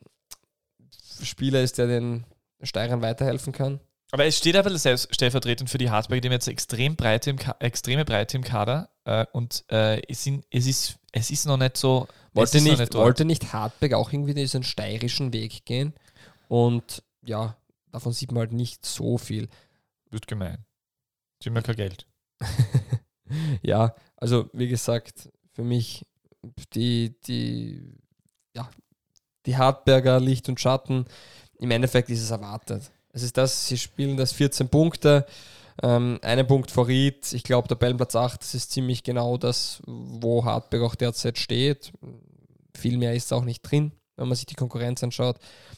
Spieler 1.21 1.61
ist, 1.61 1.77
der 1.77 1.87
den 1.87 2.25
Steirern 2.61 3.01
weiterhelfen 3.01 3.53
kann. 3.53 3.79
Aber 4.11 4.25
es 4.25 4.37
steht 4.37 4.57
aber 4.57 4.77
selbst 4.77 5.13
stellvertretend 5.15 5.69
für 5.69 5.77
die 5.77 5.89
Hartberg, 5.89 6.21
die 6.21 6.27
haben 6.27 6.33
jetzt 6.33 6.47
extrem 6.47 6.95
breite 6.97 7.29
im 7.29 7.37
Ka 7.37 7.55
extreme 7.59 8.03
Breite 8.03 8.37
im 8.37 8.43
Kader 8.43 8.89
äh, 9.05 9.25
und 9.31 9.63
äh, 9.69 10.01
es, 10.07 10.23
sind, 10.23 10.45
es, 10.49 10.67
ist, 10.67 10.99
es 11.13 11.31
ist 11.31 11.45
noch 11.45 11.57
nicht 11.57 11.77
so. 11.77 12.07
Wollte 12.33 12.61
nicht, 12.61 12.79
dort. 12.79 12.95
wollte 12.95 13.25
nicht 13.25 13.53
Hartberg 13.53 13.93
auch 13.93 14.11
irgendwie 14.11 14.33
diesen 14.33 14.63
steirischen 14.63 15.31
Weg 15.33 15.65
gehen? 15.65 15.93
Und 16.49 17.03
ja, 17.21 17.55
davon 17.91 18.11
sieht 18.11 18.31
man 18.31 18.41
halt 18.41 18.53
nicht 18.53 18.85
so 18.85 19.17
viel. 19.17 19.47
Wird 20.09 20.27
gemein. 20.27 20.65
Sie 21.41 21.49
haben 21.49 21.55
ja 21.55 21.61
kein 21.61 21.75
Geld. 21.75 22.05
ja, 23.61 23.95
also 24.17 24.49
wie 24.51 24.67
gesagt, 24.67 25.29
für 25.53 25.63
mich 25.63 26.05
die, 26.73 27.15
die, 27.21 27.93
ja, 28.55 28.69
die 29.45 29.57
Hartberger 29.57 30.19
Licht 30.19 30.49
und 30.49 30.59
Schatten, 30.59 31.05
im 31.59 31.71
Endeffekt 31.71 32.09
ist 32.09 32.21
es 32.21 32.31
erwartet. 32.31 32.91
Es 33.13 33.23
ist 33.23 33.37
das, 33.37 33.67
sie 33.67 33.77
spielen 33.77 34.17
das 34.17 34.31
14 34.31 34.69
Punkte, 34.69 35.25
ähm, 35.83 36.19
einen 36.21 36.47
Punkt 36.47 36.71
vor 36.71 36.87
Ried. 36.87 37.31
Ich 37.33 37.43
glaube, 37.43 37.67
Tabellenplatz 37.67 38.15
8, 38.15 38.41
das 38.41 38.55
ist 38.55 38.71
ziemlich 38.71 39.03
genau 39.03 39.37
das, 39.37 39.81
wo 39.85 40.45
Hartberg 40.45 40.83
auch 40.83 40.95
derzeit 40.95 41.37
steht. 41.37 41.91
Viel 42.75 42.97
mehr 42.97 43.13
ist 43.13 43.33
auch 43.33 43.43
nicht 43.43 43.61
drin, 43.61 43.91
wenn 44.15 44.27
man 44.27 44.35
sich 44.35 44.45
die 44.45 44.55
Konkurrenz 44.55 45.03
anschaut. 45.03 45.37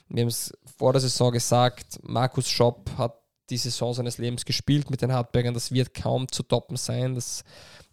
Wir 0.10 0.22
haben 0.22 0.30
es 0.30 0.54
vor 0.78 0.94
der 0.94 1.02
Saison 1.02 1.32
gesagt, 1.32 2.00
Markus 2.04 2.50
Schopp 2.50 2.92
hat 2.98 3.18
die 3.50 3.58
Saison 3.58 3.94
seines 3.94 4.18
Lebens 4.18 4.46
gespielt 4.46 4.90
mit 4.90 5.02
den 5.02 5.12
Hartbergern. 5.12 5.54
Das 5.54 5.72
wird 5.72 5.94
kaum 5.94 6.32
zu 6.32 6.44
toppen 6.44 6.78
sein. 6.78 7.16
Das, 7.16 7.44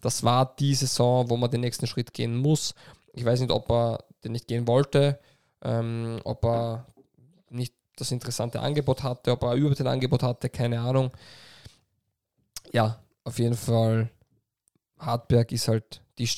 das 0.01 0.23
war 0.23 0.55
die 0.57 0.75
Saison, 0.75 1.29
wo 1.29 1.37
man 1.37 1.51
den 1.51 1.61
nächsten 1.61 1.87
Schritt 1.87 2.13
gehen 2.13 2.35
muss. 2.35 2.73
Ich 3.13 3.25
weiß 3.25 3.41
nicht, 3.41 3.51
ob 3.51 3.69
er 3.69 4.03
den 4.23 4.31
nicht 4.31 4.47
gehen 4.47 4.67
wollte, 4.67 5.19
ähm, 5.63 6.19
ob 6.23 6.45
er 6.45 6.87
nicht 7.49 7.73
das 7.95 8.11
interessante 8.11 8.59
Angebot 8.59 9.03
hatte, 9.03 9.31
ob 9.31 9.43
er 9.43 9.55
überhaupt 9.55 9.81
ein 9.81 9.87
Angebot 9.87 10.23
hatte, 10.23 10.49
keine 10.49 10.79
Ahnung. 10.79 11.11
Ja, 12.71 13.01
auf 13.23 13.37
jeden 13.39 13.55
Fall, 13.55 14.09
Hartberg 14.97 15.51
ist 15.51 15.67
halt, 15.67 16.01
die, 16.17 16.29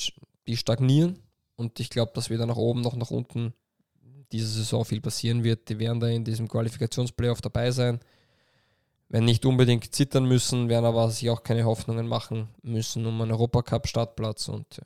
die 0.47 0.57
stagnieren 0.57 1.19
und 1.55 1.79
ich 1.79 1.89
glaube, 1.89 2.11
dass 2.15 2.29
weder 2.29 2.45
nach 2.45 2.57
oben 2.57 2.81
noch 2.81 2.95
nach 2.95 3.11
unten 3.11 3.53
diese 4.31 4.47
Saison 4.47 4.83
viel 4.83 4.99
passieren 4.99 5.43
wird. 5.43 5.69
Die 5.69 5.79
werden 5.79 5.99
da 5.99 6.07
in 6.07 6.25
diesem 6.25 6.47
Qualifikationsplayoff 6.47 7.41
dabei 7.41 7.71
sein. 7.71 7.99
Wenn 9.09 9.25
nicht 9.25 9.45
unbedingt 9.45 9.93
zittern 9.93 10.25
müssen, 10.25 10.69
werden 10.69 10.85
aber 10.85 11.09
sich 11.11 11.29
auch 11.29 11.43
keine 11.43 11.65
Hoffnungen 11.65 12.07
machen 12.07 12.49
müssen 12.63 13.05
um 13.05 13.21
einen 13.21 13.31
Europacup-Startplatz 13.31 14.47
ja. 14.47 14.83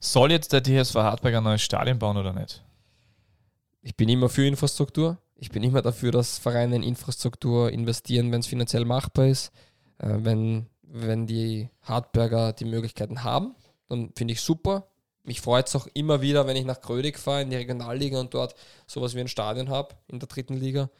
Soll 0.00 0.32
jetzt 0.32 0.52
der 0.52 0.62
TSV 0.62 0.96
Hartberg 0.96 1.34
ein 1.36 1.44
neues 1.44 1.62
Stadion 1.62 1.98
bauen 1.98 2.18
oder 2.18 2.32
nicht? 2.32 2.62
Ich 3.88 3.96
bin 3.96 4.10
immer 4.10 4.28
für 4.28 4.46
Infrastruktur. 4.46 5.16
Ich 5.34 5.48
bin 5.48 5.62
immer 5.62 5.80
dafür, 5.80 6.12
dass 6.12 6.36
Vereine 6.36 6.76
in 6.76 6.82
Infrastruktur 6.82 7.72
investieren, 7.72 8.30
wenn 8.30 8.40
es 8.40 8.46
finanziell 8.46 8.84
machbar 8.84 9.28
ist. 9.28 9.50
Äh, 9.96 10.18
wenn, 10.18 10.66
wenn 10.82 11.26
die 11.26 11.70
Hartberger 11.80 12.52
die 12.52 12.66
Möglichkeiten 12.66 13.24
haben, 13.24 13.54
dann 13.88 14.12
finde 14.14 14.34
ich 14.34 14.42
super. 14.42 14.90
Mich 15.22 15.40
freut 15.40 15.68
es 15.68 15.76
auch 15.76 15.86
immer 15.94 16.20
wieder, 16.20 16.46
wenn 16.46 16.56
ich 16.56 16.66
nach 16.66 16.82
Grödig 16.82 17.18
fahre 17.18 17.40
in 17.40 17.48
die 17.48 17.56
Regionalliga 17.56 18.20
und 18.20 18.34
dort 18.34 18.54
sowas 18.86 19.14
wie 19.14 19.20
ein 19.20 19.28
Stadion 19.28 19.70
habe 19.70 19.94
in 20.08 20.18
der 20.18 20.28
dritten 20.28 20.54
Liga. 20.54 20.90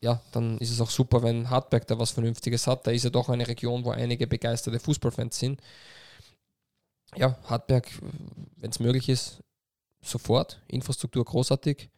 Ja, 0.00 0.22
dann 0.30 0.58
ist 0.58 0.70
es 0.70 0.80
auch 0.80 0.90
super, 0.90 1.24
wenn 1.24 1.50
Hartberg 1.50 1.88
da 1.88 1.98
was 1.98 2.12
Vernünftiges 2.12 2.68
hat. 2.68 2.86
Da 2.86 2.92
ist 2.92 3.02
ja 3.02 3.10
doch 3.10 3.28
eine 3.30 3.48
Region, 3.48 3.84
wo 3.84 3.90
einige 3.90 4.28
begeisterte 4.28 4.78
Fußballfans 4.78 5.40
sind. 5.40 5.60
Ja, 7.16 7.36
Hartberg, 7.46 7.88
wenn 8.58 8.70
es 8.70 8.78
möglich 8.78 9.08
ist, 9.08 9.42
sofort. 10.02 10.62
Infrastruktur 10.68 11.24
großartig. 11.24 11.90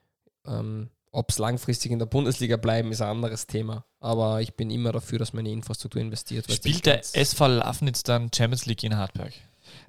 Ähm, 0.49 0.91
Ob 1.13 1.31
es 1.31 1.39
langfristig 1.39 1.91
in 1.91 1.99
der 1.99 2.07
Bundesliga 2.07 2.57
bleiben, 2.57 2.93
ist 2.93 3.03
ein 3.03 3.09
anderes 3.09 3.47
Thema. 3.47 3.85
Aber 4.01 4.41
ich 4.41 4.55
bin 4.55 4.71
immer 4.71 4.93
dafür, 4.93 5.19
dass 5.19 5.33
man 5.33 5.41
in 5.41 5.45
die 5.47 5.53
Infrastruktur 5.53 6.01
investiert. 6.01 6.51
Spielt 6.51 6.87
der 6.87 7.01
SV 7.01 7.47
Lafnitz 7.47 8.03
dann 8.03 8.31
Champions 8.35 8.67
League 8.67 8.85
in 8.85 8.97
Hartberg? 8.97 9.33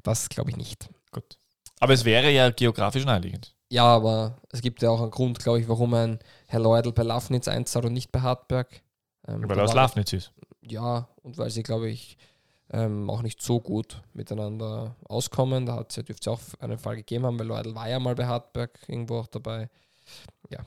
Das 0.04 0.30
glaube 0.30 0.50
ich 0.50 0.58
nicht. 0.58 0.90
Gut. 1.12 1.38
Aber 1.80 1.94
es 1.94 2.06
wäre 2.06 2.32
ja 2.32 2.50
geografisch 2.50 3.06
naheliegend. 3.06 3.56
Ja, 3.70 3.86
aber 3.86 4.38
es 4.50 4.62
gibt 4.62 4.82
ja 4.82 4.90
auch 4.90 5.02
einen 5.02 5.12
Grund, 5.12 5.40
glaube 5.40 5.60
ich, 5.60 5.70
warum 5.70 5.94
ein 5.94 6.20
Herr 6.48 6.60
Leudl 6.60 6.92
bei 6.92 7.04
Lafnitz 7.04 7.48
einzahlt 7.48 7.86
und 7.86 7.94
nicht 7.94 8.12
bei 8.12 8.22
Hartberg. 8.22 8.82
Ähm, 9.28 9.48
Weil 9.48 9.60
er 9.60 9.66
aus 9.66 9.74
Lafnitz 9.74 10.14
ist. 10.14 10.32
Ja, 10.62 11.08
und 11.22 11.38
weil 11.38 11.52
sie, 11.52 11.64
glaube 11.64 11.90
ich, 11.90 12.18
ähm, 12.72 13.10
auch 13.10 13.22
nicht 13.22 13.42
so 13.42 13.60
gut 13.60 14.02
miteinander 14.14 14.96
auskommen. 15.08 15.66
Da 15.66 15.76
hat 15.76 15.92
es 15.92 15.98
ja, 15.98 16.04
dürfte 16.04 16.30
es 16.30 16.34
auch 16.34 16.42
einen 16.60 16.78
Fall 16.78 16.96
gegeben 16.96 17.26
haben, 17.26 17.40
weil 17.40 17.48
Leudl 17.48 17.76
war 17.76 17.88
ja 17.90 18.00
mal 18.00 18.16
bei 18.16 18.26
Hartberg 18.26 18.80
irgendwo 18.88 19.20
auch 19.20 19.28
dabei. 19.28 19.70
Ja. 20.50 20.60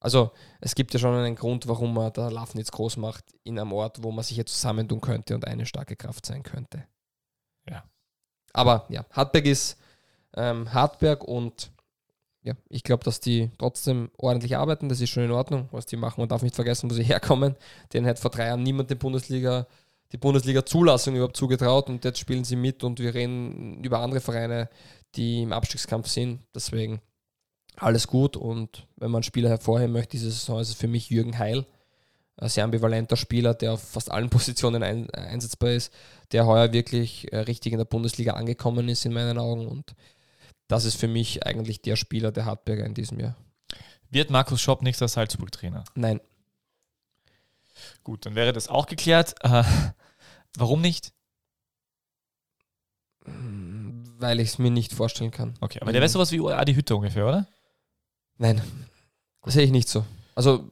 Also 0.00 0.30
es 0.60 0.74
gibt 0.74 0.94
ja 0.94 1.00
schon 1.00 1.14
einen 1.14 1.34
Grund, 1.34 1.66
warum 1.66 1.94
man 1.94 2.12
da 2.12 2.28
Lafnitz 2.28 2.70
groß 2.70 2.96
macht 2.98 3.24
in 3.44 3.58
einem 3.58 3.72
Ort, 3.72 4.02
wo 4.02 4.12
man 4.12 4.24
sich 4.24 4.36
jetzt 4.36 4.52
zusammentun 4.54 5.00
könnte 5.00 5.34
und 5.34 5.46
eine 5.46 5.66
starke 5.66 5.96
Kraft 5.96 6.24
sein 6.24 6.42
könnte. 6.42 6.84
Ja. 7.68 7.84
Aber 8.52 8.86
ja, 8.88 9.04
Hartberg 9.10 9.46
ist 9.46 9.76
ähm, 10.36 10.72
Hartberg 10.72 11.24
und 11.24 11.72
ja, 12.42 12.54
ich 12.68 12.84
glaube, 12.84 13.04
dass 13.04 13.20
die 13.20 13.50
trotzdem 13.58 14.10
ordentlich 14.16 14.56
arbeiten. 14.56 14.88
Das 14.88 15.00
ist 15.00 15.10
schon 15.10 15.24
in 15.24 15.32
Ordnung, 15.32 15.68
was 15.72 15.86
die 15.86 15.96
machen. 15.96 16.20
Man 16.20 16.28
darf 16.28 16.42
nicht 16.42 16.54
vergessen, 16.54 16.88
wo 16.88 16.94
sie 16.94 17.02
herkommen. 17.04 17.56
Den 17.92 18.06
hat 18.06 18.18
vor 18.18 18.30
drei 18.30 18.46
Jahren 18.46 18.62
niemand 18.62 18.90
den 18.90 18.98
Bundesliga 18.98 19.66
die 20.12 20.16
Bundesliga-Zulassung 20.16 21.14
überhaupt 21.14 21.36
zugetraut 21.36 21.88
und 21.88 22.04
jetzt 22.04 22.18
spielen 22.18 22.44
sie 22.44 22.56
mit 22.56 22.82
und 22.82 22.98
wir 22.98 23.14
reden 23.14 23.82
über 23.84 23.98
andere 24.00 24.20
Vereine, 24.20 24.70
die 25.14 25.42
im 25.42 25.52
Abstiegskampf 25.52 26.08
sind. 26.08 26.40
Deswegen 26.54 27.00
alles 27.82 28.06
gut 28.06 28.36
und 28.36 28.86
wenn 28.96 29.10
man 29.10 29.18
einen 29.18 29.24
Spieler 29.24 29.48
hervorheben 29.48 29.92
möchte, 29.92 30.12
diese 30.12 30.30
Saison 30.30 30.60
ist 30.60 30.68
es 30.68 30.74
für 30.74 30.88
mich 30.88 31.10
Jürgen 31.10 31.38
Heil. 31.38 31.66
Ein 32.36 32.48
sehr 32.48 32.64
ambivalenter 32.64 33.16
Spieler, 33.16 33.54
der 33.54 33.72
auf 33.72 33.82
fast 33.82 34.10
allen 34.10 34.30
Positionen 34.30 34.82
ein, 34.82 35.10
einsetzbar 35.10 35.70
ist, 35.70 35.92
der 36.32 36.46
heuer 36.46 36.72
wirklich 36.72 37.32
äh, 37.32 37.38
richtig 37.38 37.72
in 37.72 37.78
der 37.78 37.84
Bundesliga 37.84 38.34
angekommen 38.34 38.88
ist 38.88 39.04
in 39.04 39.12
meinen 39.12 39.38
Augen 39.38 39.66
und 39.66 39.94
das 40.68 40.84
ist 40.84 40.96
für 40.96 41.08
mich 41.08 41.46
eigentlich 41.46 41.80
der 41.80 41.96
Spieler 41.96 42.30
der 42.30 42.44
Hartberger 42.44 42.84
in 42.84 42.94
diesem 42.94 43.18
Jahr. 43.18 43.36
Wird 44.10 44.30
Markus 44.30 44.60
Schopp 44.60 44.82
nächster 44.82 45.08
Salzburg-Trainer? 45.08 45.84
Nein. 45.94 46.20
Gut, 48.04 48.26
dann 48.26 48.34
wäre 48.34 48.52
das 48.52 48.68
auch 48.68 48.86
geklärt. 48.86 49.34
Äh, 49.42 49.64
warum 50.56 50.80
nicht? 50.80 51.12
Weil 53.24 54.40
ich 54.40 54.48
es 54.48 54.58
mir 54.58 54.70
nicht 54.70 54.92
vorstellen 54.92 55.30
kann. 55.30 55.54
Okay, 55.60 55.80
aber 55.80 55.92
der 55.92 56.00
wäre 56.00 56.08
sowas 56.08 56.32
wie 56.32 56.40
Adi 56.40 56.74
Hütte 56.74 56.96
ungefähr, 56.96 57.26
oder? 57.26 57.46
Nein, 58.38 58.62
das 59.42 59.54
sehe 59.54 59.64
ich 59.64 59.70
nicht 59.70 59.88
so. 59.88 60.04
Also, 60.34 60.68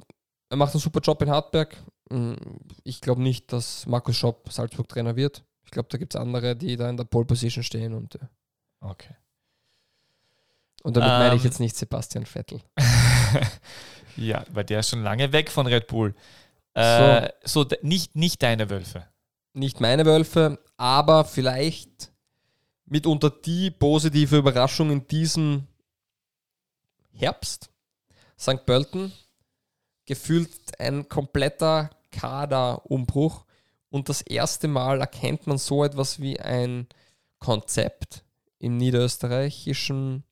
er 0.49 0.57
macht 0.57 0.73
einen 0.73 0.81
super 0.81 1.01
Job 1.01 1.21
in 1.23 1.31
Hartberg. 1.31 1.77
Hm, 2.11 2.37
ich 2.85 3.01
glaube 3.01 3.23
nicht, 3.23 3.53
dass 3.53 3.87
Markus 3.87 4.17
Schopp 4.17 4.51
Salzburg-Trainer 4.51 5.17
wird. 5.17 5.45
Ich 5.65 5.73
glaube, 5.73 5.89
da 5.91 5.99
gibt 5.99 6.15
es 6.15 6.21
andere, 6.21 6.55
die 6.55 6.77
da 6.77 6.89
in 6.89 6.97
der 6.97 7.05
Pole 7.05 7.27
Position 7.27 7.65
stehen. 7.65 7.93
Und, 7.93 8.15
äh, 8.15 8.27
okay. 8.81 9.17
Und 10.85 10.97
damit 10.97 11.11
ähm, 11.11 11.19
meine 11.19 11.35
ich 11.35 11.43
ähm. 11.43 11.47
jetzt 11.47 11.59
nicht 11.59 11.77
Sebastian 11.77 12.27
Vettel. 12.27 12.61
ja, 14.17 14.45
weil 14.53 14.65
der 14.65 14.81
ist 14.81 14.91
schon 14.91 15.03
lange 15.03 15.33
weg 15.33 15.51
von 15.51 15.67
Red 15.67 15.89
Bull. 15.89 16.15
Äh, 16.75 17.31
so, 17.43 17.65
so 17.65 17.77
nicht, 17.83 18.15
nicht 18.15 18.43
deine 18.43 18.71
Wölfe. 18.71 19.05
Nicht 19.53 19.81
meine 19.81 20.07
Wölfe, 20.07 20.61
aber 20.77 21.25
vielleicht 21.25 22.13
mitunter 22.85 23.31
die 23.31 23.71
positive 23.71 24.37
Überraschung 24.37 24.91
in 24.91 25.09
diesem 25.09 25.67
Herbst. 27.17 27.71
St. 28.39 28.67
Pölten, 28.67 29.13
gefühlt 30.05 30.51
ein 30.79 31.09
kompletter 31.09 31.91
Kaderumbruch 32.13 33.45
und 33.89 34.09
das 34.09 34.21
erste 34.21 34.69
Mal 34.69 35.01
erkennt 35.01 35.47
man 35.47 35.59
so 35.59 35.85
etwas 35.85 36.21
wie 36.21 36.39
ein 36.39 36.87
Konzept 37.39 38.25
im 38.59 38.77
niederösterreichischen 38.77 40.25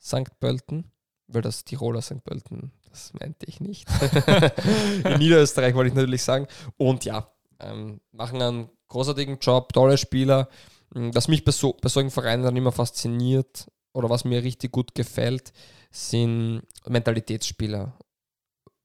St. 0.00 0.38
Pölten, 0.40 0.90
weil 1.26 1.42
das 1.42 1.64
Tiroler 1.64 2.00
St. 2.02 2.24
Pölten 2.24 2.72
das 2.92 3.12
meinte 3.18 3.46
ich 3.46 3.60
nicht. 3.60 3.88
In 5.04 5.18
Niederösterreich 5.18 5.74
wollte 5.74 5.88
ich 5.88 5.94
natürlich 5.94 6.22
sagen. 6.22 6.46
Und 6.76 7.04
ja, 7.04 7.26
ähm, 7.58 8.00
machen 8.12 8.40
einen 8.40 8.68
großartigen 8.88 9.38
Job, 9.38 9.72
tolle 9.72 9.96
Spieler. 9.96 10.48
Mm, 10.94 11.10
was 11.14 11.28
mich 11.28 11.44
bei, 11.44 11.52
so, 11.52 11.76
bei 11.80 11.88
solchen 11.88 12.10
Vereinen 12.10 12.42
dann 12.42 12.56
immer 12.56 12.72
fasziniert 12.72 13.70
oder 13.92 14.10
was 14.10 14.24
mir 14.24 14.42
richtig 14.42 14.72
gut 14.72 14.94
gefällt, 14.94 15.52
sind 15.90 16.62
Mentalitätsspieler. 16.86 17.96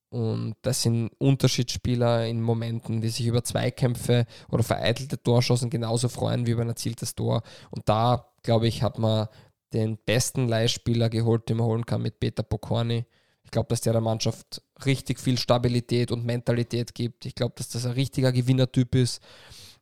Und 0.10 0.56
das 0.62 0.84
sind 0.84 1.12
Unterschiedsspieler 1.18 2.26
in 2.28 2.42
Momenten, 2.42 3.02
die 3.02 3.10
sich 3.10 3.28
über 3.28 3.44
Zweikämpfe 3.44 4.26
oder 4.50 4.64
vereitelte 4.64 5.22
Torschancen 5.22 5.70
genauso 5.70 6.08
freuen 6.08 6.48
wie 6.48 6.52
über 6.52 6.62
ein 6.62 6.70
erzieltes 6.70 7.14
Tor. 7.14 7.44
Und 7.72 7.90
da, 7.90 8.32
glaube 8.42 8.68
ich, 8.68 8.84
hat 8.84 9.00
man 9.00 9.28
den 9.74 9.98
besten 9.98 10.48
Leihspieler 10.48 11.10
geholt, 11.10 11.50
den 11.50 11.58
man 11.58 11.68
holen 11.68 11.86
kann 11.86 12.02
mit 12.02 12.20
Peter 12.20 12.44
Pokorny. 12.44 13.06
Ich 13.44 13.52
glaube, 13.52 13.68
dass 13.70 13.82
der 13.82 13.94
der 13.94 14.02
Mannschaft 14.02 14.62
richtig 14.86 15.20
viel 15.20 15.38
Stabilität 15.38 16.12
und 16.12 16.26
Mentalität 16.26 16.96
gibt. 16.96 17.26
Ich 17.26 17.36
glaube, 17.36 17.56
dass 17.58 17.70
das 17.70 17.86
ein 17.86 17.94
richtiger 17.94 18.32
Gewinnertyp 18.32 18.96
ist. 18.96 19.22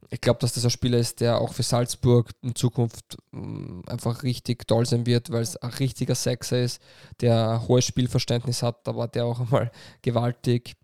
Ich 0.09 0.21
glaube, 0.21 0.39
dass 0.39 0.53
das 0.53 0.63
ein 0.63 0.69
Spieler 0.69 0.97
ist, 0.97 1.19
der 1.19 1.39
auch 1.39 1.53
für 1.53 1.63
Salzburg 1.63 2.31
in 2.41 2.55
Zukunft 2.55 3.17
mm, 3.31 3.81
einfach 3.87 4.23
richtig 4.23 4.67
toll 4.67 4.85
sein 4.85 5.05
wird, 5.05 5.31
weil 5.31 5.41
es 5.41 5.57
ein 5.57 5.71
richtiger 5.71 6.15
Sexer 6.15 6.61
ist, 6.61 6.81
der 7.21 7.49
ein 7.51 7.67
hohes 7.67 7.85
Spielverständnis 7.85 8.61
hat, 8.61 8.87
aber 8.87 9.07
der 9.07 9.25
auch 9.25 9.39
einmal 9.39 9.71
gewaltig 10.01 10.75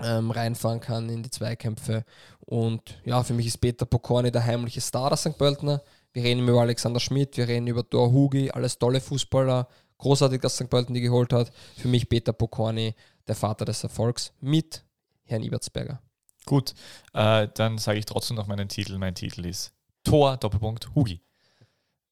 ähm, 0.00 0.30
reinfahren 0.30 0.80
kann 0.80 1.08
in 1.08 1.22
die 1.22 1.30
Zweikämpfe. 1.30 2.04
Und 2.40 3.00
ja, 3.04 3.22
für 3.22 3.34
mich 3.34 3.46
ist 3.46 3.58
Peter 3.58 3.86
Pokorny 3.86 4.30
der 4.30 4.44
heimliche 4.44 4.80
Star 4.80 5.10
der 5.10 5.16
St. 5.16 5.38
Pöltener. 5.38 5.82
Wir 6.12 6.24
reden 6.24 6.46
über 6.48 6.60
Alexander 6.60 7.00
Schmidt, 7.00 7.36
wir 7.36 7.46
reden 7.46 7.66
über 7.66 7.82
Dor 7.82 8.10
Hugi, 8.12 8.50
alles 8.50 8.78
tolle 8.78 9.00
Fußballer, 9.00 9.68
Großartig, 9.98 10.40
dass 10.40 10.56
St. 10.56 10.70
Pölten 10.70 10.94
die 10.94 11.00
geholt 11.00 11.32
hat. 11.32 11.52
Für 11.76 11.88
mich 11.88 12.08
Peter 12.08 12.32
Pokorny, 12.32 12.94
der 13.26 13.34
Vater 13.34 13.64
des 13.64 13.82
Erfolgs, 13.82 14.32
mit 14.40 14.84
Herrn 15.24 15.42
Ibertsberger. 15.42 16.00
Gut, 16.48 16.72
äh, 17.12 17.46
dann 17.56 17.76
sage 17.76 17.98
ich 17.98 18.06
trotzdem 18.06 18.34
noch 18.34 18.46
meinen 18.46 18.70
Titel. 18.70 18.96
Mein 18.96 19.14
Titel 19.14 19.44
ist 19.44 19.74
Tor, 20.02 20.38
Doppelpunkt, 20.38 20.94
Hugi. 20.94 21.20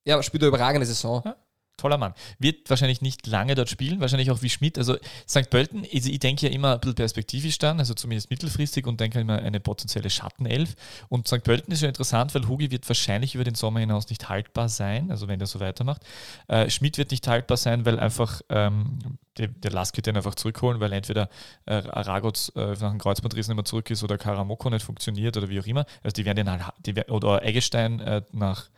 Ja, 0.05 0.23
spielt 0.23 0.43
eine 0.43 0.49
überragende 0.49 0.87
Saison. 0.87 1.23
Ja, 1.25 1.37
toller 1.77 1.99
Mann. 1.99 2.15
Wird 2.39 2.69
wahrscheinlich 2.71 3.03
nicht 3.03 3.27
lange 3.27 3.55
dort 3.55 3.69
spielen, 3.69 4.01
wahrscheinlich 4.01 4.31
auch 4.31 4.43
wie 4.43 4.51
Schmidt. 4.51 4.79
Also 4.79 4.97
St. 5.29 5.51
Pölten, 5.51 5.85
ich, 5.91 6.19
denke 6.19 6.47
ja 6.47 6.53
immer 6.53 6.75
ein 6.75 6.81
bisschen 6.81 6.95
perspektivisch 6.95 7.59
dann, 7.59 7.79
also 7.79 7.95
zumindest 7.95 8.31
mittelfristig 8.31 8.87
und 8.87 9.01
denke 9.01 9.21
immer 9.21 9.39
eine 9.39 9.61
potenzielle 9.61 10.11
Schattenelf. 10.11 10.75
Und 11.09 11.29
St. 11.29 11.43
Pölten 11.43 11.73
ist 11.73 11.83
ja 11.83 11.89
interessant, 11.89 12.35
weil 12.35 12.49
Hugi 12.49 12.71
wird 12.71 12.89
wahrscheinlich 12.89 13.35
über 13.35 13.45
den 13.45 13.55
Sommer 13.55 13.81
hinaus 13.81 14.09
nicht 14.09 14.29
haltbar 14.29 14.69
sein, 14.69 15.11
also 15.11 15.29
wenn 15.29 15.39
der 15.39 15.47
so 15.47 15.61
weitermacht. 15.61 16.03
Äh, 16.49 16.71
Schmidt 16.71 16.99
wird 16.99 17.11
nicht 17.11 17.27
haltbar 17.27 17.57
sein, 17.57 17.85
weil 17.85 17.99
einfach 17.99 18.41
ähm, 18.49 18.99
der, 19.39 19.49
der 19.49 19.71
Lask 19.71 19.97
wird 19.97 20.07
den 20.07 20.17
einfach 20.17 20.35
zurückholen, 20.35 20.81
weil 20.81 20.93
entweder 20.93 21.29
äh, 21.67 21.75
Aragoz 21.75 22.53
äh, 22.57 22.73
nach 22.81 22.91
dem 22.91 22.99
Kreuzbandriss 22.99 23.49
nicht 23.49 23.57
mehr 23.57 23.65
zurück 23.65 23.91
ist 23.91 24.03
oder 24.03 24.19
Karamoko 24.19 24.71
nicht 24.71 24.85
funktioniert 24.85 25.37
oder 25.37 25.49
wie 25.49 25.61
auch 25.61 25.67
immer. 25.67 25.85
Also 26.03 26.15
die 26.15 26.25
werden 26.25 26.37
den 26.37 26.51
halt, 26.51 26.73
die, 26.85 26.95
oder 27.11 27.45
Eggestein 27.45 28.01
äh, 28.01 28.23
nach 28.33 28.69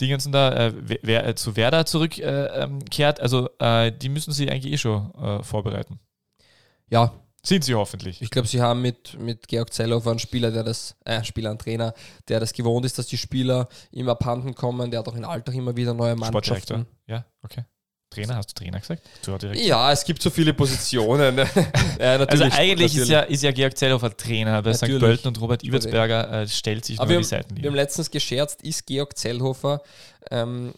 Dingensen 0.00 0.32
da, 0.32 0.68
äh, 0.68 0.72
wer, 1.02 1.26
äh, 1.26 1.34
zu 1.34 1.56
Werder 1.56 1.86
zurückkehrt. 1.86 3.18
Äh, 3.18 3.22
also 3.22 3.48
äh, 3.58 3.92
die 3.92 4.08
müssen 4.08 4.32
sie 4.32 4.50
eigentlich 4.50 4.72
eh 4.72 4.78
schon 4.78 5.12
äh, 5.14 5.42
vorbereiten. 5.42 5.98
Ja. 6.90 7.12
Sind 7.42 7.64
sie 7.64 7.74
hoffentlich. 7.74 8.20
Ich 8.20 8.30
glaube, 8.30 8.48
sie 8.48 8.60
haben 8.60 8.82
mit, 8.82 9.18
mit 9.18 9.46
Georg 9.46 9.72
Zellhofer 9.72 10.10
einen 10.10 10.18
Spieler, 10.18 10.50
der 10.50 10.64
das, 10.64 10.96
äh, 11.04 11.22
Spieler, 11.22 11.50
einen 11.50 11.58
Trainer, 11.58 11.94
der 12.26 12.40
das 12.40 12.52
gewohnt 12.52 12.84
ist, 12.84 12.98
dass 12.98 13.06
die 13.06 13.16
Spieler 13.16 13.68
ihm 13.92 14.08
abhanden 14.08 14.54
kommen. 14.54 14.90
Der 14.90 15.00
hat 15.00 15.08
auch 15.08 15.14
in 15.14 15.24
Alltag 15.24 15.54
immer 15.54 15.76
wieder 15.76 15.94
neue 15.94 16.16
Mannschaften. 16.16 16.86
Ja, 17.06 17.24
okay. 17.42 17.64
Trainer, 18.10 18.36
hast 18.36 18.50
du 18.50 18.64
Trainer 18.64 18.80
gesagt? 18.80 19.02
Ja, 19.54 19.92
es 19.92 20.04
gibt 20.04 20.22
so 20.22 20.30
viele 20.30 20.54
Positionen. 20.54 21.38
ja, 21.98 22.16
also 22.16 22.44
eigentlich. 22.44 22.96
Ist, 22.96 23.08
ja, 23.08 23.20
ist 23.20 23.42
ja 23.42 23.52
Georg 23.52 23.76
Zellhofer 23.76 24.16
Trainer 24.16 24.62
bei 24.62 24.72
natürlich. 24.72 24.94
St. 24.94 25.00
Pölten 25.00 25.28
und 25.28 25.40
Robert 25.40 25.62
Ibertsberger 25.62 26.42
äh, 26.42 26.48
stellt 26.48 26.84
sich 26.84 26.98
Aber 26.98 27.06
nur 27.06 27.16
wir 27.16 27.18
die 27.20 27.24
Seitenlinie. 27.24 27.62
Wir 27.64 27.70
haben 27.70 27.76
letztens 27.76 28.10
gescherzt, 28.10 28.62
ist 28.62 28.86
Georg 28.86 29.16
Zellhofer, 29.16 29.82
ähm, 30.30 30.72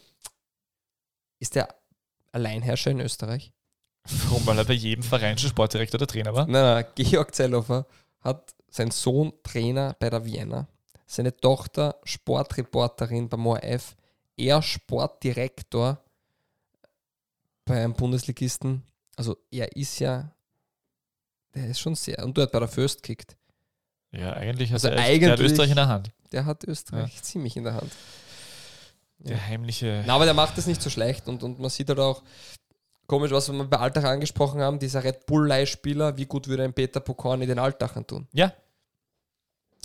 ist 1.39 1.55
der 1.55 1.73
Alleinherrscher 2.31 2.91
in 2.91 2.99
Österreich? 2.99 3.51
Warum? 4.27 4.45
Weil 4.45 4.57
er 4.57 4.65
bei 4.65 4.73
jedem 4.73 5.03
Verein 5.03 5.37
schon 5.37 5.49
Sportdirektor 5.49 5.99
oder 5.99 6.07
Trainer 6.07 6.33
war? 6.33 6.47
Nein, 6.47 6.63
nein, 6.63 6.85
Georg 6.95 7.33
Zellhofer 7.33 7.85
hat 8.19 8.53
seinen 8.69 8.91
Sohn 8.91 9.33
Trainer 9.43 9.95
bei 9.99 10.09
der 10.09 10.25
Vienna, 10.25 10.67
seine 11.05 11.35
Tochter 11.35 11.99
Sportreporterin 12.03 13.29
beim 13.29 13.45
ORF, 13.45 13.95
er 14.37 14.61
Sportdirektor 14.61 16.03
bei 17.71 17.83
einem 17.83 17.93
Bundesligisten, 17.93 18.83
also 19.15 19.37
er 19.49 19.75
ist 19.77 19.99
ja, 19.99 20.29
der 21.55 21.67
ist 21.67 21.79
schon 21.79 21.95
sehr, 21.95 22.23
und 22.23 22.37
du 22.37 22.41
hat 22.41 22.51
bei 22.51 22.59
der 22.59 22.67
First 22.67 23.01
kickt. 23.01 23.37
Ja, 24.11 24.33
eigentlich 24.33 24.73
also 24.73 24.89
hat 24.89 24.95
er, 24.95 25.03
eigentlich, 25.03 25.19
der 25.21 25.31
hat 25.31 25.39
Österreich 25.39 25.69
in 25.69 25.75
der 25.77 25.87
Hand. 25.87 26.11
Der 26.33 26.45
hat 26.45 26.63
Österreich 26.65 27.15
ja. 27.15 27.21
ziemlich 27.21 27.55
in 27.55 27.63
der 27.63 27.75
Hand. 27.75 27.91
Der 29.19 29.37
ja. 29.37 29.43
heimliche. 29.43 30.03
Na, 30.05 30.15
aber 30.15 30.25
der 30.25 30.33
macht 30.33 30.57
das 30.57 30.67
nicht 30.67 30.81
so 30.81 30.89
schlecht 30.89 31.29
und, 31.29 31.43
und 31.43 31.59
man 31.59 31.69
sieht 31.69 31.87
halt 31.87 31.99
auch, 31.99 32.23
komisch, 33.07 33.31
was 33.31 33.49
wir 33.49 33.63
bei 33.63 33.77
Altach 33.77 34.03
angesprochen 34.03 34.59
haben, 34.59 34.79
dieser 34.79 35.03
Red 35.03 35.25
Bull-Leihspieler, 35.25 36.17
wie 36.17 36.25
gut 36.25 36.47
würde 36.49 36.63
ein 36.63 36.73
Peter 36.73 36.99
Pokorny 36.99 37.45
den 37.45 37.59
Altachern 37.59 38.05
tun? 38.05 38.27
Ja. 38.33 38.53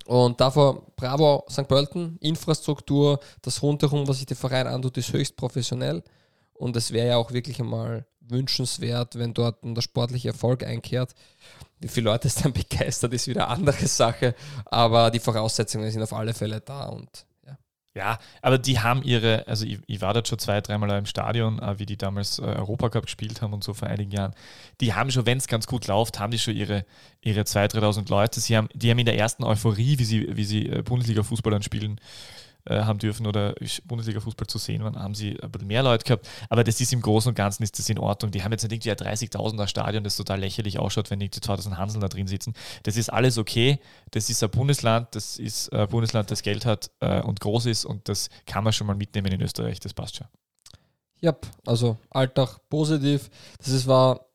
Und 0.07 0.41
davor, 0.41 0.87
bravo 0.97 1.45
St. 1.51 1.69
Pölten, 1.69 2.19
Infrastruktur, 2.21 3.21
das 3.43 3.63
rundherum, 3.63 4.07
was 4.09 4.19
sich 4.19 4.27
der 4.27 4.37
Verein 4.37 4.67
antut, 4.67 4.97
ist 4.97 5.13
höchst 5.13 5.37
professionell. 5.37 6.03
Und 6.57 6.77
es 6.77 6.93
wäre 6.93 7.09
ja 7.09 7.17
auch 7.17 7.33
wirklich 7.33 7.61
einmal 7.61 8.07
wünschenswert, 8.29 9.19
wenn 9.19 9.35
dort 9.35 9.59
der 9.63 9.83
sportliche 9.83 10.29
Erfolg 10.29 10.65
einkehrt. 10.65 11.15
Wie 11.81 11.89
viele 11.89 12.11
Leute 12.11 12.29
es 12.29 12.37
dann 12.37 12.53
begeistert, 12.53 13.13
ist 13.13 13.29
wieder 13.29 13.49
eine 13.49 13.57
andere 13.57 13.87
Sache. 13.87 14.35
Aber 14.67 15.11
die 15.11 15.21
Voraussetzungen 15.21 15.91
sind 15.91 16.03
auf 16.03 16.13
alle 16.13 16.35
Fälle 16.35 16.61
da 16.61 16.87
und 16.87 17.27
ja. 17.47 17.59
Ja, 17.95 18.19
aber 18.43 18.59
die 18.59 18.81
haben 18.81 19.03
ihre, 19.03 19.47
also 19.47 19.65
ich, 19.65 19.79
ich 19.87 20.01
war 20.01 20.13
dort 20.13 20.29
schon 20.29 20.39
zwei, 20.39 20.61
dreimal 20.61 20.91
im 20.99 21.07
Stadion, 21.07 21.59
äh, 21.61 21.79
wie 21.79 21.87
die 21.87 21.97
damals 21.97 22.39
äh, 22.39 22.43
Europacup 22.43 23.05
gespielt 23.05 23.41
haben 23.43 23.53
und 23.53 23.65
so 23.65 23.75
vor 23.75 23.89
einigen 23.89 24.11
Jahren. 24.11 24.35
Die 24.81 24.95
haben 24.95 25.11
schon, 25.11 25.27
wenn 25.27 25.39
es 25.39 25.47
ganz 25.47 25.67
gut 25.67 25.87
läuft, 25.87 26.19
haben 26.19 26.31
die 26.31 26.39
schon 26.39 26.57
ihre, 26.57 26.85
ihre 27.23 27.43
2.000, 27.43 27.81
3.000 27.81 28.11
Leute. 28.11 28.41
Sie 28.41 28.57
haben, 28.57 28.69
die 28.75 28.91
haben 28.91 28.99
in 28.99 29.07
der 29.07 29.19
ersten 29.19 29.45
Euphorie, 29.45 29.99
wie 29.99 30.05
sie, 30.05 30.37
wie 30.37 30.45
sie 30.45 30.69
äh, 30.69 30.83
Bundesliga-Fußball 30.83 31.63
spielen, 31.63 32.01
äh, 32.67 32.83
haben 32.83 32.99
dürfen 32.99 33.27
oder 33.27 33.55
Bundesliga-Fußball 33.85 34.47
zu 34.47 34.59
sehen 34.59 34.83
waren, 34.85 34.99
haben 34.99 35.15
sie 35.15 35.41
ein 35.41 35.51
bisschen 35.51 35.69
mehr 35.69 35.83
Leute 35.83 36.05
gehabt. 36.05 36.29
Aber 36.49 36.65
das 36.65 36.81
ist 36.81 36.93
im 36.93 37.01
Großen 37.01 37.29
und 37.29 37.35
Ganzen 37.35 37.63
ist 37.63 37.79
das 37.79 37.89
in 37.89 37.99
Ordnung. 37.99 38.31
Die 38.31 38.43
haben 38.43 38.53
jetzt 38.53 38.63
nicht 38.69 38.73
irgendwie 38.73 39.07
ein 39.07 39.15
30.000er 39.15 39.67
Stadion, 39.67 40.05
das 40.05 40.17
total 40.17 40.41
lächerlich 40.41 40.79
ausschaut, 40.79 41.11
wenn 41.11 41.21
die 41.21 41.31
2000 41.31 41.77
Hanseln 41.77 42.01
da 42.01 42.09
drin 42.09 42.27
sitzen. 42.27 42.55
Das 42.83 42.97
ist 42.97 43.09
alles 43.11 43.39
okay. 43.39 43.79
Das 44.11 44.31
ist 44.31 44.43
ein 44.43 44.51
Bundesland, 44.51 45.15
das 45.15 45.39
ist 45.39 45.73
ein 45.73 45.89
Bundesland, 45.89 46.31
das 46.31 46.43
Geld 46.43 46.67
hat 46.67 46.91
äh, 47.01 47.21
und 47.23 47.41
groß 47.41 47.67
ist 47.67 47.85
und 47.85 48.09
das 48.09 48.29
kann 48.47 48.65
man 48.65 48.73
schon 48.73 48.87
mal 48.87 48.97
mitnehmen 48.97 49.33
in 49.33 49.41
Österreich. 49.41 49.81
Das 49.81 49.95
passt 49.95 50.17
schon. 50.17 50.27
Ja, 51.21 51.37
also 51.65 51.97
Alltag 52.11 52.59
positiv. 52.69 53.31
Das 53.59 53.69
ist, 53.69 53.87
war 53.87 54.27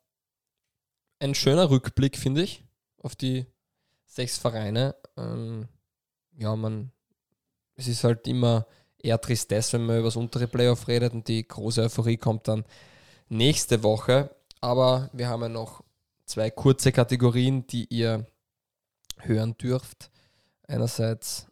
ein 1.20 1.36
schöner 1.36 1.70
Rückblick, 1.70 2.18
finde 2.18 2.42
ich, 2.42 2.66
auf 2.98 3.16
die 3.16 3.46
sechs 4.06 4.38
Vereine. 4.38 4.96
Ähm, 5.18 5.68
ja, 6.38 6.56
man, 6.56 6.92
es 7.76 7.88
ist 7.88 8.04
halt 8.04 8.28
immer 8.28 8.66
eher 9.02 9.20
Tristesse, 9.20 9.74
wenn 9.74 9.86
man 9.86 9.98
über 9.98 10.08
das 10.08 10.16
untere 10.16 10.48
Playoff 10.48 10.88
redet 10.88 11.14
und 11.14 11.28
die 11.28 11.48
große 11.48 11.82
Euphorie 11.82 12.18
kommt 12.18 12.48
dann 12.48 12.66
nächste 13.30 13.84
Woche. 13.84 14.36
Aber 14.60 15.10
wir 15.14 15.28
haben 15.28 15.42
ja 15.42 15.50
noch 15.50 15.84
zwei 16.26 16.50
kurze 16.50 16.92
Kategorien, 16.92 17.66
die 17.68 17.86
ihr 17.86 18.26
hören 19.20 19.58
dürft. 19.58 20.12
Einerseits 20.68 21.48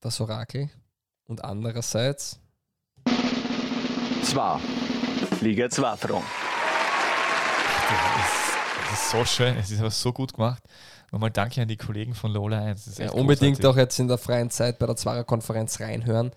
das 0.00 0.20
Orakel 0.20 0.70
und 1.26 1.42
andererseits 1.42 2.40
Zwar 4.22 4.60
Liga 5.40 5.68
2 5.68 5.96
Front. 5.96 6.24
Das 8.90 9.00
ist 9.00 9.10
so 9.10 9.24
schön, 9.24 9.56
es 9.56 9.70
ist 9.70 9.80
aber 9.80 9.90
so 9.90 10.12
gut 10.12 10.32
gemacht. 10.32 10.62
Nochmal 11.14 11.30
danke 11.30 11.62
an 11.62 11.68
die 11.68 11.76
Kollegen 11.76 12.12
von 12.12 12.32
Lola 12.32 12.60
1. 12.64 12.98
Ja, 12.98 13.12
unbedingt 13.12 13.58
großartig. 13.58 13.66
auch 13.66 13.76
jetzt 13.76 14.00
in 14.00 14.08
der 14.08 14.18
freien 14.18 14.50
Zeit 14.50 14.80
bei 14.80 14.86
der 14.86 14.96
Zwarer-Konferenz 14.96 15.78
reinhören. 15.78 16.32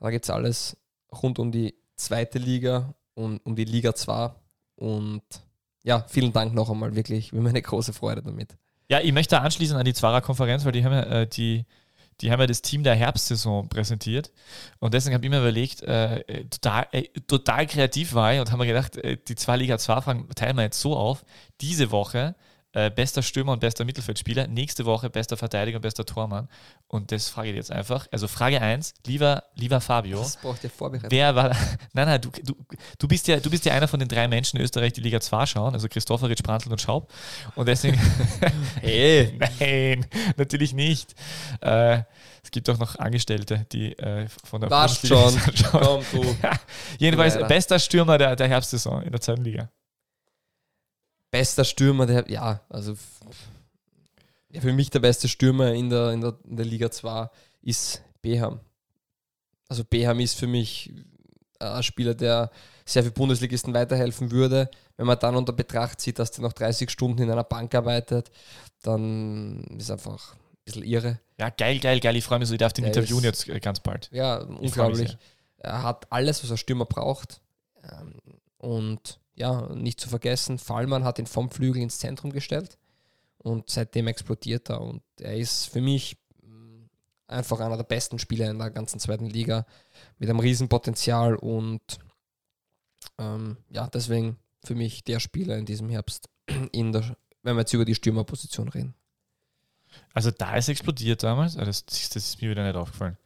Da 0.00 0.08
gibt 0.08 0.24
es 0.24 0.30
alles 0.30 0.78
rund 1.22 1.38
um 1.38 1.52
die 1.52 1.74
zweite 1.96 2.38
Liga 2.38 2.94
und 3.12 3.44
um 3.44 3.54
die 3.54 3.66
Liga 3.66 3.94
2. 3.94 4.30
Und 4.76 5.20
ja, 5.82 6.06
vielen 6.08 6.32
Dank 6.32 6.54
noch 6.54 6.70
einmal, 6.70 6.96
wirklich. 6.96 7.34
Wir 7.34 7.40
haben 7.40 7.46
eine 7.46 7.60
große 7.60 7.92
Freude 7.92 8.22
damit. 8.22 8.56
Ja, 8.88 9.00
ich 9.00 9.12
möchte 9.12 9.38
anschließen 9.38 9.76
an 9.76 9.84
die 9.84 9.92
Zwarer-Konferenz, 9.92 10.64
weil 10.64 10.72
die 10.72 10.82
haben 10.82 10.92
ja 10.94 11.02
äh, 11.02 11.26
die 11.26 11.66
die 12.22 12.32
haben 12.32 12.40
ja 12.40 12.46
das 12.46 12.62
Team 12.62 12.82
der 12.82 12.94
Herbstsaison 12.94 13.68
präsentiert. 13.68 14.32
Und 14.78 14.94
deswegen 14.94 15.14
habe 15.14 15.26
ich 15.26 15.30
mir 15.30 15.40
überlegt, 15.40 15.82
äh, 15.82 16.46
total, 16.46 16.86
äh, 16.92 17.02
total 17.26 17.66
kreativ 17.66 18.14
war 18.14 18.32
ich 18.32 18.40
und 18.40 18.50
habe 18.50 18.62
mir 18.62 18.68
gedacht, 18.68 18.96
äh, 18.96 19.18
die 19.18 19.34
zwei 19.34 19.58
Liga 19.58 19.76
2 19.76 20.00
Fragen 20.00 20.28
teilen 20.34 20.56
wir 20.56 20.62
jetzt 20.62 20.80
so 20.80 20.96
auf. 20.96 21.26
Diese 21.60 21.90
Woche 21.90 22.34
äh, 22.76 22.90
bester 22.90 23.22
Stürmer 23.22 23.52
und 23.52 23.60
bester 23.60 23.86
Mittelfeldspieler, 23.86 24.48
nächste 24.48 24.84
Woche 24.84 25.08
bester 25.08 25.38
Verteidiger 25.38 25.76
und 25.76 25.82
bester 25.82 26.04
Tormann. 26.04 26.46
Und 26.88 27.10
das 27.10 27.30
frage 27.30 27.48
ich 27.48 27.56
jetzt 27.56 27.72
einfach. 27.72 28.06
Also 28.12 28.28
Frage 28.28 28.60
1, 28.60 28.92
lieber, 29.06 29.44
lieber 29.54 29.80
Fabio. 29.80 30.18
Das 30.18 30.36
braucht 30.36 30.62
ihr 30.62 30.68
vorbereitet. 30.68 31.10
Wer 31.10 31.34
war, 31.34 31.56
nein, 31.94 32.06
nein, 32.06 32.20
du, 32.20 32.28
du, 32.44 32.54
du, 32.98 33.08
bist 33.08 33.28
ja, 33.28 33.40
du 33.40 33.48
bist 33.48 33.64
ja 33.64 33.72
einer 33.72 33.88
von 33.88 33.98
den 33.98 34.10
drei 34.10 34.28
Menschen 34.28 34.58
in 34.58 34.62
Österreich, 34.62 34.92
die 34.92 35.00
Liga 35.00 35.20
2 35.20 35.46
schauen, 35.46 35.72
also 35.72 35.88
Christopheritsch, 35.88 36.42
Brandl 36.42 36.70
und 36.70 36.82
Schaub. 36.82 37.10
Und 37.54 37.66
deswegen, 37.66 37.98
hey, 38.82 39.38
nein, 39.58 40.04
natürlich 40.36 40.74
nicht. 40.74 41.14
Äh, 41.62 42.02
es 42.44 42.50
gibt 42.50 42.68
auch 42.68 42.78
noch 42.78 42.98
Angestellte, 42.98 43.64
die 43.72 43.98
äh, 43.98 44.28
von 44.44 44.60
der 44.60 44.68
Passt 44.68 45.06
schon. 45.06 45.34
Komm, 45.70 46.04
du. 46.12 46.36
Jedenfalls 46.98 47.38
bester 47.48 47.78
Stürmer 47.78 48.18
der, 48.18 48.36
der 48.36 48.48
Herbstsaison 48.48 49.00
in 49.00 49.12
der 49.12 49.20
zweiten 49.22 49.44
Liga 49.44 49.70
bester 51.30 51.64
Stürmer, 51.64 52.06
der, 52.06 52.30
ja, 52.30 52.60
also 52.68 52.94
ja, 54.50 54.60
für 54.60 54.72
mich 54.72 54.90
der 54.90 55.00
beste 55.00 55.28
Stürmer 55.28 55.72
in 55.72 55.90
der, 55.90 56.12
in 56.12 56.20
der, 56.20 56.36
in 56.44 56.56
der 56.56 56.66
Liga 56.66 56.90
2 56.90 57.28
ist 57.62 58.02
Beham. 58.22 58.60
Also 59.68 59.84
Beham 59.84 60.20
ist 60.20 60.38
für 60.38 60.46
mich 60.46 60.92
ein 61.58 61.82
Spieler, 61.82 62.14
der 62.14 62.50
sehr 62.84 63.02
für 63.02 63.10
Bundesligisten 63.10 63.74
weiterhelfen 63.74 64.30
würde. 64.30 64.70
Wenn 64.96 65.06
man 65.06 65.18
dann 65.18 65.36
unter 65.36 65.52
Betracht 65.52 66.00
zieht, 66.00 66.18
dass 66.18 66.30
der 66.30 66.42
noch 66.42 66.52
30 66.52 66.90
Stunden 66.90 67.22
in 67.22 67.30
einer 67.30 67.44
Bank 67.44 67.74
arbeitet, 67.74 68.30
dann 68.82 69.64
ist 69.78 69.90
einfach 69.90 70.34
ein 70.34 70.38
bisschen 70.64 70.84
irre. 70.84 71.18
Ja, 71.38 71.50
geil, 71.50 71.80
geil, 71.80 72.00
geil. 72.00 72.16
Ich 72.16 72.24
freue 72.24 72.38
mich 72.38 72.48
so, 72.48 72.54
ich 72.54 72.58
darf 72.58 72.72
den 72.72 72.84
der 72.84 72.94
interviewen 72.94 73.24
jetzt 73.24 73.48
äh, 73.48 73.60
ganz 73.60 73.80
bald. 73.80 74.08
Ja, 74.12 74.38
unglaublich. 74.38 75.16
Er 75.58 75.82
hat 75.82 76.10
alles, 76.10 76.42
was 76.42 76.50
ein 76.50 76.56
Stürmer 76.56 76.86
braucht. 76.86 77.40
Ähm, 77.82 78.14
und 78.58 79.18
ja, 79.36 79.68
nicht 79.74 80.00
zu 80.00 80.08
vergessen, 80.08 80.58
Fallmann 80.58 81.04
hat 81.04 81.18
ihn 81.18 81.26
vom 81.26 81.50
Flügel 81.50 81.82
ins 81.82 81.98
Zentrum 81.98 82.32
gestellt 82.32 82.78
und 83.38 83.70
seitdem 83.70 84.08
explodiert 84.08 84.70
er. 84.70 84.80
Und 84.80 85.02
er 85.20 85.36
ist 85.36 85.66
für 85.66 85.80
mich 85.80 86.16
mm, 86.42 86.86
einfach 87.28 87.60
einer 87.60 87.76
der 87.76 87.84
besten 87.84 88.18
Spieler 88.18 88.50
in 88.50 88.58
der 88.58 88.70
ganzen 88.70 88.98
zweiten 88.98 89.26
Liga 89.26 89.66
mit 90.18 90.28
einem 90.28 90.40
Riesenpotenzial 90.40 91.36
und 91.36 91.80
ähm, 93.18 93.58
ja, 93.70 93.86
deswegen 93.88 94.38
für 94.64 94.74
mich 94.74 95.04
der 95.04 95.20
Spieler 95.20 95.56
in 95.58 95.66
diesem 95.66 95.90
Herbst, 95.90 96.28
in 96.72 96.92
der, 96.92 97.16
wenn 97.42 97.56
wir 97.56 97.60
jetzt 97.60 97.72
über 97.74 97.84
die 97.84 97.94
Stürmerposition 97.94 98.68
reden. 98.68 98.94
Also 100.12 100.30
da 100.30 100.56
ist 100.56 100.68
explodiert 100.68 101.22
damals, 101.22 101.54
das, 101.54 101.84
das 101.84 102.16
ist 102.16 102.42
mir 102.42 102.50
wieder 102.50 102.66
nicht 102.66 102.76
aufgefallen. 102.76 103.16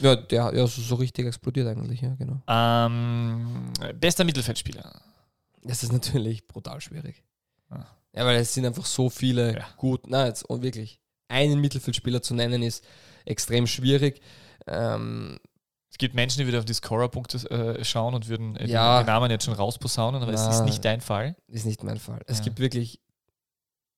Ja, 0.00 0.16
der 0.16 0.52
ja, 0.54 0.66
so, 0.66 0.80
so 0.80 0.94
richtig 0.94 1.26
explodiert 1.26 1.68
eigentlich, 1.68 2.00
ja, 2.00 2.14
genau. 2.14 2.40
Ähm, 2.48 3.72
bester 4.00 4.24
Mittelfeldspieler. 4.24 5.11
Das 5.62 5.82
ist 5.82 5.92
natürlich 5.92 6.46
brutal 6.46 6.80
schwierig. 6.80 7.22
Ah. 7.70 7.86
Ja, 8.14 8.26
weil 8.26 8.36
es 8.36 8.52
sind 8.52 8.66
einfach 8.66 8.84
so 8.84 9.08
viele 9.08 9.54
ja. 9.54 9.66
gut, 9.76 10.02
na 10.06 10.26
jetzt 10.26 10.44
und 10.44 10.62
wirklich 10.62 11.00
einen 11.28 11.60
Mittelfeldspieler 11.60 12.22
zu 12.22 12.34
nennen 12.34 12.62
ist 12.62 12.84
extrem 13.24 13.66
schwierig. 13.66 14.20
Ähm, 14.66 15.38
es 15.90 15.98
gibt 15.98 16.14
Menschen, 16.14 16.40
die 16.40 16.46
wieder 16.46 16.58
auf 16.58 16.64
die 16.64 16.74
Scorer-Punkte 16.74 17.50
äh, 17.50 17.84
schauen 17.84 18.14
und 18.14 18.28
würden 18.28 18.56
äh, 18.56 18.66
ja, 18.66 19.02
den 19.02 19.06
Namen 19.06 19.30
jetzt 19.30 19.44
schon 19.44 19.54
rausposaunen, 19.54 20.22
aber 20.22 20.32
na, 20.32 20.48
es 20.48 20.56
ist 20.56 20.64
nicht 20.64 20.84
dein 20.84 21.00
Fall. 21.00 21.36
Ist 21.48 21.66
nicht 21.66 21.82
mein 21.84 21.98
Fall. 21.98 22.20
Es 22.26 22.42
gibt 22.42 22.58
wirklich 22.58 23.00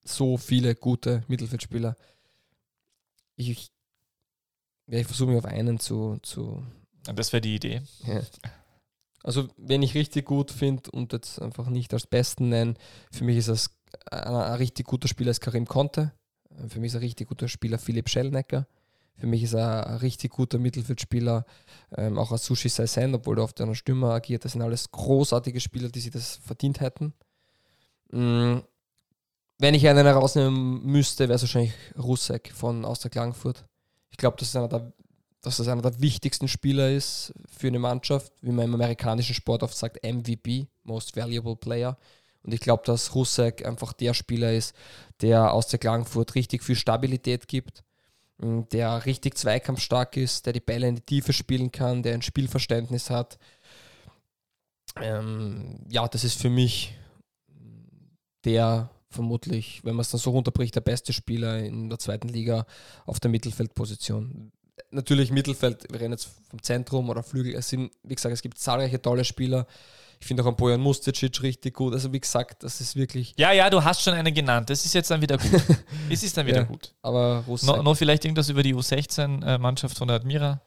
so 0.05 0.37
viele 0.37 0.75
gute 0.75 1.25
Mittelfeldspieler. 1.29 1.97
Ich, 3.37 3.51
ich, 3.51 3.73
ich 4.87 5.07
versuche 5.07 5.31
mich 5.31 5.39
auf 5.39 5.47
einen 5.47 5.79
zu. 5.81 6.19
zu 6.23 6.65
das 7.03 7.33
wäre 7.33 7.41
die 7.41 7.55
Idee. 7.57 7.83
Ja. 8.07 8.23
Also, 9.25 9.49
wenn 9.57 9.83
ich 9.83 9.95
richtig 9.95 10.27
gut 10.27 10.51
finde 10.51 10.91
und 10.91 11.15
jetzt 11.15 11.41
einfach 11.41 11.69
nicht 11.69 11.93
als 11.95 12.07
Besten 12.07 12.51
nennen, 12.51 12.77
für 13.11 13.25
mich 13.25 13.39
ist 13.39 13.49
das 13.49 13.71
ein, 14.11 14.35
ein 14.35 14.55
richtig 14.57 14.87
guter 14.87 15.09
Spieler 15.09 15.31
ist 15.31 15.41
Karim 15.41 15.67
Conte. 15.67 16.13
Für 16.69 16.79
mich 16.79 16.89
ist 16.93 16.97
ein 16.97 17.03
richtig 17.03 17.29
guter 17.29 17.49
Spieler 17.49 17.79
Philipp 17.79 18.11
Schellnecker. 18.11 18.69
Für 19.17 19.27
mich 19.27 19.43
ist 19.43 19.55
er 19.55 19.87
ein 19.87 19.97
richtig 19.97 20.33
guter 20.33 20.59
Mittelfeldspieler, 20.59 21.47
ähm, 21.97 22.19
auch 22.19 22.37
Sushi 22.37 22.69
Saisen, 22.69 23.15
obwohl 23.15 23.39
er 23.39 23.45
oft 23.45 23.61
einer 23.61 23.75
Stürmer 23.75 24.13
agiert. 24.13 24.45
Das 24.45 24.53
sind 24.53 24.63
alles 24.63 24.91
großartige 24.91 25.61
Spieler, 25.61 25.89
die 25.89 26.01
sich 26.01 26.11
das 26.11 26.37
verdient 26.37 26.81
hätten. 26.81 27.15
Mhm. 28.11 28.63
Wenn 29.59 29.75
ich 29.75 29.89
einen 29.89 30.05
herausnehmen 30.05 30.85
müsste, 30.85 31.29
wäre 31.29 31.37
es 31.37 31.43
wahrscheinlich 31.43 31.73
Rusek 31.97 32.53
von 32.53 32.85
Austria 32.85 33.09
Klagenfurt. 33.09 33.65
Ich 34.11 34.19
glaube, 34.19 34.37
das 34.39 34.49
ist 34.49 34.57
einer 34.57 34.69
der 34.69 34.93
dass 35.45 35.59
das 35.59 35.69
einer 35.69 35.83
der 35.83 36.01
wichtigsten 36.01 36.49
Spieler 36.49 36.91
ist 36.91 37.35
für 37.55 37.69
eine 37.69 37.79
Mannschaft, 37.79 38.33
wie 38.41 38.51
man 38.51 38.65
im 38.65 38.75
amerikanischen 38.75 39.35
Sport 39.35 39.63
oft 39.63 39.77
sagt, 39.77 40.03
MVP, 40.03 40.69
Most 40.85 41.15
Valuable 41.17 41.57
Player. 41.57 41.99
Und 42.43 42.55
ich 42.55 42.61
glaube, 42.61 42.83
dass 42.87 43.15
Rusek 43.15 43.65
einfach 43.67 43.93
der 43.93 44.15
Spieler 44.15 44.53
ist, 44.53 44.75
der 45.21 45.53
aus 45.53 45.69
der 45.69 45.79
Klagenfurt 45.79 46.35
richtig 46.35 46.63
viel 46.63 46.77
Stabilität 46.77 47.47
gibt, 47.47 47.85
mm, 48.39 48.63
der 48.73 49.05
richtig 49.05 49.37
zweikampfstark 49.37 50.17
ist, 50.17 50.47
der 50.47 50.55
die 50.55 50.61
Bälle 50.61 50.89
in 50.89 50.97
die 50.97 51.03
Tiefe 51.03 51.35
spielen 51.35 51.71
kann, 51.71 52.03
der 52.03 52.15
ein 52.15 52.23
Spielverständnis 52.23 53.11
hat. 53.11 53.39
Ähm, 55.01 55.81
ja, 55.89 56.09
das 56.09 56.25
ist 56.25 56.41
für 56.41 56.51
mich 56.51 56.95
der 58.45 58.91
vermutlich, 59.11 59.85
wenn 59.85 59.95
man 59.95 60.01
es 60.01 60.11
dann 60.11 60.21
so 60.21 60.31
runterbricht, 60.31 60.75
der 60.75 60.81
beste 60.81 61.13
Spieler 61.13 61.59
in 61.59 61.89
der 61.89 61.99
zweiten 61.99 62.29
Liga 62.29 62.67
auf 63.07 63.21
der 63.21 63.31
Mittelfeldposition 63.31 64.53
natürlich 64.91 65.31
Mittelfeld, 65.31 65.87
wir 65.91 66.01
reden 66.01 66.13
jetzt 66.13 66.29
vom 66.49 66.63
Zentrum 66.63 67.09
oder 67.11 67.23
Flügel, 67.23 67.55
es 67.55 67.69
sind, 67.69 67.93
wie 68.03 68.15
gesagt, 68.15 68.33
es 68.33 68.43
gibt 68.43 68.59
zahlreiche 68.59 69.01
tolle 69.01 69.25
Spieler. 69.25 69.67
Ich 70.21 70.27
finde 70.27 70.43
auch 70.43 70.47
einen 70.47 70.57
Bojan 70.57 70.81
Musticic 70.81 71.43
richtig 71.43 71.75
gut. 71.75 71.93
Also 71.93 72.13
wie 72.13 72.21
gesagt, 72.21 72.63
das 72.63 72.81
ist 72.81 72.97
wirklich. 72.97 73.35
Ja, 73.37 73.53
ja, 73.53 73.69
du 73.69 73.85
hast 73.85 74.03
schon 74.03 74.15
einen 74.15 74.33
genannt. 74.33 74.71
Das 74.71 74.85
ist 74.87 74.95
jetzt 74.95 75.11
dann 75.11 75.21
wieder 75.21 75.37
gut. 75.37 75.63
es 76.11 76.23
ist 76.23 76.37
dann 76.37 76.47
wieder 76.47 76.59
ja, 76.59 76.63
gut. 76.63 76.95
Aber 77.03 77.45
no, 77.47 77.83
Noch 77.83 77.95
vielleicht 77.95 78.25
irgendwas 78.25 78.49
über 78.49 78.63
die 78.63 78.75
U16-Mannschaft 78.75 79.99
von 79.99 80.09
der 80.09 80.17
Admira? 80.17 80.63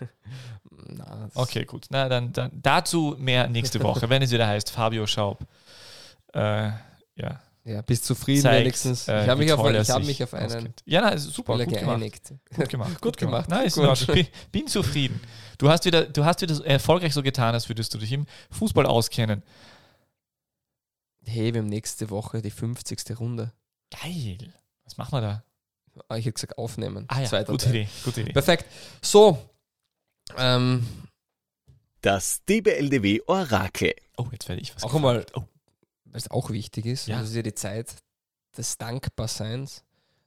Na, 0.88 1.30
okay, 1.34 1.64
gut. 1.64 1.86
Na, 1.90 2.08
dann, 2.08 2.32
dann 2.32 2.50
dazu 2.54 3.14
mehr 3.18 3.46
nächste 3.48 3.80
Woche, 3.82 4.08
wenn 4.10 4.22
es 4.22 4.30
wieder 4.30 4.46
heißt 4.46 4.70
Fabio 4.70 5.06
Schaub. 5.06 5.46
Äh, 6.32 6.70
ja. 7.16 7.40
Ja, 7.66 7.82
bist 7.82 8.04
zufrieden 8.04 8.42
zeigt, 8.42 8.60
wenigstens. 8.60 9.08
Äh, 9.08 9.24
ich 9.24 9.28
habe 9.28 9.40
mich, 9.42 9.52
auf, 9.52 9.58
hab 9.58 10.04
mich 10.04 10.22
auf 10.22 10.32
einen 10.34 10.46
auskennt. 10.46 10.82
ja, 10.86 11.00
na, 11.00 11.18
super, 11.18 11.58
gut 11.58 11.68
geeinigt. 11.68 12.28
Gemacht. 12.28 12.56
Gut 12.56 12.68
gemacht. 12.68 13.00
gut 13.00 13.16
gemacht. 13.18 13.48
Nein, 13.48 13.66
ist 13.66 13.74
gut. 13.74 14.06
Bin, 14.06 14.26
bin 14.52 14.66
zufrieden. 14.68 15.20
Du 15.58 15.68
hast, 15.68 15.84
wieder, 15.84 16.04
du 16.04 16.24
hast 16.24 16.40
wieder 16.42 16.64
erfolgreich 16.64 17.12
so 17.12 17.22
getan, 17.24 17.54
als 17.54 17.68
würdest 17.68 17.92
du 17.92 17.98
dich 17.98 18.12
im 18.12 18.26
Fußball 18.52 18.86
auskennen. 18.86 19.42
Hey, 21.24 21.52
wir 21.52 21.60
haben 21.60 21.66
nächste 21.68 22.08
Woche 22.10 22.40
die 22.40 22.52
50. 22.52 23.18
Runde. 23.18 23.52
Geil. 24.00 24.38
Was 24.84 24.96
machen 24.96 25.12
wir 25.12 25.20
da? 25.20 25.44
Ah, 26.08 26.16
ich 26.18 26.24
hätte 26.26 26.34
gesagt, 26.34 26.58
aufnehmen. 26.58 27.06
Ah 27.08 27.20
ja, 27.22 27.42
gute 27.42 27.68
Idee, 27.70 27.88
gute 28.04 28.20
Idee. 28.20 28.32
Perfekt. 28.32 28.66
So, 29.02 29.38
Ähm, 30.36 30.86
Das 32.02 32.44
DBLDW 32.44 33.22
Orakel. 33.26 33.94
Oh, 34.18 34.26
jetzt 34.30 34.48
werde 34.48 34.62
ich 34.62 34.72
was 34.76 34.84
auch 34.84 34.94
einmal, 34.94 35.24
gefragt. 35.24 35.36
Oh. 35.36 35.55
Es 36.16 36.30
auch 36.30 36.50
wichtig 36.50 36.86
ist, 36.86 37.06
Ja. 37.08 37.20
das 37.20 37.30
ist 37.30 37.36
ja 37.36 37.42
die 37.42 37.54
Zeit 37.54 37.94
des 38.56 38.78
Dankbarseins. 38.78 39.82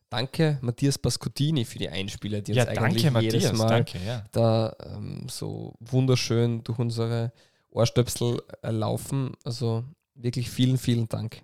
Danke, 0.10 0.58
Matthias 0.62 0.98
Pascotini, 0.98 1.66
für 1.66 1.78
die 1.78 1.90
Einspieler, 1.90 2.42
die 2.42 2.54
Ja, 2.54 2.64
uns 2.68 2.78
eigentlich 2.78 3.04
danke, 3.04 3.20
jedes 3.22 3.44
Matthias. 3.44 3.58
Mal 3.60 3.68
Danke, 3.68 4.00
ja. 4.06 4.24
da 4.32 4.76
ähm, 4.84 5.28
so 5.30 5.76
wunderschön 5.80 6.64
durch 6.64 6.80
unsere 6.80 7.32
Ohrstöpsel 7.70 8.42
äh, 8.64 8.72
laufen. 8.72 9.34
Also 9.44 9.84
wirklich 10.16 10.50
vielen, 10.50 10.80
vielen 10.80 11.08
Dank. 11.08 11.42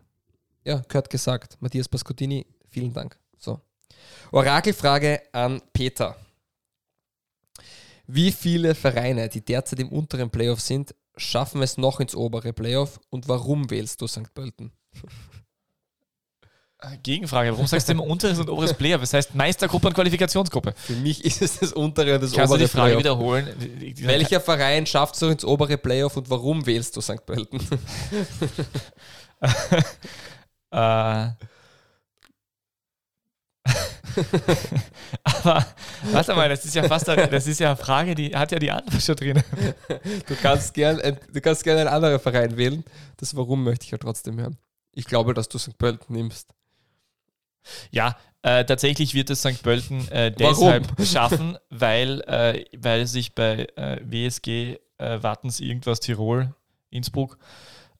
Ja, 0.64 0.78
gehört 0.88 1.12
gesagt. 1.12 1.58
Matthias 1.60 1.88
Pascotini, 1.88 2.48
vielen 2.68 2.92
Dank. 2.92 3.20
So. 3.38 3.62
Orakelfrage 4.32 5.22
an 5.32 5.62
Peter. 5.72 6.16
Wie 8.08 8.32
viele 8.32 8.74
Vereine, 8.76 9.30
die 9.30 9.42
derzeit 9.46 9.80
im 9.80 9.90
unteren 9.90 10.30
Playoff 10.30 10.62
sind, 10.62 10.96
schaffen 11.18 11.62
es 11.62 11.78
noch 11.78 12.00
ins 12.00 12.16
obere 12.16 12.54
Playoff 12.54 13.00
und 13.10 13.28
warum 13.28 13.70
wählst 13.70 14.02
du 14.02 14.08
St. 14.08 14.34
Pölten? 14.34 14.72
Äh, 16.80 16.98
Gegenfrage, 17.04 17.52
warum 17.52 17.68
sagst 17.68 17.88
du 17.88 17.94
immer 17.94 18.04
unteres 18.04 18.38
und 18.38 18.50
oberes 18.50 18.74
Player? 18.74 19.02
Was 19.02 19.14
heißt 19.14 19.34
Meistergruppe 19.34 19.88
und 19.88 19.94
Qualifikationsgruppe? 19.94 20.74
Für 20.76 20.94
mich 20.94 21.24
ist 21.24 21.42
es 21.42 21.60
das 21.60 21.72
untere 21.74 22.16
und 22.16 22.24
das 22.24 22.34
Kannst 22.34 22.52
du 22.52 22.56
obere 22.56 22.68
die 22.68 22.72
Frage 22.72 22.98
Playoff. 22.98 23.00
wiederholen? 23.00 23.96
Welcher 24.02 24.42
Verein 24.42 24.86
schafft 24.86 25.16
es 25.16 25.22
noch 25.22 25.30
ins 25.30 25.46
obere 25.46 25.78
Playoff 25.78 26.18
und 26.18 26.30
warum 26.30 26.66
wählst 26.66 26.96
du 26.98 27.02
St. 27.02 27.26
Pölten? 27.26 27.60
Äh, 30.72 31.28
aber 35.24 35.66
warte 36.12 36.34
mal, 36.36 36.50
das 36.50 36.66
ist 36.66 36.76
ja 36.76 36.84
fast 36.84 37.10
eine, 37.10 37.28
das 37.28 37.48
ist 37.48 37.60
ja 37.60 37.68
eine 37.70 37.78
Frage, 37.78 38.16
die 38.16 38.36
hat 38.36 38.52
ja 38.52 38.60
die 38.60 38.72
Antwort 38.72 39.02
schon 39.02 39.16
drin. 39.16 39.44
Du 40.28 40.36
kannst 40.42 40.74
gern, 40.74 41.00
ein- 41.02 41.20
du 41.32 41.42
kannst 41.42 41.64
gerne 41.64 41.82
einen 41.82 41.90
anderen 41.90 42.20
Verein 42.20 42.56
wählen. 42.58 42.84
Das 43.18 43.36
Warum 43.36 43.64
möchte 43.64 43.86
ich 43.86 43.92
ja 43.92 43.98
trotzdem 43.98 44.40
hören. 44.40 44.58
Ich 44.94 45.06
glaube, 45.06 45.34
dass 45.34 45.50
du 45.50 45.58
St. 45.58 45.78
Pölten 45.78 46.16
nimmst. 46.16 46.50
Ja, 47.92 48.16
äh, 48.44 48.64
tatsächlich 48.64 49.14
wird 49.16 49.30
es 49.30 49.40
St. 49.42 49.62
Pölten 49.64 50.08
äh, 50.12 50.32
Warum? 50.38 50.84
deshalb 50.84 51.08
schaffen, 51.08 51.58
weil, 51.70 52.22
äh, 52.28 52.64
weil 52.78 53.08
sich 53.08 53.34
bei 53.34 53.68
äh, 53.76 54.00
WSG 54.04 54.78
äh, 55.00 55.24
Wattens 55.24 55.60
irgendwas 55.60 56.00
Tirol, 56.00 56.54
Innsbruck, 56.92 57.38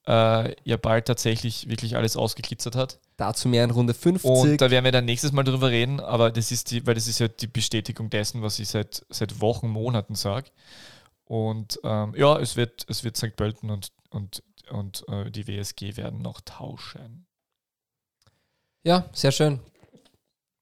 äh, 0.08 0.56
ja 0.64 0.78
bald 0.78 1.06
tatsächlich 1.06 1.70
wirklich 1.70 1.96
alles 1.96 2.16
ausgeglitzert 2.16 2.76
hat. 2.76 3.00
Dazu 3.18 3.48
mehr 3.48 3.64
in 3.64 3.72
Runde 3.72 3.94
50. 3.94 4.30
Und 4.30 4.62
da 4.62 4.70
werden 4.70 4.86
wir 4.86 4.92
dann 4.92 5.06
nächstes 5.06 5.32
Mal 5.32 5.44
drüber 5.44 5.70
reden, 5.70 6.00
aber 6.00 6.32
das 6.32 6.52
ist 6.52 6.72
die, 6.72 6.86
weil 6.86 6.96
das 6.96 7.08
ist 7.08 7.20
ja 7.20 7.28
die 7.28 7.48
Bestätigung 7.48 8.10
dessen, 8.10 8.42
was 8.42 8.60
ich 8.60 8.68
seit, 8.68 9.06
seit 9.10 9.42
Wochen, 9.42 9.70
Monaten 9.70 10.16
sage. 10.16 10.52
Und 11.26 11.80
ähm, 11.84 12.14
ja, 12.16 12.38
es 12.40 12.56
wird, 12.56 12.86
es 12.88 13.04
wird 13.04 13.18
St. 13.18 13.36
Pölten 13.36 13.72
und, 13.72 13.92
und, 14.12 14.44
und 14.70 15.06
äh, 15.08 15.32
die 15.32 15.48
WSG 15.48 15.98
werden 15.98 16.22
noch 16.22 16.42
tauschen. 16.42 17.26
ja, 18.84 19.10
sehr 19.14 19.32
schön. 19.32 19.60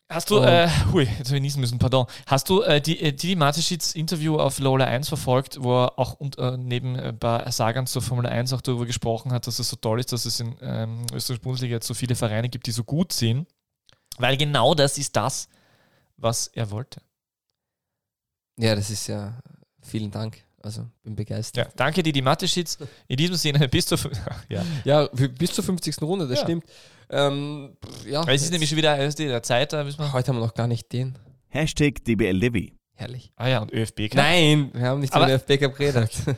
Hast 0.09 0.29
du, 0.29 0.37
Und- 0.39 0.47
äh, 0.47 0.67
hui, 0.91 1.03
jetzt 1.05 1.27
habe 1.29 1.37
ich 1.37 1.41
niesen 1.41 1.59
müssen, 1.61 1.79
pardon. 1.79 2.05
Hast 2.27 2.49
du 2.49 2.61
äh, 2.61 2.79
die, 2.81 2.99
äh, 3.01 3.13
Didi 3.13 3.35
Mateschitz 3.35 3.93
Interview 3.95 4.37
auf 4.37 4.59
Lola 4.59 4.85
1 4.85 5.07
verfolgt, 5.07 5.63
wo 5.63 5.83
er 5.85 5.97
auch 5.97 6.13
und, 6.15 6.37
äh, 6.37 6.55
neben 6.57 6.95
ein 6.99 7.17
paar 7.17 7.49
Sagern 7.51 7.87
zur 7.87 8.01
Formel 8.01 8.27
1 8.27 8.53
auch 8.53 8.61
darüber 8.61 8.85
gesprochen 8.85 9.31
hat, 9.31 9.47
dass 9.47 9.57
es 9.59 9.69
so 9.69 9.75
toll 9.77 9.99
ist, 9.99 10.11
dass 10.11 10.25
es 10.25 10.39
in 10.39 10.55
ähm, 10.61 11.05
Österreich 11.13 11.41
Bundesliga 11.41 11.75
jetzt 11.75 11.87
so 11.87 11.93
viele 11.93 12.15
Vereine 12.15 12.49
gibt, 12.49 12.67
die 12.67 12.71
so 12.71 12.83
gut 12.83 13.11
sind? 13.13 13.47
Weil 14.17 14.37
genau 14.37 14.75
das 14.75 14.97
ist 14.99 15.15
das, 15.15 15.47
was 16.17 16.47
er 16.47 16.69
wollte. 16.69 17.01
Ja, 18.59 18.75
das 18.75 18.91
ist 18.91 19.07
ja. 19.07 19.39
Vielen 19.81 20.11
Dank. 20.11 20.43
Also, 20.61 20.85
bin 21.01 21.15
begeistert. 21.15 21.65
Ja, 21.67 21.73
danke 21.75 22.03
Didi 22.03 22.21
Mateschitz. 22.21 22.77
In 23.07 23.17
diesem 23.17 23.35
Sinne, 23.35 23.67
bis 23.67 23.85
zur. 23.87 23.97
ja. 24.49 24.63
Ja, 24.85 25.07
bis 25.07 25.53
zur 25.53 25.63
50. 25.63 26.01
Runde, 26.03 26.27
das 26.27 26.39
Ja. 26.39 26.45
stimmt. 26.45 26.65
Ähm, 27.13 27.77
pff, 27.85 28.07
ja, 28.07 28.25
Weil 28.25 28.35
es 28.35 28.43
ist 28.43 28.51
nämlich 28.51 28.69
schon 28.69 28.77
wieder 28.77 28.97
ist 28.97 29.19
der 29.19 29.43
Zeit, 29.43 29.71
da 29.71 29.83
müssen 29.83 29.99
wir. 29.99 30.11
Heute 30.13 30.29
haben 30.29 30.37
wir 30.37 30.45
noch 30.45 30.55
gar 30.55 30.67
nicht 30.67 30.91
den. 30.91 31.17
Hashtag 31.49 32.03
DBLDW. 32.03 32.71
Herrlich. 32.95 33.31
Ah 33.35 33.47
ja, 33.47 33.61
und 33.61 33.71
ÖFB 33.71 33.99
-Cup. 34.01 34.15
Nein, 34.15 34.71
wir 34.73 34.87
haben 34.87 34.99
nicht 35.01 35.15
über 35.15 35.25
den 35.25 35.35
FB 35.39 35.57
Cup 35.59 35.75
geredet. 35.75 36.11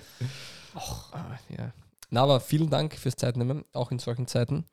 Ah, 1.13 1.39
ja. 1.57 1.71
Na, 2.09 2.23
aber 2.23 2.41
vielen 2.41 2.69
Dank 2.69 2.95
fürs 2.95 3.15
Zeitnehmen, 3.15 3.63
auch 3.71 3.91
in 3.91 3.99
solchen 3.99 4.27
Zeiten. 4.27 4.65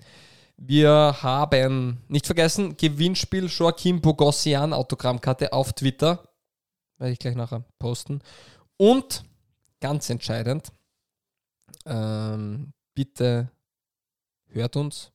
Wir 0.56 1.16
haben 1.22 2.02
nicht 2.08 2.26
vergessen, 2.26 2.76
Gewinnspiel 2.76 3.46
Joachim 3.46 4.00
Bogossian 4.00 4.72
Autogrammkarte 4.72 5.52
auf 5.52 5.72
Twitter. 5.72 6.24
Werde 6.98 7.12
ich 7.12 7.20
gleich 7.20 7.36
nachher 7.36 7.64
posten. 7.78 8.20
Und 8.76 9.22
ganz 9.80 10.10
entscheidend, 10.10 10.72
ähm, 11.86 12.72
bitte 12.94 13.52
hört 14.48 14.76
uns, 14.76 15.12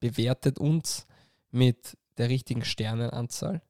bewertet 0.00 0.58
uns 0.58 1.06
mit 1.50 1.96
der 2.18 2.28
richtigen 2.28 2.64
Sternenanzahl. 2.64 3.62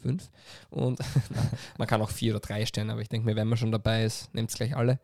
Fünf. 0.00 0.30
Und 0.70 0.98
man 1.78 1.86
kann 1.88 2.00
auch 2.00 2.10
vier 2.10 2.32
oder 2.32 2.40
drei 2.40 2.64
Sterne, 2.64 2.92
aber 2.92 3.02
ich 3.02 3.08
denke 3.08 3.26
mir, 3.26 3.36
wenn 3.36 3.48
man 3.48 3.58
schon 3.58 3.72
dabei 3.72 4.04
ist, 4.04 4.32
nehmt 4.34 4.50
es 4.50 4.56
gleich 4.56 4.74
alle. 4.76 4.98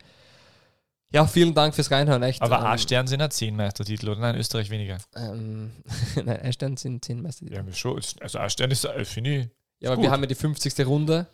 Ja, 1.13 1.27
vielen 1.27 1.55
Dank 1.55 1.75
fürs 1.75 1.91
Reinhören, 1.91 2.23
echt. 2.25 2.43
Aber 2.43 2.59
Ähm, 2.59 2.65
A-Stern 2.67 3.07
sind 3.07 3.21
ja 3.21 3.31
10 3.31 3.55
Meistertitel, 3.55 4.09
oder? 4.09 4.21
Nein, 4.21 4.37
Österreich 4.37 4.71
weniger. 4.71 4.99
Ähm, 5.15 5.71
nein, 6.17 6.41
ein 6.41 6.53
Stern 6.53 6.77
sind 6.77 7.05
zehn 7.05 7.23
Meister. 7.23 7.47
Ja, 7.51 7.63
schon. 7.73 8.01
Also 8.21 8.39
A-Stern 8.39 8.71
ist, 8.71 8.85
äh, 8.85 9.05
finde 9.05 9.37
ich, 9.37 9.49
Ja, 9.81 9.91
aber 9.91 9.97
gut. 9.97 10.05
wir 10.07 10.11
haben 10.11 10.23
ja 10.23 10.27
die 10.27 10.35
50. 10.35 10.85
Runde. 10.87 11.27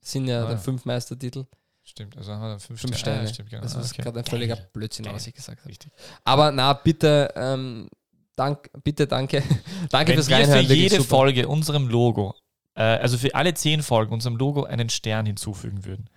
Das 0.00 0.12
sind 0.12 0.26
ja 0.26 0.38
Ah, 0.40 0.42
dann 0.44 0.52
ja. 0.52 0.58
fünf 0.58 0.84
Meistertitel. 0.86 1.44
Stimmt, 1.82 2.16
also 2.16 2.32
haben 2.32 2.40
wir 2.42 2.48
dann 2.50 2.60
5 2.60 2.80
Fünf 2.80 2.96
Sterne. 2.96 3.16
Sterne. 3.16 3.28
Ah, 3.28 3.34
stimmt, 3.34 3.50
genau. 3.50 3.62
Das 3.62 3.74
Ah, 3.74 3.78
war 3.80 3.84
okay. 3.86 4.02
gerade 4.02 4.18
ein 4.20 4.24
völliger 4.24 4.56
Geil. 4.56 4.68
Blödsinn, 4.72 5.04
Geil. 5.04 5.14
was 5.14 5.26
ich 5.26 5.34
gesagt 5.34 5.58
habe. 5.60 5.68
Richtig. 5.68 5.92
Aber 6.24 6.50
na, 6.52 6.72
bitte, 6.72 7.32
ähm, 7.36 7.88
dank, 8.36 8.70
bitte, 8.84 9.06
danke. 9.06 9.42
danke 9.90 10.08
Wenn 10.12 10.16
fürs 10.16 10.28
wir 10.28 10.36
Reinhören. 10.36 10.66
für 10.66 10.74
jede. 10.74 11.02
Folge 11.04 11.48
unserem 11.48 11.88
Logo, 11.88 12.34
äh, 12.74 12.82
also 12.82 13.18
für 13.18 13.34
alle 13.34 13.54
10 13.54 13.82
Folgen 13.82 14.12
unserem 14.12 14.36
Logo 14.36 14.64
einen 14.64 14.88
Stern 14.90 15.26
hinzufügen 15.26 15.84
würden, 15.84 16.08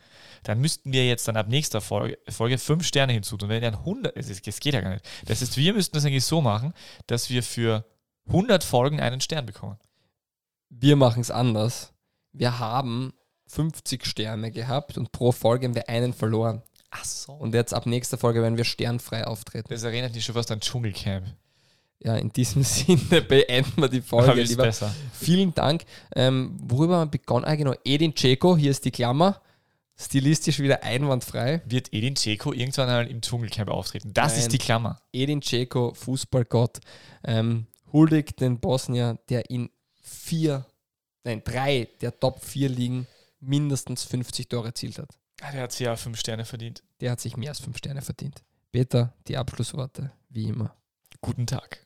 dann 0.44 0.60
müssten 0.60 0.92
wir 0.92 1.08
jetzt 1.08 1.28
dann 1.28 1.38
ab 1.38 1.48
nächster 1.48 1.80
Folge, 1.82 2.18
Folge 2.30 2.58
5 2.58 2.86
Sterne 2.86 3.14
hinzutun. 3.14 3.50
Wenn 3.50 3.62
wir 3.62 3.72
dann 3.72 3.80
100, 3.86 4.16
es 4.18 4.30
ist- 4.30 4.46
es 4.48 4.60
geht 4.60 4.74
ja 4.74 4.82
gar 4.82 4.92
nicht. 4.92 5.06
Das 5.26 5.42
heißt, 5.42 5.56
wir 5.58 5.74
müssten 5.74 5.96
das 5.96 6.06
eigentlich 6.06 6.26
so 6.26 6.42
machen, 6.42 6.74
dass 7.08 7.30
wir 7.30 7.44
für 7.44 7.86
100 8.28 8.64
Folgen 8.64 9.00
einen 9.00 9.22
Stern 9.22 9.46
bekommen. 9.46 9.78
Wir 10.70 10.96
machen 10.96 11.22
es 11.22 11.32
anders. 11.32 11.94
Wir 12.32 12.60
haben 12.60 13.14
50 13.48 14.06
Sterne 14.06 14.52
gehabt 14.52 14.98
und 14.98 15.12
pro 15.12 15.32
Folge 15.32 15.68
haben 15.68 15.76
wir 15.76 15.88
einen 15.88 16.14
verloren. 16.14 16.64
Ach 16.90 17.06
so. 17.06 17.34
Und 17.34 17.40
Und 17.42 17.54
jetzt 17.56 17.74
ab 17.74 17.86
nächster 17.86 18.18
Folge 18.18 18.42
werden 18.42 18.58
wir 18.58 18.64
sternfrei 18.66 19.26
auftreten. 19.26 19.68
das 19.70 19.84
erinnert 19.84 20.14
mich 20.16 20.26
schon 20.26 20.36
fast 20.36 20.52
an 20.52 20.60
Dschungelcamp. 20.60 21.26
Ja, 22.04 22.18
in 22.18 22.30
diesem 22.32 22.64
Sinne 22.64 23.22
beenden 23.22 23.82
wir 23.82 23.88
die 23.90 24.02
Folge 24.02 24.42
lieber. 24.44 24.64
besser. 24.64 24.94
Vielen 25.14 25.54
Dank. 25.54 25.84
Ähm, 26.16 26.58
worüber 26.62 27.02
wir 27.02 27.06
begonnen? 27.06 27.46
Ah, 27.46 27.56
genau. 27.56 27.74
Edin 27.86 28.14
Dzeko, 28.14 28.58
hier 28.58 28.72
ist 28.72 28.84
die 28.86 28.92
Klammer. 28.92 29.42
Stilistisch 29.96 30.60
wieder 30.60 30.84
einwandfrei. 30.84 31.62
Wird 31.66 31.94
Edin 31.94 32.16
Dzeko 32.16 32.52
irgendwann 32.52 32.88
mal 32.88 33.08
im 33.08 33.22
Dschungelcamp 33.22 33.70
auftreten? 33.70 34.12
Das 34.14 34.34
Nein. 34.34 34.42
ist 34.42 34.52
die 34.52 34.58
Klammer. 34.58 35.02
Edin 35.14 35.40
Dzeko, 35.40 35.94
Fußballgott, 35.94 36.80
ähm, 37.24 37.68
huldigt 37.94 38.42
den 38.42 38.60
Bosnier, 38.60 39.20
der 39.30 39.50
in 39.52 39.70
vier, 40.02 40.66
nein, 41.24 41.42
drei 41.46 41.88
der 42.02 42.20
Top 42.20 42.44
4 42.44 42.70
Ligen 42.70 43.08
mindestens 43.40 44.04
50 44.04 44.50
Tore 44.50 44.68
erzielt 44.70 44.98
hat. 44.98 45.10
Ah, 45.42 45.52
Der 45.52 45.62
hat 45.62 45.72
sich 45.72 45.82
ja 45.86 45.96
5 45.96 46.20
Sterne 46.20 46.44
verdient. 46.44 46.82
Der 47.02 47.12
hat 47.12 47.22
sich 47.22 47.38
mehr 47.38 47.50
als 47.50 47.60
fünf 47.60 47.78
Sterne 47.78 48.02
verdient. 48.02 48.42
Peter, 48.72 49.14
die 49.28 49.38
Abschlussworte, 49.38 50.12
wie 50.30 50.48
immer. 50.48 50.74
Guten 51.22 51.46
Tag. 51.46 51.86